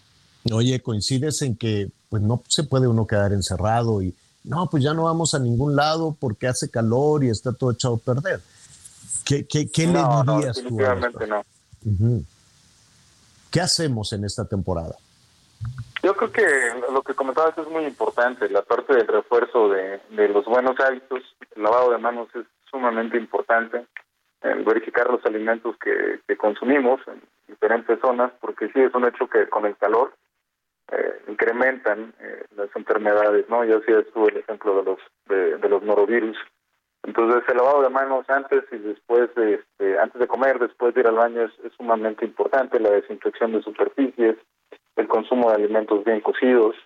Oye, 0.53 0.81
coincides 0.81 1.43
en 1.43 1.57
que 1.57 1.91
pues 2.09 2.23
no 2.23 2.43
se 2.49 2.65
puede 2.65 2.89
uno 2.89 3.07
quedar 3.07 3.33
encerrado 3.33 4.03
y 4.03 4.15
no, 4.43 4.69
pues 4.71 4.83
ya 4.83 4.95
no 4.95 5.05
vamos 5.05 5.35
a 5.35 5.39
ningún 5.39 5.77
lado 5.77 6.17
porque 6.19 6.47
hace 6.47 6.71
calor 6.71 7.25
y 7.25 7.29
está 7.29 7.53
todo 7.53 7.73
echado 7.73 7.95
a 7.95 7.99
perder. 7.99 8.41
¿Qué, 9.25 9.47
qué, 9.47 9.71
qué 9.71 9.87
le 9.87 10.01
dirías 10.03 10.63
tú? 10.67 10.79
no. 10.79 12.25
¿Qué 13.51 13.61
hacemos 13.61 14.13
en 14.13 14.25
esta 14.25 14.47
temporada? 14.47 14.97
Yo 16.03 16.17
creo 16.17 16.33
que 16.33 16.93
lo 16.93 17.03
que 17.03 17.15
comentabas 17.15 17.57
es 17.59 17.69
muy 17.69 17.85
importante, 17.85 18.49
la 18.49 18.63
parte 18.63 18.95
del 18.95 19.07
refuerzo 19.07 19.69
de, 19.69 20.01
los 20.29 20.47
buenos 20.47 20.79
hábitos, 20.81 21.21
el 21.55 21.63
lavado 21.63 21.91
de 21.91 21.99
manos 21.99 22.29
es 22.35 22.47
sumamente 22.71 23.19
importante, 23.19 23.85
el 24.41 24.65
verificar 24.65 25.11
los 25.11 25.25
alimentos 25.27 25.77
que, 25.77 26.21
consumimos 26.37 27.01
en 27.07 27.21
diferentes 27.49 28.01
zonas, 28.01 28.33
porque 28.41 28.69
sí 28.69 28.81
es 28.81 28.95
un 28.95 29.07
hecho 29.07 29.29
que 29.29 29.47
con 29.51 29.67
el 29.67 29.77
calor 29.77 30.15
eh, 30.91 31.23
incrementan 31.29 32.15
eh, 32.19 32.45
las 32.57 32.75
enfermedades, 32.75 33.47
¿no? 33.51 33.63
Ya 33.65 33.79
sí 33.81 33.93
estuvo 33.93 34.29
el 34.29 34.39
ejemplo 34.39 34.77
de 34.77 34.83
los 34.85 34.99
de, 35.29 35.69
los 35.69 35.83
norovirus. 35.83 36.39
Entonces 37.03 37.43
el 37.49 37.57
lavado 37.57 37.83
de 37.83 37.89
manos 37.89 38.29
antes 38.29 38.65
y 38.73 38.79
después, 38.79 39.35
de, 39.35 39.55
este, 39.55 39.99
antes 39.99 40.21
de 40.21 40.29
comer, 40.29 40.59
después 40.59 40.95
de 40.95 41.01
ir 41.01 41.07
al 41.07 41.17
baño 41.17 41.43
es 41.43 41.73
sumamente 41.77 42.25
importante, 42.25 42.79
la 42.79 42.91
desinfección 42.91 43.53
de 43.53 43.63
superficies, 43.63 44.37
el 44.97 45.09
consumo 45.09 45.49
de 45.49 45.57
alimentos 45.57 46.05
bien 46.05 46.21
cocidos 46.21 46.77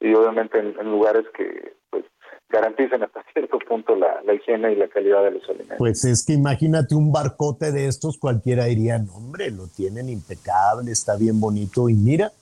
y 0.00 0.12
obviamente 0.14 0.58
en, 0.58 0.90
lugares 0.90 1.24
que 1.36 1.74
pues, 1.90 2.04
garanticen 2.48 3.02
hasta 3.02 3.22
cierto 3.32 3.58
punto 3.58 3.94
la, 3.94 4.34
higiene 4.34 4.72
y 4.72 4.76
la 4.76 4.88
calidad 4.88 5.22
de 5.22 5.32
los 5.32 5.48
alimentos. 5.48 5.78
Pues 5.78 6.04
es 6.04 6.24
que 6.26 6.32
imagínate 6.32 6.94
un 6.94 7.12
barcote 7.12 7.70
de 7.70 7.86
estos, 7.86 8.18
cualquiera 8.18 8.64
diría, 8.64 8.98
no, 8.98 9.14
hombre, 9.14 9.50
lo 9.50 9.68
tienen 9.68 10.08
impecable, 10.08 10.90
está 10.90 11.16
bien 11.16 11.40
bonito 11.40 11.88
y 11.88 11.94
mira, 11.94 12.32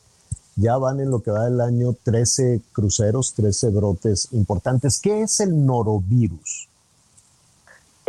ya 0.56 0.78
van 0.78 1.00
en 1.00 1.10
lo 1.10 1.22
que 1.22 1.30
va 1.30 1.44
del 1.44 1.60
año 1.60 1.94
13 2.02 2.60
cruceros, 2.72 3.34
13 3.34 3.70
brotes 3.70 4.32
importantes. 4.32 5.00
¿Qué 5.02 5.22
es 5.22 5.40
el 5.40 5.66
norovirus? 5.66 6.69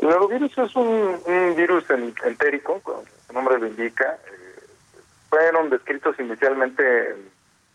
El 0.02 0.10
norovirus 0.10 0.58
es 0.58 0.76
un, 0.76 1.16
virus 1.56 1.86
entérico, 2.26 2.80
como 2.82 3.04
su 3.28 3.34
nombre 3.34 3.60
lo 3.60 3.68
indica, 3.68 4.18
fueron 5.30 5.70
descritos 5.70 6.20
inicialmente, 6.20 6.84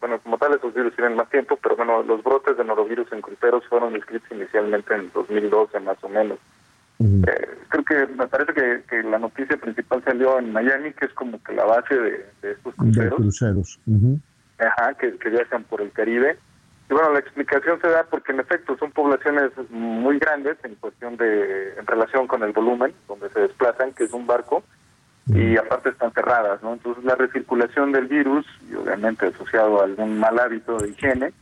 bueno, 0.01 0.19
como 0.19 0.37
tal 0.37 0.55
esos 0.55 0.75
virus 0.75 0.95
tienen 0.97 1.17
más 1.17 1.31
tiempo, 1.31 1.57
pero 1.63 1.77
bueno, 1.77 2.03
los 2.03 2.23
brotes 2.23 2.57
de 2.57 2.65
norovirus 2.65 3.11
en 3.13 3.23
cruceros 3.23 3.65
fueron 3.69 3.93
descritos 3.93 4.31
inicialmente 4.33 4.95
en 4.95 5.11
2012 5.13 5.81
más 5.81 6.03
o 6.03 6.09
menos. 6.09 6.39
Eh, 6.99 7.49
creo 7.69 7.85
que 7.85 8.13
me 8.15 8.27
parece 8.27 8.53
que, 8.89 9.03
la 9.05 9.19
noticia 9.19 9.57
principal 9.57 10.03
salió 10.03 10.39
en 10.39 10.53
Miami, 10.53 10.93
que 10.93 11.07
es 11.07 11.13
como 11.13 11.43
que 11.43 11.53
la 11.53 11.65
base 11.65 11.95
de, 11.95 12.27
estos 12.43 12.75
cruceros. 12.75 13.15
cruceros. 13.15 13.81
Ajá, 14.59 14.95
que, 14.95 15.17
que 15.17 15.29
viajan 15.29 15.63
por 15.65 15.81
el 15.81 15.93
Caribe. 15.93 16.39
Y 16.89 16.95
bueno, 16.95 17.13
la 17.13 17.19
explicación 17.19 17.81
se 17.81 17.89
da 17.89 18.05
porque 18.05 18.33
en 18.33 18.41
efecto 18.41 18.77
son 18.79 18.93
poblaciones 18.93 19.51
muy 19.71 20.19
grandes 20.19 20.57
en 20.63 20.77
cuestión 20.77 21.17
de, 21.17 21.75
en 21.79 21.87
relación 21.87 22.27
con 22.29 22.43
el 22.45 22.53
volumen 22.53 22.95
donde 23.09 23.29
se 23.31 23.41
desplazan, 23.41 23.93
que 23.93 24.05
es 24.05 24.13
un 24.13 24.27
barco, 24.27 24.63
y 25.27 25.57
aparte 25.57 25.89
están 25.89 26.13
cerradas, 26.13 26.63
¿no? 26.63 26.75
Entonces 26.75 27.03
la 27.03 27.17
recirculación 27.17 27.91
del 27.91 28.07
virus, 28.07 28.47
y 28.71 28.75
obviamente 28.75 29.27
asociado 29.27 29.81
a 29.81 29.85
algún 29.85 30.21
mal 30.21 30.39
hábito 30.39 30.79
de 30.79 30.91
higiene, 30.91 31.33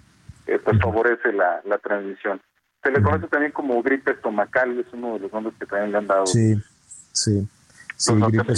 eh, 0.47 0.59
pues 0.65 0.81
favorece 0.81 1.33
la, 1.33 1.61
la 1.67 1.77
transmisión. 1.77 2.41
Se 2.83 2.91
le 2.91 3.03
conoce 3.03 3.29
también 3.29 3.53
como 3.53 3.83
gripe 3.83 4.13
estomacal, 4.13 4.79
es 4.79 4.87
uno 4.93 5.15
de 5.15 5.21
los 5.21 5.33
nombres 5.33 5.55
que 5.59 5.67
también 5.67 5.93
le 5.93 5.99
han 5.99 6.07
dado. 6.07 6.27
Sí, 6.27 6.55
sí, 7.13 7.47
sí, 7.97 8.15
gripe 8.15 8.55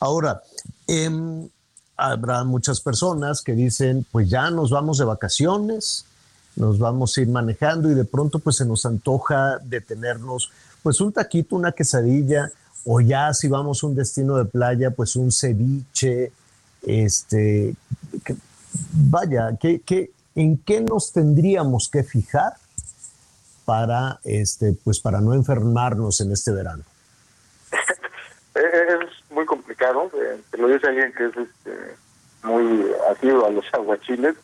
Ahora, 0.00 0.40
em, 0.86 1.48
habrá 1.96 2.44
muchas 2.44 2.80
personas 2.80 3.42
que 3.42 3.52
dicen, 3.52 4.06
pues 4.10 4.28
ya 4.28 4.50
nos 4.50 4.70
vamos 4.70 4.98
de 4.98 5.04
vacaciones, 5.04 6.06
nos 6.56 6.78
vamos 6.78 7.16
a 7.16 7.20
ir 7.20 7.28
manejando 7.28 7.90
y 7.90 7.94
de 7.94 8.04
pronto 8.04 8.38
pues 8.38 8.56
se 8.56 8.64
nos 8.64 8.86
antoja 8.86 9.58
detenernos, 9.58 10.50
pues 10.82 11.00
un 11.00 11.12
taquito, 11.12 11.56
una 11.56 11.72
quesadilla, 11.72 12.50
o 12.84 13.00
ya 13.00 13.32
si 13.32 13.48
vamos 13.48 13.82
a 13.82 13.86
un 13.86 13.94
destino 13.94 14.36
de 14.36 14.44
playa, 14.44 14.90
pues 14.90 15.16
un 15.16 15.32
ceviche, 15.32 16.32
este, 16.82 17.74
vaya, 18.92 19.56
¿qué, 19.58 19.80
qué, 19.80 20.10
en 20.34 20.58
qué 20.58 20.80
nos 20.80 21.12
tendríamos 21.12 21.88
que 21.88 22.04
fijar 22.04 22.54
para, 23.64 24.20
este, 24.24 24.76
pues 24.84 25.00
para 25.00 25.20
no 25.20 25.32
enfermarnos 25.32 26.20
en 26.20 26.32
este 26.32 26.52
verano? 26.52 26.82
es 28.54 29.23
muy 29.34 29.44
complicado, 29.44 30.10
eh, 30.14 30.40
te 30.50 30.58
lo 30.58 30.68
dice 30.68 30.88
alguien 30.88 31.12
que 31.12 31.26
es 31.26 31.36
este, 31.36 31.96
muy 32.42 32.86
asiduo 33.10 33.46
a 33.46 33.50
los 33.50 33.64
aguachiles. 33.74 34.36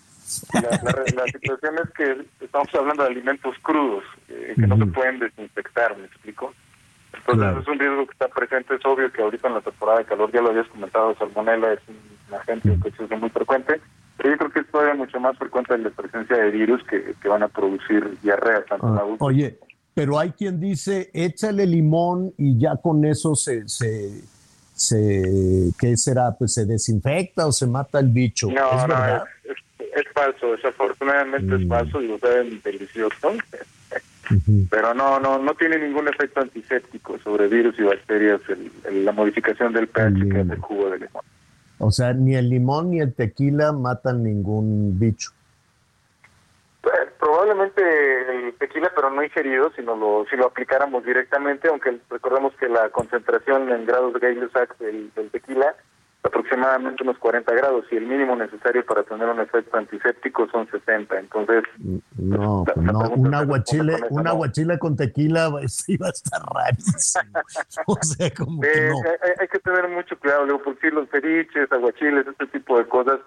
La, 0.53 1.27
situación 1.27 1.75
es 1.83 1.91
que 1.91 2.45
estamos 2.45 2.73
hablando 2.75 3.03
de 3.03 3.11
alimentos 3.11 3.57
crudos, 3.63 4.05
eh, 4.29 4.55
que 4.55 4.67
no 4.67 4.77
se 4.77 4.87
pueden 4.87 5.19
desinfectar, 5.19 5.97
¿me 5.97 6.05
explico? 6.05 6.55
Entonces 7.13 7.63
es 7.63 7.69
un 7.69 7.79
riesgo 7.79 8.07
que 8.07 8.13
está 8.13 8.29
presente, 8.29 8.77
es 8.77 8.85
obvio 8.85 9.11
que 9.11 9.23
ahorita 9.23 9.49
en 9.49 9.55
la 9.55 9.61
temporada 9.61 9.99
de 9.99 10.05
calor, 10.05 10.31
ya 10.31 10.41
lo 10.41 10.51
habías 10.51 10.69
comentado, 10.69 11.17
salmonella 11.17 11.73
es 11.73 11.81
un 11.89 12.35
agente 12.35 12.69
infeccioso 12.69 13.17
muy 13.17 13.31
frecuente, 13.31 13.81
pero 14.17 14.31
yo 14.31 14.39
creo 14.39 14.51
que 14.51 14.61
es 14.61 14.71
todavía 14.71 14.95
mucho 14.95 15.19
más 15.19 15.37
frecuente 15.37 15.77
la 15.79 15.91
presencia 15.91 16.37
de 16.37 16.51
virus 16.51 16.83
que, 16.85 17.15
que 17.21 17.29
van 17.29 17.43
a 17.43 17.49
producir 17.49 18.17
diarrea 18.21 18.65
tanto 18.65 18.87
ah. 18.87 19.17
Oye, 19.19 19.59
pero 19.95 20.19
hay 20.19 20.31
quien 20.31 20.61
dice, 20.61 21.11
échale 21.13 21.67
limón 21.67 22.33
y 22.39 22.59
ya 22.59 22.77
con 22.77 23.05
eso 23.05 23.35
se, 23.35 23.69
se, 23.69 24.23
se 24.81 25.73
¿qué 25.79 25.95
será? 25.97 26.33
Pues 26.39 26.55
se 26.55 26.65
desinfecta 26.65 27.47
o 27.47 27.53
se 27.53 27.67
mata 27.67 28.01
el 28.01 28.09
bicho. 28.09 28.47
No, 28.47 28.53
¿Es 28.53 28.89
no, 28.89 29.17
es, 29.17 29.59
es, 29.95 30.13
falso, 30.15 30.53
desafortunadamente 30.53 31.55
es 31.55 31.67
mm. 31.67 31.69
falso 31.69 32.01
y 32.01 32.09
lo 32.09 32.19
saben 32.19 32.61
delicioso. 32.65 33.33
Pero 34.71 34.95
no, 34.95 35.21
no, 35.21 35.39
no 35.39 35.55
tiene 35.55 35.77
ningún 35.79 36.09
efecto 36.09 36.41
antiséptico 36.41 37.19
sobre 37.19 37.49
virus 37.49 37.79
y 37.79 37.83
bacterias 37.83 38.41
la 38.91 39.13
modificación 39.13 39.73
del 39.75 39.89
pH 39.89 40.29
que 40.31 40.41
es 40.41 40.51
el 40.51 40.61
jugo 40.61 40.89
de 40.91 40.99
limón. 41.01 41.23
O 41.79 41.91
sea, 41.91 42.15
ni 42.15 42.37
el 42.37 42.49
limón 42.49 42.91
ni 42.91 43.01
el 43.01 43.13
tequila 43.13 43.73
matan 43.73 44.23
ningún 44.23 44.99
bicho. 44.99 45.31
Pues, 47.21 47.31
probablemente 47.31 48.47
el 48.47 48.55
tequila, 48.55 48.91
pero 48.95 49.11
no 49.11 49.23
ingerido, 49.23 49.71
sino 49.77 49.95
lo, 49.95 50.25
si 50.31 50.37
lo 50.37 50.47
aplicáramos 50.47 51.05
directamente, 51.05 51.69
aunque 51.69 52.01
recordemos 52.09 52.55
que 52.57 52.69
la 52.69 52.89
concentración 52.89 53.71
en 53.71 53.87
grados 53.87 54.15
de 54.15 54.21
Gay-Lussac 54.21 54.79
del 54.79 55.11
tequila 55.31 55.77
aproximadamente 56.23 57.03
unos 57.03 57.19
40 57.19 57.51
grados 57.55 57.87
y 57.91 57.97
el 57.97 58.07
mínimo 58.07 58.37
necesario 58.37 58.85
para 58.85 59.03
tener 59.05 59.27
un 59.29 59.41
efecto 59.41 59.77
antiséptico 59.77 60.49
son 60.51 60.69
60. 60.71 61.19
Entonces, 61.19 61.65
no, 62.17 62.65
pues 62.65 62.77
no 62.77 63.11
un 63.11 63.35
aguachile, 63.35 63.97
un 64.11 64.27
aguachile 64.27 64.79
con 64.79 64.97
tequila 64.97 65.51
iba 65.87 66.07
a 66.07 66.11
estar 66.11 66.43
rarísimo. 66.43 67.25
o 67.87 67.99
sea, 68.03 68.31
como 68.35 68.61
que 68.61 68.91
no. 68.91 68.97
hay, 69.41 69.49
que 69.49 69.59
tener 69.61 69.89
mucho 69.89 70.19
cuidado, 70.19 70.45
luego, 70.45 70.63
porque 70.63 70.91
los 70.91 71.09
ceviches, 71.09 71.73
aguachiles, 71.73 72.27
este 72.27 72.47
tipo 72.49 72.77
de 72.77 72.87
cosas, 72.87 73.21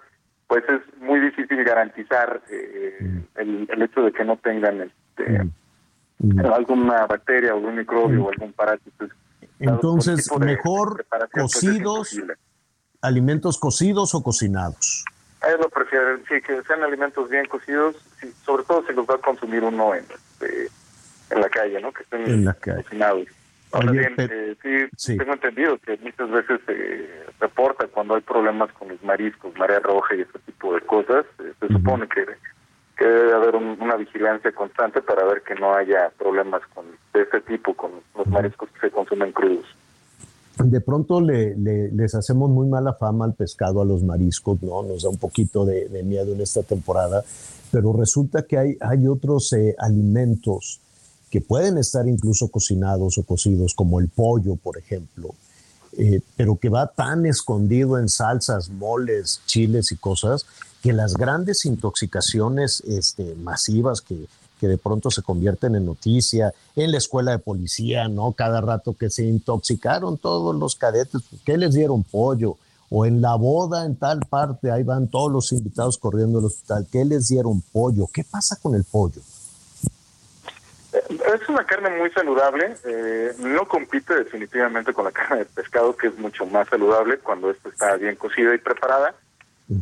pues 0.60 0.80
es 0.80 1.00
muy 1.00 1.20
difícil 1.20 1.64
garantizar 1.64 2.40
eh, 2.50 3.24
el, 3.36 3.68
el, 3.70 3.82
hecho 3.82 4.02
de 4.02 4.12
que 4.12 4.24
no 4.24 4.36
tengan 4.36 4.82
este, 4.82 5.44
mm. 5.44 5.50
Mm. 6.18 6.46
alguna 6.46 7.06
bacteria 7.06 7.54
o 7.54 7.56
algún 7.56 7.76
microbio 7.76 8.24
o 8.24 8.30
algún 8.30 8.52
parásito. 8.52 9.06
Entonces, 9.58 10.30
mejor 10.38 11.04
pues, 11.10 11.30
cocidos 11.32 12.16
alimentos 13.04 13.58
cocidos 13.58 14.14
o 14.14 14.22
cocinados? 14.22 15.04
Ellos 15.46 15.60
lo 15.60 15.68
prefieren, 15.68 16.24
sí, 16.26 16.40
que 16.40 16.62
sean 16.62 16.82
alimentos 16.82 17.28
bien 17.28 17.46
cocidos, 17.46 17.96
sobre 18.44 18.64
todo 18.64 18.84
si 18.86 18.94
los 18.94 19.06
va 19.06 19.16
a 19.16 19.18
consumir 19.18 19.62
uno 19.62 19.94
en, 19.94 20.04
este, 20.04 20.68
en 21.30 21.40
la 21.40 21.48
calle, 21.50 21.80
¿no? 21.80 21.92
Que 21.92 22.02
estén 22.02 22.22
en 22.22 22.44
la 22.46 22.54
calle. 22.54 22.82
cocinados. 22.82 23.28
Ahora 23.74 23.90
bien, 23.90 24.14
eh, 24.18 24.88
sí, 24.96 25.16
tengo 25.16 25.32
entendido 25.32 25.76
que 25.78 25.96
muchas 25.98 26.30
veces 26.30 26.60
se 26.64 27.08
reporta 27.40 27.88
cuando 27.88 28.14
hay 28.14 28.20
problemas 28.20 28.72
con 28.72 28.88
los 28.88 29.02
mariscos, 29.02 29.52
marea 29.56 29.80
roja 29.80 30.14
y 30.14 30.20
ese 30.20 30.38
tipo 30.46 30.74
de 30.74 30.80
cosas. 30.82 31.26
Eh, 31.40 31.52
se 31.58 31.68
supone 31.68 32.06
que, 32.08 32.24
que, 32.96 33.04
debe 33.04 33.32
haber 33.32 33.56
una 33.56 33.96
vigilancia 33.96 34.52
constante 34.52 35.02
para 35.02 35.24
ver 35.24 35.42
que 35.42 35.56
no 35.56 35.74
haya 35.74 36.10
problemas 36.16 36.62
con 36.72 36.84
de 37.12 37.22
este 37.22 37.40
tipo 37.40 37.74
con 37.74 37.90
los 38.16 38.26
mariscos 38.28 38.70
que 38.70 38.80
se 38.80 38.90
consumen 38.92 39.32
crudos 39.32 39.66
de 40.62 40.80
pronto 40.80 41.20
le, 41.20 41.56
les 41.56 42.14
hacemos 42.14 42.48
muy 42.48 42.68
mala 42.68 42.94
fama 42.94 43.24
al 43.24 43.34
pescado, 43.34 43.82
a 43.82 43.84
los 43.84 44.02
mariscos, 44.04 44.62
¿no? 44.62 44.82
Nos 44.82 45.02
da 45.02 45.08
un 45.08 45.18
poquito 45.18 45.64
de, 45.64 46.02
miedo 46.04 46.32
en 46.32 46.40
esta 46.40 46.62
temporada, 46.62 47.24
pero 47.72 47.92
resulta 47.92 48.44
que 48.46 48.56
hay, 48.56 48.76
hay 48.80 49.06
otros 49.08 49.52
eh, 49.52 49.74
alimentos 49.78 50.80
que 51.34 51.40
pueden 51.40 51.78
estar 51.78 52.06
incluso 52.06 52.46
cocinados 52.46 53.18
o 53.18 53.24
cocidos, 53.24 53.74
como 53.74 53.98
el 53.98 54.06
pollo, 54.06 54.54
por 54.54 54.78
ejemplo, 54.78 55.34
eh, 55.98 56.20
pero 56.36 56.54
que 56.54 56.68
va 56.68 56.86
tan 56.86 57.26
escondido 57.26 57.98
en 57.98 58.08
salsas, 58.08 58.70
moles, 58.70 59.40
chiles 59.44 59.90
y 59.90 59.96
cosas, 59.96 60.46
que 60.80 60.92
las 60.92 61.14
grandes 61.14 61.64
intoxicaciones 61.64 62.84
este, 62.86 63.34
masivas 63.34 64.00
que, 64.00 64.28
que 64.60 64.68
de 64.68 64.78
pronto 64.78 65.10
se 65.10 65.22
convierten 65.22 65.74
en 65.74 65.86
noticia, 65.86 66.54
en 66.76 66.92
la 66.92 66.98
escuela 66.98 67.32
de 67.32 67.40
policía, 67.40 68.06
¿no? 68.06 68.30
Cada 68.30 68.60
rato 68.60 68.94
que 68.96 69.10
se 69.10 69.24
intoxicaron 69.24 70.18
todos 70.18 70.54
los 70.54 70.76
cadetes, 70.76 71.20
¿qué 71.44 71.58
les 71.58 71.74
dieron 71.74 72.04
pollo? 72.04 72.58
O 72.90 73.06
en 73.06 73.20
la 73.20 73.34
boda 73.34 73.86
en 73.86 73.96
tal 73.96 74.20
parte, 74.20 74.70
ahí 74.70 74.84
van 74.84 75.08
todos 75.08 75.32
los 75.32 75.50
invitados 75.50 75.98
corriendo 75.98 76.38
al 76.38 76.44
hospital, 76.44 76.86
¿qué 76.92 77.04
les 77.04 77.26
dieron 77.26 77.60
pollo? 77.60 78.06
¿Qué 78.06 78.22
pasa 78.22 78.54
con 78.54 78.76
el 78.76 78.84
pollo? 78.84 79.20
Es 80.94 81.48
una 81.48 81.64
carne 81.64 81.90
muy 81.90 82.10
saludable, 82.10 82.76
eh, 82.84 83.32
no 83.38 83.66
compite 83.66 84.14
definitivamente 84.14 84.92
con 84.92 85.04
la 85.04 85.10
carne 85.10 85.38
de 85.38 85.44
pescado, 85.46 85.96
que 85.96 86.06
es 86.06 86.18
mucho 86.18 86.46
más 86.46 86.68
saludable 86.68 87.18
cuando 87.18 87.50
esto 87.50 87.68
está 87.68 87.96
bien 87.96 88.14
cocida 88.14 88.54
y 88.54 88.58
preparada, 88.58 89.14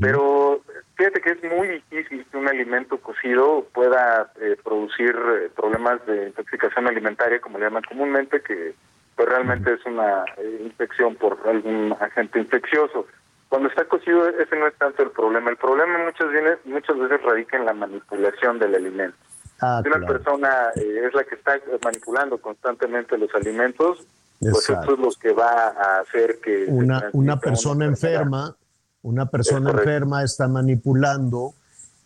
pero 0.01 0.63
fíjate 0.95 1.21
que 1.21 1.31
es 1.33 1.45
muy 1.45 1.69
difícil 1.69 2.25
que 2.31 2.37
un 2.37 2.49
alimento 2.49 2.99
cocido 2.99 3.67
pueda 3.75 4.33
eh, 4.41 4.57
producir 4.63 5.15
eh, 5.15 5.51
problemas 5.55 6.05
de 6.07 6.29
intoxicación 6.29 6.87
alimentaria, 6.87 7.41
como 7.41 7.59
le 7.59 7.67
llaman 7.67 7.83
comúnmente, 7.83 8.41
que 8.41 8.75
pues 9.15 9.29
realmente 9.29 9.75
es 9.75 9.85
una 9.85 10.25
infección 10.65 11.17
por 11.17 11.39
algún 11.47 11.95
agente 12.01 12.39
infeccioso. 12.39 13.07
Cuando 13.51 13.69
está 13.69 13.85
cocido, 13.85 14.27
ese 14.29 14.57
no 14.57 14.67
es 14.67 14.75
tanto 14.79 15.03
el 15.03 15.11
problema. 15.11 15.51
El 15.51 15.59
problema 15.59 15.99
muchas, 15.99 16.29
muchas 16.65 16.99
veces 16.99 17.23
radica 17.23 17.59
en 17.59 17.67
la 17.67 17.75
manipulación 17.75 18.59
del 18.59 18.77
alimento. 18.77 19.19
Ah, 19.65 19.81
si 19.81 19.89
una 19.89 20.05
persona 20.05 20.71
eh, 20.75 21.07
es 21.07 21.15
la 21.15 21.23
que 21.23 21.37
está 21.37 21.53
manipulando 21.85 22.41
constantemente 22.41 23.17
los 23.17 23.33
alimentos, 23.33 24.05
pues 24.41 24.69
eso 24.69 24.93
es 24.93 24.99
lo 24.99 25.09
que 25.13 25.33
va 25.33 25.69
a 25.69 26.01
hacer 26.01 26.41
que... 26.41 26.65
Una, 26.67 27.09
una 27.13 27.39
persona 27.39 27.85
enferma, 27.85 28.57
una 29.03 29.27
persona 29.27 29.71
enferma 29.71 30.25
está 30.25 30.49
manipulando 30.49 31.55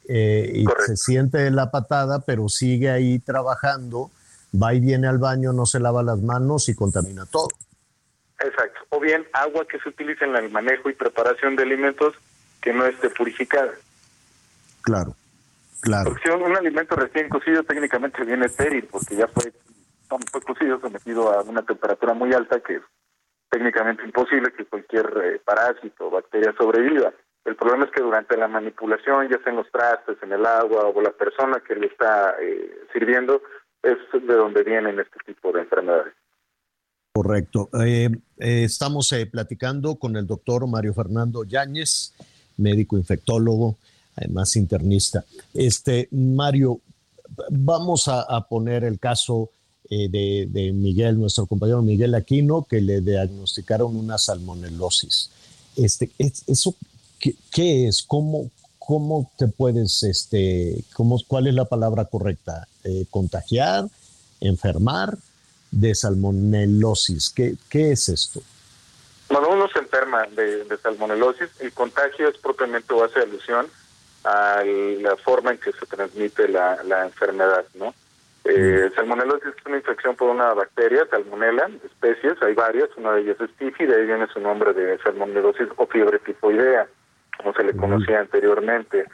eh, 0.06 0.52
y 0.54 0.66
se 0.84 0.98
siente 0.98 1.50
la 1.50 1.70
patada, 1.70 2.20
pero 2.26 2.50
sigue 2.50 2.90
ahí 2.90 3.20
trabajando, 3.20 4.10
va 4.62 4.74
y 4.74 4.80
viene 4.80 5.08
al 5.08 5.16
baño, 5.16 5.54
no 5.54 5.64
se 5.64 5.80
lava 5.80 6.02
las 6.02 6.20
manos 6.20 6.68
y 6.68 6.74
contamina 6.74 7.24
todo. 7.24 7.48
Exacto. 8.38 8.80
O 8.90 9.00
bien 9.00 9.26
agua 9.32 9.66
que 9.66 9.78
se 9.80 9.88
utiliza 9.88 10.26
en 10.26 10.36
el 10.36 10.50
manejo 10.50 10.90
y 10.90 10.92
preparación 10.92 11.56
de 11.56 11.62
alimentos 11.62 12.14
que 12.60 12.74
no 12.74 12.84
esté 12.84 13.08
purificada. 13.08 13.72
Claro. 14.82 15.16
Porque 16.04 16.22
si 16.24 16.30
un, 16.30 16.56
alimento 16.56 16.96
recién 16.96 17.28
cocido 17.28 17.62
técnicamente 17.62 18.24
viene 18.24 18.46
estéril, 18.46 18.88
porque 18.90 19.16
ya 19.16 19.28
fue, 19.28 19.52
fue 20.30 20.42
cocido, 20.42 20.80
sometido 20.80 21.32
a 21.32 21.42
una 21.42 21.62
temperatura 21.62 22.14
muy 22.14 22.32
alta 22.32 22.60
que 22.60 22.76
es 22.76 22.82
técnicamente 23.50 24.02
imposible 24.04 24.52
que 24.52 24.64
cualquier 24.64 25.06
eh, 25.22 25.40
parásito 25.44 26.08
o 26.08 26.10
bacteria 26.10 26.54
sobreviva. 26.58 27.12
El 27.44 27.54
problema 27.54 27.84
es 27.84 27.92
que 27.92 28.02
durante 28.02 28.36
la 28.36 28.48
manipulación, 28.48 29.28
ya 29.28 29.38
sea 29.38 29.52
en 29.52 29.56
los 29.56 29.70
trastes, 29.70 30.16
en 30.22 30.32
el 30.32 30.44
agua 30.44 30.86
o 30.86 31.00
la 31.00 31.12
persona 31.12 31.62
que 31.66 31.76
le 31.76 31.86
está 31.86 32.34
eh, 32.40 32.86
sirviendo, 32.92 33.40
es 33.82 33.96
de 34.12 34.34
donde 34.34 34.64
vienen 34.64 34.98
este 34.98 35.18
tipo 35.24 35.52
de 35.52 35.60
enfermedades. 35.60 36.12
Correcto. 37.14 37.70
Eh, 37.84 38.10
estamos 38.38 39.14
platicando 39.30 39.94
con 39.94 40.16
el 40.16 40.26
doctor 40.26 40.68
Mario 40.68 40.92
Fernando 40.92 41.44
Yáñez, 41.44 42.14
médico 42.56 42.96
infectólogo 42.96 43.78
además 44.16 44.56
internista. 44.56 45.24
Este, 45.54 46.08
Mario, 46.10 46.80
vamos 47.50 48.08
a, 48.08 48.40
poner 48.48 48.84
el 48.84 48.98
caso 48.98 49.50
eh, 49.90 50.08
de, 50.08 50.72
Miguel, 50.72 51.18
nuestro 51.18 51.46
compañero 51.46 51.82
Miguel 51.82 52.14
Aquino, 52.14 52.66
que 52.68 52.80
le 52.80 53.00
diagnosticaron 53.00 53.96
una 53.96 54.18
salmonelosis. 54.18 55.30
Este, 55.76 56.10
¿Eso 56.18 56.74
qué, 57.20 57.86
es? 57.86 58.02
¿Cómo, 58.02 58.50
¿Cómo 58.78 59.30
te 59.36 59.48
puedes, 59.48 60.02
este, 60.02 60.82
cómo, 60.94 61.20
cuál 61.26 61.46
es 61.46 61.54
la 61.54 61.66
palabra 61.66 62.06
correcta? 62.06 62.66
Eh, 62.84 63.04
¿Contagiar? 63.10 63.86
¿Enfermar? 64.40 65.18
De 65.70 65.94
salmonelosis. 65.94 67.30
¿Qué, 67.30 67.56
qué 67.68 67.92
es 67.92 68.08
esto? 68.08 68.40
Cuando 69.28 69.50
uno 69.50 69.68
se 69.68 69.80
enferma 69.80 70.24
de, 70.36 70.64
de 70.64 70.78
salmonelosis, 70.78 71.48
el 71.58 71.72
contagio 71.72 72.28
es 72.28 72.38
propiamente 72.38 72.94
o 72.94 73.04
hace 73.04 73.18
alusión 73.20 73.66
a 74.26 74.62
la 74.64 75.16
forma 75.16 75.52
en 75.52 75.58
que 75.58 75.72
se 75.72 75.86
transmite 75.86 76.48
la, 76.48 76.82
la 76.82 77.04
enfermedad, 77.04 77.64
¿no? 77.74 77.94
Eh, 78.44 78.90
salmonelosis 78.94 79.48
es 79.48 79.66
una 79.66 79.76
infección 79.76 80.14
por 80.14 80.30
una 80.30 80.54
bacteria, 80.54 81.06
salmonella, 81.10 81.68
especies, 81.84 82.40
hay 82.42 82.54
varias, 82.54 82.88
una 82.96 83.12
de 83.12 83.22
ellas 83.22 83.36
es 83.40 83.50
tifi, 83.56 83.86
de 83.86 83.96
ahí 83.96 84.06
viene 84.06 84.26
su 84.28 84.40
nombre 84.40 84.72
de 84.72 84.98
salmonelosis 84.98 85.68
o 85.76 85.86
fiebre 85.86 86.20
tifoidea, 86.20 86.86
como 87.38 87.52
se 87.54 87.64
le 87.64 87.76
conocía 87.76 88.20
anteriormente. 88.20 89.06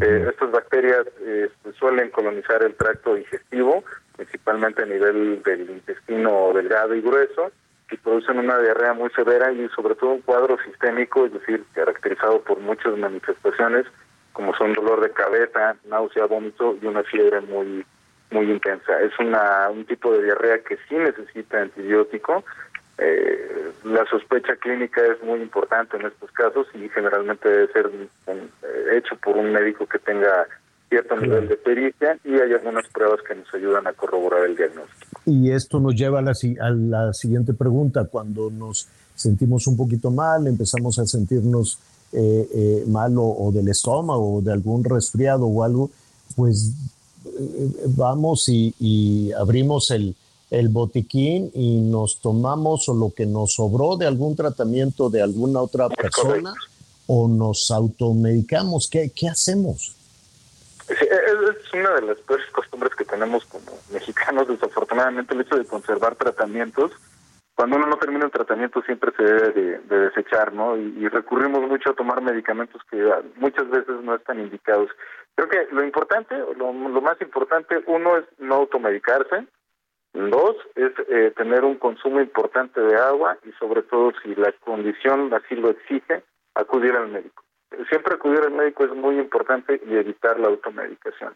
Eh, 0.00 0.26
estas 0.28 0.50
bacterias 0.50 1.06
este, 1.24 1.72
suelen 1.78 2.10
colonizar 2.10 2.62
el 2.64 2.74
tracto 2.74 3.14
digestivo, 3.14 3.84
principalmente 4.16 4.82
a 4.82 4.86
nivel 4.86 5.42
del 5.42 5.70
intestino 5.70 6.52
delgado 6.52 6.94
y 6.94 7.00
grueso, 7.00 7.52
y 7.92 7.96
producen 7.96 8.38
una 8.38 8.58
diarrea 8.58 8.92
muy 8.92 9.10
severa 9.10 9.52
y 9.52 9.68
sobre 9.70 9.94
todo 9.96 10.10
un 10.10 10.22
cuadro 10.22 10.58
sistémico, 10.64 11.26
es 11.26 11.32
decir, 11.32 11.64
caracterizado 11.74 12.40
por 12.42 12.58
muchas 12.60 12.96
manifestaciones 12.98 13.86
como 14.32 14.54
son 14.54 14.72
dolor 14.72 15.00
de 15.00 15.10
cabeza, 15.10 15.76
náusea, 15.88 16.26
vómito 16.26 16.76
y 16.80 16.86
una 16.86 17.02
fiebre 17.02 17.40
muy 17.40 17.84
muy 18.30 18.50
intensa. 18.50 19.00
Es 19.00 19.12
una, 19.18 19.68
un 19.70 19.84
tipo 19.84 20.12
de 20.12 20.22
diarrea 20.22 20.62
que 20.62 20.76
sí 20.88 20.94
necesita 20.94 21.62
antibiótico. 21.62 22.44
Eh, 22.98 23.72
la 23.84 24.04
sospecha 24.06 24.56
clínica 24.56 25.00
es 25.04 25.22
muy 25.22 25.40
importante 25.40 25.96
en 25.96 26.06
estos 26.06 26.30
casos 26.32 26.66
y 26.74 26.88
generalmente 26.90 27.48
debe 27.48 27.72
ser 27.72 27.90
eh, 28.26 28.48
hecho 28.92 29.16
por 29.16 29.36
un 29.36 29.52
médico 29.52 29.86
que 29.86 29.98
tenga 29.98 30.46
cierto 30.90 31.16
nivel 31.16 31.48
de 31.48 31.56
pericia 31.56 32.18
y 32.24 32.34
hay 32.34 32.52
algunas 32.52 32.86
pruebas 32.88 33.20
que 33.26 33.34
nos 33.34 33.52
ayudan 33.54 33.86
a 33.86 33.92
corroborar 33.92 34.44
el 34.44 34.56
diagnóstico. 34.56 35.20
Y 35.24 35.50
esto 35.52 35.78
nos 35.80 35.94
lleva 35.94 36.18
a 36.18 36.22
la, 36.22 36.32
a 36.32 36.70
la 36.70 37.12
siguiente 37.12 37.54
pregunta. 37.54 38.04
Cuando 38.04 38.50
nos 38.50 38.88
sentimos 39.14 39.66
un 39.66 39.76
poquito 39.76 40.10
mal, 40.10 40.46
empezamos 40.46 40.98
a 40.98 41.06
sentirnos 41.06 41.78
eh, 42.12 42.48
eh, 42.52 42.84
malo 42.88 43.22
o 43.22 43.52
del 43.52 43.68
estómago 43.68 44.38
o 44.38 44.40
de 44.40 44.52
algún 44.52 44.82
resfriado 44.82 45.46
o 45.46 45.62
algo, 45.62 45.90
pues 46.34 46.72
eh, 47.24 47.70
vamos 47.86 48.48
y, 48.48 49.30
abrimos 49.32 49.90
el, 49.92 50.16
el, 50.50 50.68
botiquín 50.70 51.52
y 51.54 51.80
nos 51.80 52.20
tomamos 52.20 52.88
o 52.88 52.94
lo 52.94 53.10
que 53.10 53.26
nos 53.26 53.54
sobró 53.54 53.96
de 53.96 54.06
algún 54.06 54.34
tratamiento 54.34 55.08
de 55.08 55.22
alguna 55.22 55.60
otra 55.60 55.88
persona 55.88 56.52
o 57.06 57.28
nos 57.28 57.70
automedicamos. 57.70 58.88
¿Qué, 58.88 59.10
qué 59.10 59.28
hacemos? 59.28 59.94
es 60.88 61.72
una 61.72 61.94
de 61.94 62.02
las 62.02 62.18
peores 62.18 62.46
costumbres 62.50 62.92
que 62.96 63.04
tenemos 63.04 63.44
como 63.44 63.78
mexicanos, 63.92 64.48
desafortunadamente, 64.48 65.34
el 65.34 65.42
hecho 65.42 65.56
de 65.56 65.64
conservar 65.64 66.16
tratamientos 66.16 66.90
cuando 67.60 67.76
uno 67.76 67.88
no 67.88 67.98
termina 67.98 68.24
el 68.24 68.30
tratamiento 68.30 68.80
siempre 68.80 69.12
se 69.14 69.22
debe 69.22 69.52
de, 69.52 69.98
desechar, 70.00 70.54
¿no? 70.54 70.78
Y, 70.78 71.06
recurrimos 71.08 71.60
mucho 71.68 71.90
a 71.90 71.94
tomar 71.94 72.22
medicamentos 72.22 72.80
que 72.90 72.96
muchas 73.36 73.68
veces 73.68 74.00
no 74.02 74.14
están 74.14 74.40
indicados. 74.40 74.88
Creo 75.34 75.46
que 75.50 75.68
lo 75.70 75.84
importante, 75.84 76.34
lo, 76.56 76.72
más 76.72 77.20
importante, 77.20 77.84
uno 77.86 78.16
es 78.16 78.24
no 78.38 78.54
automedicarse, 78.54 79.46
dos 80.14 80.56
es 80.74 80.92
eh, 81.10 81.34
tener 81.36 81.64
un 81.64 81.74
consumo 81.74 82.22
importante 82.22 82.80
de 82.80 82.96
agua 82.96 83.36
y 83.44 83.52
sobre 83.58 83.82
todo 83.82 84.12
si 84.22 84.34
la 84.36 84.52
condición 84.64 85.30
así 85.34 85.54
lo 85.54 85.68
exige, 85.68 86.24
acudir 86.54 86.96
al 86.96 87.08
médico. 87.08 87.44
Siempre 87.90 88.14
acudir 88.14 88.40
al 88.40 88.52
médico 88.52 88.86
es 88.86 88.94
muy 88.94 89.18
importante 89.18 89.82
y 89.86 89.96
evitar 89.96 90.40
la 90.40 90.48
automedicación. 90.48 91.34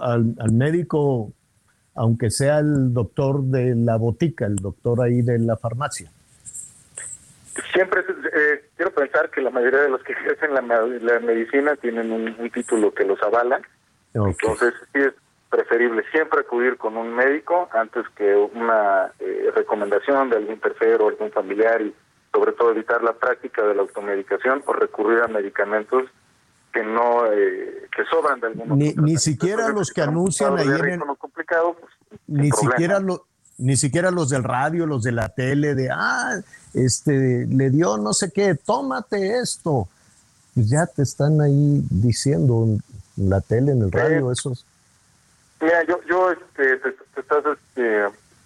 Al, 0.00 0.34
al 0.40 0.50
médico 0.50 1.32
aunque 1.98 2.30
sea 2.30 2.60
el 2.60 2.94
doctor 2.94 3.42
de 3.42 3.74
la 3.74 3.96
botica, 3.96 4.46
el 4.46 4.56
doctor 4.56 5.02
ahí 5.02 5.20
de 5.22 5.38
la 5.40 5.56
farmacia. 5.56 6.08
Siempre 7.72 8.02
eh, 8.02 8.70
quiero 8.76 8.92
pensar 8.92 9.30
que 9.30 9.40
la 9.40 9.50
mayoría 9.50 9.80
de 9.80 9.88
los 9.88 10.02
que 10.04 10.12
ejercen 10.12 10.54
la, 10.54 10.62
la 10.62 11.20
medicina 11.20 11.74
tienen 11.74 12.12
un, 12.12 12.50
título 12.50 12.94
que 12.94 13.04
los 13.04 13.20
avala. 13.20 13.60
Entonces, 14.14 14.74
sí 14.92 15.00
es 15.00 15.12
preferible 15.50 16.04
siempre 16.12 16.40
acudir 16.40 16.76
con 16.76 16.96
un 16.96 17.12
médico 17.14 17.68
antes 17.72 18.04
que 18.16 18.34
una 18.36 19.10
eh, 19.18 19.50
recomendación 19.54 20.30
de 20.30 20.36
algún 20.36 20.60
tercero 20.60 21.06
o 21.06 21.08
algún 21.08 21.32
familiar 21.32 21.82
y 21.82 21.92
sobre 22.32 22.52
todo 22.52 22.70
evitar 22.70 23.02
la 23.02 23.14
práctica 23.14 23.62
de 23.62 23.74
la 23.74 23.82
automedicación 23.82 24.62
o 24.66 24.72
recurrir 24.72 25.20
a 25.22 25.28
medicamentos 25.28 26.04
que 26.78 26.84
no 26.84 27.26
eh, 27.32 27.88
que 27.94 28.04
sobran 28.04 28.38
de 28.38 28.46
algún 28.46 28.78
ni, 28.78 28.92
ni 28.94 29.16
siquiera 29.16 29.68
los 29.70 29.90
que 29.90 30.00
anuncian 30.00 30.56
ahí 30.56 30.68
en 30.68 31.00
el, 31.02 31.16
complicado, 31.18 31.74
pues, 31.74 32.20
ni 32.28 32.50
siquiera 32.52 33.00
lo, 33.00 33.26
ni 33.58 33.76
siquiera 33.76 34.12
los 34.12 34.30
del 34.30 34.44
radio, 34.44 34.86
los 34.86 35.02
de 35.02 35.10
la 35.10 35.28
tele, 35.28 35.74
de 35.74 35.90
ah, 35.90 36.40
este 36.74 37.46
le 37.48 37.70
dio 37.70 37.96
no 37.96 38.12
sé 38.12 38.30
qué, 38.30 38.54
tómate 38.54 39.38
esto. 39.40 39.88
Pues 40.54 40.70
ya 40.70 40.86
te 40.86 41.02
están 41.02 41.40
ahí 41.40 41.82
diciendo 41.90 42.64
en 43.16 43.30
la 43.30 43.40
tele, 43.40 43.72
en 43.72 43.82
el 43.82 43.90
radio, 43.90 44.30
esos. 44.30 44.64
Mira, 45.60 45.82
yo, 45.84 46.00
yo 46.08 46.30
este, 46.30 46.76
te, 46.76 47.20
estás 47.20 47.44
este, 47.44 48.04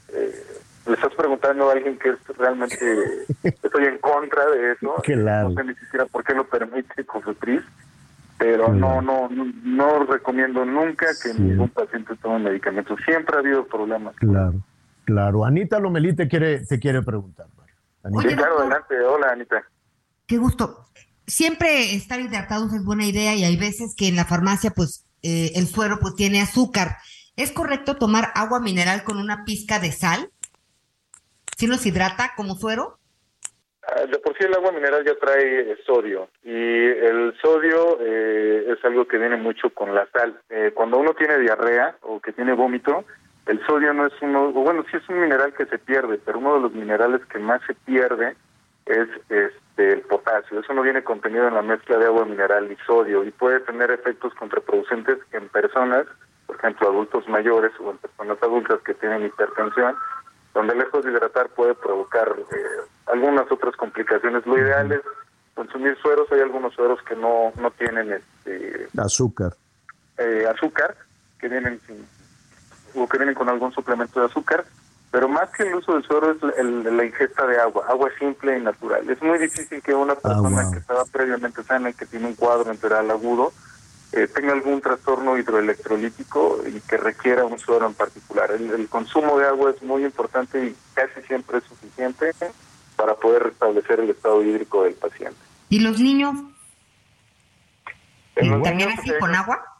eh, 0.08 0.44
le 0.86 0.94
estás 0.94 1.14
preguntando 1.14 1.68
a 1.68 1.72
alguien 1.72 1.98
que 1.98 2.10
es 2.10 2.36
realmente 2.38 3.26
estoy 3.42 3.84
en 3.84 3.98
contra 3.98 4.46
de 4.46 4.72
eso. 4.72 4.94
No 5.06 5.54
sé 5.54 5.64
ni 5.64 5.74
siquiera 5.74 6.06
por 6.06 6.24
qué 6.24 6.34
lo 6.34 6.46
permite 6.46 7.04
Cofepris, 7.04 7.62
pero 8.42 8.72
no, 8.72 9.00
no, 9.00 9.28
no, 9.28 10.04
recomiendo 10.04 10.64
nunca 10.64 11.06
que 11.22 11.32
ningún 11.32 11.68
paciente 11.68 12.16
tome 12.16 12.40
medicamentos. 12.40 12.98
Siempre 13.04 13.36
ha 13.36 13.38
habido 13.38 13.64
problemas. 13.66 14.16
Claro, 14.16 14.54
claro. 15.04 15.44
Anita 15.44 15.78
Lomelí 15.78 16.14
te 16.14 16.26
quiere, 16.26 16.66
te 16.66 16.80
quiere 16.80 17.02
preguntar. 17.02 17.46
Sí, 18.20 18.34
claro, 18.34 18.58
adelante. 18.58 19.00
Hola, 19.00 19.28
Anita. 19.32 19.62
Qué 20.26 20.38
gusto. 20.38 20.86
Siempre 21.24 21.94
estar 21.94 22.18
hidratados 22.18 22.72
es 22.72 22.84
buena 22.84 23.06
idea 23.06 23.36
y 23.36 23.44
hay 23.44 23.56
veces 23.56 23.94
que 23.96 24.08
en 24.08 24.16
la 24.16 24.24
farmacia, 24.24 24.72
pues, 24.72 25.06
eh, 25.22 25.52
el 25.54 25.68
suero 25.68 25.98
pues 26.00 26.16
tiene 26.16 26.40
azúcar. 26.40 26.96
¿Es 27.36 27.52
correcto 27.52 27.96
tomar 27.96 28.32
agua 28.34 28.58
mineral 28.58 29.04
con 29.04 29.18
una 29.18 29.44
pizca 29.44 29.78
de 29.78 29.92
sal? 29.92 30.30
¿Sí 31.56 31.68
nos 31.68 31.86
hidrata 31.86 32.32
como 32.36 32.56
suero? 32.56 32.98
Ah, 33.84 34.06
de 34.06 34.18
por 34.20 34.36
sí 34.36 34.44
el 34.44 34.54
agua 34.54 34.70
mineral 34.70 35.04
ya 35.04 35.14
trae 35.16 35.76
sodio 35.84 36.28
y 36.44 36.52
el 36.52 37.34
sodio 37.42 37.98
eh, 38.00 38.66
es 38.68 38.84
algo 38.84 39.06
que 39.08 39.18
viene 39.18 39.36
mucho 39.36 39.70
con 39.70 39.92
la 39.92 40.06
sal. 40.12 40.40
Eh, 40.50 40.70
cuando 40.72 40.98
uno 40.98 41.14
tiene 41.14 41.38
diarrea 41.38 41.96
o 42.02 42.20
que 42.20 42.32
tiene 42.32 42.52
vómito, 42.52 43.04
el 43.46 43.64
sodio 43.66 43.92
no 43.92 44.06
es 44.06 44.12
uno, 44.20 44.52
bueno, 44.52 44.84
sí 44.88 44.96
es 44.96 45.08
un 45.08 45.20
mineral 45.20 45.52
que 45.54 45.66
se 45.66 45.78
pierde, 45.78 46.20
pero 46.24 46.38
uno 46.38 46.54
de 46.54 46.60
los 46.60 46.72
minerales 46.72 47.24
que 47.26 47.40
más 47.40 47.60
se 47.66 47.74
pierde 47.74 48.36
es 48.86 49.08
este 49.28 49.92
el 49.92 50.02
potasio. 50.02 50.60
Eso 50.60 50.72
no 50.74 50.82
viene 50.82 51.02
contenido 51.02 51.48
en 51.48 51.54
la 51.54 51.62
mezcla 51.62 51.98
de 51.98 52.06
agua 52.06 52.24
mineral 52.24 52.70
y 52.70 52.76
sodio 52.86 53.24
y 53.24 53.32
puede 53.32 53.58
tener 53.60 53.90
efectos 53.90 54.32
contraproducentes 54.34 55.18
en 55.32 55.48
personas, 55.48 56.06
por 56.46 56.54
ejemplo, 56.54 56.88
adultos 56.88 57.28
mayores 57.28 57.72
o 57.80 57.90
en 57.90 57.98
personas 57.98 58.38
adultas 58.42 58.80
que 58.84 58.94
tienen 58.94 59.26
hipertensión 59.26 59.96
donde 60.54 60.74
lejos 60.74 61.04
de 61.04 61.10
hidratar 61.10 61.48
puede 61.50 61.74
provocar 61.74 62.34
eh, 62.38 62.64
algunas 63.06 63.50
otras 63.50 63.74
complicaciones. 63.76 64.46
Lo 64.46 64.58
ideal 64.58 64.92
es 64.92 65.00
consumir 65.54 65.96
sueros, 66.00 66.30
hay 66.32 66.40
algunos 66.40 66.74
sueros 66.74 67.00
que 67.02 67.16
no, 67.16 67.52
no 67.56 67.70
tienen 67.72 68.12
este, 68.12 68.88
azúcar. 68.98 69.54
Eh, 70.18 70.46
azúcar, 70.52 70.96
que 71.38 71.48
vienen 71.48 71.80
o 72.94 73.08
que 73.08 73.18
vienen 73.18 73.34
con 73.34 73.48
algún 73.48 73.72
suplemento 73.72 74.20
de 74.20 74.26
azúcar, 74.26 74.64
pero 75.10 75.28
más 75.28 75.50
que 75.50 75.64
el 75.64 75.74
uso 75.74 75.94
del 75.94 76.04
suero 76.04 76.32
es 76.32 76.42
la 76.42 77.04
ingesta 77.04 77.46
de 77.46 77.58
agua, 77.60 77.84
agua 77.88 78.08
simple 78.18 78.58
y 78.58 78.62
natural. 78.62 79.08
Es 79.08 79.22
muy 79.22 79.38
difícil 79.38 79.82
que 79.82 79.94
una 79.94 80.14
persona 80.14 80.70
que 80.72 80.78
estaba 80.78 81.04
previamente 81.04 81.62
sana 81.62 81.90
y 81.90 81.94
que 81.94 82.06
tiene 82.06 82.26
un 82.26 82.34
cuadro 82.34 82.70
enteral 82.70 83.10
agudo 83.10 83.52
eh, 84.12 84.28
tenga 84.28 84.52
algún 84.52 84.80
trastorno 84.82 85.38
hidroelectrolítico 85.38 86.60
y 86.66 86.80
que 86.80 86.98
requiera 86.98 87.46
un 87.46 87.58
suero 87.58 87.86
en 87.86 87.94
particular. 87.94 88.50
El, 88.50 88.86
consumo 88.88 89.38
de 89.38 89.46
agua 89.46 89.70
es 89.70 89.82
muy 89.82 90.04
importante 90.04 90.66
y 90.66 90.76
casi 90.92 91.22
siempre 91.26 91.58
es 91.58 91.64
suficiente 91.64 92.32
para 92.94 93.14
poder 93.14 93.44
restablecer 93.44 94.00
el 94.00 94.10
estado 94.10 94.42
hídrico 94.42 94.84
del 94.84 94.94
paciente. 94.94 95.38
¿Y 95.70 95.80
los 95.80 95.98
niños? 95.98 96.34
¿También 98.34 98.90
así 98.90 99.12
con 99.18 99.34
agua? 99.34 99.72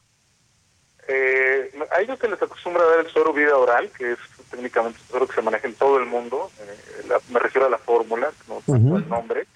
Eh, 1.09 1.71
a 1.95 2.01
ellos 2.01 2.19
se 2.19 2.29
les 2.29 2.41
acostumbra 2.41 2.83
a 2.83 2.87
dar 2.87 3.01
el 3.01 3.09
suero 3.09 3.35
vida 3.35 3.55
oral, 3.57 3.91
que 3.91 4.13
es 4.13 4.19
técnicamente 4.51 4.99
un 5.03 5.09
suero 5.09 5.27
que 5.27 5.35
se 5.35 5.43
maneja 5.43 5.69
en 5.69 5.75
todo 5.75 5.99
el 5.99 6.07
mundo. 6.07 6.51
Eh, 6.61 7.13
me 7.29 7.39
refiero 7.39 7.67
a 7.67 7.71
la 7.71 7.79
fórmula, 7.79 8.31
no 8.49 8.63
uh 8.67 8.97
el 8.97 9.09
nombre. 9.09 9.47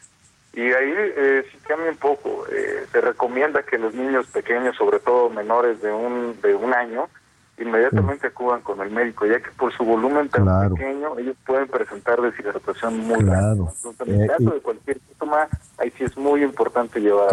Y 0.56 0.62
ahí 0.62 0.92
eh, 0.96 1.44
sí 1.52 1.58
cambia 1.68 1.90
un 1.90 1.98
poco. 1.98 2.46
Eh, 2.50 2.86
se 2.90 3.00
recomienda 3.02 3.62
que 3.62 3.76
los 3.76 3.94
niños 3.94 4.26
pequeños, 4.28 4.74
sobre 4.74 5.00
todo 5.00 5.28
menores 5.28 5.82
de 5.82 5.92
un, 5.92 6.40
de 6.40 6.54
un 6.54 6.72
año, 6.72 7.10
inmediatamente 7.58 8.28
acudan 8.28 8.62
con 8.62 8.80
el 8.80 8.90
médico, 8.90 9.26
ya 9.26 9.38
que 9.38 9.50
por 9.50 9.70
su 9.76 9.84
volumen 9.84 10.30
tan 10.30 10.70
pequeño, 10.70 11.18
ellos 11.18 11.36
pueden 11.46 11.68
presentar 11.68 12.22
deshidratación 12.22 12.98
muy 13.00 13.18
claro. 13.18 13.70
Entonces, 13.76 14.08
en 14.08 14.14
el 14.14 14.22
eh, 14.22 14.26
caso 14.28 14.50
de 14.50 14.60
cualquier 14.60 14.98
síntoma, 15.06 15.48
ahí 15.76 15.92
sí 15.98 16.04
es 16.04 16.16
muy 16.16 16.42
importante 16.42 17.00
llevar. 17.00 17.28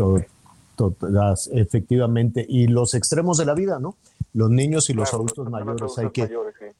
efectivamente. 1.53 2.45
Y 2.45 2.67
los 2.67 2.93
extremos 2.93 3.37
de 3.37 3.45
la 3.45 3.53
vida, 3.53 3.79
¿no? 3.79 3.95
Los 4.33 4.49
niños 4.49 4.89
y 4.89 4.93
los 4.93 5.13
adultos 5.13 5.49
mayores, 5.49 5.97
hay, 5.97 6.09
que, 6.09 6.29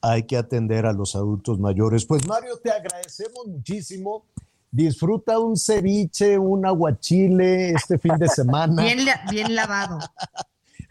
hay 0.01 0.23
que 0.23 0.35
atender 0.35 0.87
a 0.87 0.91
los 0.91 1.15
adultos 1.15 1.57
mayores. 1.57 2.05
Pues 2.05 2.27
Mario, 2.27 2.57
te 2.57 2.69
agradecemos 2.69 3.47
muchísimo 3.47 4.25
disfruta 4.73 5.37
un 5.37 5.55
ceviche, 5.55 6.37
un 6.37 6.65
aguachile 6.65 7.69
este 7.69 7.99
fin 7.99 8.17
de 8.17 8.27
semana. 8.27 8.81
Bien, 8.81 9.05
bien 9.29 9.55
lavado. 9.55 9.99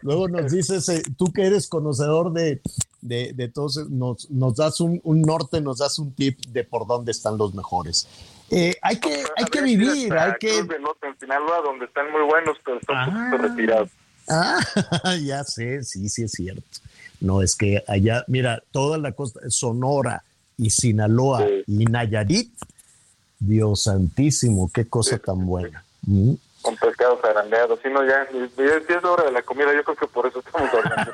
Luego 0.01 0.27
nos 0.29 0.51
dices, 0.51 0.87
eh, 0.89 1.03
tú 1.17 1.31
que 1.33 1.45
eres 1.45 1.67
conocedor 1.67 2.31
de, 2.31 2.61
de, 3.01 3.33
de 3.33 3.47
todos, 3.49 3.89
nos, 3.89 4.29
nos 4.31 4.55
das 4.55 4.79
un, 4.79 5.01
norte, 5.03 5.61
nos 5.61 5.79
das 5.79 5.99
un 5.99 6.13
tip 6.13 6.39
de 6.47 6.63
por 6.63 6.87
dónde 6.87 7.11
están 7.11 7.37
los 7.37 7.53
mejores. 7.53 8.07
Eh, 8.49 8.75
hay 8.81 8.99
que, 8.99 9.23
hay 9.35 9.45
que 9.45 9.61
vivir, 9.61 10.13
hay 10.13 10.33
que... 10.39 10.59
en 10.59 11.19
Sinaloa, 11.19 11.61
donde 11.65 11.85
están 11.85 12.11
muy 12.11 12.21
buenos, 12.21 12.57
pero 12.63 12.79
están 12.79 13.09
un 13.09 13.31
poquito 13.31 13.43
ah. 13.43 13.47
retirados. 13.47 13.89
Ah, 14.29 15.15
ya 15.23 15.43
sé, 15.43 15.83
sí, 15.83 16.07
sí 16.07 16.23
es 16.23 16.31
cierto. 16.31 16.63
No, 17.19 17.41
es 17.41 17.55
que 17.55 17.83
allá, 17.87 18.23
mira, 18.27 18.63
toda 18.71 18.97
la 18.97 19.11
costa, 19.11 19.41
Sonora 19.49 20.23
y 20.57 20.69
Sinaloa 20.69 21.45
y 21.67 21.85
Nayarit, 21.85 22.53
Dios 23.47 23.83
santísimo, 23.83 24.69
qué 24.73 24.87
cosa 24.87 25.17
tan 25.17 25.45
buena. 25.45 25.83
Mm. 26.03 26.33
Con 26.61 26.77
pescados 26.77 27.19
agrandeados. 27.23 27.79
Si 27.83 27.89
no, 27.89 28.05
ya, 28.05 28.27
ya 28.31 28.95
es 28.95 29.03
hora 29.03 29.25
de 29.25 29.31
la 29.31 29.41
comida, 29.41 29.73
yo 29.73 29.83
creo 29.83 29.97
que 29.97 30.07
por 30.07 30.27
eso 30.27 30.39
estamos 30.39 30.69
hablando. 30.73 31.11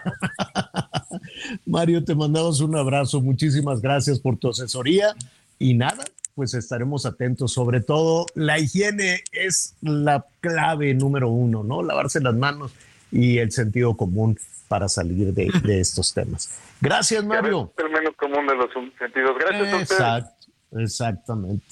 Mario, 1.65 2.03
te 2.03 2.13
mandamos 2.13 2.61
un 2.61 2.75
abrazo, 2.75 3.19
muchísimas 3.19 3.81
gracias 3.81 4.19
por 4.19 4.37
tu 4.37 4.49
asesoría 4.49 5.15
y 5.57 5.73
nada, 5.73 6.03
pues 6.35 6.53
estaremos 6.53 7.05
atentos. 7.07 7.51
Sobre 7.51 7.81
todo, 7.81 8.27
la 8.35 8.59
higiene 8.59 9.23
es 9.31 9.75
la 9.81 10.25
clave 10.39 10.93
número 10.93 11.29
uno, 11.29 11.63
¿no? 11.63 11.81
Lavarse 11.81 12.21
las 12.21 12.35
manos 12.35 12.71
y 13.11 13.39
el 13.39 13.51
sentido 13.51 13.97
común 13.97 14.37
para 14.67 14.87
salir 14.87 15.33
de, 15.33 15.79
estos 15.79 16.13
temas. 16.13 16.59
Gracias, 16.79 17.25
Mario. 17.25 17.73
El 17.77 17.89
menos 17.89 18.15
común 18.15 18.45
de 18.45 18.55
los 18.55 18.69
sentidos. 18.99 19.31
Gracias 19.39 19.73
a 19.73 20.17
ustedes. 20.17 20.25
Exactamente. 20.71 21.65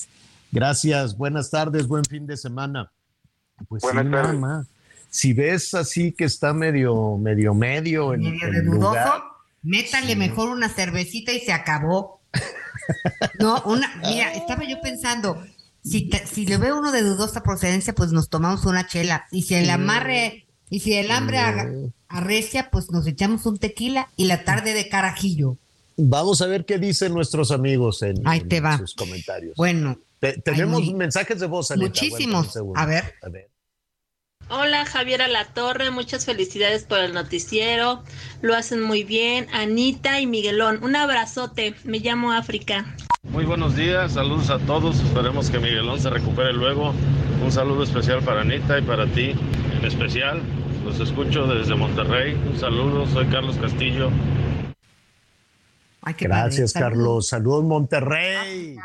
Gracias, 0.51 1.17
buenas 1.17 1.49
tardes, 1.49 1.87
buen 1.87 2.05
fin 2.05 2.25
de 2.25 2.37
semana. 2.37 2.91
Pues 3.67 3.83
sí, 3.83 3.95
Mamá. 3.95 4.65
Si 5.09 5.33
ves 5.33 5.73
así 5.73 6.11
que 6.11 6.25
está 6.25 6.53
medio, 6.53 7.17
medio, 7.17 7.53
medio 7.53 8.13
en, 8.13 8.21
medio 8.21 8.51
de 8.51 8.61
dudoso, 8.61 9.23
métale 9.63 10.15
mejor 10.15 10.49
una 10.49 10.69
cervecita 10.69 11.31
y 11.31 11.39
se 11.39 11.53
acabó. 11.53 12.21
no, 13.39 13.61
una, 13.65 14.01
mira, 14.05 14.33
estaba 14.33 14.63
yo 14.67 14.79
pensando, 14.81 15.41
si, 15.83 16.09
si 16.25 16.45
le 16.45 16.57
veo 16.57 16.77
uno 16.77 16.91
de 16.91 17.01
dudosa 17.01 17.41
procedencia, 17.41 17.93
pues 17.93 18.11
nos 18.11 18.29
tomamos 18.29 18.65
una 18.65 18.85
chela. 18.87 19.25
Y 19.31 19.43
si 19.43 19.55
el 19.55 19.69
amarre, 19.69 20.45
y 20.69 20.81
si 20.81 20.93
el 20.93 21.11
hambre 21.11 21.39
arrecia, 22.07 22.69
pues 22.69 22.91
nos 22.91 23.07
echamos 23.07 23.45
un 23.45 23.57
tequila 23.57 24.09
y 24.17 24.25
la 24.25 24.43
tarde 24.43 24.73
de 24.73 24.89
carajillo. 24.89 25.57
Vamos 25.95 26.41
a 26.41 26.47
ver 26.47 26.65
qué 26.65 26.77
dicen 26.77 27.13
nuestros 27.13 27.51
amigos 27.51 28.03
en, 28.03 28.21
sus 28.77 28.93
comentarios. 28.93 29.55
Bueno, 29.55 29.97
tenemos 30.19 30.81
mensajes 30.93 31.39
de 31.39 31.47
voz, 31.47 31.71
Muchísimos. 31.75 32.57
A 32.75 32.85
ver. 32.85 33.15
Hola 34.49 34.85
Javier 34.85 35.27
La 35.27 35.43
Torre, 35.45 35.91
muchas 35.91 36.25
felicidades 36.25 36.85
por 36.85 36.99
el 36.99 37.13
noticiero, 37.13 38.03
lo 38.41 38.55
hacen 38.55 38.81
muy 38.81 39.03
bien. 39.03 39.47
Anita 39.51 40.21
y 40.21 40.25
Miguelón, 40.25 40.81
un 40.83 40.95
abrazote, 40.95 41.75
me 41.83 41.99
llamo 41.99 42.31
África. 42.31 42.95
Muy 43.23 43.43
buenos 43.43 43.75
días, 43.75 44.13
saludos 44.13 44.49
a 44.49 44.57
todos, 44.59 45.01
esperemos 45.01 45.49
que 45.49 45.59
Miguelón 45.59 45.99
se 45.99 46.09
recupere 46.09 46.53
luego. 46.53 46.93
Un 47.43 47.51
saludo 47.51 47.83
especial 47.83 48.23
para 48.23 48.41
Anita 48.41 48.79
y 48.79 48.83
para 48.83 49.05
ti 49.07 49.35
en 49.77 49.85
especial. 49.85 50.41
Los 50.85 51.01
escucho 51.01 51.45
desde 51.47 51.75
Monterrey, 51.75 52.33
un 52.33 52.57
saludo, 52.57 53.05
soy 53.07 53.27
Carlos 53.27 53.57
Castillo. 53.57 54.09
Gracias 56.17 56.71
Carlos, 56.71 57.27
saludos 57.27 57.65
Monterrey. 57.65 58.77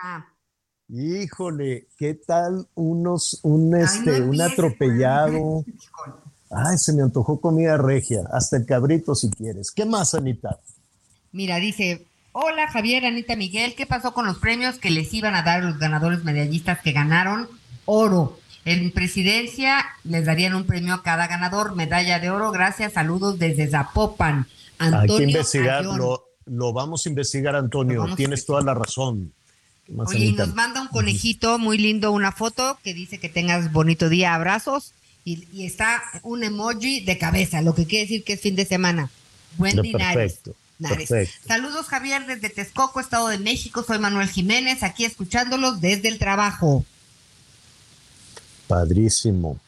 Híjole, 0.94 1.86
¿qué 1.96 2.12
tal 2.12 2.66
unos, 2.74 3.40
un, 3.44 3.74
este, 3.74 4.20
un 4.20 4.38
atropellado? 4.42 5.64
Ay, 6.50 6.76
se 6.76 6.92
me 6.92 7.00
antojó 7.00 7.40
comida 7.40 7.78
regia, 7.78 8.24
hasta 8.30 8.58
el 8.58 8.66
cabrito 8.66 9.14
si 9.14 9.30
quieres. 9.30 9.70
¿Qué 9.70 9.86
más, 9.86 10.12
Anita? 10.12 10.58
Mira, 11.32 11.56
dice, 11.56 12.04
hola 12.32 12.68
Javier, 12.68 13.06
Anita 13.06 13.36
Miguel, 13.36 13.74
¿qué 13.74 13.86
pasó 13.86 14.12
con 14.12 14.26
los 14.26 14.36
premios 14.36 14.78
que 14.78 14.90
les 14.90 15.14
iban 15.14 15.34
a 15.34 15.42
dar 15.42 15.64
los 15.64 15.78
ganadores 15.78 16.24
medallistas 16.24 16.82
que 16.82 16.92
ganaron 16.92 17.48
oro? 17.86 18.38
En 18.66 18.92
presidencia 18.92 19.86
les 20.04 20.26
darían 20.26 20.54
un 20.54 20.66
premio 20.66 20.92
a 20.92 21.02
cada 21.02 21.26
ganador, 21.26 21.74
medalla 21.74 22.20
de 22.20 22.28
oro, 22.28 22.52
gracias, 22.52 22.92
saludos 22.92 23.38
desde 23.38 23.66
Zapopan. 23.66 24.46
Antonio 24.78 25.00
Hay 25.00 25.16
que 25.16 25.30
investigarlo, 25.30 26.26
lo 26.44 26.72
vamos 26.74 27.06
a 27.06 27.08
investigar, 27.08 27.56
Antonio, 27.56 28.14
tienes 28.14 28.44
toda 28.44 28.60
la 28.60 28.74
razón. 28.74 29.32
Oye, 29.96 30.26
y 30.26 30.32
nos 30.32 30.54
manda 30.54 30.80
un 30.80 30.88
conejito 30.88 31.58
muy 31.58 31.76
lindo, 31.76 32.12
una 32.12 32.32
foto 32.32 32.78
que 32.82 32.94
dice 32.94 33.18
que 33.18 33.28
tengas 33.28 33.72
bonito 33.72 34.08
día, 34.08 34.34
abrazos, 34.34 34.92
y, 35.24 35.64
está 35.64 36.02
un 36.22 36.42
emoji 36.42 37.00
de 37.00 37.18
cabeza, 37.18 37.62
lo 37.62 37.74
que 37.74 37.86
quiere 37.86 38.04
decir 38.04 38.24
que 38.24 38.34
es 38.34 38.40
fin 38.40 38.56
de 38.56 38.64
semana. 38.64 39.10
Buen 39.56 39.80
dinares. 39.82 40.40
Saludos 41.46 41.86
Javier 41.86 42.26
desde 42.26 42.50
Texcoco, 42.50 43.00
Estado 43.00 43.28
de 43.28 43.38
México. 43.38 43.84
Soy 43.84 43.98
Manuel 43.98 44.28
Jiménez, 44.28 44.82
aquí 44.82 45.04
escuchándolos 45.04 45.80
desde 45.80 46.08
el 46.08 46.18
trabajo. 46.18 46.84
Padrísimo. 48.66 49.60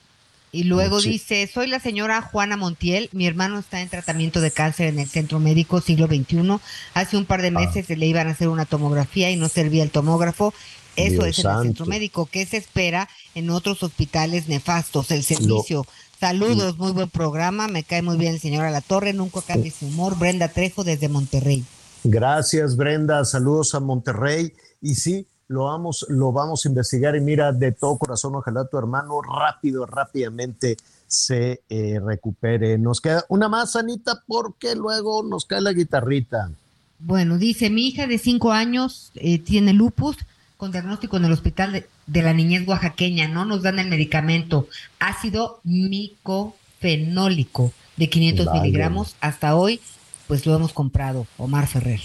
Y 0.54 0.62
luego 0.62 1.00
dice, 1.00 1.50
soy 1.52 1.66
la 1.66 1.80
señora 1.80 2.22
Juana 2.22 2.56
Montiel, 2.56 3.08
mi 3.10 3.26
hermano 3.26 3.58
está 3.58 3.80
en 3.80 3.88
tratamiento 3.88 4.40
de 4.40 4.52
cáncer 4.52 4.86
en 4.86 5.00
el 5.00 5.08
Centro 5.08 5.40
Médico 5.40 5.80
Siglo 5.80 6.06
XXI. 6.06 6.60
Hace 6.94 7.16
un 7.16 7.24
par 7.24 7.42
de 7.42 7.48
ah. 7.48 7.50
meses 7.50 7.88
le 7.88 8.06
iban 8.06 8.28
a 8.28 8.30
hacer 8.30 8.46
una 8.46 8.64
tomografía 8.64 9.32
y 9.32 9.36
no 9.36 9.48
servía 9.48 9.82
el 9.82 9.90
tomógrafo. 9.90 10.54
Eso 10.94 11.26
es 11.26 11.40
en 11.40 11.50
el 11.50 11.62
Centro 11.64 11.86
Médico. 11.86 12.26
¿Qué 12.30 12.46
se 12.46 12.58
espera 12.58 13.08
en 13.34 13.50
otros 13.50 13.82
hospitales 13.82 14.46
nefastos? 14.46 15.10
El 15.10 15.24
servicio. 15.24 15.88
Saludos, 16.20 16.78
muy 16.78 16.92
buen 16.92 17.10
programa. 17.10 17.66
Me 17.66 17.82
cae 17.82 18.02
muy 18.02 18.16
bien 18.16 18.34
el 18.34 18.40
señor 18.40 18.70
La 18.70 18.80
Torre. 18.80 19.12
Nunca 19.12 19.42
cambie 19.42 19.72
su 19.72 19.86
humor. 19.86 20.16
Brenda 20.16 20.46
Trejo 20.46 20.84
desde 20.84 21.08
Monterrey. 21.08 21.64
Gracias, 22.04 22.76
Brenda. 22.76 23.24
Saludos 23.24 23.74
a 23.74 23.80
Monterrey. 23.80 24.52
Y 24.80 24.94
sí, 24.94 25.26
lo 25.54 25.64
vamos, 25.66 26.04
lo 26.08 26.32
vamos 26.32 26.66
a 26.66 26.68
investigar 26.68 27.14
y 27.16 27.20
mira, 27.20 27.52
de 27.52 27.70
todo 27.72 27.96
corazón, 27.96 28.34
ojalá 28.34 28.66
tu 28.66 28.76
hermano 28.76 29.22
rápido, 29.22 29.86
rápidamente 29.86 30.76
se 31.06 31.62
eh, 31.68 32.00
recupere. 32.04 32.76
Nos 32.76 33.00
queda 33.00 33.24
una 33.28 33.48
más, 33.48 33.76
Anita, 33.76 34.24
porque 34.26 34.74
luego 34.74 35.22
nos 35.22 35.44
cae 35.44 35.60
la 35.60 35.72
guitarrita. 35.72 36.50
Bueno, 36.98 37.38
dice, 37.38 37.70
mi 37.70 37.86
hija 37.86 38.08
de 38.08 38.18
cinco 38.18 38.50
años 38.50 39.12
eh, 39.14 39.38
tiene 39.38 39.72
lupus 39.72 40.16
con 40.56 40.72
diagnóstico 40.72 41.18
en 41.18 41.26
el 41.26 41.32
hospital 41.32 41.86
de, 42.06 42.22
la 42.22 42.32
niñez 42.32 42.66
oaxaqueña, 42.66 43.28
no 43.28 43.44
nos 43.44 43.62
dan 43.62 43.78
el 43.78 43.88
medicamento 43.88 44.66
ácido 44.98 45.60
micofenólico 45.62 47.72
de 47.96 48.10
500 48.10 48.52
miligramos. 48.54 49.14
Hasta 49.20 49.54
hoy, 49.54 49.80
pues 50.26 50.46
lo 50.46 50.56
hemos 50.56 50.72
comprado, 50.72 51.28
Omar 51.38 51.68
Ferrer. 51.68 52.00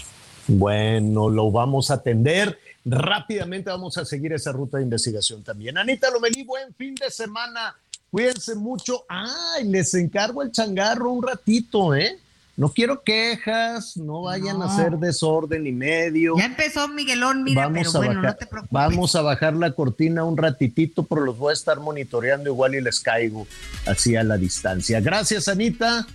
Bueno, 0.46 1.28
lo 1.30 1.50
vamos 1.50 1.90
a 1.90 1.94
atender 1.94 2.56
rápidamente 2.84 3.70
vamos 3.70 3.96
a 3.98 4.04
seguir 4.04 4.32
esa 4.32 4.52
ruta 4.52 4.78
de 4.78 4.84
investigación 4.84 5.42
también. 5.42 5.78
Anita 5.78 6.10
Lomelí, 6.10 6.44
buen 6.44 6.74
fin 6.74 6.94
de 6.94 7.10
semana. 7.10 7.76
Cuídense 8.10 8.54
mucho. 8.54 9.04
Ay, 9.08 9.68
les 9.68 9.94
encargo 9.94 10.42
el 10.42 10.50
changarro 10.50 11.10
un 11.10 11.22
ratito, 11.22 11.94
¿eh? 11.94 12.18
No 12.56 12.68
quiero 12.68 13.02
quejas, 13.02 13.96
no 13.96 14.22
vayan 14.22 14.60
a 14.60 14.66
hacer 14.66 14.98
desorden 14.98 15.66
y 15.66 15.72
medio. 15.72 16.36
Ya 16.36 16.44
empezó 16.44 16.88
Miguelón, 16.88 17.42
mira, 17.42 17.62
vamos 17.62 17.88
pero 17.88 18.04
bueno, 18.04 18.20
no 18.20 18.36
te 18.36 18.44
preocupes. 18.44 18.70
Vamos 18.70 19.16
a 19.16 19.22
bajar 19.22 19.54
la 19.54 19.72
cortina 19.72 20.24
un 20.24 20.36
ratitito, 20.36 21.04
pero 21.04 21.22
los 21.22 21.38
voy 21.38 21.50
a 21.50 21.52
estar 21.54 21.80
monitoreando 21.80 22.50
igual 22.50 22.74
y 22.74 22.82
les 22.82 23.00
caigo 23.00 23.46
así 23.86 24.14
a 24.14 24.24
la 24.24 24.36
distancia. 24.36 25.00
Gracias, 25.00 25.48
Anita. 25.48 26.06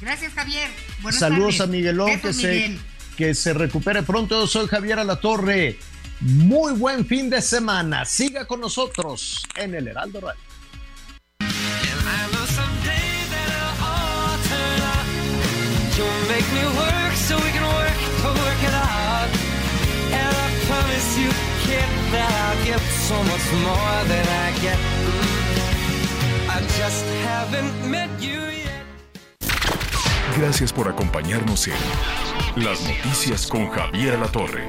Gracias, 0.00 0.32
Javier. 0.32 0.70
Saludos 1.10 1.60
a 1.60 1.66
Miguelón, 1.66 2.18
que 2.18 2.32
se, 2.32 2.78
que 3.18 3.34
se 3.34 3.52
recupere 3.52 4.02
pronto. 4.02 4.40
Yo 4.40 4.46
soy 4.46 4.68
Javier 4.68 5.00
Alatorre. 5.00 5.76
Muy 6.20 6.74
buen 6.74 7.06
fin 7.06 7.30
de 7.30 7.40
semana. 7.40 8.04
Siga 8.04 8.46
con 8.46 8.60
nosotros 8.60 9.42
en 9.56 9.74
el 9.74 9.88
Heraldo 9.88 10.20
Radio. 10.20 10.40
Gracias 30.38 30.72
por 30.72 30.88
acompañarnos 30.88 31.68
en 31.68 31.74
Las 32.56 32.82
Noticias 32.82 33.46
con 33.46 33.68
Javier 33.70 34.18
La 34.18 34.28
Torre. 34.28 34.68